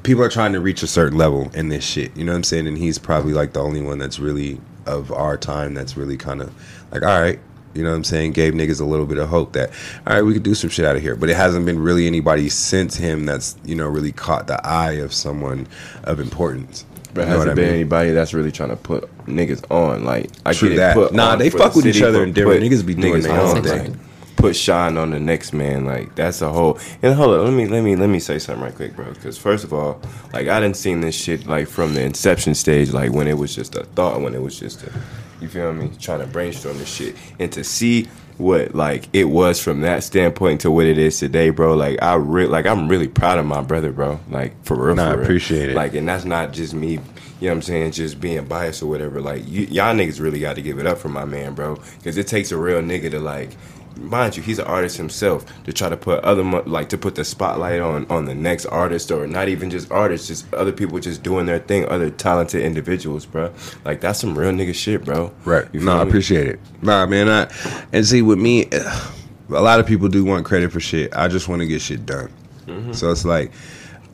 people 0.02 0.22
are 0.22 0.28
trying 0.28 0.52
to 0.52 0.60
reach 0.60 0.82
a 0.82 0.86
certain 0.86 1.18
level 1.18 1.50
in 1.54 1.68
this 1.68 1.84
shit. 1.84 2.16
You 2.16 2.24
know 2.24 2.32
what 2.32 2.36
I'm 2.36 2.44
saying? 2.44 2.66
And 2.66 2.78
he's 2.78 2.98
probably 2.98 3.32
like 3.32 3.52
the 3.52 3.60
only 3.60 3.82
one 3.82 3.98
that's 3.98 4.18
really 4.18 4.60
of 4.86 5.12
our 5.12 5.36
time 5.36 5.74
that's 5.74 5.96
really 5.96 6.16
kind 6.16 6.40
of 6.40 6.52
like, 6.90 7.02
all 7.02 7.20
right, 7.20 7.38
you 7.74 7.82
know 7.82 7.90
what 7.90 7.96
I'm 7.96 8.04
saying? 8.04 8.32
Gave 8.32 8.54
niggas 8.54 8.80
a 8.80 8.84
little 8.84 9.06
bit 9.06 9.18
of 9.18 9.28
hope 9.28 9.52
that, 9.52 9.70
all 10.06 10.14
right, 10.14 10.22
we 10.22 10.32
could 10.32 10.42
do 10.42 10.54
some 10.54 10.70
shit 10.70 10.84
out 10.84 10.96
of 10.96 11.02
here. 11.02 11.14
But 11.16 11.30
it 11.30 11.36
hasn't 11.36 11.66
been 11.66 11.78
really 11.78 12.06
anybody 12.06 12.48
since 12.48 12.96
him 12.96 13.26
that's, 13.26 13.56
you 13.64 13.74
know, 13.74 13.86
really 13.86 14.12
caught 14.12 14.46
the 14.46 14.64
eye 14.66 14.92
of 14.92 15.12
someone 15.12 15.66
of 16.04 16.20
importance. 16.20 16.84
But 17.14 17.26
know 17.26 17.38
hasn't 17.38 17.56
been 17.56 17.66
mean? 17.66 17.74
anybody 17.74 18.10
that's 18.10 18.34
really 18.34 18.52
trying 18.52 18.70
to 18.70 18.76
put 18.76 19.08
niggas 19.26 19.68
on. 19.70 20.04
Like 20.04 20.30
I 20.46 20.52
True 20.52 20.70
get 20.70 20.76
that. 20.76 20.96
it. 20.96 21.00
Put 21.00 21.12
Nah, 21.12 21.36
they 21.36 21.50
fuck 21.50 21.72
the 21.72 21.78
with 21.78 21.86
each 21.86 22.02
other 22.02 22.22
and 22.22 22.34
different 22.34 22.62
niggas 22.62 22.86
be 22.86 22.94
doing 22.94 23.22
their 23.22 23.38
own 23.40 23.58
on, 23.58 23.62
thing. 23.62 23.92
like, 23.92 24.00
Put 24.36 24.56
shine 24.56 24.96
on 24.96 25.10
the 25.10 25.20
next 25.20 25.52
man. 25.52 25.84
Like 25.84 26.14
that's 26.14 26.40
a 26.40 26.50
whole. 26.50 26.78
And 27.02 27.14
hold 27.14 27.34
on, 27.34 27.44
let 27.44 27.52
me 27.52 27.66
let 27.66 27.82
me 27.82 27.96
let 27.96 28.08
me 28.08 28.20
say 28.20 28.38
something 28.38 28.62
right 28.64 28.74
quick, 28.74 28.94
bro. 28.96 29.12
Because 29.12 29.36
first 29.36 29.64
of 29.64 29.72
all, 29.72 30.00
like 30.32 30.48
I 30.48 30.60
didn't 30.60 30.76
seen 30.76 31.00
this 31.00 31.14
shit 31.14 31.46
like 31.46 31.68
from 31.68 31.94
the 31.94 32.02
inception 32.02 32.54
stage, 32.54 32.92
like 32.92 33.12
when 33.12 33.26
it 33.26 33.36
was 33.36 33.54
just 33.54 33.74
a 33.74 33.84
thought, 33.84 34.20
when 34.20 34.34
it 34.34 34.40
was 34.40 34.58
just 34.58 34.82
a, 34.84 34.92
you 35.40 35.48
feel 35.48 35.72
me, 35.72 35.90
trying 35.98 36.20
to 36.20 36.26
brainstorm 36.26 36.78
this 36.78 36.92
shit, 36.92 37.16
and 37.38 37.52
to 37.52 37.64
see 37.64 38.08
what 38.38 38.74
like 38.74 39.06
it 39.12 39.24
was 39.24 39.62
from 39.62 39.82
that 39.82 40.02
standpoint 40.02 40.62
to 40.62 40.70
what 40.70 40.86
it 40.86 40.96
is 40.98 41.18
today, 41.18 41.50
bro. 41.50 41.74
Like 41.74 42.02
I 42.02 42.14
re- 42.14 42.46
like 42.46 42.66
I'm 42.66 42.88
really 42.88 43.08
proud 43.08 43.38
of 43.38 43.46
my 43.46 43.60
brother, 43.62 43.92
bro. 43.92 44.18
Like 44.30 44.62
for 44.64 44.86
real, 44.86 44.94
Nah, 44.96 45.12
for 45.12 45.20
I 45.20 45.22
appreciate 45.22 45.70
it. 45.70 45.76
Like, 45.76 45.94
and 45.94 46.08
that's 46.08 46.24
not 46.24 46.52
just 46.52 46.74
me. 46.74 46.92
You 47.40 47.46
know 47.46 47.52
what 47.52 47.56
I'm 47.56 47.62
saying? 47.62 47.92
Just 47.92 48.20
being 48.20 48.44
biased 48.44 48.82
or 48.82 48.86
whatever. 48.86 49.18
Like, 49.22 49.48
you, 49.48 49.62
y'all 49.62 49.94
niggas 49.94 50.20
really 50.20 50.40
got 50.40 50.56
to 50.56 50.62
give 50.62 50.78
it 50.78 50.86
up 50.86 50.98
for 50.98 51.08
my 51.08 51.24
man, 51.24 51.54
bro. 51.54 51.76
Because 51.96 52.18
it 52.18 52.26
takes 52.26 52.52
a 52.52 52.56
real 52.58 52.82
nigga 52.82 53.10
to 53.12 53.18
like, 53.18 53.50
mind 53.96 54.36
you, 54.36 54.42
he's 54.42 54.58
an 54.58 54.66
artist 54.66 54.96
himself 54.96 55.44
to 55.64 55.72
try 55.72 55.88
to 55.88 55.96
put 55.96 56.22
other 56.24 56.42
like 56.42 56.88
to 56.90 56.98
put 56.98 57.14
the 57.14 57.24
spotlight 57.24 57.80
on 57.80 58.06
on 58.10 58.24
the 58.24 58.34
next 58.34 58.66
artist 58.66 59.10
or 59.10 59.26
not 59.26 59.48
even 59.48 59.70
just 59.70 59.90
artists, 59.90 60.28
just 60.28 60.52
other 60.54 60.72
people 60.72 60.98
just 60.98 61.22
doing 61.22 61.46
their 61.46 61.58
thing, 61.58 61.86
other 61.88 62.10
talented 62.10 62.62
individuals, 62.62 63.26
bro. 63.26 63.52
Like 63.84 64.00
that's 64.00 64.20
some 64.20 64.38
real 64.38 64.52
nigga 64.52 64.74
shit, 64.74 65.04
bro. 65.04 65.32
Right. 65.44 65.66
You 65.72 65.80
No, 65.80 65.98
I 65.98 66.02
appreciate 66.02 66.46
it. 66.46 66.60
Nah, 66.82 67.06
man. 67.06 67.28
I 67.28 67.50
and 67.92 68.06
see 68.06 68.22
with 68.22 68.38
me, 68.38 68.68
a 69.48 69.62
lot 69.62 69.80
of 69.80 69.86
people 69.86 70.08
do 70.08 70.24
want 70.24 70.46
credit 70.46 70.72
for 70.72 70.80
shit. 70.80 71.14
I 71.14 71.28
just 71.28 71.48
want 71.48 71.60
to 71.60 71.66
get 71.66 71.80
shit 71.80 72.06
done. 72.06 72.32
Mm-hmm. 72.66 72.92
So 72.92 73.10
it's 73.10 73.24
like 73.24 73.52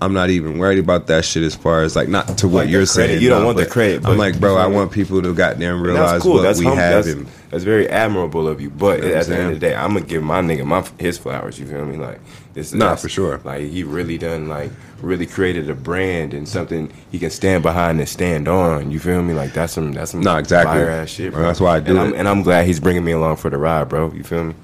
I'm 0.01 0.13
not 0.13 0.31
even 0.31 0.59
worried 0.59 0.79
about 0.79 1.07
that 1.07 1.25
shit 1.25 1.43
as 1.43 1.55
far 1.55 1.83
as 1.83 1.97
like 1.97 2.09
not 2.09 2.39
to 2.39 2.49
what 2.49 2.65
Like 2.65 2.71
you're 2.71 2.87
saying. 2.87 3.23
You 3.23 3.31
don't 3.31 3.41
nah, 3.41 3.47
want 3.47 3.59
the 3.59 3.67
credit 3.67 4.03
but 4.03 4.13
I'm 4.13 4.19
like, 4.19 4.39
bro, 4.39 4.57
I 4.57 4.67
want 4.67 4.93
people 4.93 5.23
to 5.23 5.35
goddamn 5.35 5.77
And 5.77 5.83
realize 5.83 6.23
cool. 6.23 6.35
what 6.35 6.43
That's 6.43 6.59
we 6.59 6.67
hum- 6.67 6.77
have. 6.77 7.05
That's, 7.05 7.17
and 7.17 7.29
that's 7.57 7.65
very 7.65 7.89
admirable 7.89 8.47
of 8.47 8.61
you. 8.61 8.69
But 8.69 8.99
You 8.99 9.09
know 9.09 9.09
what 9.15 9.17
at 9.23 9.27
the 9.27 9.37
end 9.39 9.47
of 9.55 9.61
the 9.61 9.67
day, 9.67 9.75
I'm 9.75 9.95
gonna 9.95 10.05
give 10.05 10.23
my 10.23 10.41
nigga 10.43 10.65
my 10.67 10.87
his 10.99 11.17
flowers. 11.17 11.59
You 11.59 11.67
feel 11.67 11.87
me? 11.87 11.97
Like 11.97 12.21
this. 12.53 12.75
Nah, 12.75 12.81
that's- 12.87 13.03
for 13.03 13.09
sure. 13.09 13.41
Like 13.45 13.63
he 13.63 13.83
really 13.83 14.19
done 14.19 14.49
like 14.49 14.71
really 15.01 15.25
created 15.27 15.71
a 15.71 15.75
brand 15.75 16.35
and 16.35 16.47
something 16.49 16.93
he 17.11 17.19
can 17.19 17.31
stand 17.31 17.63
behind 17.63 17.99
and 17.99 18.09
stand 18.09 18.47
on. 18.49 18.91
You 18.91 18.99
feel 19.01 19.23
me? 19.23 19.33
Like 19.33 19.55
that's 19.55 19.73
some 19.73 19.93
that's 19.93 20.11
some 20.11 20.21
Nah, 20.21 20.37
exactly. 20.37 20.75
fire 20.75 20.91
ass 20.91 21.09
shit. 21.09 21.33
Bro. 21.33 21.41
Well, 21.41 21.49
that's 21.49 21.61
why 21.61 21.77
I 21.77 21.81
do 21.81 21.91
and 21.93 21.99
I'm, 22.01 22.13
it. 22.15 22.19
and 22.19 22.29
I'm 22.29 22.43
glad 22.43 22.67
he's 22.67 22.81
bringing 22.81 23.05
me 23.05 23.13
along 23.13 23.37
for 23.37 23.49
the 23.49 23.57
ride, 23.59 23.89
bro. 23.89 24.13
You 24.13 24.23
feel 24.23 24.45
me? 24.45 24.55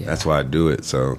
That's 0.00 0.24
why 0.24 0.38
I 0.38 0.42
do 0.44 0.68
it. 0.68 0.84
So 0.84 1.18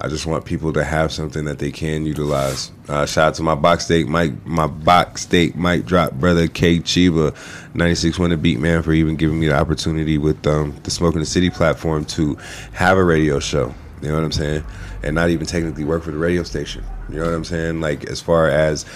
I 0.00 0.08
just 0.08 0.26
want 0.26 0.44
people 0.44 0.72
to 0.74 0.84
have 0.84 1.12
something 1.12 1.44
that 1.46 1.58
they 1.58 1.72
can 1.72 2.06
utilize. 2.06 2.70
Uh, 2.88 3.04
shout 3.04 3.28
out 3.28 3.34
to 3.34 3.42
my 3.42 3.54
box 3.54 3.86
steak, 3.86 4.06
Mike, 4.06 4.46
my 4.46 4.66
box 4.66 5.22
state 5.22 5.56
mic 5.56 5.84
drop 5.86 6.12
brother 6.12 6.46
K 6.46 6.78
Chiba, 6.78 7.34
ninety 7.74 7.94
six 7.94 8.18
one 8.18 8.30
the 8.30 8.36
beat 8.36 8.60
man 8.60 8.82
for 8.82 8.92
even 8.92 9.16
giving 9.16 9.40
me 9.40 9.48
the 9.48 9.56
opportunity 9.56 10.18
with 10.18 10.46
um, 10.46 10.74
the 10.84 10.90
Smoking 10.90 11.20
the 11.20 11.26
City 11.26 11.50
platform 11.50 12.04
to 12.06 12.36
have 12.72 12.96
a 12.96 13.04
radio 13.04 13.40
show. 13.40 13.74
You 14.00 14.08
know 14.08 14.14
what 14.14 14.24
I'm 14.24 14.32
saying? 14.32 14.64
And 15.02 15.14
not 15.14 15.30
even 15.30 15.46
technically 15.46 15.84
work 15.84 16.04
for 16.04 16.12
the 16.12 16.18
radio 16.18 16.44
station. 16.44 16.84
You 17.08 17.16
know 17.16 17.24
what 17.24 17.34
I'm 17.34 17.44
saying? 17.44 17.80
Like 17.80 18.04
as 18.04 18.20
far 18.20 18.48
as 18.48 18.86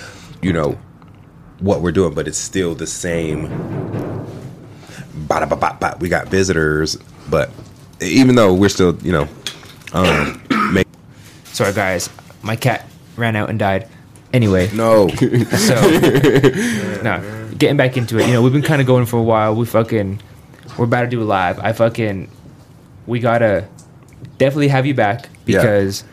you 0.41 0.53
know 0.53 0.79
what 1.59 1.81
we're 1.81 1.93
doing, 1.93 2.15
but 2.15 2.29
it's 2.29 2.39
still 2.39 2.75
the 2.75 2.87
same 2.87 3.49
we 6.01 6.09
got 6.09 6.29
visitors, 6.29 6.97
but 7.31 7.51
even 8.01 8.35
though 8.35 8.53
we're 8.53 8.69
still, 8.69 8.97
you 9.03 9.13
know, 9.13 9.29
um, 9.93 10.42
Sorry, 11.53 11.73
guys. 11.73 12.09
My 12.43 12.57
cat 12.57 12.89
ran 13.17 13.37
out 13.37 13.51
and 13.51 13.59
died. 13.59 13.89
Anyway, 14.33 14.71
no, 14.73 15.09
so 15.09 15.75
no, 17.03 17.51
getting 17.59 17.77
back 17.77 17.99
into 17.99 18.19
it. 18.19 18.27
You 18.27 18.33
know, 18.33 18.41
we've 18.43 18.53
been 18.53 18.63
kind 18.63 18.81
of 18.81 18.87
going 18.87 19.05
for 19.05 19.19
a 19.19 19.23
while. 19.23 19.55
We 19.55 19.67
fucking, 19.67 20.23
we're 20.79 20.87
about 20.87 21.03
to 21.03 21.07
do 21.09 21.23
a 21.23 21.25
live. 21.25 21.59
I 21.59 21.73
fucking, 21.75 22.31
we 23.07 23.21
gotta 23.21 23.69
definitely 24.39 24.69
have 24.69 24.87
you 24.87 24.95
back 24.95 25.29
Yeah. 25.45 25.59
because 25.61 26.05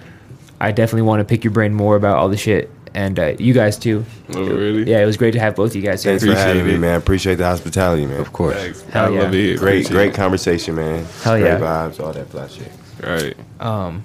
I 0.59 0.73
definitely 0.73 1.03
want 1.03 1.21
to 1.21 1.23
pick 1.23 1.45
your 1.45 1.51
brain 1.53 1.73
more 1.73 1.95
about 1.95 2.17
all 2.17 2.27
the 2.27 2.35
shit, 2.35 2.69
and 2.93 3.17
uh, 3.17 3.35
you 3.39 3.53
guys 3.53 3.77
too. 3.77 4.03
Oh, 4.35 4.43
really? 4.45 4.83
Yeah, 4.83 5.01
it 5.01 5.05
was 5.05 5.15
great 5.15 5.31
to 5.31 5.39
have 5.39 5.55
both 5.55 5.71
of 5.71 5.75
you 5.77 5.81
guys 5.81 6.03
here. 6.03 6.11
Thanks 6.11 6.25
for 6.25 6.31
Appreciate 6.31 6.57
having 6.57 6.67
me, 6.73 6.77
man. 6.77 6.97
Appreciate 6.97 7.35
the 7.35 7.45
hospitality, 7.45 8.05
man. 8.05 8.19
of 8.19 8.33
course. 8.33 8.57
Thanks. 8.57 8.81
Hell 8.81 9.05
I 9.05 9.09
yeah. 9.15 9.21
love 9.21 9.33
it. 9.33 9.59
Great, 9.59 9.85
Appreciate 9.85 9.91
great 9.93 10.09
it. 10.09 10.15
conversation, 10.15 10.75
man. 10.75 11.05
Hell 11.23 11.37
great 11.39 11.45
yeah. 11.47 11.57
vibes, 11.59 12.03
all 12.03 12.11
that 12.11 12.27
flat 12.27 12.51
shit. 12.51 12.71
Right. 13.01 13.37
um, 13.61 14.03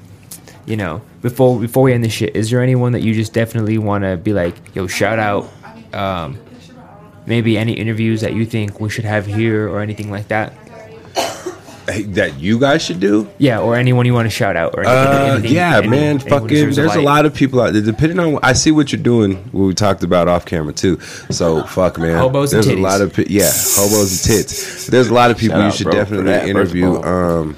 you 0.66 0.76
know, 0.76 1.00
before 1.22 1.58
before 1.60 1.82
we 1.82 1.92
end 1.92 2.02
this 2.04 2.12
shit, 2.12 2.34
is 2.36 2.50
there 2.50 2.62
anyone 2.62 2.92
that 2.92 3.02
you 3.02 3.14
just 3.14 3.32
definitely 3.32 3.78
want 3.78 4.04
to 4.04 4.16
be 4.16 4.32
like, 4.32 4.54
yo, 4.74 4.86
shout 4.86 5.18
out? 5.18 5.48
Um, 5.92 6.38
maybe 7.26 7.56
any 7.56 7.72
interviews 7.72 8.20
that 8.22 8.34
you 8.34 8.44
think 8.46 8.80
we 8.80 8.88
should 8.90 9.04
have 9.04 9.26
here 9.26 9.68
or 9.68 9.80
anything 9.80 10.10
like 10.10 10.28
that. 10.28 10.52
That 11.86 12.40
you 12.40 12.58
guys 12.58 12.80
should 12.82 12.98
do. 12.98 13.28
Yeah, 13.36 13.60
or 13.60 13.76
anyone 13.76 14.06
you 14.06 14.14
want 14.14 14.24
to 14.24 14.30
shout 14.30 14.56
out 14.56 14.72
or 14.74 14.86
anything. 14.86 14.96
Uh, 14.96 15.34
anything- 15.34 15.52
yeah, 15.52 15.76
any- 15.78 15.88
man. 15.88 16.02
anyone 16.18 16.28
Fucking, 16.40 16.70
there's 16.70 16.78
a 16.78 16.84
light. 16.96 17.04
lot 17.04 17.26
of 17.26 17.34
people 17.34 17.60
out 17.60 17.74
there. 17.74 17.82
Depending 17.82 18.18
on, 18.18 18.38
I 18.42 18.54
see 18.54 18.70
what 18.70 18.90
you're 18.90 19.02
doing. 19.02 19.36
What 19.52 19.66
we 19.66 19.74
talked 19.74 20.02
about 20.02 20.26
off 20.26 20.46
camera 20.46 20.72
too. 20.72 20.98
So 21.30 21.62
fuck, 21.64 21.98
man. 21.98 22.16
Hobos 22.16 22.54
and 22.54 22.64
there's 22.64 22.74
a 22.74 22.80
lot 22.80 23.02
of 23.02 23.16
yeah, 23.30 23.50
hobos 23.52 24.26
and 24.26 24.34
tits. 24.36 24.86
There's 24.86 25.08
a 25.08 25.14
lot 25.14 25.30
of 25.30 25.36
people 25.36 25.56
Shout 25.56 25.60
you 25.60 25.66
out, 25.68 25.74
should 25.74 25.84
bro, 25.84 25.92
definitely 25.92 26.24
that, 26.32 26.40
first 26.52 26.70
of 26.72 26.76
interview. 26.76 26.86
all. 26.96 27.04
Um, 27.04 27.56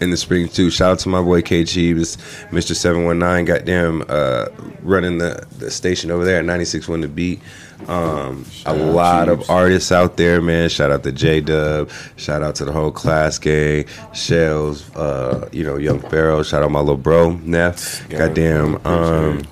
in 0.00 0.10
the 0.10 0.16
spring 0.16 0.48
too. 0.48 0.70
Shout 0.70 0.92
out 0.92 0.98
to 1.00 1.08
my 1.08 1.22
boy 1.22 1.42
K 1.42 1.64
Cheeves, 1.64 2.16
Mr. 2.50 2.74
Seven 2.74 3.04
One 3.04 3.18
Nine. 3.18 3.44
Goddamn, 3.44 4.04
uh, 4.08 4.46
running 4.82 5.18
the 5.18 5.46
the 5.58 5.70
station 5.70 6.10
over 6.10 6.24
there 6.24 6.38
at 6.38 6.44
96.1 6.44 7.02
The 7.02 7.08
Beat. 7.08 7.40
Um, 7.86 8.44
a 8.66 8.74
lot 8.74 9.28
of 9.28 9.48
artists 9.48 9.92
out 9.92 10.16
there, 10.16 10.40
man. 10.40 10.68
Shout 10.68 10.90
out 10.90 11.04
to 11.04 11.12
J 11.12 11.40
Dub. 11.40 11.90
Shout 12.16 12.42
out 12.42 12.56
to 12.56 12.64
the 12.64 12.72
whole 12.72 12.90
class 12.90 13.38
gang. 13.38 13.86
Shells, 14.12 14.94
uh, 14.96 15.48
you 15.52 15.64
know, 15.64 15.76
Young 15.76 16.00
Pharaoh. 16.00 16.42
Shout 16.42 16.62
out 16.62 16.70
my 16.70 16.80
little 16.80 16.96
bro, 16.96 17.32
Neff. 17.44 18.08
Goddamn, 18.08 18.84
um, 18.86 19.42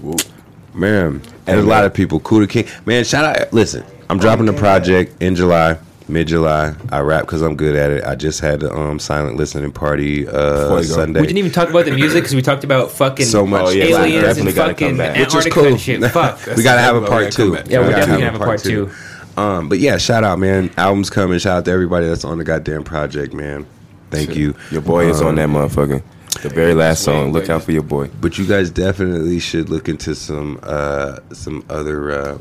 man. 0.74 1.22
And 1.46 1.60
a 1.60 1.62
lot 1.62 1.84
of 1.84 1.94
people. 1.94 2.18
Kuda 2.20 2.48
King, 2.48 2.66
man. 2.84 3.04
Shout 3.04 3.24
out. 3.24 3.52
Listen, 3.52 3.84
I'm 4.10 4.18
dropping 4.18 4.46
the 4.46 4.52
project 4.52 5.22
in 5.22 5.36
July. 5.36 5.78
Mid 6.08 6.28
July, 6.28 6.74
I 6.90 7.00
rap 7.00 7.22
because 7.22 7.42
I'm 7.42 7.56
good 7.56 7.74
at 7.74 7.90
it. 7.90 8.04
I 8.04 8.14
just 8.14 8.40
had 8.40 8.60
the 8.60 8.72
um, 8.72 8.98
silent 9.00 9.36
listening 9.36 9.72
party 9.72 10.26
uh. 10.28 10.80
Sunday. 10.82 11.20
We 11.20 11.26
didn't 11.26 11.38
even 11.38 11.50
talk 11.50 11.68
about 11.68 11.84
the 11.84 11.90
music 11.92 12.22
because 12.22 12.34
we 12.36 12.42
talked 12.42 12.62
about 12.62 12.92
fucking 12.92 13.26
so 13.26 13.44
much. 13.44 13.66
Oh, 13.66 13.70
yeah, 13.70 13.84
aliens 13.86 14.14
and 14.14 14.46
definitely 14.46 14.52
gotta 14.52 14.74
come 14.74 14.96
fucking 14.96 14.98
back. 14.98 15.16
Which 15.18 15.28
is 15.28 15.34
Antarctica 15.34 15.54
cool. 15.54 15.66
and 15.66 15.80
shit. 15.80 16.10
Fuck. 16.12 16.46
we 16.56 16.62
gotta 16.62 16.80
have 16.80 16.94
a 16.96 17.00
That's 17.00 17.10
part 17.10 17.22
gotta 17.24 17.36
two. 17.36 17.42
come 17.50 17.54
back. 17.54 17.68
Yeah, 17.70 17.80
we 17.80 17.86
We 17.86 17.92
definitely 17.94 18.24
have 18.24 18.34
a 18.36 18.38
part 18.38 18.62
two. 18.62 18.90
Um, 19.36 19.68
but 19.68 19.80
yeah, 19.80 19.98
shout 19.98 20.22
out, 20.22 20.38
man. 20.38 20.70
Album's 20.76 21.10
coming. 21.10 21.38
Shout 21.40 21.58
out 21.58 21.64
to 21.64 21.70
everybody 21.72 22.06
that's 22.06 22.24
on 22.24 22.38
the 22.38 22.44
goddamn 22.44 22.84
project, 22.84 23.34
man. 23.34 23.66
Thank 24.10 24.36
you. 24.36 24.54
Your 24.70 24.82
boy 24.82 25.10
is 25.10 25.20
Um, 25.20 25.28
on 25.28 25.34
that 25.34 25.48
motherfucker. 25.48 26.02
The 26.42 26.48
very 26.50 26.74
last 26.74 27.02
song. 27.02 27.32
Look 27.32 27.50
out 27.50 27.62
for 27.64 27.72
your 27.72 27.82
boy. 27.82 28.08
But 28.20 28.38
you 28.38 28.46
guys 28.46 28.70
definitely 28.70 29.40
should 29.40 29.68
look 29.68 29.88
into 29.88 30.14
some 30.14 30.60
uh, 30.62 31.18
some 31.32 31.64
other 31.68 32.12
uh, 32.12 32.38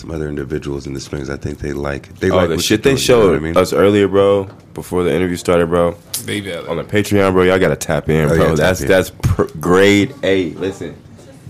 some 0.00 0.10
other 0.10 0.28
individuals 0.28 0.86
in 0.86 0.94
the 0.94 1.00
Springs. 1.00 1.28
I 1.30 1.36
think 1.36 1.58
they 1.58 1.72
like 1.72 2.08
they 2.20 2.30
Oh, 2.30 2.36
like 2.36 2.48
the 2.48 2.56
what 2.56 2.64
shit 2.64 2.82
they 2.82 2.90
doing, 2.94 2.96
you 2.96 3.00
know 3.00 3.04
showed 3.04 3.30
what 3.30 3.36
I 3.36 3.38
mean? 3.40 3.56
us 3.56 3.72
earlier, 3.72 4.08
bro, 4.08 4.48
before 4.74 5.04
the 5.04 5.14
interview 5.14 5.36
started, 5.36 5.66
bro. 5.68 5.92
They 6.24 6.40
valid. 6.40 6.68
On 6.68 6.76
the 6.76 6.84
Patreon, 6.84 7.32
bro, 7.32 7.42
y'all 7.44 7.58
gotta 7.58 7.76
tap 7.76 8.08
in, 8.08 8.24
Oh, 8.30 8.34
bro. 8.34 8.48
yeah, 8.48 8.54
that's 8.54 8.80
that's 8.80 9.10
pr- 9.10 9.44
grade 9.60 10.14
A. 10.22 10.50
Listen, 10.54 10.96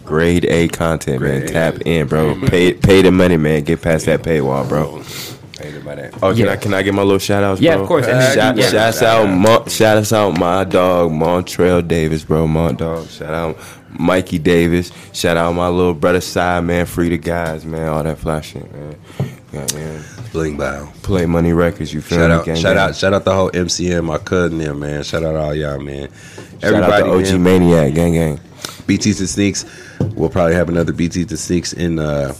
grade 0.05 0.45
A 0.47 0.69
content, 0.69 1.23
man. 1.23 1.43
A. 1.45 1.49
Tap 1.49 1.77
in, 1.87 2.07
bro. 2.09 2.35
Pay 2.47 2.75
pay 2.75 3.03
the 3.03 3.11
money, 3.13 3.37
man. 3.37 3.63
Get 3.65 3.83
past 3.83 4.07
that 4.07 4.23
paywall, 4.23 4.69
bro. 4.69 4.97
Ain't 5.63 5.77
about 5.77 5.97
that. 5.99 6.15
Oh, 6.23 6.31
can 6.35 6.47
Yeah. 6.47 6.53
I 6.53 6.57
can 6.57 6.73
I 6.75 6.83
get 6.83 6.95
my 6.95 7.03
little 7.03 7.19
shout 7.19 7.45
outs, 7.45 7.61
Yeah, 7.61 7.75
bro? 7.75 7.83
of 7.83 7.89
course. 7.89 8.07
And 8.07 8.19
then- 8.21 8.35
Shout, 8.35 8.57
yeah. 8.57 8.71
Shouts 8.71 9.03
out, 9.03 9.27
Mon, 9.29 9.69
shout 9.69 9.97
us 9.99 10.13
out, 10.13 10.39
my 10.39 10.65
dog 10.65 11.13
Montrell 11.13 11.87
Davis, 11.87 12.25
bro. 12.25 12.47
Mont 12.47 12.79
dog. 12.79 13.09
Shout 13.09 13.33
out 13.35 13.59
Mikey 13.99 14.39
Davis. 14.39 14.93
Shout 15.13 15.37
out 15.37 15.53
my 15.53 15.69
little 15.69 15.95
brother 15.95 16.21
side 16.21 16.65
man. 16.65 16.87
Free 16.87 17.09
the 17.09 17.19
guys, 17.19 17.65
man. 17.65 17.89
All 17.89 18.03
that 18.03 18.19
fly 18.19 18.41
shit, 18.41 18.71
man. 18.73 18.97
Yeah, 19.53 19.67
man. 19.75 20.05
Bling 20.33 20.57
bow. 20.57 20.93
Play 21.03 21.27
Money 21.27 21.53
Records. 21.53 21.93
You 21.93 22.01
feel 22.01 22.19
Shout 22.19 22.31
me? 22.31 22.37
out, 22.37 22.45
Gang, 22.45 22.57
shout 22.57 22.77
gang. 22.77 22.89
out, 22.89 22.97
shout 22.97 23.15
out 23.15 23.25
the 23.25 23.35
whole 23.35 23.51
MCM, 23.51 24.05
my 24.05 24.19
cousin 24.19 24.59
there, 24.59 24.75
man. 24.75 25.03
Shout 25.03 25.25
out 25.25 25.35
all 25.35 25.55
y'all, 25.55 25.81
man. 25.81 26.09
Shout 26.61 26.75
out 26.75 26.99
to 27.01 27.11
OG 27.11 27.33
man. 27.41 27.43
Maniac, 27.43 27.95
gang, 27.95 28.13
gang. 28.13 28.41
BTs 28.87 29.19
and 29.21 29.29
sneaks. 29.29 29.65
We'll 30.15 30.31
probably 30.31 30.55
have 30.55 30.69
another 30.69 30.93
BTs 30.93 31.31
and 31.31 31.39
sneaks 31.39 31.73
in 31.73 31.99
uh, 31.99 32.33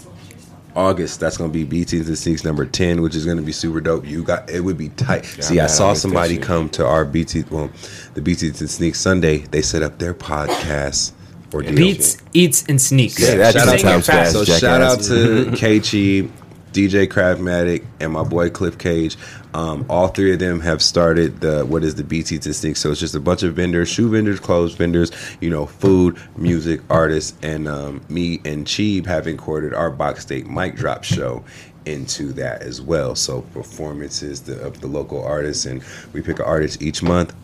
August. 0.77 1.19
That's 1.19 1.37
gonna 1.37 1.53
be 1.53 1.65
BTs 1.67 2.07
and 2.07 2.17
sneaks 2.19 2.45
number 2.45 2.65
ten, 2.65 3.03
which 3.03 3.15
is 3.17 3.27
gonna 3.27 3.43
be 3.43 3.53
super 3.53 3.81
dope. 3.81 4.07
You 4.07 4.23
got 4.23 4.49
it 4.49 4.61
would 4.61 4.79
be 4.79 4.91
tight. 4.91 5.25
See, 5.25 5.55
man, 5.57 5.63
I 5.63 5.65
I 5.65 5.67
saw 5.69 5.93
that 5.93 5.99
somebody 5.99 6.39
come 6.39 6.69
to 6.71 6.87
our 6.87 7.05
BT, 7.05 7.45
well, 7.51 7.71
the 8.15 8.21
BTs 8.21 8.61
and 8.61 8.71
sneaks 8.71 9.01
Sunday. 9.01 9.39
They 9.39 9.63
set 9.63 9.83
up 9.83 9.99
their 9.99 10.15
podcast 10.15 11.13
or 11.53 11.63
DLC. 11.63 11.77
Beats, 11.77 12.17
eats, 12.33 12.65
and 12.69 12.81
sneaks. 12.81 13.21
Yeah, 13.21 13.37
that's 13.37 13.57
Shout 13.57 13.69
out 13.69 13.81
Saying 13.81 14.03
fast. 14.03 14.33
So 14.33 14.45
jackass. 14.45 14.61
shout 14.61 14.83
out 14.83 15.01
to 15.03 15.53
K-Chi, 15.57 16.29
DJ 16.73 17.09
Craftmatic, 17.09 17.85
and 17.99 18.13
my 18.13 18.23
boy 18.23 18.51
Cliff 18.51 18.79
Cage. 18.79 19.17
Um, 19.53 19.85
all 19.89 20.09
three 20.09 20.33
of 20.33 20.39
them 20.39 20.61
have 20.61 20.81
started 20.81 21.41
the 21.41 21.65
what 21.67 21.83
is 21.83 21.97
the 21.97 22.05
BT 22.05 22.39
to 22.39 22.55
Sneak. 22.55 22.77
So 22.77 22.93
it's 22.93 23.01
just 23.01 23.15
a 23.17 23.21
bunch 23.21 23.43
of 23.43 23.55
vendors, 23.55 23.89
shoe 23.89 24.09
vendors, 24.09 24.39
clothes 24.39 24.75
vendors, 24.75 25.11
you 25.41 25.51
know, 25.51 25.67
food, 25.67 26.17
music, 26.37 26.81
artists, 26.89 27.37
and 27.43 27.67
um, 27.67 28.01
me 28.09 28.41
and 28.45 28.65
Cheeb 28.65 29.07
have 29.07 29.27
included 29.27 29.75
our 29.75 29.91
Box 29.91 30.23
State 30.23 30.47
Mic 30.47 30.77
Drop 30.77 31.03
show 31.03 31.45
into 31.85 32.33
that 32.35 32.63
as 32.63 32.81
well. 32.81 33.17
So 33.17 33.43
performances 33.53 34.43
the, 34.43 34.61
of 34.65 34.81
the 34.81 34.87
local 34.87 35.25
artists, 35.25 35.67
and 35.67 35.83
we 36.13 36.23
pick 36.23 36.39
an 36.39 36.45
artist 36.45 36.81
each 36.81 37.03
month 37.03 37.35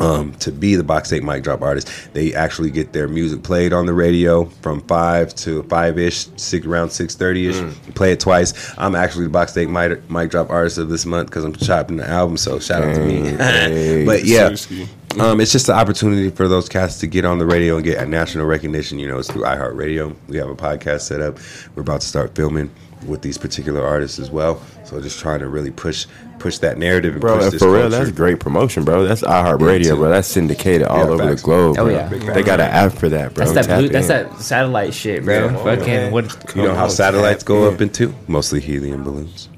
um, 0.00 0.32
to 0.34 0.52
be 0.52 0.74
the 0.76 0.84
box 0.84 1.08
state 1.08 1.22
mic 1.22 1.42
drop 1.42 1.62
artist. 1.62 1.90
They 2.12 2.34
actually 2.34 2.70
get 2.70 2.92
their 2.92 3.08
music 3.08 3.42
played 3.42 3.72
on 3.72 3.86
the 3.86 3.94
radio 3.94 4.44
from 4.62 4.80
five 4.82 5.34
to 5.36 5.62
five 5.64 5.98
ish, 5.98 6.26
six 6.36 6.66
around 6.66 6.90
six 6.90 7.14
thirty 7.14 7.48
ish. 7.48 7.60
Play 7.94 8.12
it 8.12 8.20
twice. 8.20 8.74
I'm 8.78 8.94
actually 8.94 9.24
the 9.24 9.30
box 9.30 9.52
state 9.52 9.68
mic, 9.68 10.08
mic 10.10 10.30
drop 10.30 10.50
artist 10.50 10.78
of 10.78 10.88
this 10.88 11.06
month 11.06 11.28
because 11.28 11.44
I'm 11.44 11.54
chopping 11.54 11.96
the 11.96 12.08
album. 12.08 12.36
So 12.36 12.58
shout 12.58 12.82
out 12.82 12.94
to 12.94 13.04
me. 13.04 13.36
Hey. 13.48 14.04
but 14.04 14.24
yeah. 14.24 14.54
Seriously. 14.54 14.88
Um, 15.18 15.40
it's 15.40 15.50
just 15.52 15.68
an 15.68 15.74
opportunity 15.74 16.30
for 16.30 16.48
those 16.48 16.68
cats 16.68 16.98
to 17.00 17.06
get 17.06 17.24
on 17.24 17.38
the 17.38 17.46
radio 17.46 17.76
and 17.76 17.84
get 17.84 17.98
a 17.98 18.06
national 18.06 18.46
recognition. 18.46 18.98
You 18.98 19.08
know, 19.08 19.18
it's 19.18 19.30
through 19.30 19.42
iHeartRadio. 19.42 20.14
We 20.28 20.36
have 20.36 20.48
a 20.48 20.54
podcast 20.54 21.00
set 21.02 21.20
up. 21.20 21.38
We're 21.74 21.82
about 21.82 22.02
to 22.02 22.06
start 22.06 22.34
filming 22.34 22.70
with 23.06 23.22
these 23.22 23.38
particular 23.38 23.84
artists 23.84 24.18
as 24.18 24.30
well. 24.30 24.60
So 24.84 25.00
just 25.00 25.18
trying 25.18 25.40
to 25.40 25.48
really 25.48 25.70
push 25.70 26.06
push 26.38 26.58
that 26.58 26.78
narrative 26.78 27.12
and 27.14 27.20
Bro, 27.20 27.36
push 27.36 27.44
and 27.44 27.52
this 27.52 27.62
for 27.62 27.70
real, 27.72 27.82
culture. 27.82 27.96
that's 27.98 28.10
great 28.10 28.40
promotion, 28.40 28.84
bro. 28.84 29.04
That's 29.04 29.22
iHeartRadio, 29.22 29.82
too. 29.84 29.96
bro. 29.96 30.08
That's 30.10 30.28
syndicated 30.28 30.86
all 30.86 30.98
Yeah, 30.98 31.04
over 31.10 31.24
facts. 31.28 31.42
the 31.42 31.44
globe. 31.44 31.76
Oh, 31.78 31.84
bro. 31.84 31.94
yeah. 31.94 32.08
They 32.32 32.42
got 32.42 32.60
an 32.60 32.70
app 32.70 32.92
for 32.92 33.08
that, 33.08 33.34
bro. 33.34 33.46
That's 33.46 33.66
that. 33.66 33.78
Blue, 33.78 33.88
that's 33.88 34.08
that 34.08 34.38
satellite 34.40 34.94
shit, 34.94 35.24
bro. 35.24 35.46
Yeah. 35.46 35.64
Fucking 35.64 36.10
what? 36.12 36.54
You 36.56 36.62
know 36.62 36.74
how 36.74 36.86
oh, 36.86 36.88
satellites 36.88 37.42
tap 37.42 37.48
go 37.48 37.68
in. 37.68 37.74
up 37.74 37.80
into? 37.80 38.14
Mostly 38.26 38.60
helium 38.60 39.04
balloons. 39.04 39.48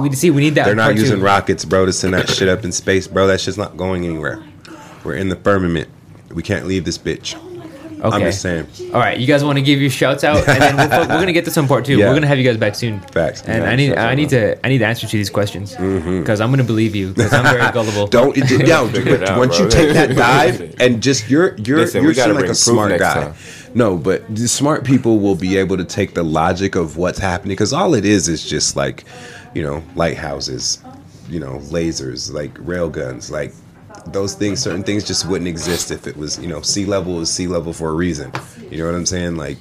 We 0.00 0.12
see. 0.14 0.30
We 0.30 0.40
need 0.42 0.54
that. 0.54 0.64
They're 0.64 0.74
not 0.74 0.84
part 0.84 0.96
two. 0.96 1.02
using 1.02 1.20
rockets, 1.20 1.64
bro, 1.64 1.86
to 1.86 1.92
send 1.92 2.14
that 2.14 2.28
shit 2.30 2.48
up 2.48 2.64
in 2.64 2.72
space, 2.72 3.06
bro. 3.06 3.26
That 3.26 3.40
shit's 3.40 3.58
not 3.58 3.76
going 3.76 4.04
anywhere. 4.04 4.42
We're 5.04 5.16
in 5.16 5.28
the 5.28 5.36
firmament. 5.36 5.88
We 6.32 6.42
can't 6.42 6.66
leave 6.66 6.84
this 6.84 6.96
bitch. 6.98 7.34
I'm 8.04 8.12
Okay. 8.14 8.24
just 8.26 8.42
saying. 8.42 8.66
All 8.92 9.00
right, 9.00 9.18
you 9.18 9.26
guys 9.26 9.42
want 9.42 9.56
to 9.56 9.62
give 9.62 9.80
your 9.80 9.88
shouts 9.90 10.24
out, 10.24 10.46
and 10.46 10.60
then 10.60 10.76
we're, 10.76 11.00
we're 11.00 11.06
gonna 11.20 11.32
get 11.32 11.46
this 11.46 11.56
on 11.56 11.66
part 11.66 11.86
two. 11.86 11.96
Yeah. 11.96 12.08
We're 12.08 12.14
gonna 12.14 12.26
have 12.26 12.36
you 12.38 12.44
guys 12.44 12.58
back 12.58 12.74
soon. 12.74 13.00
Facts. 13.00 13.42
And 13.42 13.64
Yeah, 13.64 13.70
I 13.70 13.76
need, 13.76 13.94
I 13.96 14.14
need 14.14 14.28
to, 14.28 14.66
I 14.66 14.68
need 14.68 14.78
the 14.78 14.86
answer 14.86 15.06
to 15.06 15.16
these 15.16 15.30
questions 15.30 15.74
mm-hmm. 15.74 16.20
because 16.20 16.40
I'm 16.42 16.50
gonna 16.50 16.64
believe 16.64 16.94
you 16.94 17.14
because 17.14 17.32
I'm 17.32 17.44
very 17.44 17.72
gullible. 17.72 18.06
Don't 18.06 18.36
it, 18.38 18.68
yo, 18.68 18.84
out, 18.84 19.38
once 19.38 19.56
bro. 19.56 19.64
you 19.64 19.70
take 19.70 19.94
that 19.94 20.14
dive 20.16 20.74
and 20.80 21.02
just 21.02 21.30
you're 21.30 21.56
you're 21.56 21.78
Listen, 21.78 22.02
you're 22.02 22.10
we 22.10 22.14
gotta 22.14 22.32
seem 22.32 22.40
like 22.42 22.50
a 22.50 22.54
smart 22.54 22.98
guy. 22.98 23.14
time. 23.14 23.34
No, 23.74 23.96
but 23.96 24.22
the 24.34 24.46
smart 24.48 24.84
people 24.84 25.18
will 25.18 25.34
be 25.34 25.56
able 25.56 25.76
to 25.78 25.84
take 25.84 26.14
the 26.14 26.22
logic 26.22 26.76
of 26.76 26.96
what's 26.96 27.18
happening 27.18 27.52
because 27.52 27.72
all 27.72 27.94
it 27.94 28.04
is 28.04 28.28
is 28.28 28.44
just 28.48 28.76
like, 28.76 29.04
you 29.54 29.62
know, 29.62 29.82
lighthouses, 29.96 30.78
you 31.28 31.40
know, 31.40 31.58
lasers, 31.70 32.32
like 32.32 32.52
rail 32.60 32.88
guns, 32.88 33.30
like 33.30 33.52
those 34.06 34.34
things. 34.34 34.60
Certain 34.60 34.82
things 34.82 35.04
just 35.04 35.26
wouldn't 35.28 35.48
exist 35.48 35.90
if 35.90 36.06
it 36.06 36.16
was, 36.16 36.38
you 36.38 36.46
know, 36.46 36.60
sea 36.62 36.84
level 36.84 37.20
is 37.20 37.30
sea 37.30 37.46
level 37.46 37.72
for 37.72 37.90
a 37.90 37.94
reason. 37.94 38.32
You 38.70 38.78
know 38.78 38.86
what 38.86 38.94
I'm 38.96 39.06
saying? 39.06 39.36
Like, 39.36 39.58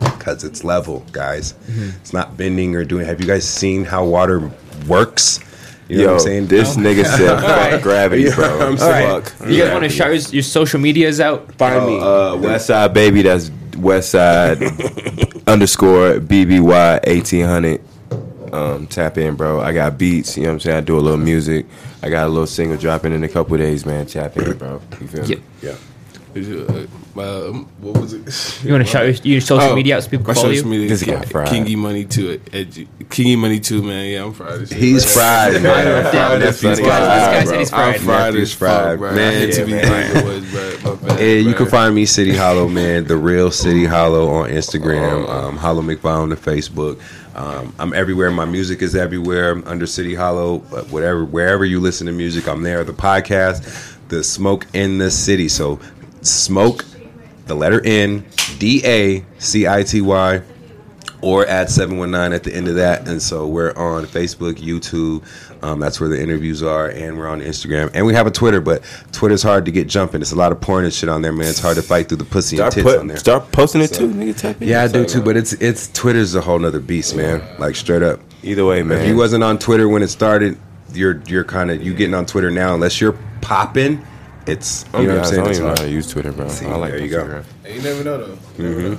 because 0.00 0.44
it's 0.44 0.64
level, 0.64 1.04
guys. 1.12 1.52
Mm-hmm. 1.52 1.90
It's 2.00 2.12
not 2.12 2.36
bending 2.36 2.74
or 2.76 2.84
doing. 2.84 3.06
Have 3.06 3.20
you 3.20 3.26
guys 3.26 3.48
seen 3.48 3.84
how 3.84 4.04
water 4.04 4.50
works? 4.86 5.40
You 5.88 5.98
know 5.98 6.02
Yo, 6.02 6.08
what 6.08 6.14
I'm 6.14 6.20
saying? 6.20 6.46
this 6.46 6.76
nigga 6.76 7.04
said 7.04 7.40
fuck 7.72 7.82
gravity, 7.82 8.30
bro. 8.34 8.56
what 8.56 8.62
I'm 8.66 8.72
All 8.72 8.76
saying? 8.78 9.10
right, 9.12 9.28
Fuck 9.28 9.48
you 9.50 9.58
guys 9.62 9.70
want 9.72 9.84
to 9.84 9.88
gravity. 9.88 9.94
shout 9.94 10.08
your, 10.32 10.34
your 10.36 10.42
social 10.42 10.80
medias 10.80 11.20
out? 11.20 11.52
Find 11.56 11.84
me. 11.86 11.98
Uh, 12.00 12.36
West 12.36 12.66
Side 12.68 12.94
baby, 12.94 13.20
that's 13.20 13.50
West 13.76 14.10
Side 14.12 14.62
underscore 15.46 16.20
BBY 16.20 17.00
eighteen 17.04 17.44
hundred. 17.44 17.82
Um, 18.54 18.86
tap 18.86 19.18
in, 19.18 19.34
bro. 19.34 19.60
I 19.60 19.72
got 19.72 19.98
beats. 19.98 20.36
You 20.36 20.44
know 20.44 20.50
what 20.50 20.54
I'm 20.54 20.60
saying? 20.60 20.76
I 20.78 20.80
do 20.80 20.96
a 20.96 21.00
little 21.00 21.18
music. 21.18 21.66
I 22.02 22.08
got 22.08 22.26
a 22.26 22.30
little 22.30 22.46
single 22.46 22.76
dropping 22.78 23.12
in 23.12 23.24
a 23.24 23.28
couple 23.28 23.56
days, 23.56 23.84
man. 23.84 24.06
Tap 24.06 24.36
in, 24.36 24.56
bro. 24.56 24.80
You 25.00 25.06
feel 25.08 25.24
Yeah. 25.30 25.36
me? 25.36 25.42
yeah. 25.62 25.74
Is 26.34 26.48
it, 26.48 26.68
uh, 26.68 27.20
um, 27.20 27.68
what 27.80 27.96
was 28.00 28.12
it? 28.12 28.64
You 28.64 28.72
want 28.72 28.84
to 28.84 28.90
shout 28.90 29.04
your, 29.04 29.14
your 29.34 29.40
social 29.40 29.70
Oh, 29.70 29.76
media 29.76 29.96
out 29.98 30.02
so 30.02 30.10
people 30.10 30.26
can 30.26 30.34
follow 30.34 30.48
social 30.48 30.64
you? 30.64 30.70
media 30.72 30.88
This 30.88 31.02
is 31.02 31.06
guy 31.06 31.22
fried. 31.26 31.46
Kingy 31.46 31.76
Money 31.76 32.04
Two. 32.06 32.38
Edu- 32.38 32.88
Kingy 33.04 33.38
Money 33.38 33.60
Two, 33.60 33.84
man. 33.84 34.10
Yeah, 34.10 34.24
I'm 34.24 34.32
fried. 34.32 34.68
He's 34.68 35.04
bro. 35.04 35.12
fried, 35.22 35.52
man. 35.62 35.62
Yeah, 35.86 36.10
Fried 36.10 36.40
this 36.42 36.60
nephew's 36.60 36.80
guy- 36.80 36.86
fried, 36.86 37.02
this 37.04 37.24
guy 37.28 37.44
said 37.44 37.58
he's 37.60 37.72
I'm 37.72 37.78
fried. 37.92 38.00
fried 38.00 38.34
Nephew's 38.34 38.50
as 38.50 38.56
fried. 38.58 38.98
bro. 38.98 39.14
Man, 39.14 39.48
I 39.48 39.50
to 39.52 39.60
yeah, 39.68 39.76
man. 39.76 40.14
like 40.14 40.24
was, 40.24 40.50
bro. 40.50 40.90
My 40.96 41.08
bad, 41.08 41.20
Yeah, 41.20 41.26
you 41.36 41.54
can 41.54 41.66
find 41.66 41.94
me 41.94 42.04
City 42.04 42.34
Hollow, 42.36 42.68
man. 42.68 43.04
The 43.04 43.16
real 43.16 43.52
City 43.52 43.84
Hollow 43.84 44.28
on 44.30 44.50
Instagram. 44.50 45.28
Um, 45.28 45.56
Hollow 45.56 45.82
McFly 45.82 46.16
on 46.16 46.30
the 46.30 46.36
Facebook. 46.36 47.00
Um, 47.34 47.74
I'm 47.78 47.92
everywhere. 47.94 48.30
My 48.30 48.44
music 48.44 48.80
is 48.82 48.94
everywhere 48.94 49.60
under 49.66 49.86
City 49.86 50.14
Hollow. 50.14 50.58
But 50.58 50.88
whatever, 50.90 51.24
wherever 51.24 51.64
you 51.64 51.80
listen 51.80 52.06
to 52.06 52.12
music, 52.12 52.46
I'm 52.48 52.62
there. 52.62 52.84
The 52.84 52.92
podcast, 52.92 53.96
the 54.08 54.22
Smoking 54.22 54.98
the 54.98 55.10
City. 55.10 55.48
So 55.48 55.80
Smoke, 56.22 56.84
the 57.46 57.54
letter 57.54 57.80
N, 57.84 58.24
D 58.58 58.82
A 58.84 59.24
C 59.38 59.66
I 59.66 59.82
T 59.82 60.00
Y. 60.00 60.42
or 61.22 61.46
at 61.46 61.70
719 61.70 62.34
at 62.34 62.44
the 62.44 62.54
end 62.54 62.68
of 62.68 62.74
that. 62.76 63.08
And 63.08 63.20
so 63.20 63.46
we're 63.46 63.72
on 63.72 64.04
Facebook, 64.04 64.54
YouTube. 64.56 65.24
Um, 65.64 65.80
that's 65.80 65.98
where 65.98 66.10
the 66.10 66.20
interviews 66.20 66.62
are. 66.62 66.88
And 66.90 67.16
we're 67.16 67.26
on 67.26 67.40
Instagram. 67.40 67.90
And 67.94 68.04
we 68.04 68.12
have 68.12 68.26
a 68.26 68.30
Twitter, 68.30 68.60
but 68.60 68.82
Twitter's 69.12 69.42
hard 69.42 69.64
to 69.64 69.70
get 69.72 69.88
jumping. 69.88 70.20
It's 70.20 70.32
a 70.32 70.36
lot 70.36 70.52
of 70.52 70.60
porn 70.60 70.84
and 70.84 70.92
shit 70.92 71.08
on 71.08 71.22
there, 71.22 71.32
man. 71.32 71.48
It's 71.48 71.58
hard 71.60 71.76
to 71.76 71.82
fight 71.82 72.08
through 72.08 72.18
the 72.18 72.24
pussy 72.24 72.56
Start, 72.56 72.76
and 72.76 72.84
tits 72.84 72.92
put, 72.94 73.00
on 73.00 73.06
there. 73.06 73.16
start 73.16 73.50
posting 73.50 73.80
it 73.80 73.94
So- 73.94 74.00
too, 74.00 74.08
nigga. 74.12 74.36
Tap 74.36 74.60
in. 74.60 74.68
Yeah, 74.68 74.82
I 74.82 74.88
do 74.88 75.06
too, 75.06 75.22
but 75.22 75.36
it's 75.38 75.54
it's 75.54 75.88
Twitter's 75.92 76.34
a 76.34 76.40
whole 76.42 76.58
nother 76.58 76.80
beast, 76.80 77.16
man. 77.16 77.42
Like 77.58 77.76
straight 77.76 78.02
up. 78.02 78.20
Either 78.42 78.66
way, 78.66 78.82
man. 78.82 79.00
If 79.00 79.08
you 79.08 79.16
wasn't 79.16 79.42
on 79.42 79.58
Twitter 79.58 79.88
when 79.88 80.02
it 80.02 80.08
started, 80.08 80.58
you're 80.92 81.22
you're 81.26 81.44
kind 81.44 81.70
of 81.70 81.82
you 81.82 81.94
getting 81.94 82.14
on 82.14 82.26
Twitter 82.26 82.50
now. 82.50 82.74
Unless 82.74 83.00
you're 83.00 83.16
popping, 83.40 84.04
it's 84.46 84.84
you 84.92 84.98
I'm 84.98 85.06
know 85.06 85.12
be 85.12 85.16
what 85.16 85.18
I'm 85.18 85.24
saying. 85.24 85.40
I 85.40 85.44
don't 85.44 85.50
It's 85.50 85.58
even 85.58 85.68
know 85.70 85.74
how 85.80 85.82
to 85.86 85.90
use 85.90 86.08
Twitter, 86.10 86.32
bro. 86.32 86.48
See, 86.48 86.66
I 86.66 86.74
like 86.76 86.90
there 86.90 87.00
you 87.00 87.08
Instagram. 87.16 87.44
go. 87.64 87.70
You 87.70 87.80
never 87.82 88.04
know 88.04 88.18
though. 88.18 88.98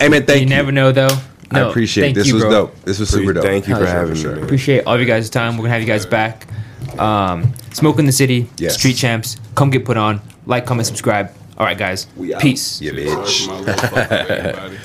Hey 0.00 0.08
man, 0.08 0.26
thank 0.26 0.40
you 0.40 0.44
you. 0.44 0.46
never 0.46 0.72
know 0.72 0.90
though. 0.90 1.08
I 1.56 1.68
appreciate 1.68 2.04
thank 2.04 2.16
this 2.16 2.28
you, 2.28 2.34
was 2.34 2.42
bro. 2.44 2.50
dope. 2.50 2.82
This 2.82 2.98
was 2.98 3.08
super 3.08 3.32
dope. 3.32 3.44
Thank 3.44 3.68
you 3.68 3.76
for 3.76 3.86
having 3.86 4.14
me. 4.22 4.42
Appreciate 4.42 4.84
all 4.86 4.94
of 4.94 5.00
you 5.00 5.06
guys' 5.06 5.30
time. 5.30 5.56
We're 5.56 5.64
gonna 5.64 5.74
have 5.74 5.80
you 5.82 5.86
guys 5.86 6.06
back. 6.06 6.46
Um, 6.98 7.52
Smoking 7.72 8.06
the 8.06 8.12
City, 8.12 8.48
Yes. 8.58 8.76
Street 8.78 8.94
Champs. 8.96 9.36
Come 9.54 9.70
get 9.70 9.84
put 9.84 9.96
on. 9.96 10.20
Like, 10.46 10.66
comment, 10.66 10.86
subscribe. 10.86 11.30
All 11.58 11.66
right, 11.66 11.78
guys. 11.78 12.06
We 12.16 12.34
out. 12.34 12.40
Peace. 12.42 12.80
Yeah, 12.80 12.92
bitch. 12.92 14.78